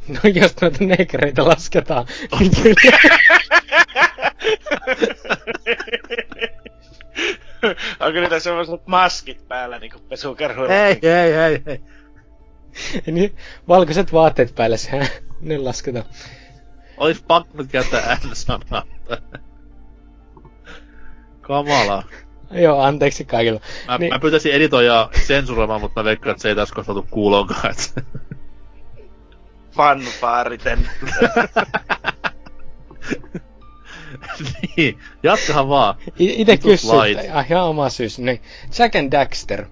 No 0.08 0.20
jos 0.34 0.60
noita 0.60 0.84
negreitä 0.84 1.44
lasketaan, 1.48 2.06
niin 2.40 2.50
kyllä. 2.62 2.98
Onko 8.00 8.20
niitä 8.20 8.40
semmoiset 8.40 8.86
maskit 8.86 9.48
päällä 9.48 9.78
niinku 9.78 9.98
pesukerhuilla? 9.98 10.74
ei, 10.74 10.98
ei, 11.02 11.62
ei. 11.66 11.80
niin, 13.12 13.36
valkoiset 13.68 14.12
vaatteet 14.12 14.54
päälle, 14.54 14.76
sehän 14.76 15.08
ne 15.40 15.58
lasketaan. 15.58 16.04
Olis 16.96 17.22
pakko 17.22 17.64
käyttää 17.64 18.18
N-sanaa. 18.30 18.82
Kamalaa. 21.40 22.02
Joo, 22.64 22.80
anteeksi 22.80 23.24
kaikille. 23.24 23.60
Mä, 23.60 23.92
Niin. 23.92 24.00
niin. 24.00 24.12
mä 24.14 24.18
pyytäisin 24.18 24.52
editoijaa 24.52 25.10
sensuroimaan, 25.26 25.80
mutta 25.80 26.00
mä 26.00 26.04
veikkaan, 26.04 26.30
että 26.30 26.42
se 26.42 26.48
ei 26.48 26.54
tässä 26.54 26.74
kohtaa 26.74 26.94
tuu 26.94 27.06
kuulonkaan. 27.10 27.70
et- 27.70 28.04
Fanfaariten. 29.76 30.88
niin, 34.76 34.98
jatkahan 35.22 35.68
vaan. 35.68 35.94
I- 36.20 36.40
ite 36.42 36.52
Vitus 36.52 36.64
kysyt, 36.64 36.90
ah, 37.34 37.50
ihan 37.50 37.64
oma 37.64 37.88
syys. 37.88 38.18
Niin, 38.18 38.40
Jack 38.78 38.96
and 38.96 39.12
Daxter. 39.12 39.66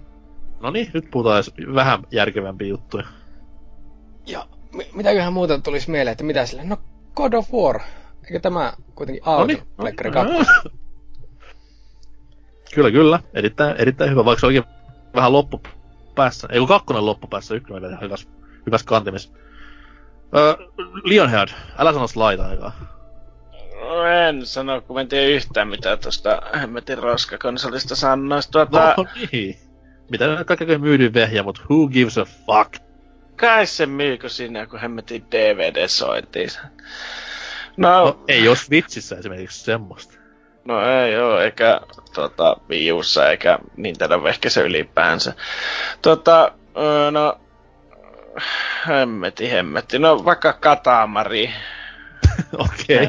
No 0.61 0.71
niin, 0.71 0.91
nyt 0.95 1.11
puhutaan 1.11 1.37
edes 1.37 1.53
vähän 1.75 2.03
järkevämpiä 2.11 2.69
juttuja. 2.69 3.05
Ja 4.27 4.47
mi- 4.73 4.91
mitäköhän 4.95 5.33
muuta 5.33 5.59
tulisi 5.59 5.91
mieleen, 5.91 6.13
että 6.13 6.25
mitä 6.25 6.47
sille? 6.47 6.65
No 6.65 6.77
God 7.15 7.33
of 7.33 7.53
War. 7.53 7.81
Eikö 8.25 8.41
tämä 8.41 8.73
kuitenkin 8.95 9.23
No 9.27 9.33
auto? 9.33 9.47
niin. 9.47 9.63
Pleikkari 9.77 10.11
no, 10.11 10.15
2. 10.25 10.53
Kyllä, 12.75 12.91
kyllä. 12.91 13.21
Erittäin, 13.35 13.77
erittäin 13.79 14.11
hyvä, 14.11 14.25
vaikka 14.25 14.41
se 14.41 14.47
olikin 14.47 14.65
vähän 15.15 15.33
loppupäässä. 15.33 16.49
Ei 16.51 16.59
kun 16.59 16.69
kakkonen 16.69 17.07
loppupäässä, 17.07 17.55
ykkönen 17.55 17.83
vielä 17.83 17.99
hyvässä, 18.01 18.29
hyvässä 18.67 18.87
kantimissa. 18.87 19.31
Öö, 20.37 20.55
Lionhead, 21.05 21.49
älä 21.79 21.93
sano 21.93 22.07
slaita 22.07 22.47
aikaa. 22.47 22.73
No 23.81 24.05
en 24.05 24.47
sano, 24.47 24.81
kun 24.81 25.01
en 25.01 25.09
tiedä 25.09 25.27
yhtään 25.27 25.69
mitä 25.69 25.97
tosta 25.97 26.43
hemmetin 26.61 26.99
roskakonsolista 26.99 27.97
sanois. 27.97 28.49
Tuota, 28.49 28.95
No 28.97 29.07
niin. 29.33 29.59
Mitä 30.11 30.27
ne 30.27 30.45
kaikkein 30.45 30.81
myydyin 30.81 31.15
vehjä, 31.15 31.43
mutta 31.43 31.63
who 31.71 31.89
gives 31.89 32.19
a 32.19 32.25
fuck? 32.25 32.85
kai 33.37 33.67
se 33.67 33.87
myykö 33.87 34.29
siinä, 34.29 34.67
kun 34.67 34.79
hemmetin 34.79 35.25
DVD 35.31 35.89
soitiin. 35.89 36.51
No, 37.77 37.89
No, 37.89 38.05
no, 38.05 38.25
ei 38.29 38.45
jos 38.45 38.71
vitsissä 38.71 39.17
esimerkiksi 39.17 39.65
semmoista. 39.65 40.15
No 40.65 41.03
ei 41.03 41.17
oo, 41.17 41.39
eikä 41.39 41.81
tota, 42.15 42.57
viussa, 42.69 43.31
eikä 43.31 43.59
Nintendo 43.77 44.23
vehkessä 44.23 44.61
ylipäänsä. 44.61 45.33
Tota, 46.03 46.53
no, 47.11 47.41
hemmetti, 48.89 49.51
hemmetti. 49.51 49.99
No 49.99 50.25
vaikka 50.25 50.53
Katamari. 50.53 51.55
Okei. 52.59 53.09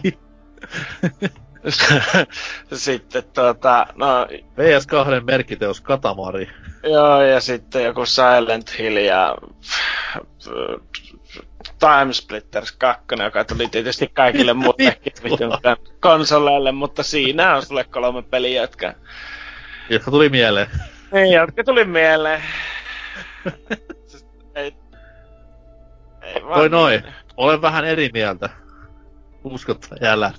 Sitten 2.73 3.23
tota, 3.33 3.87
no 3.95 4.25
PS2 4.25 5.23
merkkiteos 5.23 5.81
Katamari. 5.81 6.49
Joo, 6.83 7.21
ja 7.21 7.41
sitten 7.41 7.83
joku 7.83 8.05
Silent 8.05 8.79
Hill 8.79 8.97
ja 8.97 9.37
Time 11.79 12.13
Splitters 12.13 12.71
2, 12.71 13.05
joka 13.23 13.43
tuli 13.43 13.67
tietysti 13.67 14.07
kaikille 14.13 14.53
muillekin 14.63 15.13
konsoleille, 15.99 16.71
mutta 16.71 17.03
siinä 17.03 17.55
on 17.55 17.65
sulle 17.65 17.83
kolme 17.83 18.21
peliä, 18.21 18.61
jotka, 18.61 18.93
Jotka 19.89 20.11
tuli 20.11 20.29
mieleen. 20.29 20.67
niin, 21.11 21.33
jotka 21.33 21.63
tuli 21.63 21.85
mieleen. 21.85 22.41
Siis 24.07 24.25
ei, 24.55 24.75
ei 26.21 26.43
vaan 26.43 26.53
Toi 26.53 26.69
noin. 26.69 27.03
Olen 27.37 27.61
vähän 27.61 27.85
eri 27.85 28.09
mieltä. 28.13 28.49
Uskotta 29.43 29.95
jälleen. 30.01 30.33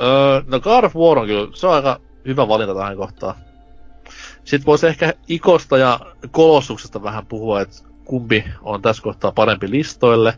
Öö, 0.00 0.42
no 0.46 0.60
God 0.60 0.84
of 0.84 0.96
War 0.96 1.18
on 1.18 1.26
kyllä, 1.26 1.48
se 1.54 1.66
on 1.66 1.74
aika 1.74 2.00
hyvä 2.26 2.48
valinta 2.48 2.74
tähän 2.74 2.96
kohtaan. 2.96 3.34
Sitten 4.44 4.66
voisi 4.66 4.86
ehkä 4.86 5.12
Ikosta 5.28 5.78
ja 5.78 6.00
Kolossuksesta 6.30 7.02
vähän 7.02 7.26
puhua, 7.26 7.60
että 7.60 7.76
kumpi 8.04 8.44
on 8.62 8.82
tässä 8.82 9.02
kohtaa 9.02 9.32
parempi 9.32 9.70
listoille. 9.70 10.34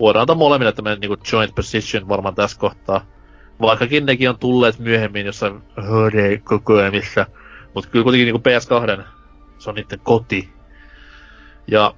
Voidaan 0.00 0.20
antaa 0.20 0.36
molemmille 0.36 0.72
tämmöinen 0.72 1.00
niinku 1.00 1.16
joint 1.32 1.54
position 1.54 2.08
varmaan 2.08 2.34
tässä 2.34 2.58
kohtaa. 2.58 3.06
Vaikkakin 3.60 4.06
nekin 4.06 4.28
on 4.28 4.38
tulleet 4.38 4.78
myöhemmin 4.78 5.26
jossain 5.26 5.62
HD-kokoelmissa. 5.80 7.26
Mutta 7.74 7.90
kyllä 7.90 8.02
kuitenkin 8.02 8.26
niinku 8.26 8.48
PS2, 8.48 9.04
se 9.58 9.70
on 9.70 9.74
niiden 9.74 10.00
koti. 10.00 10.52
Ja 11.66 11.94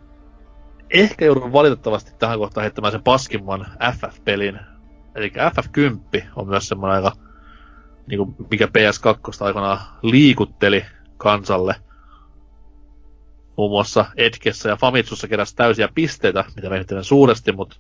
ehkä 0.90 1.24
joudun 1.24 1.52
valitettavasti 1.52 2.12
tähän 2.19 2.39
kohtaan 2.39 2.62
heittämään 2.62 2.93
sen 2.93 3.02
paskimman 3.02 3.66
FF-pelin. 3.93 4.61
Eli 5.15 5.28
FF10 5.28 6.23
on 6.36 6.48
myös 6.48 6.69
semmoinen 6.69 6.97
aika, 6.97 7.12
niin 8.06 8.19
kuin, 8.19 8.36
mikä 8.51 8.66
PS2 8.66 9.44
aikanaan 9.44 9.78
liikutteli 10.02 10.85
kansalle. 11.16 11.74
Muun 13.56 13.70
muassa 13.70 14.05
Edgessä 14.16 14.68
ja 14.68 14.76
Famitsussa 14.76 15.28
keräsi 15.28 15.56
täysiä 15.56 15.89
pisteitä, 15.94 16.44
mitä 16.56 16.68
me 16.68 16.76
ehtimme 16.76 17.02
suuresti, 17.02 17.52
mutta 17.52 17.76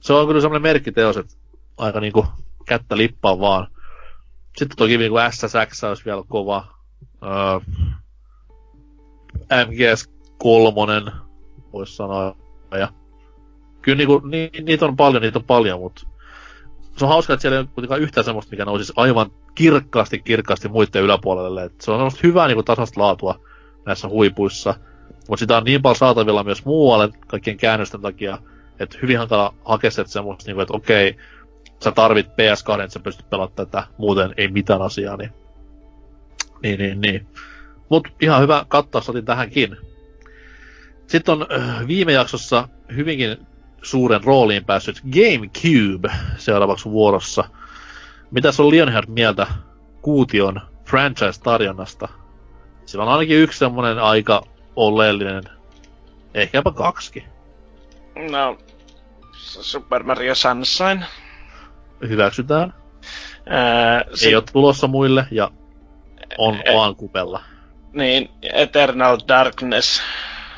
se 0.00 0.12
on 0.12 0.26
kyllä 0.26 0.40
semmoinen 0.40 0.62
merkkiteos, 0.62 1.16
että 1.16 1.34
aika 1.76 2.00
niinku 2.00 2.26
kättä 2.66 2.96
lippaa 2.96 3.40
vaan. 3.40 3.66
sitten 4.56 4.76
toki 4.76 4.98
niin 4.98 5.10
kuin 5.10 5.32
SSX 5.32 5.84
olisi 5.84 6.04
vielä 6.04 6.22
kova. 6.28 6.66
Öö, 7.22 7.60
MGS 9.66 10.10
3 10.38 11.12
voisi 11.72 11.96
sanoa. 11.96 12.36
Ja 12.78 12.88
kyllä 13.82 13.96
niinku, 13.96 14.18
ni, 14.18 14.50
niitä 14.62 14.86
on 14.86 14.96
paljon, 14.96 15.22
niitä 15.22 15.38
on 15.38 15.44
paljon, 15.44 15.80
mutta 15.80 16.06
se 16.96 17.04
on 17.04 17.08
hauska, 17.08 17.32
että 17.32 17.42
siellä 17.42 17.56
ei 17.56 17.60
ole 17.60 17.68
kuitenkaan 17.74 18.00
yhtään 18.00 18.24
semmoista, 18.24 18.50
mikä 18.50 18.64
nousisi 18.64 18.92
aivan 18.96 19.30
kirkkaasti, 19.54 20.18
kirkkaasti 20.18 20.68
muiden 20.68 21.02
yläpuolelle. 21.02 21.64
Et 21.64 21.80
se 21.80 21.90
on 21.90 21.98
semmoista 21.98 22.20
hyvää 22.22 22.46
niinku 22.46 22.62
tasasta 22.62 23.00
laatua 23.00 23.40
näissä 23.86 24.08
huipuissa. 24.08 24.74
Mutta 25.28 25.40
sitä 25.40 25.56
on 25.56 25.64
niin 25.64 25.82
paljon 25.82 25.96
saatavilla 25.96 26.44
myös 26.44 26.64
muualle 26.64 27.08
kaikkien 27.26 27.56
käännösten 27.56 28.00
takia, 28.00 28.38
että 28.80 28.98
hyvin 29.02 29.18
hankala 29.18 29.54
hakea 29.64 29.90
semmoista, 29.90 30.48
niinku, 30.48 30.60
että 30.60 30.76
okei, 30.76 31.16
sä 31.84 31.92
tarvit 31.92 32.26
PS2, 32.26 32.80
että 32.80 32.92
sä 32.92 33.00
pystyt 33.00 33.30
pelaamaan 33.30 33.56
tätä, 33.56 33.84
muuten 33.98 34.34
ei 34.36 34.48
mitään 34.48 34.82
asiaa, 34.82 35.16
niin... 35.16 35.30
Niin, 36.62 36.78
niin, 36.78 37.00
niin. 37.00 37.26
Mut 37.88 38.08
ihan 38.20 38.42
hyvä 38.42 38.64
kattaus 38.68 39.08
otin 39.08 39.24
tähänkin. 39.24 39.76
Sitten 41.06 41.32
on 41.32 41.46
äh, 41.52 41.86
viime 41.86 42.12
jaksossa 42.12 42.68
hyvinkin 42.96 43.46
suuren 43.82 44.24
rooliin 44.24 44.64
päässyt 44.64 45.02
GameCube 45.12 46.10
seuraavaksi 46.36 46.90
vuorossa. 46.90 47.44
Mitä 48.30 48.48
on 48.58 48.70
Lionheart 48.70 49.08
mieltä 49.08 49.46
Kuution 50.02 50.60
franchise-tarjonnasta? 50.84 52.08
Sillä 52.86 53.04
on 53.04 53.10
ainakin 53.10 53.36
yksi 53.36 53.58
semmonen 53.58 53.98
aika 53.98 54.42
oleellinen, 54.78 55.42
ehkäpä 56.34 56.70
kaksikin. 56.70 57.24
No, 58.30 58.58
Super 59.32 60.02
Mario 60.02 60.34
Sunshine. 60.34 61.06
Hyväksytään. 62.08 62.74
Ää, 63.46 64.00
Ei 64.00 64.16
sit... 64.16 64.34
ole 64.34 64.44
tulossa 64.52 64.86
muille 64.86 65.26
ja 65.30 65.50
on 66.38 66.54
e- 66.64 66.74
vaan 66.74 66.96
kupella. 66.96 67.42
Niin, 67.92 68.30
Eternal 68.42 69.18
Darkness. 69.28 70.02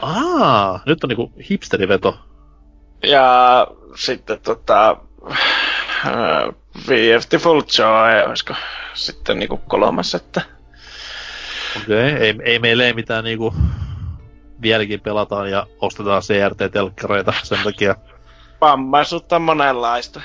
Aa, 0.03 0.81
nyt 0.87 1.05
on 1.05 1.09
niinku 1.09 1.33
hipsteriveto. 1.51 2.19
Ja 3.03 3.67
sitten 3.97 4.41
tota... 4.41 4.97
Uh, 6.07 6.55
Beautiful 6.87 7.63
Joy, 7.79 8.23
olisiko 8.29 8.55
sitten 8.95 9.39
niinku 9.39 9.57
kolmas, 9.57 10.15
että... 10.15 10.41
Okei, 11.77 12.13
okay, 12.13 12.23
ei, 12.23 12.35
ei 12.45 12.59
meillä 12.59 12.85
ei 12.85 12.93
mitään 12.93 13.25
niinku 13.25 13.55
vieläkin 14.63 15.01
pelataan 15.01 15.51
ja 15.51 15.67
ostetaan 15.81 16.23
CRT-telkkareita 16.23 17.33
sen 17.43 17.59
takia. 17.65 17.95
Vammaisuutta 18.61 19.39
monenlaista. 19.39 20.21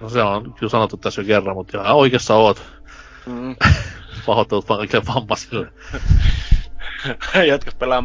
No 0.00 0.08
se 0.08 0.22
on 0.22 0.54
kyllä 0.54 0.70
sanottu 0.70 0.96
tässä 0.96 1.20
jo 1.20 1.26
kerran, 1.26 1.56
mutta 1.56 1.82
ihan 1.82 1.96
oikeassa 1.96 2.34
oot. 2.34 2.62
Mm. 3.26 3.56
Pahoittelut 4.26 4.68
vaan 4.68 4.78
kaikille 4.78 5.14
vammaisille. 5.14 5.72
Jotka 7.48 7.70
pelaa 7.78 8.02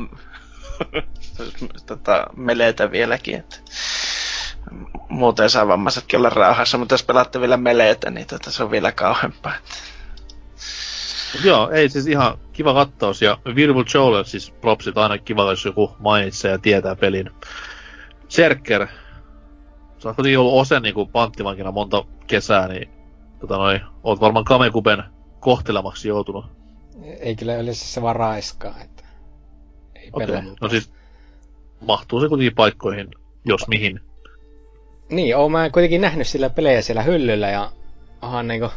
tota, 1.85 2.27
meleitä 2.35 2.91
vieläkin, 2.91 3.35
että 3.35 3.57
muuten 5.09 5.49
saa 5.49 5.67
vammaisetkin 5.67 6.19
olla 6.19 6.29
rauhassa, 6.29 6.77
mutta 6.77 6.93
jos 6.93 7.03
pelaatte 7.03 7.41
vielä 7.41 7.57
meleitä, 7.57 8.11
niin 8.11 8.27
tota, 8.27 8.51
se 8.51 8.63
on 8.63 8.71
vielä 8.71 8.91
kauempaa. 8.91 9.53
Mut 11.33 11.43
joo, 11.43 11.69
ei 11.69 11.89
siis 11.89 12.07
ihan 12.07 12.37
kiva 12.53 12.73
kattaus, 12.73 13.21
ja 13.21 13.37
Virtual 13.55 13.85
Joel, 13.93 14.23
siis 14.23 14.51
propsit 14.51 14.97
aina 14.97 15.17
kiva, 15.17 15.49
jos 15.49 15.65
joku 15.65 15.95
mainitsee 15.99 16.51
ja 16.51 16.57
tietää 16.59 16.95
pelin. 16.95 17.29
Serker, 18.27 18.87
sä 19.97 20.09
oot 20.09 20.15
kuitenkin 20.15 20.39
ollut 20.39 20.61
Osen 20.61 20.81
niin 20.81 21.09
panttivankina 21.11 21.71
monta 21.71 22.05
kesää, 22.27 22.67
niin 22.67 22.89
tota 23.39 23.57
noi, 23.57 23.79
oot 24.03 24.21
varmaan 24.21 24.45
Kamekuben 24.45 25.03
kohtelemaksi 25.39 26.07
joutunut. 26.07 26.45
Ei 27.19 27.35
kyllä 27.35 27.57
yleensä 27.57 27.85
se 27.85 28.01
vaan 28.01 28.15
raiskaa, 28.15 28.75
että 28.81 29.03
ei 29.95 30.09
okay. 30.13 30.41
No 30.61 30.69
siis, 30.69 30.91
mahtuu 31.81 32.21
se 32.21 32.27
kuitenkin 32.27 32.55
paikkoihin, 32.55 33.07
jos 33.45 33.67
mihin. 33.67 33.99
Niin, 35.09 35.37
oon 35.37 35.51
mä 35.51 35.69
kuitenkin 35.69 36.01
nähnyt 36.01 36.27
sillä 36.27 36.49
pelejä 36.49 36.81
siellä 36.81 37.01
hyllyllä 37.01 37.49
ja 37.49 37.71
onhan 38.21 38.47
niinku 38.47 38.69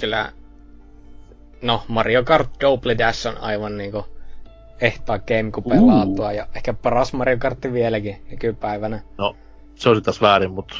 kyllä 0.00 0.32
no 1.64 1.82
Mario 1.88 2.24
Kart 2.24 2.50
Double 2.60 2.98
Dash 2.98 3.26
on 3.26 3.38
aivan 3.38 3.76
niinku 3.76 4.06
ehtaa 4.80 5.18
GameCube 5.18 5.74
uh. 5.74 5.86
laatua 5.86 6.32
ja 6.32 6.46
ehkä 6.54 6.74
paras 6.74 7.12
Mario 7.12 7.36
Kart 7.38 7.58
vieläkin 7.72 8.26
nykypäivänä. 8.30 9.02
No, 9.18 9.36
se 9.74 9.88
olisi 9.88 10.02
taas 10.02 10.20
väärin, 10.20 10.50
mutta 10.50 10.74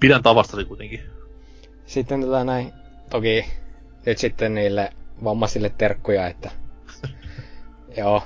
pidän 0.00 0.22
tavastasi 0.22 0.64
kuitenkin. 0.64 1.00
Sitten 1.86 2.20
tota 2.20 2.44
näin, 2.44 2.72
toki 3.10 3.44
nyt 4.06 4.18
sitten 4.18 4.54
niille 4.54 4.92
vammaisille 5.24 5.72
terkkuja, 5.78 6.26
että 6.26 6.50
joo. 7.98 8.22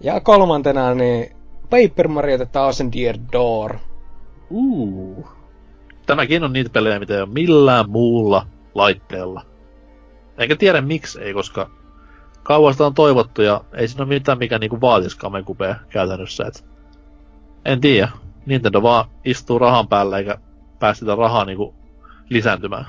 Ja 0.00 0.20
kolmantena 0.20 0.94
niin 0.94 1.36
Paper 1.70 2.08
Mario 2.08 2.36
The 2.36 2.46
Thousand 2.46 2.94
Year 2.94 3.16
Door. 3.32 3.76
Uh. 4.50 5.28
Tämäkin 6.06 6.44
on 6.44 6.52
niitä 6.52 6.70
pelejä, 6.70 6.98
mitä 6.98 7.14
ei 7.14 7.20
ole 7.20 7.28
millään 7.32 7.90
muulla 7.90 8.46
laitteella. 8.74 9.55
Enkä 10.38 10.56
tiedä 10.56 10.80
miksi 10.80 11.20
ei, 11.20 11.34
koska 11.34 11.70
kauasta 12.42 12.86
on 12.86 12.94
toivottu 12.94 13.42
ja 13.42 13.64
ei 13.72 13.88
siinä 13.88 14.04
ole 14.04 14.14
mitään, 14.14 14.38
mikä 14.38 14.58
niinku 14.58 14.80
vaatisi 14.80 15.18
Kamekupea 15.18 15.76
käytännössä. 15.88 16.44
Et 16.46 16.64
en 17.64 17.80
tiedä. 17.80 18.08
Nintendo 18.46 18.82
vaan 18.82 19.04
istuu 19.24 19.58
rahan 19.58 19.88
päällä 19.88 20.18
eikä 20.18 20.38
päästetä 20.78 21.14
rahaa 21.14 21.44
niinku 21.44 21.74
lisääntymään. 22.28 22.86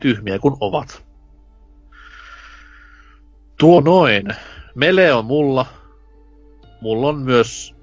Tyhmiä 0.00 0.38
kun 0.38 0.56
ovat. 0.60 1.06
Tuo 3.58 3.80
noin. 3.80 4.28
Mele 4.74 5.12
on 5.14 5.24
mulla. 5.24 5.66
Mulla 6.80 7.08
on 7.08 7.18
myös 7.18 7.74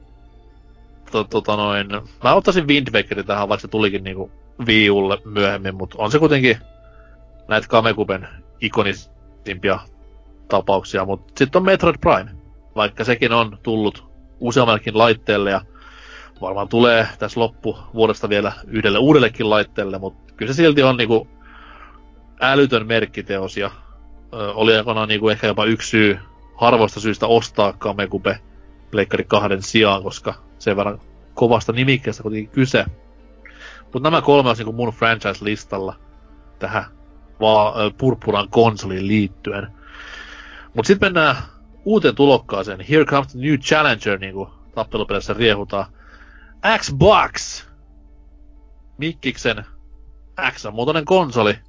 to, 1.11 1.23
tota 1.23 1.55
noin, 1.55 1.87
mä 2.23 2.33
ottaisin 2.33 2.67
Wind 2.67 2.87
Wakerin 2.93 3.25
tähän, 3.25 3.49
vaikka 3.49 3.61
se 3.61 3.67
tulikin 3.67 4.03
niinku 4.03 4.31
viulle 4.65 5.17
myöhemmin, 5.25 5.75
mutta 5.75 5.95
on 5.99 6.11
se 6.11 6.19
kuitenkin 6.19 6.57
näitä 7.47 7.67
Kamekuben 7.67 8.27
ikonisimpia 8.61 9.79
tapauksia, 10.47 11.05
mutta 11.05 11.33
sitten 11.37 11.59
on 11.59 11.65
Metroid 11.65 11.95
Prime, 12.01 12.31
vaikka 12.75 13.03
sekin 13.03 13.33
on 13.33 13.57
tullut 13.63 14.05
useammallekin 14.39 14.97
laitteelle 14.97 15.51
ja 15.51 15.61
varmaan 16.41 16.67
tulee 16.67 17.07
tässä 17.19 17.39
loppu 17.39 17.77
vuodesta 17.93 18.29
vielä 18.29 18.51
yhdelle 18.67 18.97
uudellekin 18.97 19.49
laitteelle, 19.49 19.99
mutta 19.99 20.33
kyllä 20.37 20.53
se 20.53 20.57
silti 20.57 20.83
on 20.83 20.97
niinku 20.97 21.27
älytön 22.41 22.87
merkkiteos 22.87 23.57
ja 23.57 23.71
ö, 24.33 24.53
oli 24.53 24.77
aikanaan 24.77 25.07
niinku 25.07 25.29
ehkä 25.29 25.47
jopa 25.47 25.65
yksi 25.65 25.89
syy 25.89 26.19
harvoista 26.55 26.99
syistä 26.99 27.27
ostaa 27.27 27.73
Kamekube 27.73 28.39
Pleikkari 28.91 29.23
kahden 29.23 29.61
sijaan, 29.61 30.03
koska 30.03 30.33
sen 30.59 30.77
verran 30.77 31.01
kovasta 31.33 31.71
nimikkeestä 31.71 32.23
kuitenkin 32.23 32.49
kyse. 32.49 32.85
Mutta 33.83 33.99
nämä 33.99 34.21
kolme 34.21 34.49
on 34.49 34.55
niinku 34.57 34.73
mun 34.73 34.93
franchise-listalla 34.93 35.95
tähän 36.59 36.85
purppuran 37.97 38.49
konsoliin 38.49 39.07
liittyen. 39.07 39.67
Mutta 40.73 40.87
sitten 40.87 41.07
mennään 41.07 41.35
uuteen 41.85 42.15
tulokkaaseen. 42.15 42.85
Here 42.89 43.05
comes 43.05 43.27
the 43.27 43.39
new 43.39 43.57
challenger, 43.57 44.19
niin 44.19 44.33
kuin 44.33 44.49
tappelupelissä 44.75 45.33
riehutaan. 45.33 45.85
Xbox! 46.77 47.63
Mikkiksen 48.97 49.65
X-muotoinen 50.51 51.05
konsoli, 51.05 51.59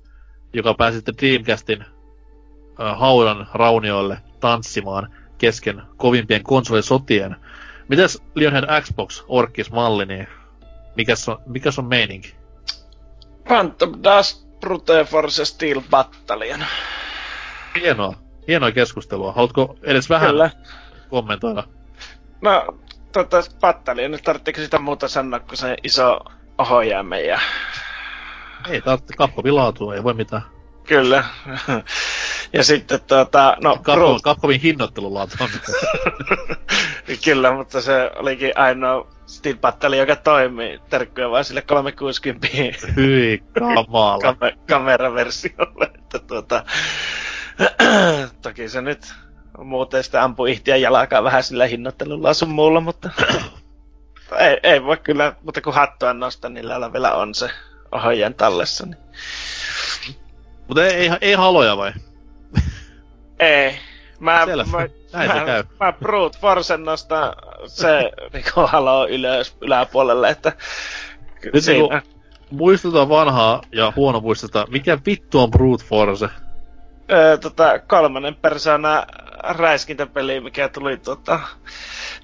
joka 0.53 0.75
pääsi 0.75 0.97
sitten 0.97 1.15
Dreamcastin 1.19 1.83
äh, 1.83 2.99
haudan 2.99 3.47
raunioille 3.55 4.19
tanssimaan 4.41 5.13
kesken 5.39 5.83
kovimpien 5.97 6.43
konsolisotien. 6.43 7.37
Mitäs 7.89 8.23
Lionhead 8.35 8.83
Xbox 8.83 9.25
Orkis 9.29 9.71
malli, 9.71 10.07
niin 10.07 10.29
mikäs 10.97 11.29
on, 11.29 11.39
mikäs 11.47 11.79
on 11.79 11.85
meininki? 11.85 12.35
Phantom 13.45 13.93
Dust 13.93 14.46
Brute 14.61 15.05
Force 15.05 15.45
Steel 15.45 15.81
Battalion. 15.91 16.65
Hienoa. 17.81 18.15
Hienoa 18.49 18.73
keskustelua. 18.73 19.33
Haluatko 19.33 19.77
edes 19.83 20.11
vähän 20.11 20.31
Kyllä. 20.31 20.51
kommentoida? 21.09 21.65
No, 22.41 22.67
tota 23.13 23.37
Battalion, 23.61 24.11
nyt 24.11 24.23
tarvitseeko 24.23 24.61
sitä 24.61 24.79
muuta 24.79 25.09
sanoa 25.09 25.41
kuin 25.41 25.57
se 25.57 25.77
iso 25.83 26.21
ohojääme 26.59 27.21
ja... 27.21 27.41
Ei 28.69 28.83
tarvitse, 28.83 29.15
Capcomin 29.15 29.57
laatu, 29.57 29.91
ei 29.91 30.05
voi 30.05 30.15
mitään. 30.15 30.43
Kyllä. 30.85 31.25
ja 32.53 32.65
sitten 32.65 33.01
tota, 33.07 33.57
no... 33.63 33.77
Capcom, 33.83 34.21
Capcomin 34.21 34.61
hinnoittelulaatu 34.61 35.37
on 35.41 35.49
Kyllä, 37.25 37.53
mutta 37.53 37.81
se 37.81 38.11
olikin 38.17 38.53
ainoa 38.57 39.16
Steel 39.27 39.57
Battle, 39.57 39.97
joka 39.97 40.17
toimii. 40.17 40.81
Terkkuja 40.91 41.31
vaan 41.31 41.45
sille 41.45 41.63
360 41.63 42.49
Hyi, 42.97 43.43
kamala. 43.59 44.19
Kam- 44.33 44.59
kameraversiolle. 44.69 45.91
Että 45.99 46.19
tuota, 46.19 46.65
toki 48.43 48.69
se 48.69 48.83
nyt 48.83 49.15
muuten 49.59 50.05
sitä 50.05 50.25
ampuu 50.25 50.47
ihtiä 50.47 50.77
jalkaa 50.77 51.25
vähän 51.25 51.43
sillä 51.43 51.67
hinnoittelulla 51.67 52.35
sun 52.35 52.49
muulla, 52.49 52.81
mutta 52.81 53.11
ei, 54.39 54.61
ei 54.63 54.85
voi 54.85 54.97
kyllä, 54.97 55.33
mutta 55.43 55.61
kun 55.61 55.75
hattua 55.75 56.13
nostaa, 56.13 56.51
niin 56.51 56.67
vielä 56.93 57.15
on 57.15 57.35
se 57.35 57.51
ohjaajan 57.93 58.35
tallessa. 58.35 58.87
Niin. 58.87 58.97
Mutta 60.69 60.87
ei, 60.87 60.95
ei, 60.95 61.11
ei 61.21 61.35
haloja 61.35 61.77
vai? 61.77 61.93
Ei. 63.39 63.79
Mä, 64.21 64.45
Selvä. 64.45 64.65
mä, 64.65 64.89
Näin 65.13 65.31
mä, 65.31 65.45
käy. 65.45 65.65
mä 65.81 65.93
brute 65.93 66.39
forcen 66.39 66.85
nostan 66.85 67.33
se 67.67 68.11
niinku 68.33 68.61
halo 68.67 69.09
ylös 69.09 69.57
yläpuolelle, 69.61 70.29
että 70.31 70.53
Nyt 71.53 71.65
siinä, 71.65 71.79
niinku, 71.79 72.09
muistutaan 72.51 73.09
vanhaa 73.09 73.63
ja 73.73 73.93
huono 73.97 74.21
muistuta. 74.21 74.67
Mikä 74.71 74.99
vittu 75.07 75.41
on 75.41 75.51
Brute 75.51 75.85
Force? 75.85 76.29
ö, 77.13 77.39
tota, 77.39 77.79
kolmannen 77.79 78.35
persona 78.35 79.07
räiskintäpeli, 79.43 80.41
mikä 80.41 80.69
tuli 80.69 80.97
tota, 80.97 81.41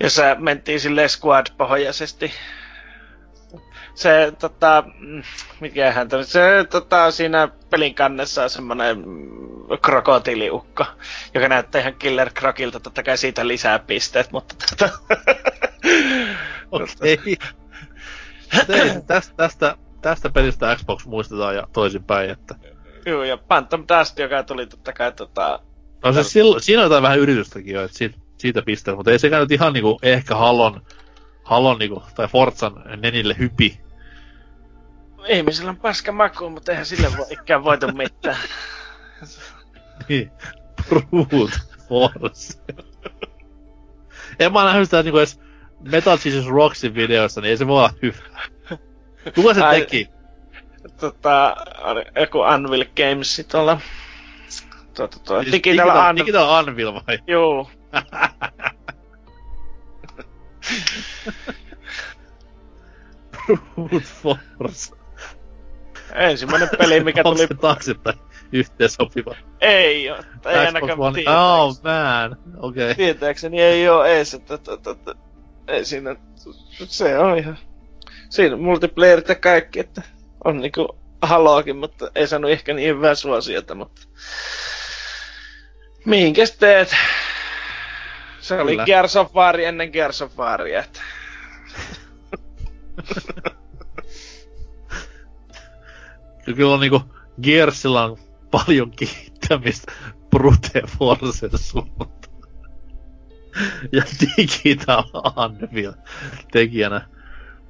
jossa 0.00 0.22
mentiin 0.38 0.80
silleen 0.80 1.08
squad-pohjaisesti. 1.08 2.32
Se, 3.94 4.32
tota, 4.38 4.84
mm, 4.98 5.22
mikä 5.60 5.92
hän 5.92 6.08
tämä, 6.08 6.22
se, 6.22 6.66
tota, 6.70 7.10
siinä 7.10 7.48
pelin 7.70 7.94
kannessa 7.94 8.42
on 8.42 8.50
semmonen 8.50 9.04
krokotiiliukko, 9.76 10.84
joka 11.34 11.48
näyttää 11.48 11.80
ihan 11.80 11.94
Killer 11.94 12.32
Crocilta, 12.32 12.80
totta 12.80 13.02
kai 13.02 13.18
siitä 13.18 13.48
lisää 13.48 13.78
pisteet, 13.78 14.32
mutta 14.32 14.54
tota, 14.70 14.98
Okei. 16.70 17.14
Okay. 17.14 17.36
tästä, 19.06 19.34
tästä, 19.36 19.76
tästä 20.02 20.30
pelistä 20.30 20.76
Xbox 20.76 21.06
muistetaan 21.06 21.54
ja 21.54 21.66
toisinpäin, 21.72 22.30
että... 22.30 22.54
Juu, 23.06 23.22
ja 23.22 23.36
Phantom 23.36 23.84
Dust, 23.88 24.18
joka 24.18 24.42
tuli 24.42 24.66
totta 24.66 24.92
kai 24.92 25.12
tota, 25.12 25.60
No 26.04 26.12
se 26.12 26.22
sillä, 26.22 26.60
siinä 26.60 26.82
on 26.82 26.86
jotain 26.86 27.02
vähän 27.02 27.18
yritystäkin 27.18 27.74
jo, 27.74 27.84
että 27.84 27.98
siitä, 27.98 28.18
siitä 28.38 28.62
pisteet, 28.62 28.96
mutta 28.96 29.10
ei 29.10 29.18
sekään 29.18 29.40
nyt 29.40 29.52
ihan 29.52 29.72
niinku 29.72 29.98
ehkä 30.02 30.36
Hallon, 30.36 30.82
Hallon 31.44 31.78
niinku, 31.78 32.02
tai 32.14 32.28
Forzan 32.28 32.84
nenille 32.96 33.36
hypi. 33.38 33.80
ihmisillä 35.28 35.70
on 35.70 35.76
paska 35.76 36.12
maku, 36.12 36.50
mutta 36.50 36.72
eihän 36.72 36.86
sille 36.86 37.16
voi 37.16 37.26
ikään 37.30 37.64
voitu 37.64 37.92
mitään. 37.92 38.36
Niin. 40.08 40.30
Brute 40.88 41.56
Force. 41.88 42.58
en 44.38 44.52
mä 44.52 44.64
nähnyt 44.64 44.84
sitä 44.86 45.02
niinku 45.02 45.18
edes 45.18 45.40
Metal 45.80 46.18
Jesus 46.24 46.46
Rocksin 46.46 46.94
videossa, 46.94 47.40
niin 47.40 47.50
ei 47.50 47.56
se 47.56 47.66
voi 47.66 47.78
olla 47.78 47.94
hyvä. 48.02 48.40
Kuka 49.34 49.54
se 49.54 49.62
Ai- 49.62 49.80
teki? 49.80 50.08
tota, 51.00 51.56
joku 52.20 52.40
Anvil 52.40 52.84
Games 52.84 53.46
tuolla. 53.50 53.80
Tuota, 54.94 55.18
tuo, 55.18 55.42
Siis 55.42 55.52
Digital, 55.52 55.86
Digital, 55.86 56.08
An... 56.08 56.16
Digital 56.16 56.54
Anvil 56.54 56.94
vai? 56.94 57.18
Juu. 57.26 57.70
Brute 63.74 64.00
Force. 64.00 64.94
Ensimmäinen 66.14 66.68
peli, 66.78 67.04
mikä 67.04 67.20
Onko 67.24 67.30
tuli... 67.36 67.46
se 67.46 67.54
taaksepäin 67.54 68.18
yhteen 68.52 68.90
sopiva? 68.90 69.34
Ei 69.60 70.10
oo, 70.10 70.16
ei 70.46 70.56
ainakaan 70.58 71.14
tietääkseni. 71.14 71.36
Oh 71.36 71.76
man, 71.82 72.36
okei. 72.56 72.84
Okay. 72.84 72.94
Tietääkseni 72.94 73.60
ei 73.60 73.88
oo 73.88 74.04
ees, 74.04 74.34
että, 74.34 74.54
että, 74.54 74.72
että, 74.72 74.90
että 74.90 75.14
ei 75.68 75.84
siinä, 75.84 76.16
se 76.84 77.18
on 77.18 77.38
ihan, 77.38 77.58
siinä 78.30 78.56
multiplayerit 78.56 79.28
ja 79.28 79.34
kaikki, 79.34 79.80
että 79.80 80.02
on 80.44 80.60
niinku 80.60 80.98
haloakin, 81.22 81.76
mutta 81.76 82.10
ei 82.14 82.26
saanut 82.26 82.50
ehkä 82.50 82.74
niin 82.74 82.96
hyvää 82.96 83.14
suosiota, 83.14 83.74
mutta 83.74 84.02
minkäs 86.04 86.52
teet? 86.52 86.96
Se 88.40 88.60
oli 88.60 88.70
Kyllä. 88.70 88.84
Gears 88.84 89.16
of 89.16 89.34
War 89.34 89.60
ennen 89.60 89.90
Gears 89.90 90.22
of 90.22 90.36
Waria, 90.38 90.80
että 90.80 91.00
Kyllä 96.44 96.74
on 96.74 96.80
niinku 96.80 97.02
Gearsilla 97.42 98.04
on 98.04 98.18
paljon 98.52 98.90
kiittämistä 98.90 99.92
Brute 100.30 100.82
Forcen 100.98 101.50
suuntaan. 101.54 102.10
Ja 103.92 104.02
Digital 104.36 105.04
Anvil 105.36 105.92
tekijänä. 106.52 107.08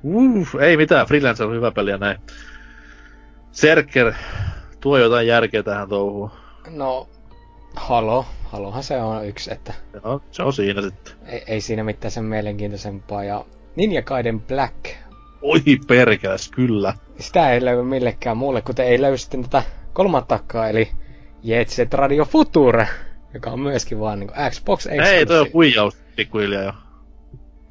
Uh, 0.03 0.49
ei 0.61 0.77
mitään, 0.77 1.07
Freelancer 1.07 1.47
on 1.47 1.55
hyvä 1.55 1.71
peli 1.71 1.91
ja 1.91 1.99
näin. 1.99 2.19
Serker, 3.53 4.13
tuo 4.81 4.99
jotain 4.99 5.27
järkeä 5.27 5.63
tähän 5.63 5.89
touhuun. 5.89 6.31
No, 6.71 7.09
Halo. 7.77 8.27
Halohan 8.45 8.83
se 8.83 9.01
on 9.01 9.27
yksi, 9.27 9.53
että 9.53 9.75
Joo, 10.05 10.23
se 10.31 10.43
on 10.43 10.53
siinä 10.53 10.83
sitten. 10.83 11.15
ei, 11.27 11.45
ei 11.47 11.61
siinä 11.61 11.85
mitään 11.85 12.11
sen 12.11 12.25
mielenkiintoisempaa. 12.25 13.25
Ja 13.25 13.45
Ninja 13.77 14.03
Gaiden 14.03 14.41
Black. 14.41 14.87
Oi 15.43 15.61
perkäs, 15.87 16.51
kyllä. 16.51 16.95
Sitä 17.19 17.53
ei 17.53 17.65
löydy 17.65 17.83
millekään 17.83 18.37
muulle, 18.37 18.63
kuten 18.63 18.87
ei 18.87 19.01
löydy 19.01 19.19
sitten 19.19 19.43
tätä 19.43 19.63
kolmantakkaa, 19.93 20.69
eli 20.69 20.91
Jet 21.43 21.69
Set 21.69 21.95
Radio 21.95 22.25
Future, 22.25 22.89
joka 23.35 23.51
on 23.51 23.61
myöskin 23.61 24.01
vaan 24.01 24.21
niin 24.21 24.31
Xbox 24.51 24.87
Ei, 24.87 24.97
toi 24.97 25.07
on 25.07 25.13
exclusive. 25.23 25.51
huijaus 25.53 25.97
pikkuhiljaa 26.17 26.63
jo. 26.63 26.73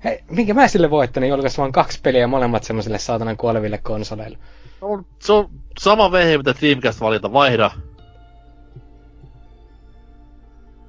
Hei, 0.04 0.24
minkä 0.30 0.54
mä 0.54 0.68
sille 0.68 0.90
voittanut, 0.90 1.30
julkaisi 1.30 1.58
vaan 1.58 1.72
kaksi 1.72 2.00
peliä 2.04 2.28
molemmat 2.28 2.64
semmoisille 2.64 3.00
saatanan 3.00 3.38
kuoleville 3.38 3.78
konsoleille. 3.78 4.38
Se 4.80 4.86
on, 4.86 5.06
se 5.20 5.34
on 5.34 5.50
sama 5.80 6.12
vehe, 6.12 6.38
mitä 6.38 6.56
Dreamcast 6.62 7.02
valita, 7.02 7.34
vaihda. 7.34 7.72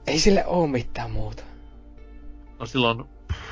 Ei 0.07 0.19
sille 0.19 0.45
oo 0.47 0.67
mitään 0.67 1.11
muuta. 1.11 1.43
No 2.59 2.67
silloin... 2.67 3.01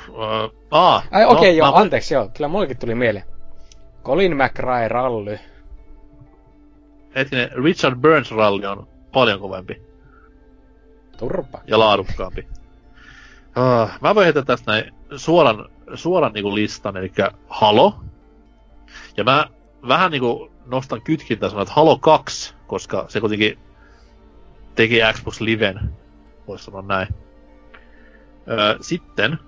Uh, 0.09 0.55
aa, 0.71 1.03
Ai 1.11 1.25
okei, 1.25 1.37
okay, 1.37 1.49
no, 1.51 1.57
joo, 1.57 1.73
mä- 1.73 1.79
anteeksi, 1.79 2.15
joo. 2.15 2.29
Kyllä 2.37 2.49
mullekin 2.49 2.79
tuli 2.79 2.95
mieleen. 2.95 3.25
Colin 4.05 4.37
McRae 4.37 4.89
Rally. 4.89 5.39
Hetkinen, 7.15 7.51
Richard 7.65 7.97
Burns 7.97 8.31
ralli 8.31 8.67
on 8.67 8.89
paljon 9.13 9.41
kovempi 9.41 9.83
Turpa. 11.19 11.61
ja 11.67 11.79
laadukkaampi. 11.79 12.49
Uh, 13.57 13.91
mä 14.01 14.15
voin 14.15 14.25
heittää 14.25 14.43
tästä 14.45 14.73
näin 14.73 14.95
suoran, 15.17 15.69
suoran 15.95 16.33
niinku 16.33 16.55
listan, 16.55 16.97
eli 16.97 17.13
Halo. 17.49 18.01
Ja 19.17 19.25
mä 19.25 19.47
vähän 19.89 20.11
niinku 20.11 20.53
nostan 20.67 21.03
kytkintä 21.03 21.49
sanoa, 21.49 21.63
että 21.63 21.75
Halo 21.75 21.99
2, 21.99 22.55
koska 22.67 23.05
se 23.09 23.21
kuitenkin 23.21 23.59
teki 24.75 25.01
Xbox 25.13 25.41
Liven, 25.41 25.97
voisi 26.47 26.65
sanoa 26.65 26.83
näin. 26.83 27.09
Öö, 28.49 28.77
sitten 28.81 29.39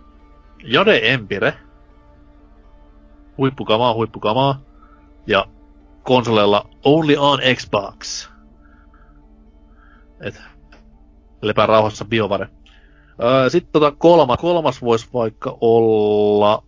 Jade 0.64 1.00
Empire. 1.02 1.54
Huippukamaa, 3.38 3.94
huippukamaa. 3.94 4.60
Ja 5.26 5.46
konsoleilla 6.02 6.66
Only 6.84 7.16
on 7.16 7.38
Xbox. 7.56 8.28
Et 10.20 10.42
lepää 11.42 11.66
rauhassa 11.66 12.04
BioVare. 12.04 12.48
Sitten 13.48 13.72
tota 13.72 13.92
kolma, 13.98 14.36
kolmas 14.36 14.82
voisi 14.82 15.08
vaikka 15.14 15.58
olla... 15.60 16.62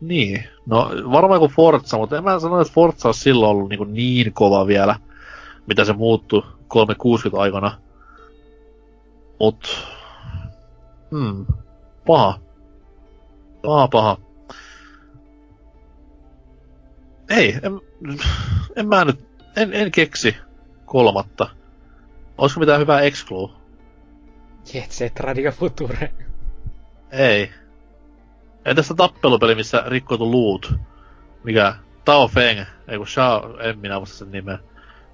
Niin, 0.00 0.44
no 0.66 0.90
varmaan 1.12 1.40
kuin 1.40 1.52
Forza, 1.52 1.98
mutta 1.98 2.16
en 2.16 2.24
mä 2.24 2.38
sano, 2.38 2.60
että 2.60 2.72
Forza 2.72 3.08
olisi 3.08 3.20
silloin 3.20 3.50
ollut 3.50 3.68
niin, 3.68 3.94
niin 3.94 4.32
kova 4.32 4.66
vielä, 4.66 4.96
mitä 5.66 5.84
se 5.84 5.92
muuttui 5.92 6.42
360 6.68 7.42
aikana. 7.42 7.78
Mut... 9.40 9.86
Hmm. 11.10 11.46
Paha. 12.06 12.38
Paha, 13.62 13.88
paha. 13.88 14.16
Ei, 17.28 17.58
en, 17.62 17.80
en 18.76 18.88
mä 18.88 19.04
nyt, 19.04 19.26
en, 19.56 19.72
en 19.74 19.90
keksi 19.90 20.36
kolmatta. 20.84 21.48
Olisiko 22.38 22.60
mitään 22.60 22.80
hyvää 22.80 23.00
exclue? 23.00 23.50
Jet 24.74 24.90
Set 24.92 25.20
Radio 25.20 25.50
Future. 25.50 26.12
Ei. 27.10 27.50
Entäs 28.64 28.92
tappelupeli, 28.96 29.54
missä 29.54 29.82
rikkoutu 29.86 30.32
loot? 30.32 30.72
Mikä? 31.44 31.74
Tao 32.04 32.28
Feng, 32.28 32.60
ei 32.88 32.98
kun 32.98 33.06
Shao, 33.06 33.58
en 33.60 33.78
minä 33.78 33.98
muista 33.98 34.16
sen 34.16 34.30
nimeä. 34.30 34.58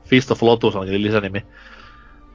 Fist 0.04 0.30
of 0.30 0.42
Lotus 0.42 0.76
onkin 0.76 1.02
lisänimi. 1.02 1.46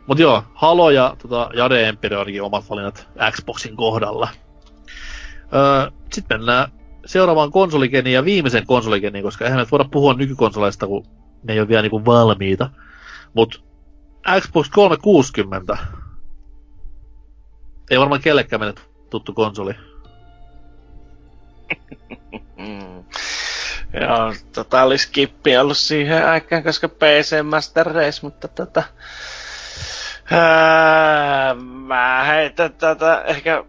Mut 0.08 0.20
joo, 0.20 0.44
Halo 0.54 0.90
ja 0.90 1.16
tota, 1.22 1.50
Jade 1.54 1.88
Empire 1.88 2.18
onkin 2.18 2.44
omat 2.44 2.70
valinnat 2.70 3.08
Xboxin 3.32 3.76
kohdalla. 3.76 4.30
Öö, 5.54 5.92
Sitten 6.14 6.40
mennään 6.40 6.72
seuraavaan 7.08 7.52
konsoligeniin 7.52 8.14
ja 8.14 8.26
viimeisen 8.26 8.68
konsoligeniin, 8.68 9.24
koska 9.24 9.46
eihän 9.46 9.60
nyt 9.60 9.72
voida 9.72 9.86
puhua 9.92 10.14
nykykonsoleista, 10.14 10.88
kun 10.88 11.06
ne 11.44 11.54
ei 11.54 11.60
ole 11.60 11.68
vielä 11.68 11.82
niinku 11.82 12.06
valmiita. 12.06 12.70
Mut 13.34 13.64
Xbox 14.42 14.70
360. 14.70 15.78
Ei 17.92 18.00
varmaan 18.00 18.22
kellekään 18.22 18.60
mene 18.60 18.74
tuttu 19.10 19.34
konsoli. 19.34 19.74
Joo, 24.02 24.34
tota 24.54 24.84
oli 24.84 24.98
skippi 24.98 25.58
ollut 25.58 25.78
siihen 25.78 26.28
aikaan, 26.28 26.64
koska 26.64 26.90
PC 26.90 27.44
Master 27.44 27.86
Race, 27.86 28.20
mutta 28.22 28.48
tota... 28.48 28.84
Ää, 30.32 31.54
mä 31.88 32.24
heitän 32.24 32.74
tätä 32.74 33.22
ehkä 33.22 33.64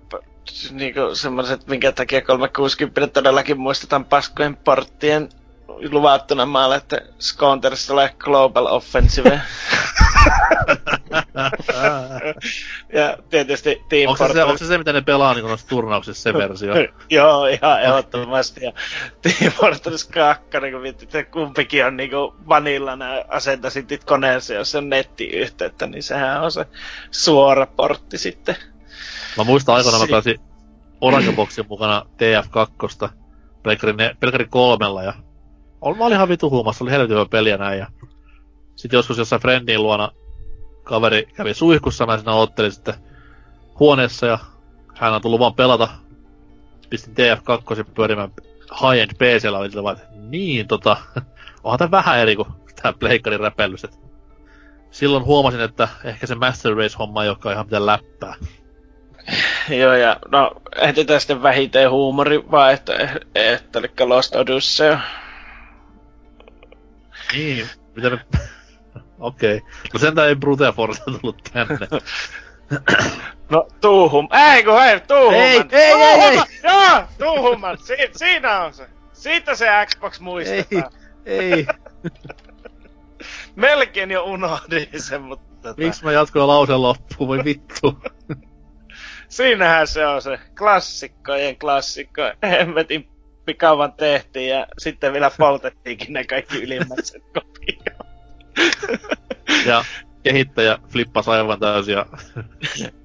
niinku 0.71 1.15
semmoiset, 1.15 1.67
minkä 1.67 1.93
takia 1.93 2.23
360 2.23 3.07
todellakin 3.07 3.61
muistetaan 3.61 4.05
paskojen 4.05 4.57
porttien 4.57 5.29
luvattuna 5.91 6.47
maalle, 6.47 6.77
että 6.77 7.01
Scounterissa 7.21 7.93
tulee 7.93 8.15
Global 8.19 8.67
Offensive. 8.67 9.41
ja 12.93 13.19
tietysti 13.31 13.83
Team 13.89 14.11
onko, 14.11 14.29
se, 14.29 14.33
se, 14.33 14.45
onko 14.45 14.59
se 14.59 14.67
se, 14.67 14.79
mitä 14.79 14.93
ne 14.93 15.01
pelaa 15.01 15.35
niin 15.35 15.47
noissa 15.47 15.69
turnauksissa, 15.69 16.23
se 16.23 16.35
versio? 16.35 16.75
Joo, 17.11 17.47
ihan 17.47 17.83
ehdottomasti. 17.83 18.65
Ja 18.65 18.73
Team 19.23 19.53
Fortress 19.53 20.05
2, 20.05 20.45
kun 20.73 20.83
vittu, 20.83 21.05
että 21.05 21.25
kumpikin 21.25 21.87
on 21.87 21.97
niinku 21.97 22.35
vanillana 22.49 23.07
asentasit 23.29 23.93
it 23.93 24.05
koneeseen, 24.05 24.59
jos 24.59 24.75
on 24.75 24.89
nettiyhteyttä, 24.89 25.87
niin 25.87 26.03
sehän 26.03 26.43
on 26.43 26.53
se 26.53 26.67
suora 27.11 27.67
portti 27.67 28.19
sitten. 28.19 28.57
Mä 29.39 29.45
muistan 29.45 29.75
aikoinaan, 29.75 30.03
mä 30.03 30.11
pääsin 30.11 30.41
Orange 31.01 31.33
Boxin 31.33 31.67
mukana 31.69 32.07
TF2, 32.17 33.09
Pelkari 34.21 34.47
kolmella 34.51 35.03
ja 35.03 35.15
mä 35.99 36.05
olin 36.05 36.17
ihan 36.17 36.29
vitu 36.29 36.51
huumassa, 36.51 36.85
oli 36.85 36.91
helvetin 36.91 37.17
hyvä 37.17 37.27
peli 37.31 37.51
ja 37.51 37.57
näin. 37.57 37.79
Ja 37.79 37.87
sitten 38.77 38.99
joskus 38.99 39.19
jossain 39.19 39.43
friendin 39.43 39.83
luona 39.83 40.11
kaveri 40.83 41.29
kävi 41.35 41.55
suihkussa, 41.55 42.07
mä 42.07 42.17
siinä 42.17 42.33
ottelin 42.33 42.73
sitten 42.73 42.95
huoneessa 43.81 44.27
ja 44.27 44.39
hän 44.95 45.15
on 45.15 45.23
tullut 45.23 45.41
vaan 45.41 45.55
pelata. 45.55 45.89
Pistin 46.91 47.15
TF2 47.15 47.85
pyörimään 47.95 48.33
high-end 48.73 49.15
PCllä, 49.15 49.59
oli 49.59 49.83
vaan, 49.83 49.97
että 49.97 50.09
niin 50.19 50.69
tota, 50.69 50.97
onhan 51.65 51.79
tää 51.79 51.91
vähän 51.91 52.19
eri 52.19 52.37
kuin 52.37 52.49
tää 52.83 52.93
pleikkarin 52.93 53.41
räpellys. 53.41 53.87
Silloin 54.91 55.25
huomasin, 55.25 55.61
että 55.61 55.89
ehkä 56.05 56.27
se 56.27 56.35
Master 56.35 56.75
Race-homma 56.75 57.23
ei 57.23 57.29
olekaan 57.29 57.53
ihan 57.53 57.67
mitään 57.67 57.87
läppää. 57.87 58.35
Joo, 59.69 59.95
ja 59.95 60.17
no, 60.29 60.53
ehti 60.77 61.07
sitten 61.19 61.43
vähiten 61.43 61.91
huumori 61.91 62.51
vaihto, 62.51 62.93
että 63.35 63.79
eli 63.79 63.91
Lost 64.01 64.37
Odyssey. 64.37 64.99
Niin, 67.33 67.69
mitä 67.97 68.11
me... 68.11 68.21
Okei. 69.19 69.57
Okay. 69.57 69.71
No 69.93 69.99
sentään 69.99 70.29
ei 70.29 70.35
Brute 70.35 70.73
Force 70.73 71.03
tullut 71.05 71.43
tänne. 71.53 71.79
no, 73.51 73.69
Tuuhum. 73.81 74.29
Ei 74.33 74.65
kun 74.65 74.81
hei, 74.81 75.01
Tuuhuman. 75.01 75.41
Ei, 75.41 75.63
ei, 75.73 75.93
ei, 75.93 76.21
ei. 76.21 76.43
Joo, 76.63 77.03
Tuuhuman. 77.19 77.79
Si- 77.79 78.11
siinä 78.17 78.61
on 78.61 78.75
se. 78.75 78.89
Siitä 79.13 79.55
se 79.55 79.67
Xbox 79.87 80.21
muistetaan. 80.21 80.93
Ei, 81.27 81.53
ei. 81.53 81.67
Melkein 83.57 84.11
jo 84.11 84.25
unohdin 84.25 84.89
sen, 84.97 85.23
mutta... 85.23 85.49
Tota... 85.63 85.83
Miksi 85.83 86.05
mä 86.05 86.13
jatkoin 86.13 86.49
lauseen 86.49 86.83
loppuun, 86.83 87.29
voi 87.29 87.45
vittu? 87.45 88.03
Siinähän 89.29 89.87
se 89.87 90.07
on 90.07 90.23
se 90.23 90.39
klassikkojen 90.59 91.59
klassikko. 91.59 92.23
Hemmetin 92.51 93.09
pikaavan 93.45 93.93
tehtiin 93.93 94.49
ja 94.49 94.67
sitten 94.79 95.13
vielä 95.13 95.31
poltettiinkin 95.39 96.13
ne 96.13 96.25
kaikki 96.25 96.63
ylimmäiset 96.63 97.23
kopiot. 97.35 98.09
ja 99.67 99.85
kehittäjä 100.23 100.79
flippasi 100.89 101.31
aivan 101.31 101.61
täysin 101.61 101.95
ja... 101.95 102.07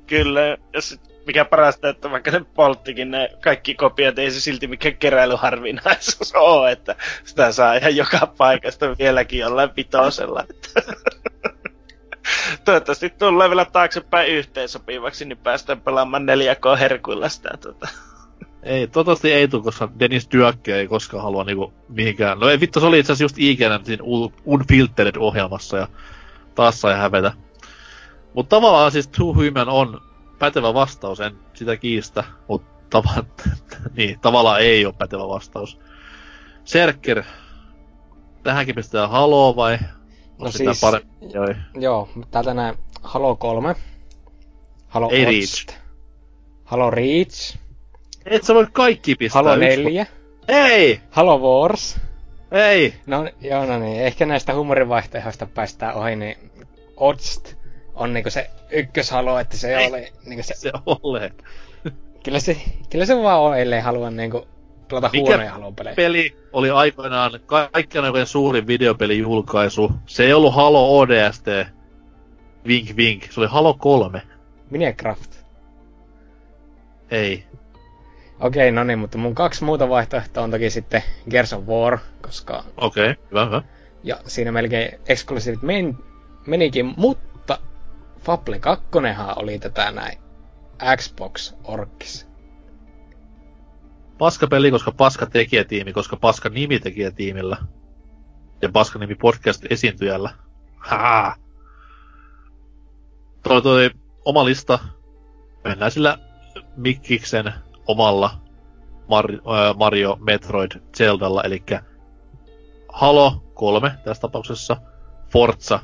Kyllä, 0.08 0.42
ja 0.74 0.82
sit 0.82 1.02
mikä 1.28 1.46
parasta, 1.46 1.90
että 1.90 2.12
vaikka 2.12 2.32
ne 2.32 2.42
polttikin 2.54 3.12
ne 3.12 3.30
kaikki 3.44 3.76
kopiot, 3.76 4.20
ei 4.20 4.32
se 4.32 4.42
silti 4.42 4.68
mikään 4.68 4.98
keräilyharvinaisuus 4.98 6.34
ole, 6.36 6.72
että 6.72 6.96
sitä 7.24 7.52
saa 7.52 7.76
ihan 7.76 7.96
joka 7.96 8.34
paikasta 8.38 8.98
vieläkin 8.98 9.40
jollain 9.40 9.70
pitosella. 9.70 10.46
Toivottavasti 12.66 13.10
tulee 13.10 13.50
vielä 13.50 13.66
taaksepäin 13.66 14.32
yhteensopivaksi, 14.32 15.26
niin 15.26 15.38
päästään 15.38 15.82
pelaamaan 15.82 16.24
4K 16.24 16.78
herkuilla 16.80 17.30
sitä. 17.30 17.50
Tota. 17.62 17.88
Ei, 18.64 18.88
toivottavasti 18.88 19.34
ei 19.34 19.48
tule, 19.48 19.64
koska 19.64 19.90
Dennis 20.00 20.30
Dyökke 20.32 20.76
ei 20.76 20.88
koskaan 20.88 21.24
halua 21.24 21.44
niinku 21.44 21.74
mihinkään. 21.90 22.40
No 22.40 22.50
ei 22.50 22.60
vittu, 22.60 22.80
se 22.80 22.86
oli 22.86 23.00
itse 23.00 23.14
asiassa 23.14 23.24
just 23.24 23.36
ikinä 23.40 23.80
siinä 23.84 24.04
Unfiltered-ohjelmassa 24.46 25.78
ja 25.78 25.88
taas 26.56 26.82
sai 26.82 26.98
hävetä. 26.98 27.34
Mutta 28.34 28.56
tavallaan 28.56 28.92
siis 28.92 29.08
Too 29.08 29.34
Human 29.34 29.70
on 29.70 30.02
pätevä 30.40 30.74
vastaus, 30.74 31.20
en 31.20 31.38
sitä 31.54 31.78
kiistä, 31.78 32.24
mutta 32.48 33.00
tava- 33.00 33.26
niin, 33.98 34.20
tavallaan 34.20 34.62
ei 34.62 34.86
ole 34.86 34.94
pätevä 34.98 35.28
vastaus. 35.28 35.80
Serker, 36.64 37.24
tähänkin 38.44 38.76
pistetään 38.76 39.10
Halo 39.10 39.56
vai? 39.56 39.78
No 40.38 40.52
siis, 40.52 40.82
paremmin, 40.82 41.32
joo. 41.32 41.48
joo, 41.80 42.10
täältä 42.32 42.54
näin 42.54 42.76
Halo 43.02 43.36
3, 43.36 43.76
Halo 44.88 45.10
ei 45.12 45.26
Reach. 45.26 45.68
Halo 46.64 46.92
Reach, 46.92 47.58
et 48.26 48.44
sä 48.44 48.54
voi 48.54 48.68
kaikki 48.72 49.16
pistää. 49.16 49.44
Halo 49.44 49.56
4. 49.56 50.06
Ei! 50.48 51.02
Halo 51.12 51.38
Wars. 51.38 52.00
Ei! 52.52 52.94
No, 53.06 53.30
joo, 53.42 53.66
no 53.66 53.80
niin. 53.80 54.02
Ehkä 54.02 54.26
näistä 54.26 54.54
huumorivaihtoehdoista 54.56 55.46
päästään 55.46 55.96
ohi, 55.96 56.16
niin 56.16 56.52
Odst 56.98 57.56
on 57.96 58.14
niinku 58.14 58.30
se 58.30 58.50
ykköshalo, 58.72 59.40
että 59.40 59.58
se 59.58 59.76
Ei, 59.76 59.88
oli 59.88 60.14
niinku 60.26 60.44
se... 60.44 60.54
se 60.56 60.72
ole. 60.86 61.32
kyllä 62.24 62.40
se, 62.40 62.58
kyllä 62.90 63.06
se 63.06 63.24
vaan 63.24 63.40
on, 63.40 63.60
ellei 63.60 63.80
halua 63.82 64.12
niinku 64.12 64.48
pelata 64.88 65.10
huonoja 65.18 65.52
halopelejä. 65.52 65.96
peli 65.96 66.38
oli 66.54 66.70
aikoinaan 66.70 67.32
kaikkien 67.46 68.04
aikojen 68.04 68.28
suurin 68.28 68.68
videopelijulkaisu? 68.68 69.92
Se 70.06 70.24
ei 70.24 70.34
ollut 70.34 70.56
Halo 70.56 71.00
ODST. 71.00 71.46
Vink 72.68 72.98
vink. 72.98 73.24
Se 73.32 73.40
oli 73.40 73.50
Halo 73.50 73.74
3. 73.74 74.22
Minecraft. 74.70 75.44
Ei. 77.12 77.44
Okei, 78.40 78.72
no 78.72 78.84
niin, 78.84 79.00
mutta 79.00 79.18
mun 79.18 79.36
kaksi 79.36 79.64
muuta 79.64 79.90
vaihtoehtoa 79.90 80.44
on 80.44 80.52
toki 80.52 80.70
sitten 80.70 81.04
Gears 81.30 81.54
of 81.54 81.66
War, 81.66 81.98
koska... 82.22 82.64
Okei, 82.78 83.12
okay, 83.12 83.24
hyvä, 83.32 83.46
hyvä. 83.46 83.62
Ja 84.04 84.18
siinä 84.26 84.52
melkein 84.52 85.00
eksklusiivit 85.08 85.62
men, 85.62 85.98
menikin, 86.48 86.94
mutta 86.98 87.58
Fable 88.20 88.60
2 88.60 88.86
oli 89.36 89.60
tätä 89.60 89.92
näin 89.92 90.18
Xbox 90.98 91.54
Orkis. 91.64 92.33
Paska 94.24 94.48
peli, 94.48 94.72
koska 94.72 94.92
paska 94.92 95.26
tekijätiimi, 95.26 95.94
koska 95.94 96.18
paska 96.18 96.50
nimi 96.50 96.80
tekijätiimillä. 96.80 97.58
Ja 98.62 98.70
paska 98.70 99.00
nimi 99.00 99.16
podcast 99.16 99.66
esiintyjällä. 99.70 100.30
Haa. 100.78 101.36
Toi 103.44 103.62
toi 103.62 103.90
oma 104.26 104.46
lista. 104.46 104.80
Mennään 105.64 105.92
sillä 105.92 106.18
Mikkiksen 106.76 107.54
omalla 107.88 108.42
Mar- 109.02 109.76
Mario, 109.78 110.18
Metroid, 110.20 110.72
Zeldalla, 110.98 111.44
eli 111.44 111.64
Halo 112.90 113.44
3 113.54 113.92
tässä 114.04 114.22
tapauksessa, 114.22 114.78
Forza 115.32 115.80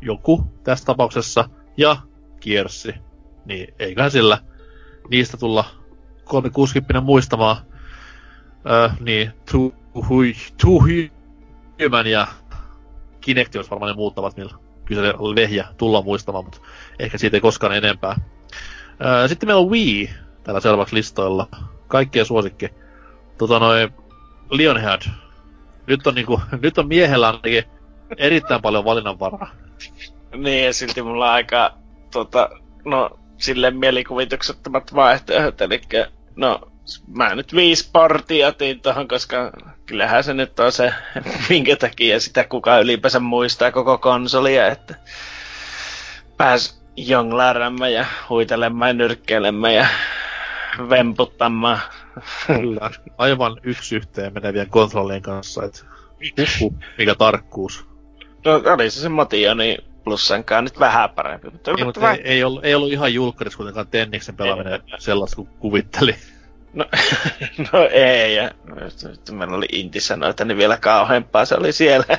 joku 0.00 0.44
tässä 0.64 0.86
tapauksessa, 0.86 1.48
ja 1.76 1.96
Kiersi. 2.40 2.94
Niin 3.44 3.74
eiköhän 3.78 4.10
sillä 4.10 4.38
niistä 5.10 5.36
tulla 5.36 5.77
360 6.28 7.00
muistamaan. 7.00 7.56
Öö, 8.70 8.88
niin, 9.00 9.32
Too, 9.52 9.72
too 10.62 10.80
Human 11.84 12.06
ja 12.06 12.26
Kinect 13.20 13.56
olisi 13.56 13.70
varmaan 13.70 13.90
ne 13.90 13.96
muuttavat, 13.96 14.36
millä 14.36 14.52
se 14.94 15.14
lehjä 15.34 15.66
tullaan 15.76 16.04
muistamaan, 16.04 16.44
mutta 16.44 16.60
ehkä 16.98 17.18
siitä 17.18 17.36
ei 17.36 17.40
koskaan 17.40 17.76
enempää. 17.76 18.16
Öö, 19.04 19.28
sitten 19.28 19.48
meillä 19.48 19.60
on 19.60 19.70
Wii, 19.70 20.10
täällä 20.44 20.60
seuraavaksi 20.60 20.94
listoilla. 20.94 21.48
Kaikkien 21.88 22.26
suosikki. 22.26 22.68
Tota 23.38 23.58
noin, 23.58 23.90
Lionhead. 24.50 25.02
Nyt 25.86 26.06
on 26.06 26.14
niinku, 26.14 26.40
nyt 26.62 26.78
on 26.78 26.88
miehellä 26.88 27.26
ainakin 27.26 27.64
erittäin 28.16 28.62
paljon 28.62 28.84
valinnanvaraa. 28.84 29.50
Niin, 30.36 30.64
ja 30.64 30.72
silti 30.72 31.02
mulla 31.02 31.26
on 31.26 31.32
aika, 31.32 31.74
tota, 32.12 32.50
no, 32.84 33.18
silleen 33.38 33.76
mielikuvituksettomat 33.76 34.94
vaihtoehdot, 34.94 35.60
eli 35.60 35.80
no, 36.38 36.60
mä 37.14 37.34
nyt 37.34 37.54
viisi 37.54 37.90
portia 37.92 38.48
otin 38.48 38.80
tohon, 38.80 39.08
koska 39.08 39.52
kyllähän 39.86 40.24
se 40.24 40.34
nyt 40.34 40.60
on 40.60 40.72
se, 40.72 40.94
minkä 41.48 41.76
takia 41.76 42.20
sitä 42.20 42.44
kuka 42.44 42.78
ylipäänsä 42.78 43.20
muistaa 43.20 43.72
koko 43.72 43.98
konsolia, 43.98 44.66
että 44.66 44.94
pääs 46.36 46.82
jonglaamaan 46.96 47.92
ja 47.92 48.06
huitelemaan 48.28 48.88
ja 48.88 48.94
nyrkkeilemään 48.94 49.74
ja 49.74 49.86
vemputtamaan. 50.90 51.78
Kyllä, 52.46 52.90
aivan 53.18 53.56
yksi 53.62 53.96
yhteen 53.96 54.34
menevien 54.34 54.70
kontrollien 54.70 55.22
kanssa, 55.22 55.64
että 55.64 55.84
mikä 56.98 57.14
tarkkuus. 57.14 57.86
No 58.44 58.62
oli 58.74 58.90
se 58.90 59.00
se 59.00 59.08
Motio, 59.08 59.54
plussankaan 60.08 60.64
nyt 60.64 60.80
vähän 60.80 61.10
parempi. 61.10 61.50
Mutta, 61.50 61.70
ei, 61.70 61.84
mutta 61.84 62.00
vähän... 62.00 62.16
ei, 62.16 62.22
ei, 62.24 62.44
ollut, 62.44 62.64
ei 62.64 62.74
ollut 62.74 62.92
ihan 62.92 63.14
julkkaris 63.14 63.56
kuitenkaan 63.56 63.88
Tenniksen 63.88 64.36
pelaaminen 64.36 64.82
sellaista 64.98 65.36
kuin 65.36 65.48
kuvitteli. 65.58 66.14
No, 66.72 66.84
no 67.72 67.88
ei, 67.90 68.34
ja 68.34 68.50
meillä 69.32 69.56
oli 69.56 69.66
Inti 69.72 70.00
sanoita, 70.00 70.44
niin 70.44 70.58
vielä 70.58 70.76
kauheampaa 70.76 71.44
se 71.44 71.54
oli 71.54 71.72
siellä. 71.72 72.04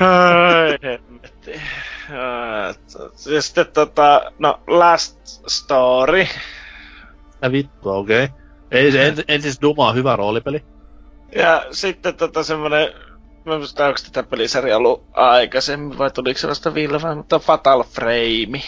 Ai, 0.00 0.78
hemmetti. 0.82 1.60
Ja 2.10 2.74
sitten 3.40 3.66
tota, 3.66 4.32
no 4.38 4.60
Last 4.66 5.18
Story. 5.46 6.26
Ja 7.42 7.52
vittu, 7.52 7.90
okei. 7.90 8.24
Okay. 8.24 8.38
Ei 8.70 8.92
se, 8.92 9.14
en, 9.28 9.42
siis 9.42 9.62
Duma 9.62 9.88
on 9.88 9.94
hyvä 9.94 10.16
roolipeli. 10.16 10.64
Ja 11.34 11.66
sitten 11.70 12.14
tota 12.14 12.42
semmonen 12.42 12.88
Mä 13.44 13.54
en 13.54 13.60
muista, 13.60 13.86
onko 13.86 13.98
tätä 14.04 14.28
pelisarjaa 14.30 14.78
ollut 14.78 15.04
aikaisemmin 15.12 15.98
vai 15.98 16.10
tuliko 16.10 16.38
se 16.38 16.48
vasta 16.48 16.74
Ville 16.74 17.14
mutta 17.14 17.38
Fatal 17.38 17.82
Frame. 17.82 18.62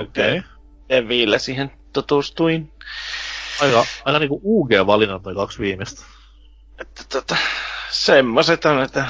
Okei. 0.00 0.38
Okay. 0.38 0.42
Deville 0.88 1.38
siihen 1.38 1.70
tutustuin. 1.92 2.72
Aika, 3.62 3.84
aika 4.04 4.18
niinku 4.18 4.40
UG-valinnat 4.44 5.24
noin 5.24 5.36
kaksi 5.36 5.58
viimeistä. 5.58 6.04
Että 6.78 7.02
tota, 7.08 7.36
semmoset 7.90 8.64
on, 8.64 8.82
että 8.82 9.06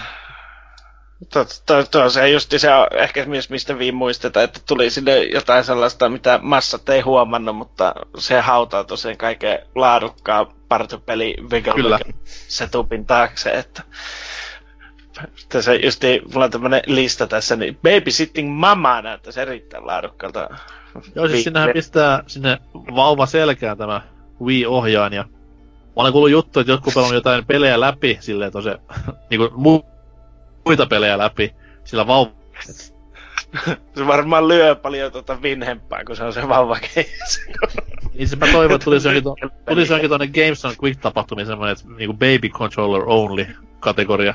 to, 1.29 1.45
to, 1.91 2.11
se 2.11 2.59
se 2.59 2.69
ehkä 2.93 3.25
myös 3.25 3.51
mistä 3.51 3.79
viime 3.79 3.97
muistetaan, 3.97 4.45
että 4.45 4.61
tuli 4.69 4.91
sinne 4.91 5.19
jotain 5.19 5.65
sellaista, 5.65 6.09
mitä 6.09 6.39
massat 6.43 6.89
ei 6.89 7.01
huomannut, 7.01 7.57
mutta 7.57 7.95
se 8.19 8.41
hautaa 8.41 8.85
tosiaan 8.85 9.17
kaiken 9.17 9.59
laadukkaan 9.75 10.47
partupeli 10.69 11.37
Kyllä. 11.75 11.99
setupin 12.49 13.07
taakse, 13.07 13.51
että 13.51 13.83
tässä 15.49 15.75
justi, 15.75 16.23
mulla 16.33 16.45
on 16.45 16.51
tämmönen 16.51 16.83
lista 16.87 17.27
tässä, 17.27 17.57
niin 17.57 17.79
Babysitting 17.83 18.59
Mama 18.59 19.03
näyttäisi 19.03 19.41
erittäin 19.41 19.87
laadukkaalta. 19.87 20.49
Joo, 21.15 21.29
siis 21.29 21.45
sinnehän 21.45 21.71
pistää 21.73 22.23
sinne 22.27 22.59
vauva 22.75 23.27
selkään 23.27 23.79
tämä 23.79 24.01
Wii-ohjaan 24.43 25.13
ja 25.13 25.23
mä 25.23 25.95
olen 25.97 26.13
kuullut 26.13 26.31
juttu, 26.31 26.61
että 26.61 26.73
jotkut 26.73 26.95
pelannut 26.95 27.15
jotain 27.15 27.47
pelejä 27.47 27.81
läpi 27.81 28.19
silleen, 28.21 28.47
että 28.47 28.59
on 28.59 28.65
se 28.65 28.79
niinku 29.31 29.51
muita 30.65 30.87
pelejä 30.87 31.19
läpi 31.19 31.55
sillä 31.85 32.07
vauva. 32.07 32.33
se 33.97 34.07
varmaan 34.07 34.49
lyö 34.49 34.75
paljon 34.75 35.13
tuota 35.13 35.43
vinhempää, 35.43 36.05
kun 36.05 36.17
se 36.17 36.25
on 36.25 36.33
se 36.33 36.49
vauvakeis. 36.49 37.41
niin 38.15 38.29
se 38.29 38.37
mä 38.37 38.47
toivon, 38.53 38.75
että 38.75 38.85
tulisi 38.85 39.09
jonkin, 39.09 39.25
to, 39.25 39.37
tulisi 39.69 39.93
jonkin 39.93 40.11
tuonne 40.11 40.27
Games 40.27 40.65
on 40.65 40.75
Quick-tapahtumiin 40.83 41.47
semmoinen, 41.47 41.73
että 41.73 41.85
niinku 41.97 42.13
baby 42.13 42.49
controller 42.49 43.03
only 43.07 43.47
kategoria. 43.81 44.35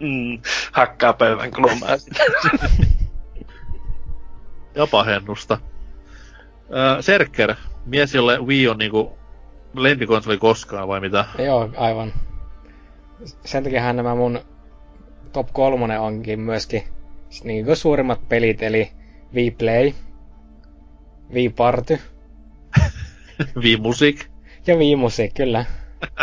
Mm, 0.00 0.38
hakkaa 0.72 1.12
pöydän 1.12 1.50
kulmaa 1.50 1.88
Jopa 4.74 5.04
hennusta. 5.04 5.54
Äh, 5.54 6.96
Serker, 7.00 7.54
mies, 7.86 8.14
jolle 8.14 8.38
Wii 8.38 8.68
on 8.68 8.78
niinku 8.78 9.18
lempikonsoli 9.74 10.38
koskaan 10.38 10.88
vai 10.88 11.00
mitä? 11.00 11.24
Joo, 11.38 11.70
aivan. 11.76 12.12
Sen 13.44 13.64
takia 13.64 13.92
nämä 13.92 14.14
mun 14.14 14.40
top 15.38 15.52
kolmonen 15.52 16.00
onkin 16.00 16.40
myöskin 16.40 16.82
niin 17.44 17.64
kuin 17.64 17.76
suurimmat 17.76 18.28
pelit, 18.28 18.62
eli 18.62 18.92
Wii 19.34 19.50
Play, 19.50 19.92
Wii 21.34 21.48
Party. 21.48 22.00
Wii 23.62 23.76
Music. 23.76 24.26
Ja 24.66 24.76
Wii 24.76 24.96
Music, 24.96 25.34
kyllä. 25.34 25.64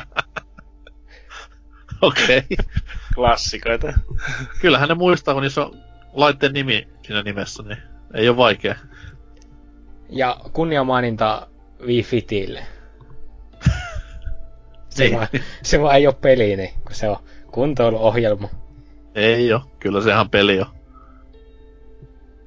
Okei. 2.01 2.37
Okay. 2.37 2.65
Klassikoita. 3.13 3.93
Kyllähän 4.61 4.89
ne 4.89 4.95
muistaa, 4.95 5.33
kun 5.33 5.43
niissä 5.43 5.65
on 5.65 5.83
laitteen 6.13 6.53
nimi 6.53 6.87
siinä 7.01 7.21
nimessä, 7.21 7.63
niin 7.63 7.77
ei 8.13 8.29
ole 8.29 8.37
vaikea. 8.37 8.75
Ja 10.09 10.37
kunniamaininta 10.53 11.47
Wii 11.85 12.03
Fitille. 12.03 12.65
Se, 14.89 15.03
niin. 15.03 15.17
vaan, 15.17 15.27
se 15.63 15.81
vaan 15.81 15.95
ei 15.95 16.07
ole 16.07 16.15
peli, 16.21 16.55
niin, 16.55 16.73
kun 16.83 16.95
se 16.95 17.09
on 17.09 17.17
kuntoiluohjelma. 17.51 18.64
Ei 19.15 19.53
oo, 19.53 19.71
kyllä 19.79 20.01
se 20.01 20.09
ihan 20.09 20.29
peli 20.29 20.59
on. 20.59 20.67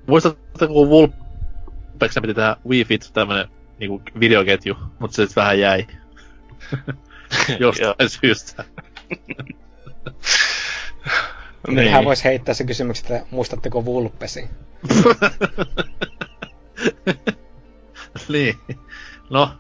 Muistatko, 0.07 0.69
kun 0.69 0.89
Vulpeksen 0.89 2.23
piti 2.23 2.35
tehdä 2.35 2.57
Wii 2.69 2.85
Fit 2.85 3.11
tämmönen 3.13 3.49
niinku 3.79 4.03
videoketju, 4.21 4.77
mutta 4.99 5.17
se 5.17 5.23
sitten 5.23 5.43
vähän 5.43 5.61
jäi. 5.61 5.87
Jostain 7.61 8.09
syystä. 8.09 8.65
niin. 11.69 11.93
Hän 11.93 12.05
voisi 12.05 12.25
heittää 12.25 12.55
se 12.55 12.65
kysymys, 12.65 13.01
että 13.01 13.25
muistatteko 13.31 13.85
Vulpesi? 13.85 14.49
niin. 18.29 18.55
No, 19.31 19.51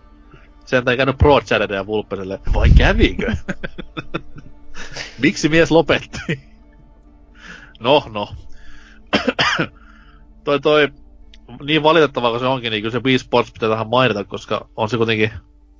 sen 0.64 0.88
ei 0.88 0.96
käynyt 0.96 1.18
Pro 1.18 1.40
ja 1.74 1.86
Vulpeselle. 1.86 2.40
Vai 2.54 2.70
kävikö? 2.70 3.36
Miksi 5.18 5.48
mies 5.48 5.70
lopetti? 5.70 6.48
No, 7.80 8.02
no. 8.10 8.28
toi 10.44 10.60
toi, 10.60 10.88
niin 11.64 11.82
valitettavaa 11.82 12.30
kuin 12.30 12.40
se 12.40 12.46
onkin, 12.46 12.70
niin 12.70 12.82
kyllä 12.82 12.92
se 12.92 13.02
Wii 13.04 13.18
Sports 13.18 13.52
pitää 13.52 13.68
tähän 13.68 13.88
mainita, 13.88 14.24
koska 14.24 14.68
on 14.76 14.88
se 14.88 14.96
kuitenkin 14.96 15.30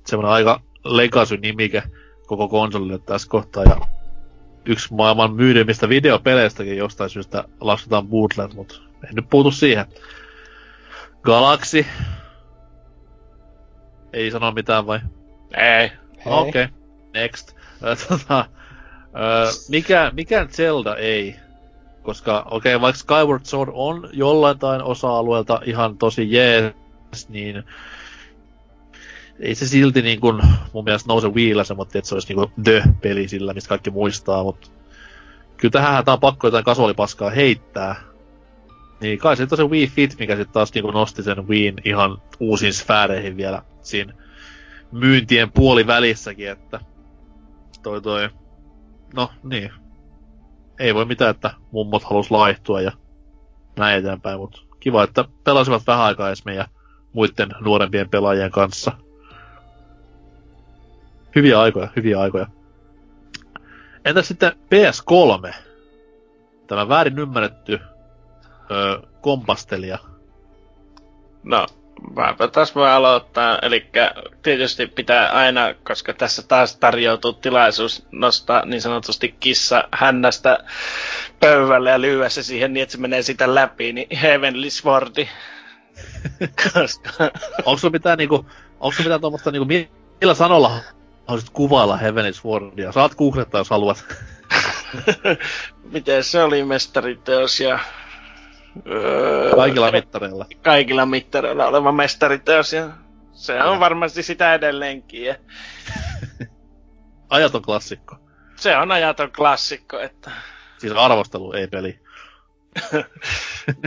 semmoinen 0.05 0.33
aika 0.33 0.61
legacy-nimike 0.83 1.83
koko 2.27 2.47
konsolille 2.47 2.99
tässä 2.99 3.29
kohtaa. 3.29 3.63
Ja 3.63 3.77
yksi 4.65 4.93
maailman 4.93 5.33
myydymistä 5.33 5.89
videopeleistäkin 5.89 6.77
jostain 6.77 7.09
syystä 7.09 7.43
lasketaan 7.61 8.07
bootleg, 8.07 8.53
mutta 8.53 8.75
en 9.09 9.15
nyt 9.15 9.29
puutu 9.29 9.51
siihen. 9.51 9.85
Galaxy. 11.21 11.85
Ei 14.13 14.31
sano 14.31 14.51
mitään 14.51 14.87
vai? 14.87 14.99
Ei. 15.57 15.91
Okei, 16.25 16.63
okay. 16.63 16.67
next. 17.13 17.55
tota, 18.07 18.45
mikä, 19.69 20.11
mikä 20.13 20.45
Zelda 20.45 20.95
ei 20.95 21.35
koska 22.03 22.45
okei, 22.51 22.75
okay, 22.75 22.81
vaikka 22.81 22.99
Skyward 22.99 23.41
Sword 23.43 23.71
on 23.73 24.09
jollain 24.13 24.59
tain 24.59 24.83
osa-alueelta 24.83 25.61
ihan 25.65 25.97
tosi 25.97 26.31
jees, 26.31 27.29
niin 27.29 27.63
ei 29.39 29.55
se 29.55 29.67
silti 29.67 30.01
niin 30.01 30.19
kuin, 30.19 30.41
mun 30.73 30.83
mielestä 30.83 31.07
nouse 31.07 31.27
Wiillä 31.27 31.63
semmoinen, 31.63 31.97
että 31.97 32.09
se 32.09 32.15
olisi 32.15 32.27
niin 32.27 32.35
kuin 32.35 32.63
The-peli 32.63 33.27
sillä, 33.27 33.53
mistä 33.53 33.69
kaikki 33.69 33.91
muistaa, 33.91 34.43
mutta 34.43 34.69
kyllä 35.57 35.71
tähän 35.71 36.03
on 36.07 36.19
pakko 36.19 36.47
jotain 36.47 36.63
kasuaalipaskaa 36.63 37.29
heittää. 37.29 37.95
Niin 39.01 39.19
kai 39.19 39.37
se 39.37 39.47
on 39.51 39.57
se 39.57 39.63
Wii 39.63 39.87
Fit, 39.87 40.15
mikä 40.19 40.35
sitten 40.35 40.53
taas 40.53 40.73
niin 40.73 40.83
kuin 40.83 40.93
nosti 40.93 41.23
sen 41.23 41.47
Wiin 41.47 41.75
ihan 41.85 42.21
uusiin 42.39 42.73
sfääreihin 42.73 43.37
vielä 43.37 43.61
siinä 43.81 44.13
myyntien 44.91 45.51
puolivälissäkin, 45.51 46.49
että 46.49 46.79
toi 47.83 48.01
toi, 48.01 48.29
no 49.13 49.31
niin, 49.43 49.71
ei 50.79 50.95
voi 50.95 51.05
mitään, 51.05 51.31
että 51.31 51.51
mummot 51.71 52.03
halus 52.03 52.31
laihtua 52.31 52.81
ja 52.81 52.91
näin 53.77 53.99
eteenpäin, 53.99 54.39
mutta 54.39 54.61
kiva, 54.79 55.03
että 55.03 55.25
pelasivat 55.43 55.87
vähän 55.87 56.05
aikaa 56.05 56.27
edes 56.27 56.45
meidän 56.45 56.67
muiden 57.13 57.49
nuorempien 57.59 58.09
pelaajien 58.09 58.51
kanssa. 58.51 58.91
Hyviä 61.35 61.59
aikoja, 61.59 61.89
hyviä 61.95 62.19
aikoja. 62.19 62.47
Entä 64.05 64.21
sitten 64.21 64.51
PS3? 64.51 65.53
Tämä 66.67 66.89
väärin 66.89 67.19
ymmärretty 67.19 67.79
öö, 68.71 68.99
kompastelija. 69.21 69.97
No, 71.43 71.65
Mäpä 72.15 72.47
taas 72.47 72.75
voi 72.75 72.89
aloittaa, 72.89 73.59
eli 73.61 73.85
tietysti 74.43 74.87
pitää 74.87 75.29
aina, 75.29 75.73
koska 75.83 76.13
tässä 76.13 76.43
taas 76.47 76.75
tarjoutuu 76.75 77.33
tilaisuus 77.33 78.05
nostaa 78.11 78.65
niin 78.65 78.81
sanotusti 78.81 79.35
kissa 79.39 79.83
hännästä 79.91 80.57
pöydälle 81.39 81.89
ja 81.89 82.01
lyödä 82.01 82.29
se 82.29 82.43
siihen 82.43 82.73
niin, 82.73 82.83
että 82.83 82.91
se 82.91 82.97
menee 82.97 83.21
sitä 83.21 83.55
läpi, 83.55 83.93
niin 83.93 84.17
Heavenly 84.17 84.69
Swordi. 84.69 85.29
koska... 86.73 87.09
onko 87.65 87.77
sulla 87.77 87.91
mitään 87.91 88.17
niinku, 88.17 88.35
onko 88.79 88.91
sulla 88.91 89.07
mitään 89.07 89.21
tuommoista 89.21 89.51
niinku, 89.51 89.67
millä 90.21 90.33
sanolla 90.33 90.71
haluaisit 91.27 91.49
kuvailla 91.49 91.97
Heavenly 91.97 92.33
Swordia? 92.33 92.91
Saat 92.91 93.15
googlettaa, 93.15 93.59
jos 93.59 93.69
haluat. 93.69 94.05
Miten 95.93 96.23
se 96.23 96.43
oli 96.43 96.63
mestariteos 96.63 97.59
ja 97.59 97.79
Öö, 98.87 99.55
kaikilla 99.55 99.91
mittareilla. 99.91 100.45
Kaikilla 100.61 101.05
mittareilla 101.05 101.67
oleva 101.67 101.91
mestariteos 101.91 102.73
ja 102.73 102.89
se 103.31 103.63
on 103.63 103.79
varmasti 103.79 104.23
sitä 104.23 104.53
edelleenkin. 104.53 105.25
Ja... 105.25 105.35
ajaton 107.29 107.61
klassikko. 107.61 108.15
Se 108.55 108.77
on 108.77 108.91
ajaton 108.91 109.31
klassikko, 109.31 109.99
että... 109.99 110.31
Siis 110.77 110.93
arvostelu, 110.93 111.53
ei 111.53 111.67
peli. 111.67 111.99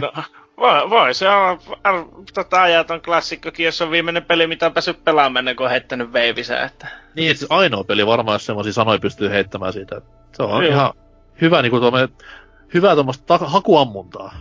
no, 0.01 0.13
voi, 0.57 0.91
voi, 0.91 1.15
se 1.15 1.29
on 1.29 1.61
ar, 1.85 1.95
tota, 2.35 2.63
ajaton 2.63 3.03
klassikkokin, 3.03 3.67
jos 3.67 3.83
on 3.83 3.91
viimeinen 3.91 4.25
peli, 4.25 4.47
mitä 4.47 4.67
on 4.67 4.73
päässyt 4.73 5.05
pelaamaan 5.05 5.39
ennen 5.39 5.57
kuin 5.57 5.65
on 5.65 5.71
heittänyt 5.71 6.13
veivisää. 6.13 6.65
Että... 6.65 6.89
Niin, 7.17 7.31
että 7.31 7.39
siis 7.39 7.51
ainoa 7.51 7.85
peli 7.85 8.07
varmaan, 8.07 8.35
jos 8.35 8.47
semmoisia 8.47 8.73
sanoja 8.73 8.99
pystyy 8.99 9.31
heittämään 9.31 9.73
siitä. 9.73 10.01
Se 10.33 10.43
on 10.43 10.65
Joo. 10.65 10.73
ihan 10.73 10.93
hyvä, 11.41 11.63
niin 11.63 11.71
kuin 11.71 11.81
tuomme, 11.81 12.09
hyvää 12.75 12.95
tuommoista 12.95 13.39
hakuammuntaa. 13.39 14.35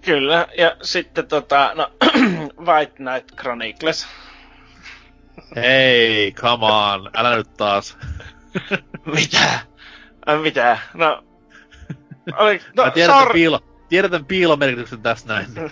Kyllä, 0.00 0.48
ja 0.58 0.76
sitten 0.82 1.26
tota, 1.26 1.72
no, 1.74 1.92
White 2.66 2.92
Knight 2.96 3.36
Chronicles. 3.40 4.06
Hei, 5.56 6.32
come 6.32 6.66
on, 6.66 7.10
älä 7.14 7.36
nyt 7.36 7.54
taas. 7.56 7.98
mitä? 9.14 9.60
Mitä? 10.42 10.78
No, 10.94 11.24
oli, 12.36 12.60
no, 12.76 12.84
Mä 12.84 12.90
tiedän, 12.90 13.18
sor... 13.18 13.32
piilo, 13.32 13.60
tiedän 13.88 14.24
piilomerkityksen 14.24 15.02
tässä 15.02 15.28
näin. 15.28 15.46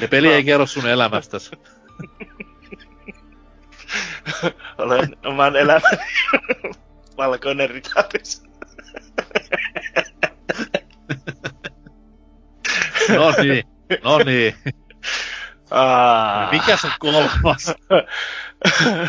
ja 0.00 0.08
peli 0.08 0.28
no. 0.28 0.34
ei 0.34 0.44
kerro 0.44 0.66
sun 0.66 0.86
elämästäsi. 0.86 1.50
Olen 4.78 5.16
oman 5.24 5.56
elämäni 5.56 5.98
valkoinen 7.16 7.70
ritaris. 7.70 8.42
No 13.08 13.32
niin, 13.42 13.64
no 14.02 14.18
niin. 14.18 14.54
Aa. 15.70 16.50
Mikä 16.52 16.76
se 16.76 16.88
kolmas? 16.98 17.74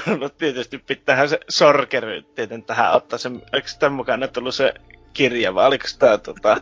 no 0.19 0.29
tietysti 0.29 0.77
pitäähän 0.77 1.29
se 1.29 1.39
sorkery 1.49 2.21
tietenkin 2.21 2.65
tähän 2.65 2.93
ottaa. 2.93 3.19
Se, 3.19 3.29
eikö 3.53 3.67
tämän 3.79 3.93
mukana 3.93 4.27
tullut 4.27 4.55
se 4.55 4.73
kirja, 5.13 5.55
vai 5.55 5.67
oliko 5.67 5.87
tää 5.99 6.17
tota... 6.17 6.57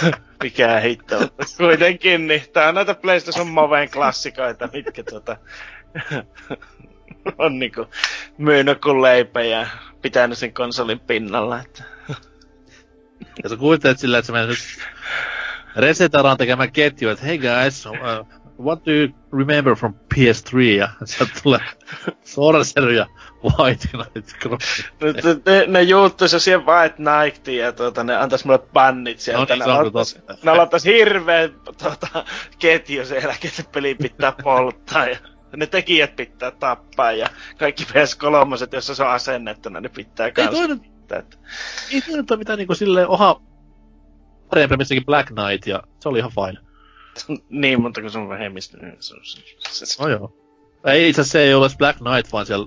mikä 0.42 0.80
hitto, 0.80 1.16
kuitenkin, 1.56 2.26
niin 2.26 2.42
tää 2.52 2.68
on 2.68 2.74
näitä 2.74 2.94
PlayStation 2.94 3.48
Moven 3.48 3.90
klassikoita, 3.90 4.68
mitkä 4.72 5.02
tota... 5.02 5.36
on 7.38 7.58
niinku 7.58 7.86
myynyt 8.38 8.80
kuin 8.80 9.02
leipä 9.02 9.42
ja 9.42 9.66
pitänyt 10.02 10.38
sen 10.38 10.54
konsolin 10.54 11.00
pinnalla, 11.00 11.60
että... 11.60 11.84
Ja 13.42 13.48
sä 13.48 13.56
kuvittelet 13.56 13.98
silleen, 13.98 14.18
että 14.18 14.26
sä 14.26 14.32
menet 14.32 14.48
nyt 14.48 14.58
Resetaraan 15.76 16.36
tekemään 16.36 16.72
ketju, 16.72 17.08
että 17.08 17.24
hey 17.26 17.38
guys, 17.38 17.86
uh, 17.86 17.92
what 18.64 18.86
do 18.86 18.92
you 18.92 19.08
remember 19.38 19.74
from 19.74 19.94
PS3? 20.14 20.58
Ja 20.78 20.88
sieltä 21.04 21.32
tulee 21.42 21.60
Sorcerer 22.24 22.90
ja 22.90 23.06
White 23.58 23.88
Knight 23.88 24.38
Cross. 24.42 24.84
Ne, 25.00 25.12
ne, 25.46 25.64
ne 25.66 25.82
juuttuis 25.82 26.32
jo 26.32 26.38
siihen 26.38 26.66
White 26.66 26.94
Knightiin 26.96 27.58
ja 27.58 27.72
tuota, 27.72 28.04
ne 28.04 28.16
antais 28.16 28.44
mulle 28.44 28.58
bannit 28.58 29.20
sieltä. 29.20 29.40
No 29.40 29.46
niin, 29.54 29.58
ne, 29.58 29.64
se 29.64 29.70
on 29.70 29.78
aloittais, 29.78 30.18
ne 30.42 30.50
aloittais 30.50 30.84
hirveen 30.84 31.54
tuota, 31.82 32.24
ketju 32.58 33.06
siellä, 33.06 33.34
että 33.44 33.62
peli 33.72 33.94
pitää 33.94 34.32
polttaa 34.42 35.06
ja 35.06 35.18
ne 35.56 35.66
tekijät 35.66 36.16
pitää 36.16 36.50
tappaa 36.50 37.12
ja 37.12 37.28
kaikki 37.58 37.84
PS3, 37.84 38.68
jossa 38.72 38.94
se 38.94 39.02
on 39.02 39.10
asennettuna, 39.10 39.80
ne 39.80 39.88
pitää 39.88 40.26
Ei 40.26 40.32
kans 40.32 40.50
toinen, 40.50 40.80
pitää. 40.80 41.18
että- 41.18 41.36
ei 41.92 42.00
toinen 42.02 42.26
toi 42.26 42.36
mitään 42.36 42.58
niinku 42.58 42.74
silleen 42.74 43.08
oha 43.08 43.40
parempi 44.50 44.76
missäkin 44.76 45.06
Black 45.06 45.28
Knight 45.28 45.66
ja 45.66 45.82
se 46.00 46.08
oli 46.08 46.18
ihan 46.18 46.30
fine. 46.30 46.66
niin, 47.60 47.82
mutta 47.82 48.00
kun 48.00 48.10
se 48.10 48.18
on 48.18 48.28
vähemmistö, 48.28 48.78
niin 48.78 48.96
se 49.00 49.14
on 49.14 49.20
se, 49.24 49.40
se, 49.58 49.86
se. 49.86 50.02
No 50.02 50.08
joo. 50.08 50.32
Ei 50.84 51.08
itse 51.08 51.20
asiassa 51.20 51.32
se 51.32 51.42
ei 51.42 51.54
ole 51.54 51.68
Black 51.78 51.98
Knight, 51.98 52.32
vaan 52.32 52.46
siellä 52.46 52.66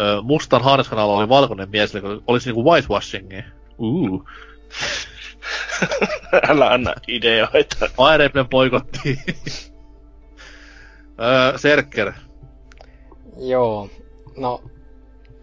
ö, 0.00 0.22
mustan 0.22 0.62
hanskan 0.62 0.98
alla 0.98 1.14
oli 1.18 1.28
valkoinen 1.28 1.70
mies, 1.70 1.94
eli 1.94 2.22
olisi 2.26 2.48
niinku 2.48 2.70
whitewashingia. 2.70 3.42
Uh. 3.78 4.24
Älä 6.48 6.70
anna 6.70 6.94
ideoita. 7.08 7.76
Fire 7.76 8.24
Emblem 8.24 8.48
poikotti. 8.48 9.18
öö, 11.20 11.58
Serker. 11.58 12.12
Joo, 13.36 13.90
no 14.36 14.62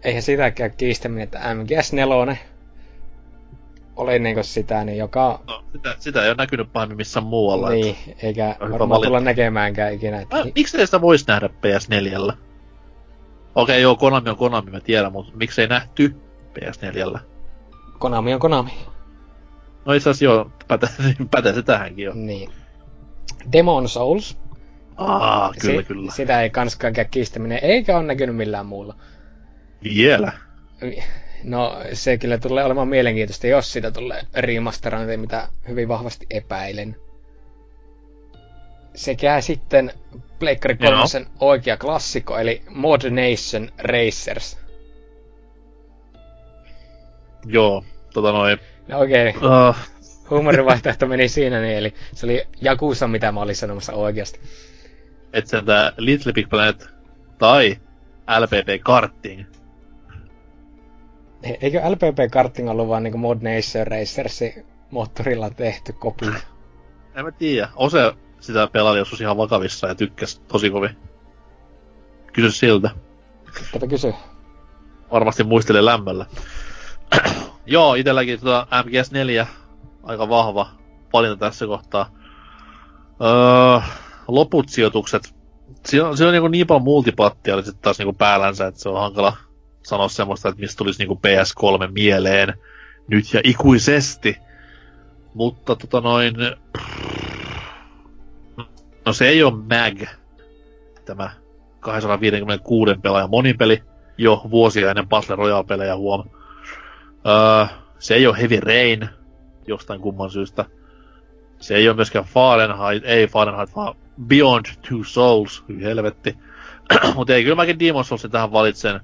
eihän 0.04 0.22
sitäkään 0.22 0.76
kiistäminen, 0.76 1.24
että 1.24 1.38
MGS4 1.38 2.36
oli 4.00 4.18
niinku 4.18 4.42
sitä, 4.42 4.84
niin 4.84 4.98
joka... 4.98 5.40
No, 5.46 5.64
sitä, 5.72 5.96
sitä 5.98 6.22
ei 6.22 6.28
ole 6.28 6.36
näkynyt 6.36 6.72
pahemmin 6.72 6.96
missään 6.96 7.26
muualla. 7.26 7.70
Niin, 7.70 7.96
eikä 8.22 8.44
hyvä 8.46 8.58
varmaan 8.70 8.88
valinta. 8.88 9.06
tulla 9.06 9.20
näkemäänkään 9.20 9.92
ikinä. 9.94 10.20
Että, 10.20 10.36
Mä, 10.36 10.44
miksei 10.54 10.86
sitä 10.86 11.00
voisi 11.00 11.24
nähdä 11.28 11.48
PS4? 11.48 12.32
Okei, 13.54 13.82
joo, 13.82 13.96
Konami 13.96 14.30
on 14.30 14.36
Konami, 14.36 14.70
mä 14.70 14.80
tiedän, 14.80 15.12
mutta 15.12 15.32
miksei 15.36 15.66
nähty 15.66 16.14
PS4? 16.58 17.18
Konami 17.98 18.34
on 18.34 18.40
Konami. 18.40 18.70
No 19.84 19.92
itse 19.92 20.10
asiassa 20.10 20.24
joo, 20.24 20.50
pätee, 20.68 20.88
pätee 21.30 21.52
se 21.52 21.62
tähänkin 21.62 22.04
jo. 22.04 22.12
Niin. 22.14 22.50
Demon 23.52 23.88
Souls. 23.88 24.38
Aa, 24.96 25.52
kyllä, 25.60 25.80
si- 25.80 25.86
kyllä. 25.86 26.12
Sitä 26.12 26.42
ei 26.42 26.50
kanskaan 26.50 26.92
käy 26.92 27.04
kiistäminen, 27.10 27.58
eikä 27.62 27.96
ole 27.98 28.06
näkynyt 28.06 28.36
millään 28.36 28.66
muulla. 28.66 28.94
Vielä. 29.84 30.32
No, 31.44 31.82
se 31.92 32.18
kyllä 32.18 32.38
tulee 32.38 32.64
olemaan 32.64 32.88
mielenkiintoista, 32.88 33.46
jos 33.46 33.72
sitä 33.72 33.90
tulee 33.90 34.22
remasterointi, 34.34 35.16
mitä 35.16 35.48
hyvin 35.68 35.88
vahvasti 35.88 36.26
epäilen. 36.30 36.96
Sekä 38.94 39.40
sitten 39.40 39.92
Pleikkari 40.38 40.76
Joo. 40.80 40.90
3 41.12 41.26
oikea 41.40 41.76
klassikko, 41.76 42.38
eli 42.38 42.62
Mod 42.68 43.00
Nation 43.02 43.68
Racers. 43.78 44.58
Joo, 47.46 47.84
tota 48.14 48.32
noin. 48.32 48.58
No 48.88 49.00
okei, 49.00 49.28
okay. 49.28 49.68
Uh, 49.68 49.76
huumorivaihtoehto 50.30 51.06
meni 51.06 51.28
siinä, 51.28 51.60
niin 51.60 51.76
eli 51.76 51.94
se 52.14 52.26
oli 52.26 52.46
Jakusa, 52.60 53.08
mitä 53.08 53.32
mä 53.32 53.40
olin 53.40 53.56
sanomassa 53.56 53.92
oikeasti. 53.92 54.40
et 55.32 55.46
sen 55.46 55.64
tää 55.64 55.92
Little 55.96 56.32
Big 56.32 56.48
Planet 56.48 56.88
tai 57.38 57.76
LPP 58.38 58.82
Karting. 58.84 59.44
Eikö 61.42 61.80
LPP 61.88 62.32
Karting 62.32 62.70
ollut 62.70 62.88
vaan 62.88 63.02
niinku 63.02 63.18
Mod 63.18 63.38
Nation 63.42 63.86
Racersi 63.86 64.54
moottorilla 64.90 65.50
tehty 65.50 65.92
kopio? 65.92 66.32
En 67.14 67.24
mä 67.24 67.30
tiedä. 67.30 67.68
Ose 67.76 68.14
sitä 68.40 68.68
pelaili 68.72 68.98
joskus 68.98 69.20
ihan 69.20 69.36
vakavissa 69.36 69.86
ja 69.86 69.94
tykkäs 69.94 70.42
tosi 70.48 70.70
kovin. 70.70 70.96
Kysy 72.32 72.50
siltä. 72.50 72.90
Tätä 73.72 73.86
kysy. 73.86 74.14
Varmasti 75.12 75.44
muistelee 75.44 75.84
lämmöllä. 75.84 76.26
Joo, 77.66 77.94
itelläkin 77.94 78.40
tota 78.40 78.66
MGS4 78.84 79.46
aika 80.02 80.28
vahva 80.28 80.70
valinta 81.12 81.36
tässä 81.36 81.66
kohtaa. 81.66 82.10
Öö, 83.20 83.80
loput 84.28 84.68
sijoitukset. 84.68 85.34
Siinä 85.86 86.08
on, 86.08 86.16
siinä 86.16 86.28
on 86.28 86.32
niinku 86.32 86.48
niin 86.48 86.66
paljon 86.66 86.82
multiplattia 86.82 87.62
sitten 87.62 87.82
taas 87.82 87.98
niinku 87.98 88.12
päällänsä, 88.12 88.66
että 88.66 88.80
se 88.80 88.88
on 88.88 89.00
hankala 89.00 89.36
sanoa 89.82 90.08
semmoista, 90.08 90.48
että 90.48 90.60
mistä 90.60 90.78
tulisi 90.78 90.98
niinku 90.98 91.20
PS3 91.26 91.92
mieleen 91.92 92.54
nyt 93.08 93.34
ja 93.34 93.40
ikuisesti. 93.44 94.36
Mutta 95.34 95.76
tota 95.76 96.00
noin... 96.00 96.34
No 99.06 99.12
se 99.12 99.28
ei 99.28 99.42
ole 99.42 99.52
MAG, 99.52 100.08
tämä 101.04 101.30
256 101.80 102.94
pelaajan 103.02 103.30
monipeli, 103.30 103.82
jo 104.18 104.42
vuosia 104.50 104.90
ennen 104.90 105.08
Battle 105.08 105.36
Royale-pelejä 105.36 105.96
huom. 105.96 106.24
Öö, 107.26 107.66
se 107.98 108.14
ei 108.14 108.26
ole 108.26 108.38
Heavy 108.38 108.60
Rain, 108.60 109.08
jostain 109.66 110.00
kumman 110.00 110.30
syystä. 110.30 110.64
Se 111.60 111.74
ei 111.74 111.88
ole 111.88 111.96
myöskään 111.96 112.24
Fahrenheit, 112.24 113.02
ei 113.06 113.26
Fahrenheit, 113.26 113.76
vaan 113.76 113.94
Beyond 114.26 114.66
Two 114.88 115.04
Souls, 115.04 115.64
hyi 115.68 115.82
helvetti. 115.82 116.36
Mutta 117.14 117.34
ei, 117.34 117.42
kyllä 117.42 117.56
mäkin 117.56 117.76
Demon's 117.76 118.04
Soulsin 118.04 118.30
tähän 118.30 118.52
valitsen. 118.52 119.00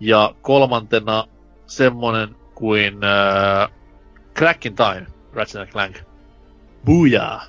Ja 0.00 0.34
kolmantena 0.42 1.24
semmonen 1.66 2.36
kuin 2.54 3.04
äh, 3.04 3.70
Crack 4.34 4.66
in 4.66 4.74
Time, 4.76 5.06
Ratchet 5.32 5.70
Clank. 5.70 5.96
Booyah! 6.84 7.48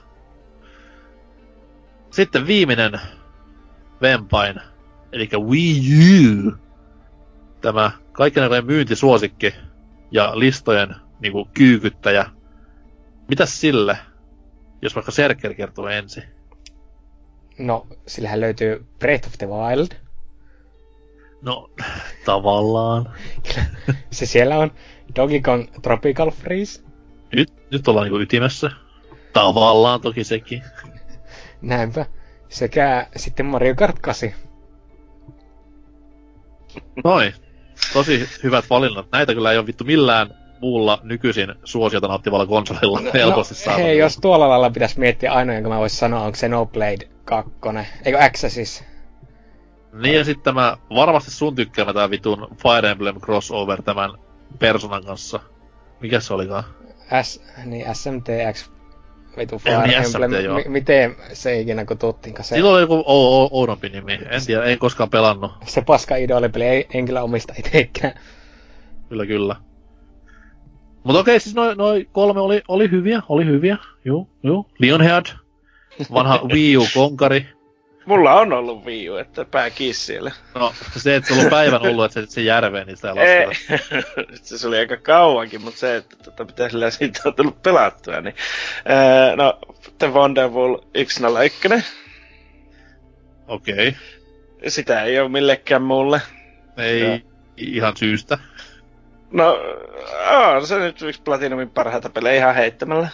Sitten 2.11 2.47
viimeinen 2.47 2.99
Vempain, 4.01 4.55
eli 5.11 5.29
Wii 5.37 5.81
U. 6.47 6.51
Tämä 7.61 7.91
kaikkien 8.11 8.65
myyntisuosikki 8.65 9.55
ja 10.11 10.39
listojen 10.39 10.95
niinku 11.19 11.49
kyykyttäjä. 11.53 12.25
Mitäs 13.27 13.61
sille, 13.61 13.97
jos 14.81 14.95
vaikka 14.95 15.11
Serker 15.11 15.53
kertoo 15.53 15.87
ensin? 15.87 16.23
No, 17.59 17.87
sillähän 18.07 18.41
löytyy 18.41 18.85
Breath 18.99 19.27
of 19.27 19.33
the 19.37 19.47
Wild. 19.47 20.04
No, 21.41 21.69
tavallaan. 22.25 23.09
Se 24.11 24.25
siellä 24.25 24.57
on 24.57 24.71
Donkey 25.15 25.41
Kong 25.41 25.67
Tropical 25.81 26.31
Freeze. 26.31 26.81
Nyt, 27.35 27.53
nyt 27.71 27.87
ollaan 27.87 28.03
niinku 28.03 28.19
ytimessä. 28.19 28.71
Tavallaan 29.33 30.01
toki 30.01 30.23
sekin. 30.23 30.63
Näinpä. 31.61 32.05
Sekä 32.49 33.07
sitten 33.15 33.45
Mario 33.45 33.75
Kart 33.75 33.99
8. 33.99 34.33
Noin. 37.03 37.33
Tosi 37.93 38.29
hyvät 38.43 38.65
valinnat. 38.69 39.05
Näitä 39.11 39.33
kyllä 39.33 39.51
ei 39.51 39.57
ole 39.57 39.67
vittu 39.67 39.83
millään 39.83 40.35
muulla 40.61 40.99
nykyisin 41.03 41.55
suosiota 41.63 42.07
nauttivalla 42.07 42.45
konsolilla 42.45 43.01
helposti 43.13 43.53
no, 43.53 43.57
saatavilla. 43.57 43.87
hei, 43.87 43.97
jos 43.97 44.17
tuolla 44.17 44.49
lailla 44.49 44.69
pitäisi 44.69 44.99
miettiä 44.99 45.31
ainoa, 45.31 45.55
jonka 45.55 45.69
mä 45.69 45.79
voisin 45.79 45.99
sanoa, 45.99 46.21
on 46.21 46.33
Xenoblade 46.33 47.07
2. 47.25 47.51
Eikö 48.05 48.19
X 48.29 48.45
siis? 48.47 48.83
Niin 50.01 50.15
ja 50.15 50.23
sitten 50.23 50.43
tämä 50.43 50.77
varmasti 50.95 51.31
sun 51.31 51.55
tykkäämä 51.55 51.93
tää 51.93 52.09
vitun 52.09 52.47
Fire 52.63 52.89
Emblem 52.91 53.19
crossover 53.19 53.81
tämän 53.81 54.11
personan 54.59 55.05
kanssa. 55.05 55.39
Mikä 55.99 56.19
se 56.19 56.33
olikaan? 56.33 56.63
S, 57.23 57.41
niin 57.65 57.95
SMTX. 57.95 58.71
Vitu 59.37 59.55
Ei, 59.55 59.59
Fire 59.59 59.87
niin, 59.87 59.97
Emblem. 60.05 60.31
SMT, 60.31 60.43
joo. 60.43 60.55
Mi- 60.57 60.63
miten 60.67 61.15
se 61.33 61.59
ikinä 61.59 61.85
kun 61.85 61.97
tuttiinkaan 61.97 62.45
se, 62.45 62.55
Sillä 62.55 62.69
oli 62.69 62.81
joku 62.81 62.93
o- 63.05 63.43
o- 63.43 63.49
oudompi 63.51 63.89
nimi. 63.89 64.13
En 64.13 64.45
tiedä, 64.45 64.63
en 64.63 64.79
koskaan 64.79 65.09
pelannut. 65.09 65.51
se 65.65 65.81
paska 65.81 66.15
idolipeli, 66.15 66.63
ei, 66.65 66.87
en 66.93 67.05
kyllä 67.05 67.23
omista 67.23 67.53
itekään. 67.59 68.13
Kyllä, 69.09 69.25
kyllä. 69.25 69.55
Mutta 71.03 71.19
okei, 71.19 71.39
siis 71.39 71.55
noin 71.55 71.77
noi 71.77 72.07
kolme 72.11 72.39
oli, 72.39 72.61
oli 72.67 72.91
hyviä, 72.91 73.21
oli 73.29 73.45
hyviä. 73.45 73.77
Juu, 74.05 74.29
juu. 74.43 74.67
Lionhead, 74.79 75.25
vanha 76.13 76.39
Wii 76.53 76.77
U-konkari. 76.77 77.47
Mulla 78.05 78.33
on 78.33 78.53
ollut 78.53 78.85
Wii 78.85 79.09
U, 79.09 79.15
että 79.15 79.45
pää 79.45 79.71
siellä. 79.91 80.31
No, 80.55 80.73
se, 80.97 81.15
että 81.15 81.29
sulla 81.29 81.43
on 81.43 81.49
päivän 81.49 81.81
ollut, 81.81 82.05
että 82.05 82.21
se, 82.21 82.33
se 82.33 82.41
järveen, 82.41 82.87
niin 82.87 82.97
sitä 82.97 83.09
ei 83.09 83.45
lasketa. 83.47 83.77
se 84.57 84.67
oli 84.67 84.77
aika 84.77 84.97
kauankin, 84.97 85.61
mutta 85.61 85.79
se, 85.79 85.95
että 85.95 86.15
tota, 86.23 86.45
pitää 86.45 86.69
sillä 86.69 86.89
siitä 86.89 87.21
on 87.25 87.33
tullut 87.33 87.61
pelattua, 87.61 88.21
niin... 88.21 88.35
Öö, 88.89 89.35
no, 89.35 89.59
The 89.97 90.13
Wonderful 90.13 90.77
101. 91.07 91.59
Okei. 93.47 93.87
Okay. 93.87 93.93
Sitä 94.67 95.01
ei 95.01 95.19
ole 95.19 95.29
millekään 95.29 95.81
mulle. 95.81 96.21
Ei 96.77 97.01
ja. 97.01 97.19
ihan 97.57 97.97
syystä. 97.97 98.37
No, 99.31 99.59
on 100.55 100.67
se 100.67 100.79
nyt 100.79 101.01
yksi 101.01 101.21
Platinumin 101.21 101.69
parhaita 101.69 102.09
pelejä 102.09 102.35
ihan 102.35 102.55
heittämällä. 102.55 103.07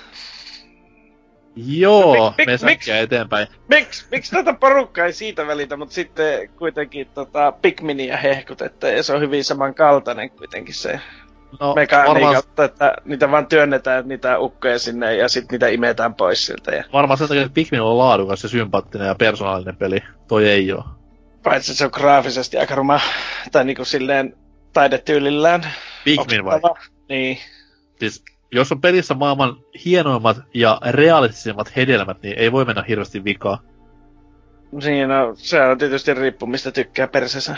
Joo, 1.55 2.15
no, 2.15 2.33
mik, 2.37 2.47
me 2.47 2.57
mik, 2.65 2.87
eteenpäin. 2.87 3.47
Miksi 3.67 4.05
miks 4.11 4.29
tätä 4.29 4.53
porukkaa 4.53 5.05
ei 5.05 5.13
siitä 5.13 5.47
välitä, 5.47 5.77
mutta 5.77 5.93
sitten 5.93 6.49
kuitenkin 6.49 7.07
tota, 7.07 7.51
Pikminia 7.51 8.17
hehkut, 8.17 8.61
että 8.61 9.03
se 9.03 9.13
on 9.13 9.21
hyvin 9.21 9.43
samankaltainen 9.43 10.29
kuitenkin 10.29 10.73
se 10.73 10.99
no, 11.59 11.73
mekaniikka, 11.73 12.13
varmaan... 12.13 12.65
että 12.65 12.93
niitä 13.05 13.31
vaan 13.31 13.47
työnnetään 13.47 14.07
niitä 14.07 14.39
ukkoja 14.39 14.79
sinne 14.79 15.15
ja 15.15 15.29
sitten 15.29 15.53
niitä 15.53 15.67
imetään 15.67 16.15
pois 16.15 16.45
siltä. 16.45 16.71
Ja... 16.71 16.83
Varmaan 16.93 17.17
sen 17.17 17.27
takia, 17.27 17.41
että 17.41 17.53
Pikmin 17.53 17.81
on 17.81 17.97
laadukas 17.97 18.43
ja 18.43 18.49
sympaattinen 18.49 19.07
ja 19.07 19.15
persoonallinen 19.15 19.75
peli. 19.75 20.03
Toi 20.27 20.49
ei 20.49 20.71
oo. 20.71 20.83
Paitsi 21.43 21.75
se 21.75 21.85
on 21.85 21.91
graafisesti 21.93 22.57
aika 22.57 22.75
ruma, 22.75 22.99
tai 23.51 23.65
niinku 23.65 23.85
silleen 23.85 24.37
taidetyylillään. 24.73 25.73
Pikmin 26.03 26.45
vai? 26.45 26.59
Niin. 27.09 27.37
Siis 27.99 28.23
jos 28.51 28.71
on 28.71 28.81
pelissä 28.81 29.13
maailman 29.13 29.57
hienoimmat 29.85 30.37
ja 30.53 30.79
realistisimmat 30.89 31.75
hedelmät, 31.75 32.21
niin 32.21 32.39
ei 32.39 32.51
voi 32.51 32.65
mennä 32.65 32.83
hirveästi 32.87 33.23
vikaa. 33.23 33.61
Niin, 34.71 35.09
no, 35.09 35.33
se 35.35 35.61
on 35.61 35.77
tietysti 35.77 36.13
riippu, 36.13 36.45
mistä 36.45 36.71
tykkää 36.71 37.07
persensä. 37.07 37.55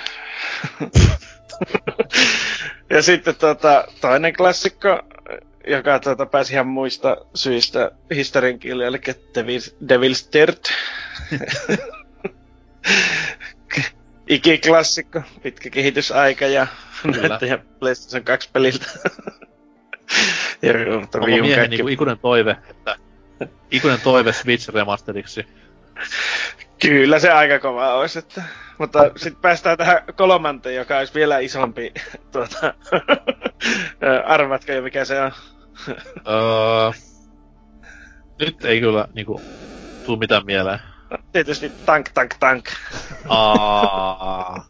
ja 2.89 3.01
sitten 3.01 3.35
tota, 3.35 3.87
toinen 4.01 4.33
klassikko, 4.33 4.99
joka 5.67 5.99
tota, 5.99 6.25
pääsi 6.25 6.53
ihan 6.53 6.67
muista 6.67 7.17
syistä 7.35 7.91
historian 8.15 8.59
kieli, 8.59 8.83
eli 8.83 8.97
Devil's, 9.07 9.75
Devil's 9.85 10.29
Dirt. 10.33 10.61
Ikiklassikko, 14.29 15.21
pitkä 15.43 15.69
kehitysaika 15.69 16.45
ja 16.45 16.67
näyttäjä 17.21 17.57
PlayStation 17.79 18.23
2 18.23 18.49
peliltä. 18.53 18.85
ja, 20.61 20.99
mutta 20.99 21.17
Onko 21.17 21.37
miehen 21.37 21.69
niinku 21.69 21.87
ikuinen 21.87 22.19
toive, 22.19 22.57
että 22.69 22.95
ikuinen 23.71 24.01
toive 24.01 24.33
Switch 24.33 24.69
remasteriksi? 24.69 25.47
Kyllä 26.81 27.19
se 27.19 27.31
aika 27.31 27.59
kova 27.59 27.93
olisi, 27.93 28.19
että... 28.19 28.43
Mutta 28.77 29.11
sitten 29.15 29.41
päästään 29.41 29.77
tähän 29.77 30.01
kolmanteen, 30.15 30.75
joka 30.75 30.97
olisi 30.97 31.13
vielä 31.13 31.39
isompi. 31.39 31.93
Tuota, 32.31 32.73
arvatko 34.25 34.71
jo 34.71 34.81
mikä 34.81 35.05
se 35.05 35.21
on? 35.21 35.31
öö, 36.27 36.91
nyt 38.39 38.65
ei 38.65 38.79
kyllä 38.79 39.07
niinku 39.13 39.41
tuu 40.05 40.17
mitään 40.17 40.45
mieleen. 40.45 40.79
Tietysti 41.31 41.71
tank, 41.85 42.09
tank, 42.09 42.33
tank. 42.39 42.65
Aa. 43.29 44.67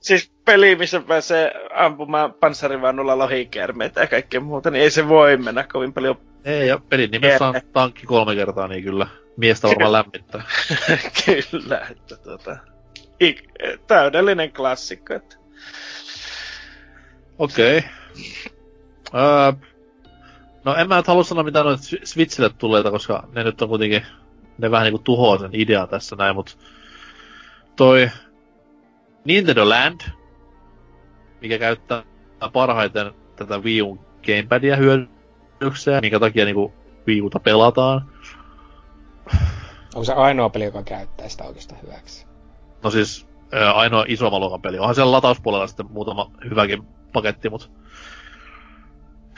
Siis 0.00 0.32
peli, 0.44 0.76
missä 0.76 1.00
pääsee 1.00 1.52
ampumaan 1.74 2.32
panssarivaunulla 2.32 3.18
lohikäärmeitä 3.18 4.00
ja 4.00 4.06
kaikkea 4.06 4.40
muuta, 4.40 4.70
niin 4.70 4.82
ei 4.82 4.90
se 4.90 5.08
voi 5.08 5.36
mennä 5.36 5.64
kovin 5.72 5.92
paljon. 5.92 6.16
Ei, 6.44 6.68
ja 6.68 6.78
pelin 6.88 7.10
nimessä 7.10 7.48
on 7.48 7.54
tankki 7.72 8.06
kolme 8.06 8.34
kertaa, 8.34 8.68
niin 8.68 8.84
kyllä 8.84 9.06
miestä 9.36 9.68
varmaan 9.68 9.92
lämmittää. 9.92 10.42
kyllä, 11.24 11.86
että 11.90 12.16
tota, 12.16 12.56
täydellinen 13.86 14.52
klassikko. 14.52 15.14
Että... 15.14 15.36
Okei. 17.38 17.78
Okay. 17.78 17.90
Öö, 19.14 19.52
no 20.64 20.74
en 20.74 20.88
mä 20.88 20.96
nyt 20.96 21.06
halua 21.06 21.24
sanoa 21.24 21.44
mitään 21.44 21.66
noita 21.66 21.82
Switchille 22.04 22.50
tulleita, 22.58 22.90
koska 22.90 23.28
ne 23.32 23.44
nyt 23.44 23.62
on 23.62 23.68
kuitenkin, 23.68 24.06
ne 24.58 24.70
vähän 24.70 24.84
niinku 24.84 24.98
tuhoaa 25.04 25.38
sen 25.38 25.50
idea 25.52 25.86
tässä 25.86 26.16
näin, 26.16 26.34
mut 26.34 26.58
toi 27.76 28.10
Nintendo 29.24 29.68
Land, 29.68 30.00
mikä 31.40 31.58
käyttää 31.58 32.02
parhaiten 32.52 33.12
tätä 33.36 33.58
Wii 33.58 33.82
U 33.82 33.98
gamepadia 34.26 34.76
hyödykseen, 34.76 36.00
minkä 36.02 36.20
takia 36.20 36.44
niinku 36.44 36.72
Wii 37.06 37.22
Uta 37.22 37.40
pelataan. 37.40 38.10
Onko 39.94 40.04
se 40.04 40.12
ainoa 40.12 40.50
peli, 40.50 40.64
joka 40.64 40.82
käyttää 40.82 41.28
sitä 41.28 41.44
oikeastaan 41.44 41.82
hyväksi? 41.82 42.26
No 42.82 42.90
siis 42.90 43.26
ää, 43.52 43.72
ainoa 43.72 44.04
isomman 44.08 44.40
luokan 44.40 44.62
peli. 44.62 44.78
Onhan 44.78 44.94
siellä 44.94 45.12
latauspuolella 45.12 45.66
sitten 45.66 45.86
muutama 45.90 46.30
hyväkin 46.50 46.82
paketti, 47.12 47.50
mutta 47.50 47.68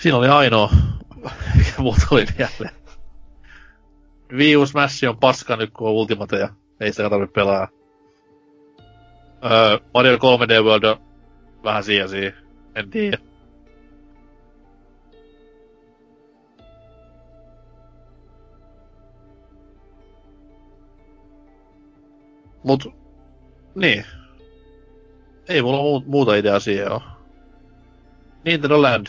siinä 0.00 0.16
oli 0.18 0.28
ainoa, 0.28 0.70
mikä 1.56 1.72
muuta 1.82 2.06
oli 2.10 2.26
vielä. 2.38 2.70
Wii 4.32 4.56
U 4.56 4.66
Smash 4.66 5.08
on 5.08 5.18
paska 5.18 5.56
nyt, 5.56 5.70
kun 5.70 5.88
on 5.88 5.94
Ultimate 5.94 6.38
ja 6.38 6.48
ei 6.80 6.92
sitä 6.92 7.10
tarvitse 7.10 7.32
pelaa. 7.32 7.68
Öö, 9.44 9.78
Mario 9.94 10.16
3D 10.16 10.64
World 10.64 10.84
on 10.84 10.96
vähän 11.64 11.84
siihen 11.84 12.08
siihen. 12.08 12.34
En 12.74 12.90
tiedä. 12.90 13.18
Mut, 22.64 22.94
niin. 23.74 24.04
Ei 25.48 25.62
mulla 25.62 25.78
muu, 25.78 26.02
muuta 26.06 26.34
ideaa 26.34 26.60
siihen 26.60 26.92
oo. 26.92 27.02
Nintendo 28.44 28.82
Land. 28.82 29.06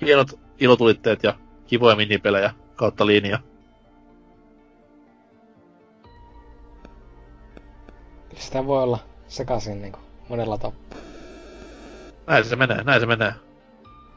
Hienot 0.00 0.40
ilotulitteet 0.58 1.22
ja 1.22 1.34
kivoja 1.66 1.96
minipelejä 1.96 2.54
kautta 2.76 3.06
linja. 3.06 3.38
Sitä 8.36 8.66
voi 8.66 8.82
olla 8.82 9.15
sekaisin 9.28 9.82
niin 9.82 9.92
monella 10.28 10.58
tapaa. 10.58 10.98
Näin 12.26 12.44
se 12.44 12.56
menee, 12.56 12.84
näin 12.84 13.00
se 13.00 13.06
menee. 13.06 13.34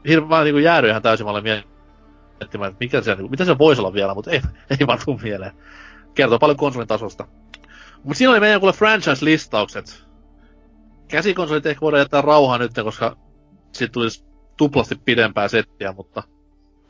Hirveän 0.08 0.44
niin 0.44 0.62
jäädy 0.62 0.88
ihan 0.88 1.02
täysin, 1.02 1.26
mä 1.26 1.30
olen 1.30 1.42
miettimään, 1.42 2.70
että 2.70 2.84
mikä 2.84 3.00
se, 3.00 3.14
niin 3.14 3.30
mitä 3.30 3.44
se 3.44 3.58
voisi 3.58 3.80
olla 3.80 3.92
vielä, 3.92 4.14
mutta 4.14 4.30
ei, 4.30 4.40
ei 4.80 4.86
vaan 4.86 4.98
tuu 5.04 5.20
mieleen. 5.22 5.52
Kertoo 6.14 6.38
paljon 6.38 6.56
konsolin 6.56 6.88
tasosta. 6.88 7.26
Mutta 8.04 8.18
siinä 8.18 8.30
oli 8.30 8.40
meidän 8.40 8.60
kuule 8.60 8.72
franchise-listaukset. 8.72 10.04
Käsikonsolit 11.08 11.66
ehkä 11.66 11.80
voidaan 11.80 12.00
jättää 12.00 12.22
rauhaan 12.22 12.60
nyt, 12.60 12.72
koska 12.84 13.16
siitä 13.72 13.92
tulisi 13.92 14.24
tuplasti 14.56 14.96
pidempää 15.04 15.48
settiä, 15.48 15.92
mutta 15.92 16.22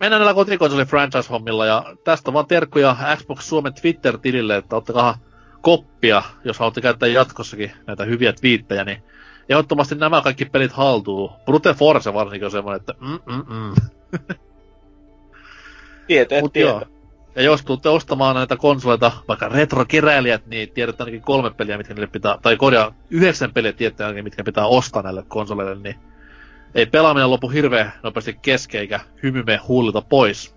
mennään 0.01 0.21
näillä 0.21 0.35
kotikonsolin 0.35 0.87
franchise-hommilla 0.87 1.67
ja 1.67 1.97
tästä 2.05 2.33
vaan 2.33 2.47
terkkuja 2.47 2.97
Xbox 3.17 3.45
Suomen 3.45 3.75
Twitter-tilille, 3.75 4.57
että 4.57 4.77
ottakaa 4.77 5.19
koppia, 5.61 6.23
jos 6.45 6.59
haluatte 6.59 6.81
käyttää 6.81 7.09
jatkossakin 7.09 7.73
näitä 7.87 8.05
hyviä 8.05 8.33
twiittejä, 8.33 8.85
niin 8.85 9.03
ehdottomasti 9.49 9.95
nämä 9.95 10.21
kaikki 10.21 10.45
pelit 10.45 10.73
haltuu. 10.73 11.33
Brute 11.45 11.75
Force 11.75 12.15
varsinkin 12.15 12.45
on 12.45 12.51
semmoinen, 12.51 12.81
että 12.81 12.95
mm 13.01 13.19
mm 13.35 13.45
mm. 13.49 13.75
Tietää, 16.07 16.41
tietää. 16.53 17.01
Ja 17.37 17.43
jos 17.43 17.65
tuutte 17.65 17.89
ostamaan 17.89 18.37
näitä 18.37 18.57
konsoleita, 18.57 19.13
vaikka 19.29 19.49
retrokeräilijät, 19.49 20.47
niin 20.47 20.71
tiedät 20.71 21.01
ainakin 21.01 21.23
kolme 21.23 21.51
peliä, 21.51 21.79
mitkä 21.79 21.95
niille 21.95 22.07
pitää, 22.07 22.39
tai 22.43 22.57
korjaa 22.57 22.95
yhdeksän 23.11 23.53
peliä 23.53 23.73
tiedätte 23.73 24.05
ainakin, 24.05 24.25
mitkä 24.25 24.45
pitää 24.45 24.67
ostaa 24.67 25.03
näille 25.03 25.25
konsoleille, 25.29 25.83
niin 25.83 25.95
ei 26.75 26.87
pelaaminen 26.87 27.31
lopu 27.31 27.49
hirveän 27.49 27.93
nopeasti 28.03 28.39
kesken, 28.43 28.81
eikä 28.81 29.01
hymy 29.23 29.43
mene 29.43 29.59
huulilta 29.69 30.03
pois. 30.03 30.55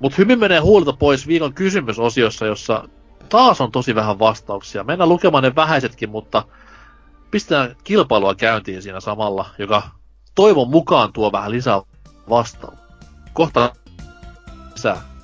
Mut 0.00 0.18
hymy 0.18 0.36
menee 0.36 0.58
huulilta 0.58 0.92
pois 0.92 1.26
viikon 1.26 1.54
kysymysosiossa, 1.54 2.46
jossa 2.46 2.88
taas 3.26 3.60
on 3.60 3.72
tosi 3.72 3.94
vähän 3.94 4.18
vastauksia. 4.18 4.84
Mennään 4.84 5.08
lukemaan 5.08 5.44
ne 5.44 5.54
vähäisetkin, 5.54 6.10
mutta 6.10 6.42
pistetään 7.30 7.76
kilpailua 7.84 8.34
käyntiin 8.34 8.82
siinä 8.82 9.00
samalla, 9.00 9.46
joka 9.58 9.82
toivon 10.34 10.70
mukaan 10.70 11.12
tuo 11.12 11.32
vähän 11.32 11.50
lisää 11.50 11.82
vastausta. 12.30 12.86
Kohta 13.32 13.72
lisää. 14.72 15.15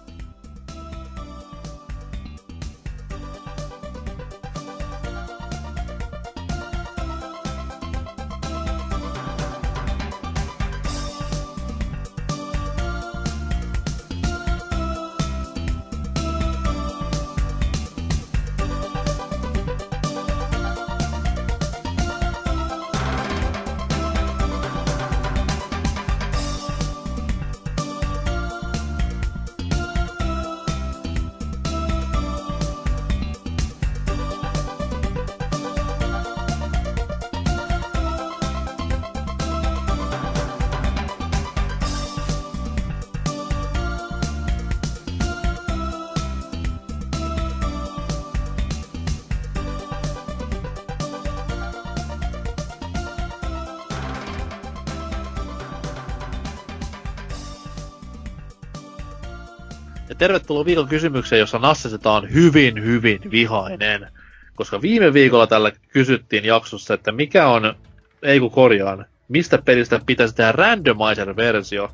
Tervetuloa 60.33 60.65
viikon 60.65 60.89
kysymykseen, 60.89 61.41
jossa 61.41 61.59
Nasseseta 61.59 62.13
on 62.13 62.33
hyvin, 62.33 62.85
hyvin 62.85 63.21
vihainen. 63.31 64.09
Koska 64.55 64.83
viime 64.83 65.13
viikolla 65.13 65.47
tällä 65.47 65.73
kysyttiin 65.89 66.45
jaksossa, 66.45 66.95
että 66.95 67.13
mikä 67.13 67.49
on, 67.49 67.75
ei 68.23 68.41
kun 68.41 68.51
korjaan, 68.51 69.07
mistä 69.29 69.59
pelistä 69.59 70.01
pitäisi 70.07 70.35
tehdä 70.35 70.53
randomizer-versio. 70.53 71.91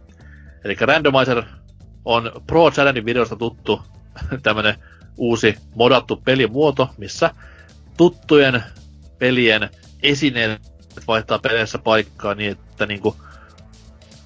Eli 0.65 0.77
randomizer 0.81 1.43
on 2.05 2.33
Pro 2.47 2.71
Challengin 2.71 3.05
videosta 3.05 3.37
tuttu 3.37 3.83
tämmönen 4.43 4.75
uusi 5.17 5.55
modattu 5.75 6.17
pelimuoto, 6.17 6.91
missä 6.99 7.31
tuttujen 7.97 8.63
pelien 9.19 9.71
esineet 10.03 10.61
vaihtaa 11.09 11.39
peleissä 11.39 11.79
paikkaa 11.79 12.35
niin, 12.35 12.53
että 12.53 12.87
niinku 12.87 13.17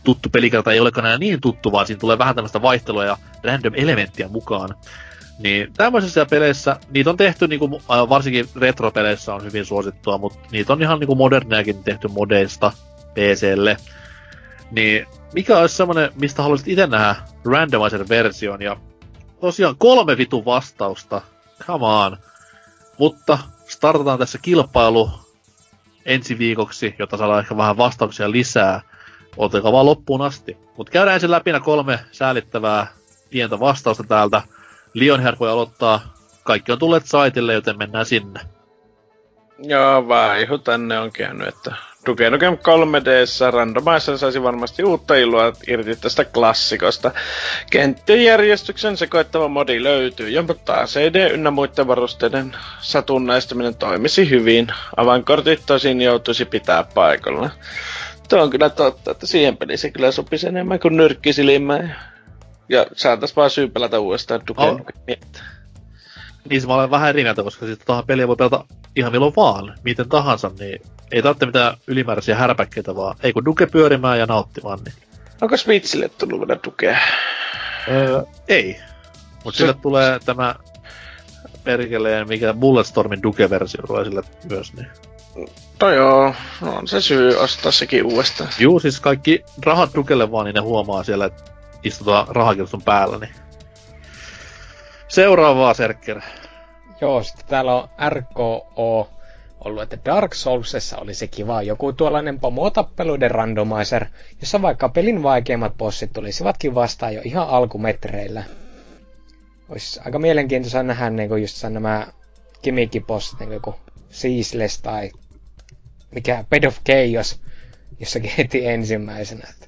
tuttu 0.05 0.29
pelikerta 0.29 0.73
ei 0.73 0.81
olekaan 0.81 1.07
enää 1.07 1.19
niin 1.19 1.41
tuttu, 1.41 1.73
vaan 1.73 1.87
siinä 1.87 2.01
tulee 2.01 2.19
vähän 2.19 2.35
tämmöistä 2.35 2.63
vaihtelua 2.63 3.05
ja 3.05 3.17
random 3.45 3.73
elementtiä 3.77 4.29
mukaan. 4.29 4.75
Niin 5.39 5.73
tämmöisissä 5.77 6.27
peleissä, 6.27 6.77
niitä 6.91 7.11
on 7.11 7.17
tehty 7.17 7.49
niinku, 7.49 7.83
varsinkin 7.89 8.49
retropeleissä 8.57 9.35
on 9.35 9.45
hyvin 9.45 9.65
suosittua, 9.65 10.19
mutta 10.19 10.39
niitä 10.51 10.73
on 10.73 10.83
ihan 10.83 11.01
niinku 11.01 11.15
moderneakin 11.15 11.85
tehty 11.85 12.09
modeista 12.09 12.73
PClle. 13.15 13.77
Niin 14.71 15.07
mikä 15.33 15.59
olisi 15.59 15.77
semmonen, 15.77 16.11
mistä 16.21 16.43
haluaisit 16.43 16.69
itse 16.69 16.87
nähdä 16.87 17.17
randomizer-version 17.45 18.63
ja 18.63 18.77
tosiaan 19.41 19.77
kolme 19.79 20.19
vitu 20.19 20.45
vastausta. 20.45 21.23
Come 21.67 21.87
on. 21.87 22.17
Mutta 22.99 23.39
startataan 23.69 24.19
tässä 24.19 24.39
kilpailu 24.43 25.11
ensi 26.05 26.39
viikoksi, 26.39 26.95
jotta 26.99 27.17
saadaan 27.17 27.41
ehkä 27.41 27.57
vähän 27.57 27.77
vastauksia 27.77 28.31
lisää. 28.31 28.81
Ottakaa 29.37 29.73
vaan 29.73 29.87
loppuun 29.87 30.23
asti. 30.23 30.57
Mutta 30.77 30.91
käydään 30.91 31.15
ensin 31.15 31.31
läpi 31.31 31.51
kolme 31.65 31.99
säälittävää 32.13 32.87
pientä 33.31 33.61
vastausta 33.61 34.05
täältä. 34.05 34.43
Lionheart 34.95 35.41
voi 35.41 35.51
aloittaa. 35.51 36.15
Kaikki 36.45 36.73
on 36.73 36.79
tulleet 36.79 37.07
saitille, 37.07 37.53
joten 37.53 37.79
mennään 37.79 38.07
sinne. 38.07 38.41
Joo, 39.59 40.09
vaihu 40.09 40.59
tänne 40.59 40.99
on 40.99 41.13
käynyt, 41.13 41.49
että 41.49 41.75
Duke 42.07 42.31
Nukem 42.31 42.55
3Dssä 42.55 43.53
randomizer 43.53 44.19
saisi 44.19 44.43
varmasti 44.43 44.85
uutta 44.85 45.15
ilua 45.15 45.53
irti 45.69 45.97
tästä 45.97 46.25
klassikosta. 46.25 47.11
Kenttien 47.71 48.25
järjestyksen 48.25 48.97
sekoittava 48.97 49.49
modi 49.49 49.83
löytyy, 49.83 50.31
jonka 50.31 50.55
CD 50.87 51.31
ynnä 51.31 51.51
muiden 51.51 51.87
varusteiden 51.87 52.57
satunnaistaminen 52.81 53.75
toimisi 53.75 54.31
hyvin. 54.31 54.67
Avainkortit 54.97 55.63
tosin 55.67 56.01
joutuisi 56.01 56.45
pitää 56.45 56.85
paikalla. 56.95 57.51
Tuo 58.33 58.43
on 58.43 58.51
kyllä 58.51 58.71
totta, 58.71 59.11
että 59.11 59.27
siihen 59.27 59.57
peliin 59.57 59.79
se 59.79 59.91
kyllä 59.91 60.13
sopisi 60.13 60.49
enemmän 60.49 60.81
kuin 60.81 60.97
nyrkkisilmään. 60.97 61.97
Ja 62.69 62.87
saatais 62.93 63.37
vaan 63.37 63.51
syy 63.51 63.69
pelata 63.69 64.01
uudestaan 64.01 64.43
Duke. 64.49 64.93
Niin 66.51 66.61
se 66.61 66.67
mä 66.67 66.75
olen 66.75 66.91
vähän 66.91 67.09
eri 67.09 67.23
mieltä, 67.23 67.43
koska 67.43 67.67
sitten 67.67 67.87
tuohon 67.87 68.07
peliä 68.07 68.29
voi 68.29 68.37
pelata 68.37 68.65
ihan 68.97 69.13
milloin 69.13 69.33
vaan, 69.37 69.75
miten 69.85 70.09
tahansa, 70.09 70.51
niin 70.59 70.83
ei 71.11 71.23
tarvitse 71.23 71.47
mitään 71.47 71.77
ylimääräisiä 71.87 72.37
härpäkkeitä, 72.37 72.97
vaan 72.97 73.17
ei 73.23 73.33
kun 73.33 73.45
Duke 73.45 73.67
pyörimään 73.67 74.19
ja 74.19 74.27
nauttimaan, 74.27 74.79
niin... 74.85 74.95
Onko 75.41 75.57
Switchille 75.57 76.09
tullut 76.09 76.41
vielä 76.41 76.61
Dukea? 76.65 76.99
Öö, 77.89 78.23
ei. 78.49 78.81
Mutta 79.45 79.59
se... 79.59 79.59
sille 79.59 79.75
tulee 79.75 80.19
tämä 80.25 80.55
perkeleen, 81.65 82.29
mikä 82.29 82.55
Bulletstormin 82.55 83.23
Duke-versio 83.23 83.83
tulee 83.87 84.05
sille 84.05 84.23
myös, 84.51 84.73
niin... 84.75 84.87
No 85.81 85.91
joo, 85.91 86.35
no 86.61 86.75
on 86.75 86.89
se 86.89 87.01
syy 87.01 87.37
ostaa 87.37 87.73
sekin 87.73 88.07
uudestaan. 88.07 88.51
Juu, 88.59 88.81
siis 88.81 89.01
kaikki 89.01 89.45
rahat 89.65 89.95
Dukelle 89.95 90.33
vaan, 90.33 90.45
niin 90.45 90.55
ne 90.55 90.61
huomaa 90.61 91.05
siellä, 91.05 91.25
että 91.25 91.43
istutaan 91.85 92.29
rahakirstun 92.29 92.83
päällä, 92.83 93.19
niin... 93.19 93.35
Seuraavaa, 95.09 95.75
Serkker. 95.75 96.21
Joo, 97.01 97.23
sitten 97.23 97.47
täällä 97.47 97.75
on 97.75 97.89
RKO 98.09 98.69
ollut, 99.65 99.83
että 99.83 99.99
Dark 100.05 100.35
Soulsessa 100.35 100.99
oli 100.99 101.15
se 101.15 101.27
kiva 101.27 101.63
joku 101.63 101.93
tuollainen 101.93 102.41
pomotappeluiden 102.41 103.31
randomizer, 103.31 104.07
jossa 104.41 104.63
vaikka 104.63 104.89
pelin 104.89 105.23
vaikeimmat 105.23 105.77
bossit 105.77 106.13
tulisivatkin 106.13 106.75
vastaan 106.75 107.15
jo 107.15 107.21
ihan 107.25 107.49
alkumetreillä. 107.49 108.45
Olisi 109.69 110.01
aika 110.05 110.19
mielenkiintoista 110.19 110.83
nähdä 110.83 111.11
niin 111.11 111.29
kuin 111.29 111.43
just 111.43 111.65
nämä 111.69 112.07
kimikki-bossit, 112.63 113.49
niin 113.49 113.63
kuin 113.63 113.77
Seasless 114.11 114.83
tai 114.83 115.11
mikä 116.13 116.45
Bed 116.51 116.65
of 116.65 116.79
Chaos, 116.85 117.41
jossakin 118.01 118.31
heti 118.39 118.67
ensimmäisenä. 118.67 119.49
Että 119.51 119.67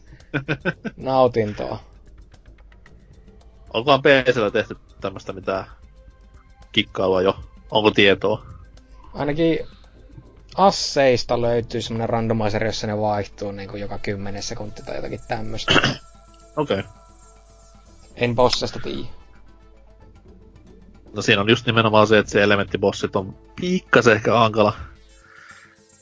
nautintoa. 0.97 1.79
Onkohan 3.73 4.03
PCllä 4.03 4.51
tehty 4.51 4.77
tämmöistä 5.01 5.33
mitään 5.33 5.65
kikkailua 6.73 7.23
jo? 7.23 7.39
Onko 7.71 7.91
tietoa? 7.91 8.47
Ainakin 9.15 9.59
asseista 10.57 11.41
löytyy 11.41 11.83
semmonen 11.83 12.09
randomizer, 12.09 12.65
jossa 12.65 12.87
ne 12.87 12.99
vaihtuu 12.99 13.53
niin 13.53 13.69
kuin 13.69 13.81
joka 13.81 13.99
kymmenen 13.99 14.43
sekunti 14.43 14.83
tai 14.83 14.97
jotakin 14.97 15.21
tämmöstä. 15.29 15.75
Okei. 16.57 16.79
Okay. 16.79 16.91
En 18.17 18.35
bossista 18.35 18.81
tiedä. 18.83 19.09
No 21.15 21.23
siinä 21.23 21.41
on 21.41 21.51
just 21.51 21.67
nimenomaan 21.67 22.07
se, 22.07 22.19
että 22.19 22.33
se 22.33 22.43
elementtibossit 22.43 23.17
on 23.17 23.37
pikkasen 23.61 24.17
ehkä 24.17 24.43
ankala 24.43 24.77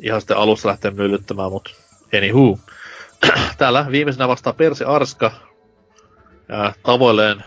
ihan 0.02 0.20
sitten 0.20 0.36
alussa 0.36 0.68
lähteä 0.68 0.90
myllyttämään, 0.90 1.50
mutta 1.50 1.70
anywho. 2.18 2.58
Täällä 3.58 3.86
viimeisenä 3.90 4.28
vastaa 4.28 4.52
Persi 4.52 4.84
Arska 4.84 5.32
ja 6.48 6.72
tavoilleen 6.82 7.44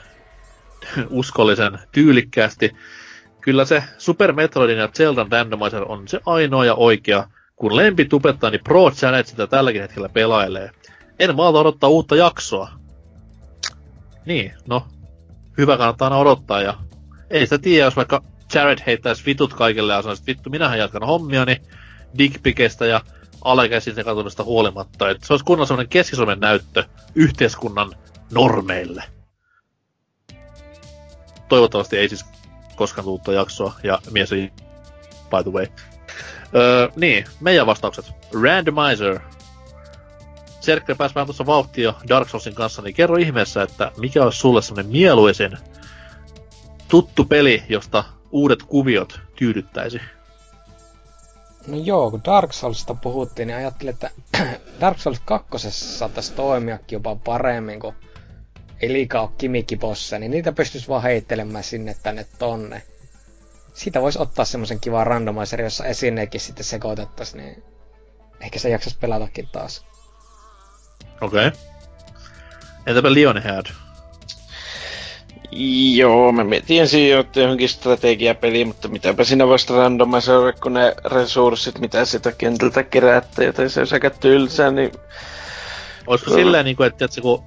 uskollisen 1.10 1.80
tyylikkäästi. 1.92 2.72
Kyllä 3.42 3.66
se 3.66 3.84
Super 3.98 4.34
Metroidin 4.34 4.78
ja 4.78 4.88
Zeldan 4.88 5.32
Randomizer 5.32 5.84
on 5.88 6.08
se 6.08 6.20
ainoa 6.26 6.66
ja 6.66 6.74
oikea, 6.74 7.28
kun 7.56 7.76
lempi 7.76 8.06
tupettaa, 8.06 8.50
niin 8.50 8.64
Pro 8.64 8.92
Challenge 8.92 9.28
sitä 9.28 9.48
tälläkin 9.48 9.82
hetkellä 9.82 10.10
pelailee. 10.10 10.70
En 11.20 11.36
malta 11.36 11.60
odottaa 11.60 11.90
uutta 11.90 12.16
jaksoa. 12.16 12.70
Niin, 14.26 14.54
no, 14.68 14.88
hyvä 15.58 15.78
kannattaa 15.78 16.06
aina 16.06 16.18
odottaa 16.18 16.62
ja 16.62 16.74
ei 17.30 17.46
sitä 17.46 17.58
tiedä, 17.58 17.86
jos 17.86 17.96
vaikka 17.96 18.24
Jared 18.54 18.80
heittäisi 18.86 19.26
vitut 19.26 19.54
kaikille 19.54 19.94
ja 19.94 20.02
sanoisi, 20.02 20.24
vittu, 20.28 20.50
minähän 20.50 20.80
jatkan 20.80 21.04
hommia, 21.04 21.46
niin 21.46 21.62
dickpikestä 22.18 22.86
ja 22.86 23.02
alakäsin 23.42 23.96
sekatumista 23.96 24.44
huolimatta. 24.44 25.10
Että 25.10 25.28
se 25.28 25.34
olisi 25.34 25.46
kunnon 25.46 25.68
sellainen 25.68 25.90
keskisomen 25.90 26.40
näyttö 26.40 26.84
yhteiskunnan 27.16 27.92
normeille. 28.32 29.04
Toivottavasti 31.50 31.98
ei 31.98 32.10
siis 32.10 32.26
koskaan 32.76 33.06
tullut 33.06 33.28
jaksoa, 33.28 33.74
ja 33.84 34.00
mies 34.12 34.32
ei 34.32 34.52
by 35.30 35.44
the 35.44 35.52
way. 35.52 35.68
Öö, 36.56 36.90
niin, 36.96 37.26
meidän 37.40 37.66
vastaukset. 37.66 38.06
Randomizer. 38.44 39.20
Serkkä 40.60 40.96
pääsi 40.96 41.16
vähän 41.16 41.28
tuossa 41.28 41.46
vauhtia 41.46 41.94
Dark 42.10 42.30
Soulsin 42.30 42.56
kanssa, 42.56 42.82
niin 42.82 42.96
kerro 42.96 43.18
ihmeessä, 43.18 43.64
että 43.64 43.92
mikä 43.98 44.24
olisi 44.24 44.40
sulle 44.40 44.62
semmonen 44.62 44.92
mieluisin 44.92 45.58
tuttu 46.88 47.26
peli, 47.26 47.64
josta 47.70 48.04
uudet 48.32 48.64
kuviot 48.64 49.20
tyydyttäisi? 49.36 50.02
No 51.68 51.78
joo, 51.78 52.12
kun 52.12 52.24
Dark 52.26 52.54
Soulsista 52.54 52.94
puhuttiin, 52.94 53.48
niin 53.48 53.58
ajattelin, 53.58 53.94
että 53.94 54.10
Dark 54.82 55.00
Souls 55.00 55.20
2 55.26 55.48
saattaisi 55.72 56.34
toimiakin 56.34 56.96
jopa 56.96 57.16
paremmin, 57.16 57.80
kun 57.80 57.94
ei 58.82 58.94
liikaa 58.94 59.22
ole 59.22 59.30
kimikkibossa, 59.38 60.20
niin 60.20 60.32
niitä 60.32 60.52
pystyisi 60.52 60.88
vaan 60.88 61.04
heittelemään 61.04 61.64
sinne 61.64 61.96
tänne 62.04 62.26
tonne. 62.40 62.82
Siitä 63.74 64.02
voisi 64.02 64.20
ottaa 64.22 64.46
semmoisen 64.46 64.80
kivan 64.80 65.08
randomizer, 65.08 65.62
jossa 65.62 65.86
esineekin 65.86 66.42
sitten 66.42 66.66
sekoitettaisiin, 66.66 67.44
niin 67.44 67.64
ehkä 68.42 68.60
se 68.60 68.70
jaksaisi 68.70 68.98
pelatakin 69.00 69.50
taas. 69.52 69.86
Okei. 71.22 71.48
Okay. 71.48 71.60
Entäpä 72.86 73.14
Lionhead? 73.14 73.66
Joo, 75.96 76.32
mä 76.32 76.44
mietin 76.44 76.82
ensin 76.82 77.10
johonkin 77.36 77.70
strategiapeliin, 77.70 78.68
mutta 78.68 78.88
mitäpä 78.88 79.24
siinä 79.24 79.48
voisi 79.48 79.74
randomisoida, 79.74 80.54
kun 80.54 80.74
ne 80.74 80.96
resurssit, 81.06 81.80
mitä 81.80 82.06
sitä 82.06 82.32
kentältä 82.32 82.84
keräätte, 82.84 83.46
joten 83.46 83.70
se 83.70 83.80
olisi 83.80 83.96
aika 83.96 84.10
tylsää, 84.10 84.72
niin... 84.72 84.92
Olisiko 86.08 86.32
no. 86.32 86.38
silleen, 86.38 86.66
niin 86.66 86.76
kuin, 86.76 86.88
että, 86.88 87.06
että 87.06 87.22
kun 87.22 87.44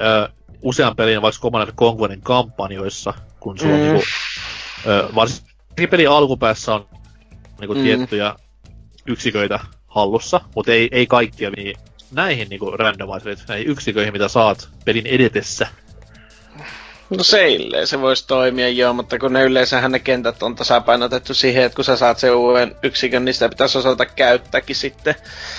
ö, 0.00 0.28
usean 0.62 0.96
pelin 0.96 1.22
vaikka 1.22 1.40
Commander 1.42 1.74
Conquerin 1.74 2.20
kampanjoissa, 2.20 3.14
kun 3.40 3.58
sulla 3.58 3.74
mm. 3.74 3.80
on 3.80 3.82
niin 3.82 3.94
kuin, 3.94 4.04
ö, 4.92 5.08
varsinkin 5.14 5.88
pelin 5.90 6.10
alkupäässä 6.10 6.74
on 6.74 6.86
niin 7.60 7.68
kuin, 7.68 7.78
mm. 7.78 7.84
tiettyjä 7.84 8.34
yksiköitä 9.06 9.60
hallussa, 9.86 10.40
mutta 10.54 10.72
ei, 10.72 10.88
ei 10.92 11.06
kaikkia, 11.06 11.50
niin 11.50 11.76
näihin 12.10 12.48
niin 12.48 12.60
randomiserit, 12.78 13.44
näihin 13.48 13.66
yksiköihin, 13.66 14.12
mitä 14.12 14.28
saat 14.28 14.68
pelin 14.84 15.06
edetessä, 15.06 15.68
No 17.10 17.24
seilleen 17.24 17.86
se 17.86 18.00
voisi 18.00 18.26
toimia 18.26 18.68
joo, 18.68 18.92
mutta 18.92 19.18
kun 19.18 19.32
ne 19.32 19.44
yleensähän 19.44 19.92
ne 19.92 19.98
kentät 19.98 20.42
on 20.42 20.54
tasapainotettu 20.54 21.34
siihen, 21.34 21.62
että 21.62 21.76
kun 21.76 21.84
sä 21.84 21.96
saat 21.96 22.18
sen 22.18 22.34
uuden 22.34 22.76
yksikön, 22.82 23.24
niin 23.24 23.34
sitä 23.34 23.48
pitäisi 23.48 23.78
osata 23.78 24.06
käyttääkin 24.06 24.76
sitten. 24.76 25.14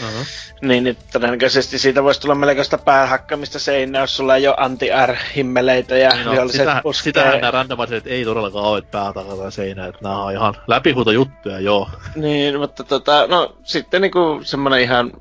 Uh-huh. 0.06 0.26
Niin, 0.62 0.84
niin 0.84 0.98
todennäköisesti 1.14 1.80
siitä 1.80 2.04
voisi 2.04 2.22
tulla 2.22 2.36
melkoista 2.36 2.78
päähakkamista 2.78 3.60
seinää, 3.60 4.02
jos 4.02 4.18
sulla 4.18 4.36
ei 4.36 4.48
ole 4.48 4.56
anti-R-himmeleitä 4.60 5.98
ja 5.98 6.10
niin 6.10 6.26
no, 6.26 6.32
viholliset 6.32 6.62
sitä, 6.62 6.80
puskee. 6.84 7.04
Sitähän 7.04 7.42
nämä 7.42 7.52
randomaiset 7.52 8.08
ei 8.08 8.26
todellakaan 8.26 8.66
ole, 8.66 8.82
päätä 8.82 9.20
tai 9.24 9.52
seinää, 9.52 9.88
että 9.88 10.00
nämä 10.04 10.24
on 10.24 10.32
ihan 10.32 10.56
läpihuuto 10.68 11.12
juttuja, 11.12 11.60
joo. 11.60 11.90
Niin, 12.16 12.60
mutta 12.60 12.84
tota, 12.84 13.28
no 13.28 13.56
sitten 13.64 14.02
niinku 14.02 14.40
semmonen 14.44 14.82
ihan 14.82 15.12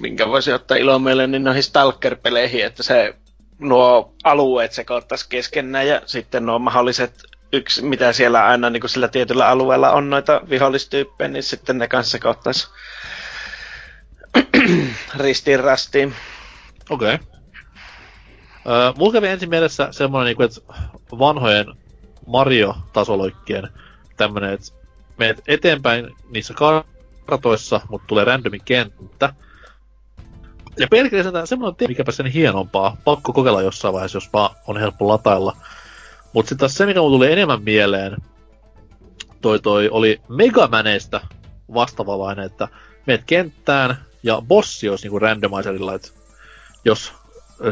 minkä 0.00 0.28
voisi 0.28 0.52
ottaa 0.52 0.76
ilomielle, 0.76 1.26
niin 1.26 1.44
noihin 1.44 1.62
Stalker-peleihin, 1.62 2.64
että 2.64 2.82
se 2.82 3.14
nuo 3.60 4.14
alueet 4.24 4.72
sekoittaisi 4.72 5.26
keskenään 5.28 5.88
ja 5.88 6.02
sitten 6.06 6.46
nuo 6.46 6.58
mahdolliset 6.58 7.22
yksi, 7.52 7.82
mitä 7.82 8.12
siellä 8.12 8.44
aina 8.46 8.70
niin 8.70 8.80
kuin 8.80 8.90
sillä 8.90 9.08
tietyllä 9.08 9.48
alueella 9.48 9.90
on 9.90 10.10
noita 10.10 10.40
vihollistyyppejä, 10.50 11.28
niin 11.28 11.42
sitten 11.42 11.78
ne 11.78 11.88
kanssa 11.88 12.10
sekoittaisi 12.10 12.68
ristiin 15.18 15.60
rastiin. 15.60 16.14
Okei. 16.90 17.14
Okay. 17.14 17.26
Öö, 18.66 18.92
mulla 18.96 19.12
kävi 19.12 19.28
ensin 19.28 19.50
mielessä 19.50 19.88
semmoinen, 19.90 20.26
niin 20.26 20.36
kuin, 20.36 20.44
että 20.44 20.60
vanhojen 21.18 21.66
Mario-tasoloikkien 22.26 23.68
tämmöinen, 24.16 24.52
että 24.52 24.72
menet 25.18 25.42
eteenpäin 25.48 26.16
niissä 26.30 26.54
kartoissa, 27.26 27.80
mutta 27.88 28.06
tulee 28.06 28.24
randomi 28.24 28.58
kenttä, 28.64 29.34
ja 30.78 30.86
pelkästään 30.90 31.46
semmoinen 31.46 31.76
tie, 31.76 31.88
mikäpä 31.88 32.12
sen 32.12 32.26
hienompaa. 32.26 32.96
Pakko 33.04 33.32
kokeilla 33.32 33.62
jossain 33.62 33.94
vaiheessa, 33.94 34.16
jos 34.16 34.32
vaan 34.32 34.56
on 34.66 34.76
helppo 34.76 35.08
latailla. 35.08 35.56
Mutta 36.32 36.48
sitten 36.48 36.58
taas 36.58 36.74
se, 36.74 36.86
mikä 36.86 37.00
mulle 37.00 37.16
tuli 37.16 37.32
enemmän 37.32 37.62
mieleen, 37.62 38.16
toi, 39.40 39.60
toi 39.60 39.88
oli 39.88 40.20
Megamaneista 40.28 41.20
vastaavalainen, 41.74 42.46
että 42.46 42.68
meet 43.06 43.22
kenttään 43.26 43.96
ja 44.22 44.42
bossi 44.48 44.88
olisi 44.88 45.04
niinku 45.04 45.18
randomizerilla, 45.18 45.94
että 45.94 46.08
jos 46.84 47.12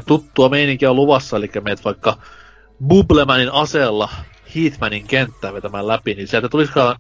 tuttua 0.06 0.48
meininkiä 0.48 0.90
on 0.90 0.96
luvassa, 0.96 1.36
eli 1.36 1.50
meet 1.64 1.84
vaikka 1.84 2.16
Bubblemanin 2.86 3.52
aseella 3.52 4.08
Heatmanin 4.54 5.06
kenttään 5.06 5.54
vetämään 5.54 5.88
läpi, 5.88 6.14
niin 6.14 6.28
sieltä 6.28 6.48
tulisikaan 6.48 6.96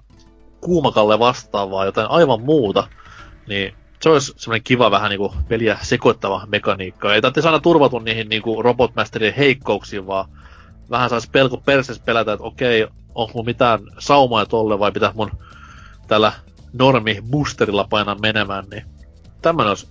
kuumakalle 0.60 1.18
vastaavaa 1.18 1.84
jotain 1.84 2.10
aivan 2.10 2.40
muuta, 2.40 2.88
niin 3.46 3.74
se 4.00 4.08
olisi 4.08 4.32
semmoinen 4.36 4.64
kiva 4.64 4.90
vähän 4.90 5.10
niinku 5.10 5.34
peliä 5.48 5.78
sekoittava 5.82 6.46
mekaniikka. 6.46 7.14
Ei 7.14 7.22
tarvitse 7.22 7.48
aina 7.48 7.60
turvatu 7.60 7.98
niihin 7.98 8.28
niinku 8.28 8.62
Robotmasterin 8.62 9.34
heikkouksiin, 9.34 10.06
vaan 10.06 10.28
vähän 10.90 11.10
saisi 11.10 11.30
pelko 11.30 11.56
perseessä 11.56 12.02
pelätä, 12.06 12.32
että 12.32 12.44
okei, 12.44 12.86
onko 13.14 13.32
mun 13.34 13.44
mitään 13.44 13.80
saumaa 13.98 14.46
tolle 14.46 14.78
vai 14.78 14.92
pitää 14.92 15.12
mun 15.14 15.30
tällä 16.08 16.32
normi 16.72 17.18
boosterilla 17.30 17.86
painaa 17.90 18.14
menemään, 18.14 18.64
niin 18.70 18.84
tämmönen 19.42 19.68
olisi 19.68 19.88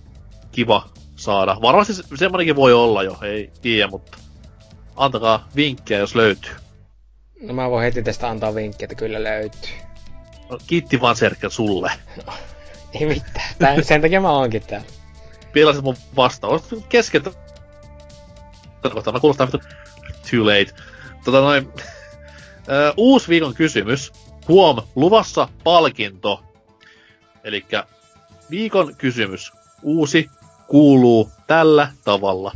kiva 0.52 0.88
saada. 1.16 1.56
Varmasti 1.62 1.92
semmoinenkin 2.14 2.56
voi 2.56 2.72
olla 2.72 3.02
jo, 3.02 3.18
ei 3.22 3.50
tiedä, 3.62 3.88
mutta 3.88 4.18
antakaa 4.96 5.48
vinkkejä, 5.56 6.00
jos 6.00 6.14
löytyy. 6.14 6.52
No 7.42 7.54
mä 7.54 7.70
voin 7.70 7.84
heti 7.84 8.02
tästä 8.02 8.28
antaa 8.28 8.54
vinkkiä, 8.54 8.84
että 8.84 8.94
kyllä 8.94 9.24
löytyy. 9.24 9.70
No, 10.50 10.58
kiitti 10.66 11.00
vaan 11.00 11.16
Serkkä 11.16 11.48
sulle. 11.48 11.92
Ei 12.92 13.06
mitään. 13.06 13.54
Tän, 13.58 13.84
sen 13.84 14.02
takia 14.02 14.20
mä 14.20 14.30
oonkin 14.30 14.62
täällä. 14.62 14.86
Piilasit 15.52 15.84
mun 15.84 15.96
vastaus 16.16 16.62
keskeltä. 16.88 17.30
Mä 19.12 19.20
kuulostaa 19.20 19.46
too 20.30 20.46
late. 20.46 20.74
Tota 21.24 21.40
noin. 21.40 21.68
Uusi 22.96 23.28
viikon 23.28 23.54
kysymys. 23.54 24.12
Huom, 24.48 24.82
luvassa 24.94 25.48
palkinto. 25.64 26.42
Eli 27.44 27.66
viikon 28.50 28.96
kysymys. 28.96 29.52
Uusi 29.82 30.30
kuuluu 30.68 31.30
tällä 31.46 31.92
tavalla. 32.04 32.52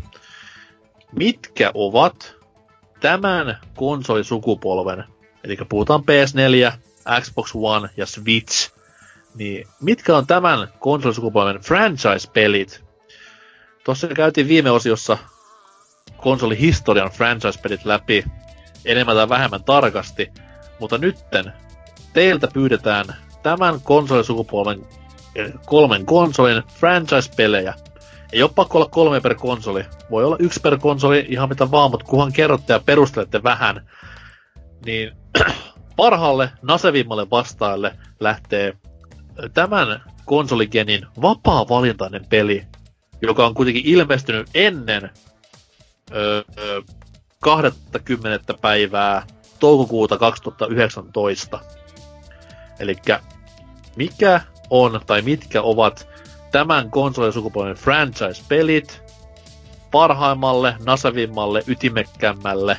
Mitkä 1.13 1.71
ovat 1.75 2.35
tämän 3.01 3.59
konsolisukupolven, 3.75 5.05
eli 5.45 5.57
puhutaan 5.69 6.01
PS4, 6.01 6.73
Xbox 7.21 7.51
One 7.55 7.89
ja 7.97 8.07
Switch, 8.07 8.73
niin 9.35 9.69
mitkä 9.81 10.17
on 10.17 10.27
tämän 10.27 10.69
konsolisukupolven 10.79 11.61
franchise-pelit? 11.61 12.85
Tuossa 13.85 14.09
käytiin 14.09 14.49
viime 14.49 14.71
osiossa 14.71 15.19
konsolihistorian 16.17 17.11
franchise-pelit 17.11 17.85
läpi 17.85 18.25
enemmän 18.85 19.17
tai 19.17 19.29
vähemmän 19.29 19.65
tarkasti, 19.65 20.31
mutta 20.81 20.99
nytten 20.99 21.53
teiltä 22.13 22.49
pyydetään 22.55 23.07
tämän 23.43 23.81
konsolisukupolven 23.81 24.87
kolmen 25.67 26.07
konsolin 26.07 26.63
franchise-pelejä. 26.81 27.75
Ei 28.33 28.43
ole 28.43 28.51
pakko 28.55 28.79
olla 28.79 28.89
kolme 28.89 29.21
per 29.21 29.35
konsoli. 29.35 29.85
Voi 30.11 30.25
olla 30.25 30.37
yksi 30.39 30.61
per 30.61 30.79
konsoli, 30.79 31.27
ihan 31.29 31.49
mitä 31.49 31.71
vaan, 31.71 31.91
mutta 31.91 32.07
kunhan 32.07 32.33
kerrotte 32.33 32.73
ja 32.73 32.81
perustelette 32.81 33.43
vähän, 33.43 33.89
niin 34.87 35.13
parhaalle, 35.97 36.51
nasevimmalle 36.63 37.31
vastaajalle 37.31 37.97
lähtee 38.21 38.77
tämän 39.55 40.03
konsoligenin 40.25 41.07
vapaa-valintainen 41.23 42.27
peli, 42.29 42.67
joka 43.23 43.47
on 43.47 43.55
kuitenkin 43.55 43.87
ilmestynyt 43.87 44.51
ennen 44.55 45.11
öö, 46.13 46.43
20. 47.41 48.55
päivää 48.55 49.27
toukokuuta 49.59 50.19
2019. 50.19 51.61
Eli 52.81 52.97
mikä 53.97 54.41
on 54.71 55.01
tai 55.07 55.23
mitkä 55.23 55.63
ovat 55.63 56.09
tämän 56.53 56.91
konsolisukupolven 56.91 57.77
franchise-pelit 57.77 59.03
parhaimmalle, 59.91 60.77
nasavimmalle, 60.87 61.63
ytimekkämmälle, 61.67 62.77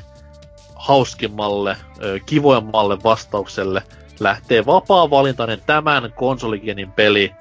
hauskimmalle, 0.76 1.78
kivoimmalle 2.26 2.98
vastaukselle– 3.04 3.84
lähtee 4.20 4.66
vapaa-valintainen 4.66 5.62
tämän 5.66 6.14
konsoligenin 6.16 6.92
peli, 6.92 7.32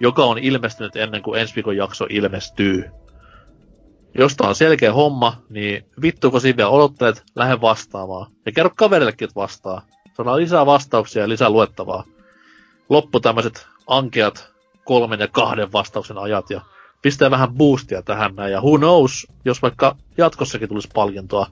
joka 0.00 0.24
on 0.24 0.38
ilmestynyt 0.38 0.96
ennen 0.96 1.22
kuin 1.22 1.40
ensi 1.40 1.54
viikon 1.54 1.76
jakso 1.76 2.06
ilmestyy. 2.10 2.90
Jos 4.18 4.36
on 4.40 4.54
selkeä 4.54 4.92
homma, 4.92 5.36
niin 5.48 5.84
vittuko 6.02 6.40
siinä 6.40 6.56
vielä 6.56 6.70
odottelet, 6.70 7.22
lähde 7.36 7.60
vastaamaan. 7.60 8.30
Ja 8.46 8.52
kerro 8.52 8.70
kaverillekin, 8.76 9.24
että 9.24 9.40
vastaa. 9.40 9.82
Saadaan 10.16 10.36
lisää 10.36 10.66
vastauksia 10.66 11.22
ja 11.22 11.28
lisää 11.28 11.50
luettavaa. 11.50 12.04
Loppu 12.88 13.20
tämmöiset 13.20 13.66
ankeat 13.86 14.50
kolmen 14.84 15.20
ja 15.20 15.28
kahden 15.28 15.72
vastauksen 15.72 16.18
ajat 16.18 16.50
ja 16.50 16.60
pistää 17.02 17.30
vähän 17.30 17.54
boostia 17.54 18.02
tähän 18.02 18.34
näin. 18.34 18.52
Ja 18.52 18.60
who 18.60 18.78
knows, 18.78 19.26
jos 19.44 19.62
vaikka 19.62 19.96
jatkossakin 20.18 20.68
tulisi 20.68 20.88
palkintoa, 20.94 21.46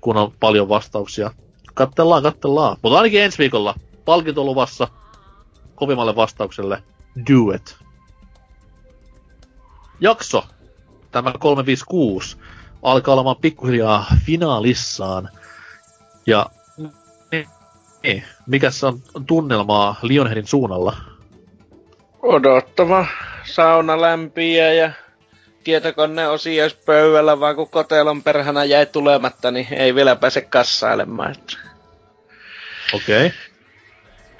kun 0.00 0.16
on 0.16 0.32
paljon 0.40 0.68
vastauksia. 0.68 1.30
Kattellaan, 1.74 2.22
kattellaan. 2.22 2.76
Mutta 2.82 2.96
ainakin 2.96 3.22
ensi 3.22 3.38
viikolla 3.38 3.74
palkinto 4.10 4.44
luvassa 4.44 4.88
kovimmalle 5.74 6.16
vastaukselle 6.16 6.82
Do 7.16 7.54
It. 7.54 7.76
Jakso, 10.00 10.44
tämä 11.10 11.32
356, 11.38 12.36
alkaa 12.82 13.14
olemaan 13.14 13.36
pikkuhiljaa 13.36 14.06
finaalissaan. 14.26 15.28
Ja 16.26 16.46
niin, 18.02 18.24
mikä 18.46 18.70
se 18.70 18.86
on 18.86 19.02
tunnelmaa 19.26 19.96
Lionheadin 20.02 20.46
suunnalla? 20.46 20.96
Odottava 22.22 23.06
sauna 23.44 24.00
lämpiä 24.00 24.72
ja 24.72 24.92
tietokone 25.64 26.28
osia 26.28 26.64
pöydällä, 26.86 27.40
vaan 27.40 27.56
kun 27.56 27.70
kotelon 27.70 28.22
perhana 28.22 28.64
jäi 28.64 28.86
tulematta, 28.86 29.50
niin 29.50 29.66
ei 29.70 29.94
vielä 29.94 30.16
pääse 30.16 30.40
kassailemaan. 30.40 31.34
Okei. 32.92 33.26
Okay. 33.26 33.49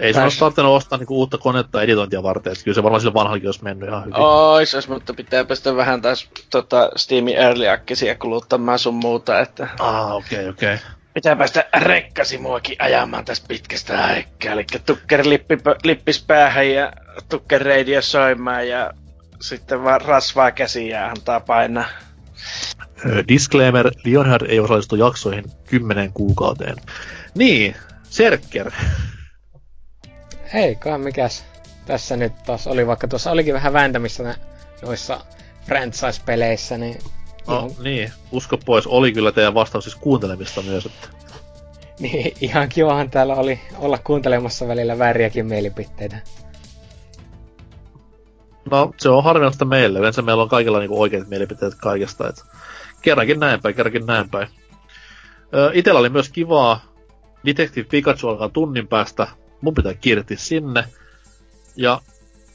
Ei 0.00 0.14
se 0.14 0.22
olisi 0.22 0.38
tarvinnut 0.38 0.76
ostaa 0.76 0.98
niinku 0.98 1.18
uutta 1.18 1.38
konetta 1.38 1.82
editointia 1.82 2.22
varten, 2.22 2.52
että 2.52 2.64
kyllä 2.64 2.74
se 2.74 2.82
varmaan 2.82 3.00
sillä 3.00 3.14
vanhallakin 3.14 3.48
olisi 3.48 3.64
mennyt 3.64 3.88
ihan 3.88 4.04
hyvin. 4.04 4.16
Ois, 4.16 4.88
mutta 4.88 5.14
pitää 5.14 5.44
päästä 5.44 5.76
vähän 5.76 6.02
taas 6.02 6.28
tota, 6.50 6.90
Steamin 6.96 7.36
Early 7.36 7.68
Accessia 7.68 8.14
kuluttamaan 8.14 8.78
sun 8.78 8.94
muuta, 8.94 9.40
että... 9.40 9.68
Ah, 9.78 10.14
okei, 10.14 10.38
okay, 10.38 10.50
okei. 10.50 10.74
Okay. 10.74 10.86
Pitää 11.14 11.36
päästä 11.36 11.64
rekkasimuakin 11.80 12.76
ajamaan 12.78 13.24
tässä 13.24 13.44
pitkästä 13.48 14.04
aikaa, 14.04 14.52
eli 14.52 14.66
tukker 14.86 15.24
lippis 15.84 16.22
päähän 16.22 16.70
ja 16.70 16.92
tukker 17.28 17.62
radio 17.62 18.02
soimaan 18.02 18.68
ja 18.68 18.90
sitten 19.40 19.84
vaan 19.84 20.00
rasvaa 20.00 20.50
käsiä 20.50 21.06
antaa 21.06 21.40
painaa. 21.40 21.88
Disclaimer, 23.28 23.90
Lionheart 24.04 24.48
ei 24.48 24.60
osallistu 24.60 24.96
jaksoihin 24.96 25.44
kymmenen 25.66 26.12
kuukauteen. 26.12 26.76
Niin, 27.34 27.76
Serker, 28.02 28.70
Hei, 30.54 30.74
kai 30.74 30.98
mikäs 30.98 31.44
tässä 31.86 32.16
nyt 32.16 32.32
taas 32.46 32.66
oli, 32.66 32.86
vaikka 32.86 33.08
tuossa 33.08 33.30
olikin 33.30 33.54
vähän 33.54 33.72
vääntämistä 33.72 34.34
noissa 34.82 35.20
franchise-peleissä, 35.66 36.78
niin 36.78 36.98
No 37.46 37.70
niin, 37.82 38.12
usko 38.32 38.58
pois, 38.58 38.86
oli 38.86 39.12
kyllä 39.12 39.32
teidän 39.32 39.54
vastaus 39.54 39.84
siis 39.84 39.96
kuuntelemista 39.96 40.62
myös, 40.62 40.86
että... 40.86 41.08
Niin, 42.00 42.36
ihan 42.40 42.68
kivahan 42.68 43.10
täällä 43.10 43.34
oli 43.34 43.60
olla 43.78 43.98
kuuntelemassa 43.98 44.68
välillä 44.68 44.98
vääriäkin 44.98 45.46
mielipiteitä. 45.46 46.18
No, 48.70 48.92
se 48.96 49.08
on 49.08 49.24
harvinaista 49.24 49.64
meille. 49.64 49.98
Yleensä 49.98 50.22
meillä 50.22 50.42
on 50.42 50.48
kaikilla 50.48 50.78
niinku 50.78 51.00
oikeat 51.00 51.28
mielipiteet 51.28 51.74
kaikesta. 51.74 52.28
Et 52.28 52.44
kerrankin 53.02 53.40
näin 53.40 53.62
päin, 53.62 53.74
kerrankin 53.74 54.06
näin 54.06 54.30
päin. 54.30 54.48
Ö, 55.54 55.70
itellä 55.74 56.00
oli 56.00 56.08
myös 56.08 56.28
kivaa. 56.28 56.80
Detective 57.46 57.88
Pikachu 57.90 58.28
alkaa 58.28 58.48
tunnin 58.48 58.88
päästä. 58.88 59.26
Mun 59.60 59.74
pitää 59.74 59.94
kiirehtiä 59.94 60.36
sinne. 60.36 60.84
Ja 61.76 62.00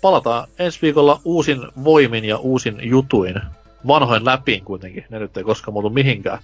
palataan 0.02 0.48
ensi 0.60 0.80
viikolla 0.82 1.22
uusin 1.24 1.68
voimin 1.84 2.26
ja 2.26 2.38
uusin 2.38 2.78
jutuin. 2.82 3.36
Vanhoin 3.88 4.26
läpiin 4.26 4.64
kuitenkin. 4.66 5.06
Ne 5.10 5.20
nyt 5.20 5.38
ei 5.38 5.44
koskaan 5.44 5.74
muutu 5.74 5.90
mihinkään. 5.90 6.40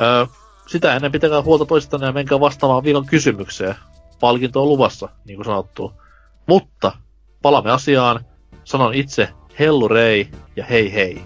Ö, 0.00 0.26
sitä 0.66 0.94
ennen 0.96 1.12
pitäkää 1.12 1.42
huolta 1.42 1.64
toistanne 1.64 2.06
ja 2.06 2.12
menkää 2.12 2.40
vastaamaan 2.40 2.84
viikon 2.84 3.06
kysymykseen. 3.06 3.74
Palkinto 4.20 4.62
on 4.62 4.68
luvassa, 4.68 5.08
niin 5.24 5.36
kuin 5.36 5.44
sanottu. 5.44 5.92
Mutta 6.46 6.92
palaamme 7.42 7.70
asiaan. 7.70 8.24
Sanon 8.64 8.94
itse 8.94 9.28
Hellu 9.58 9.88
Rei 9.88 10.28
ja 10.56 10.64
hei 10.64 10.94
hei. 10.94 11.22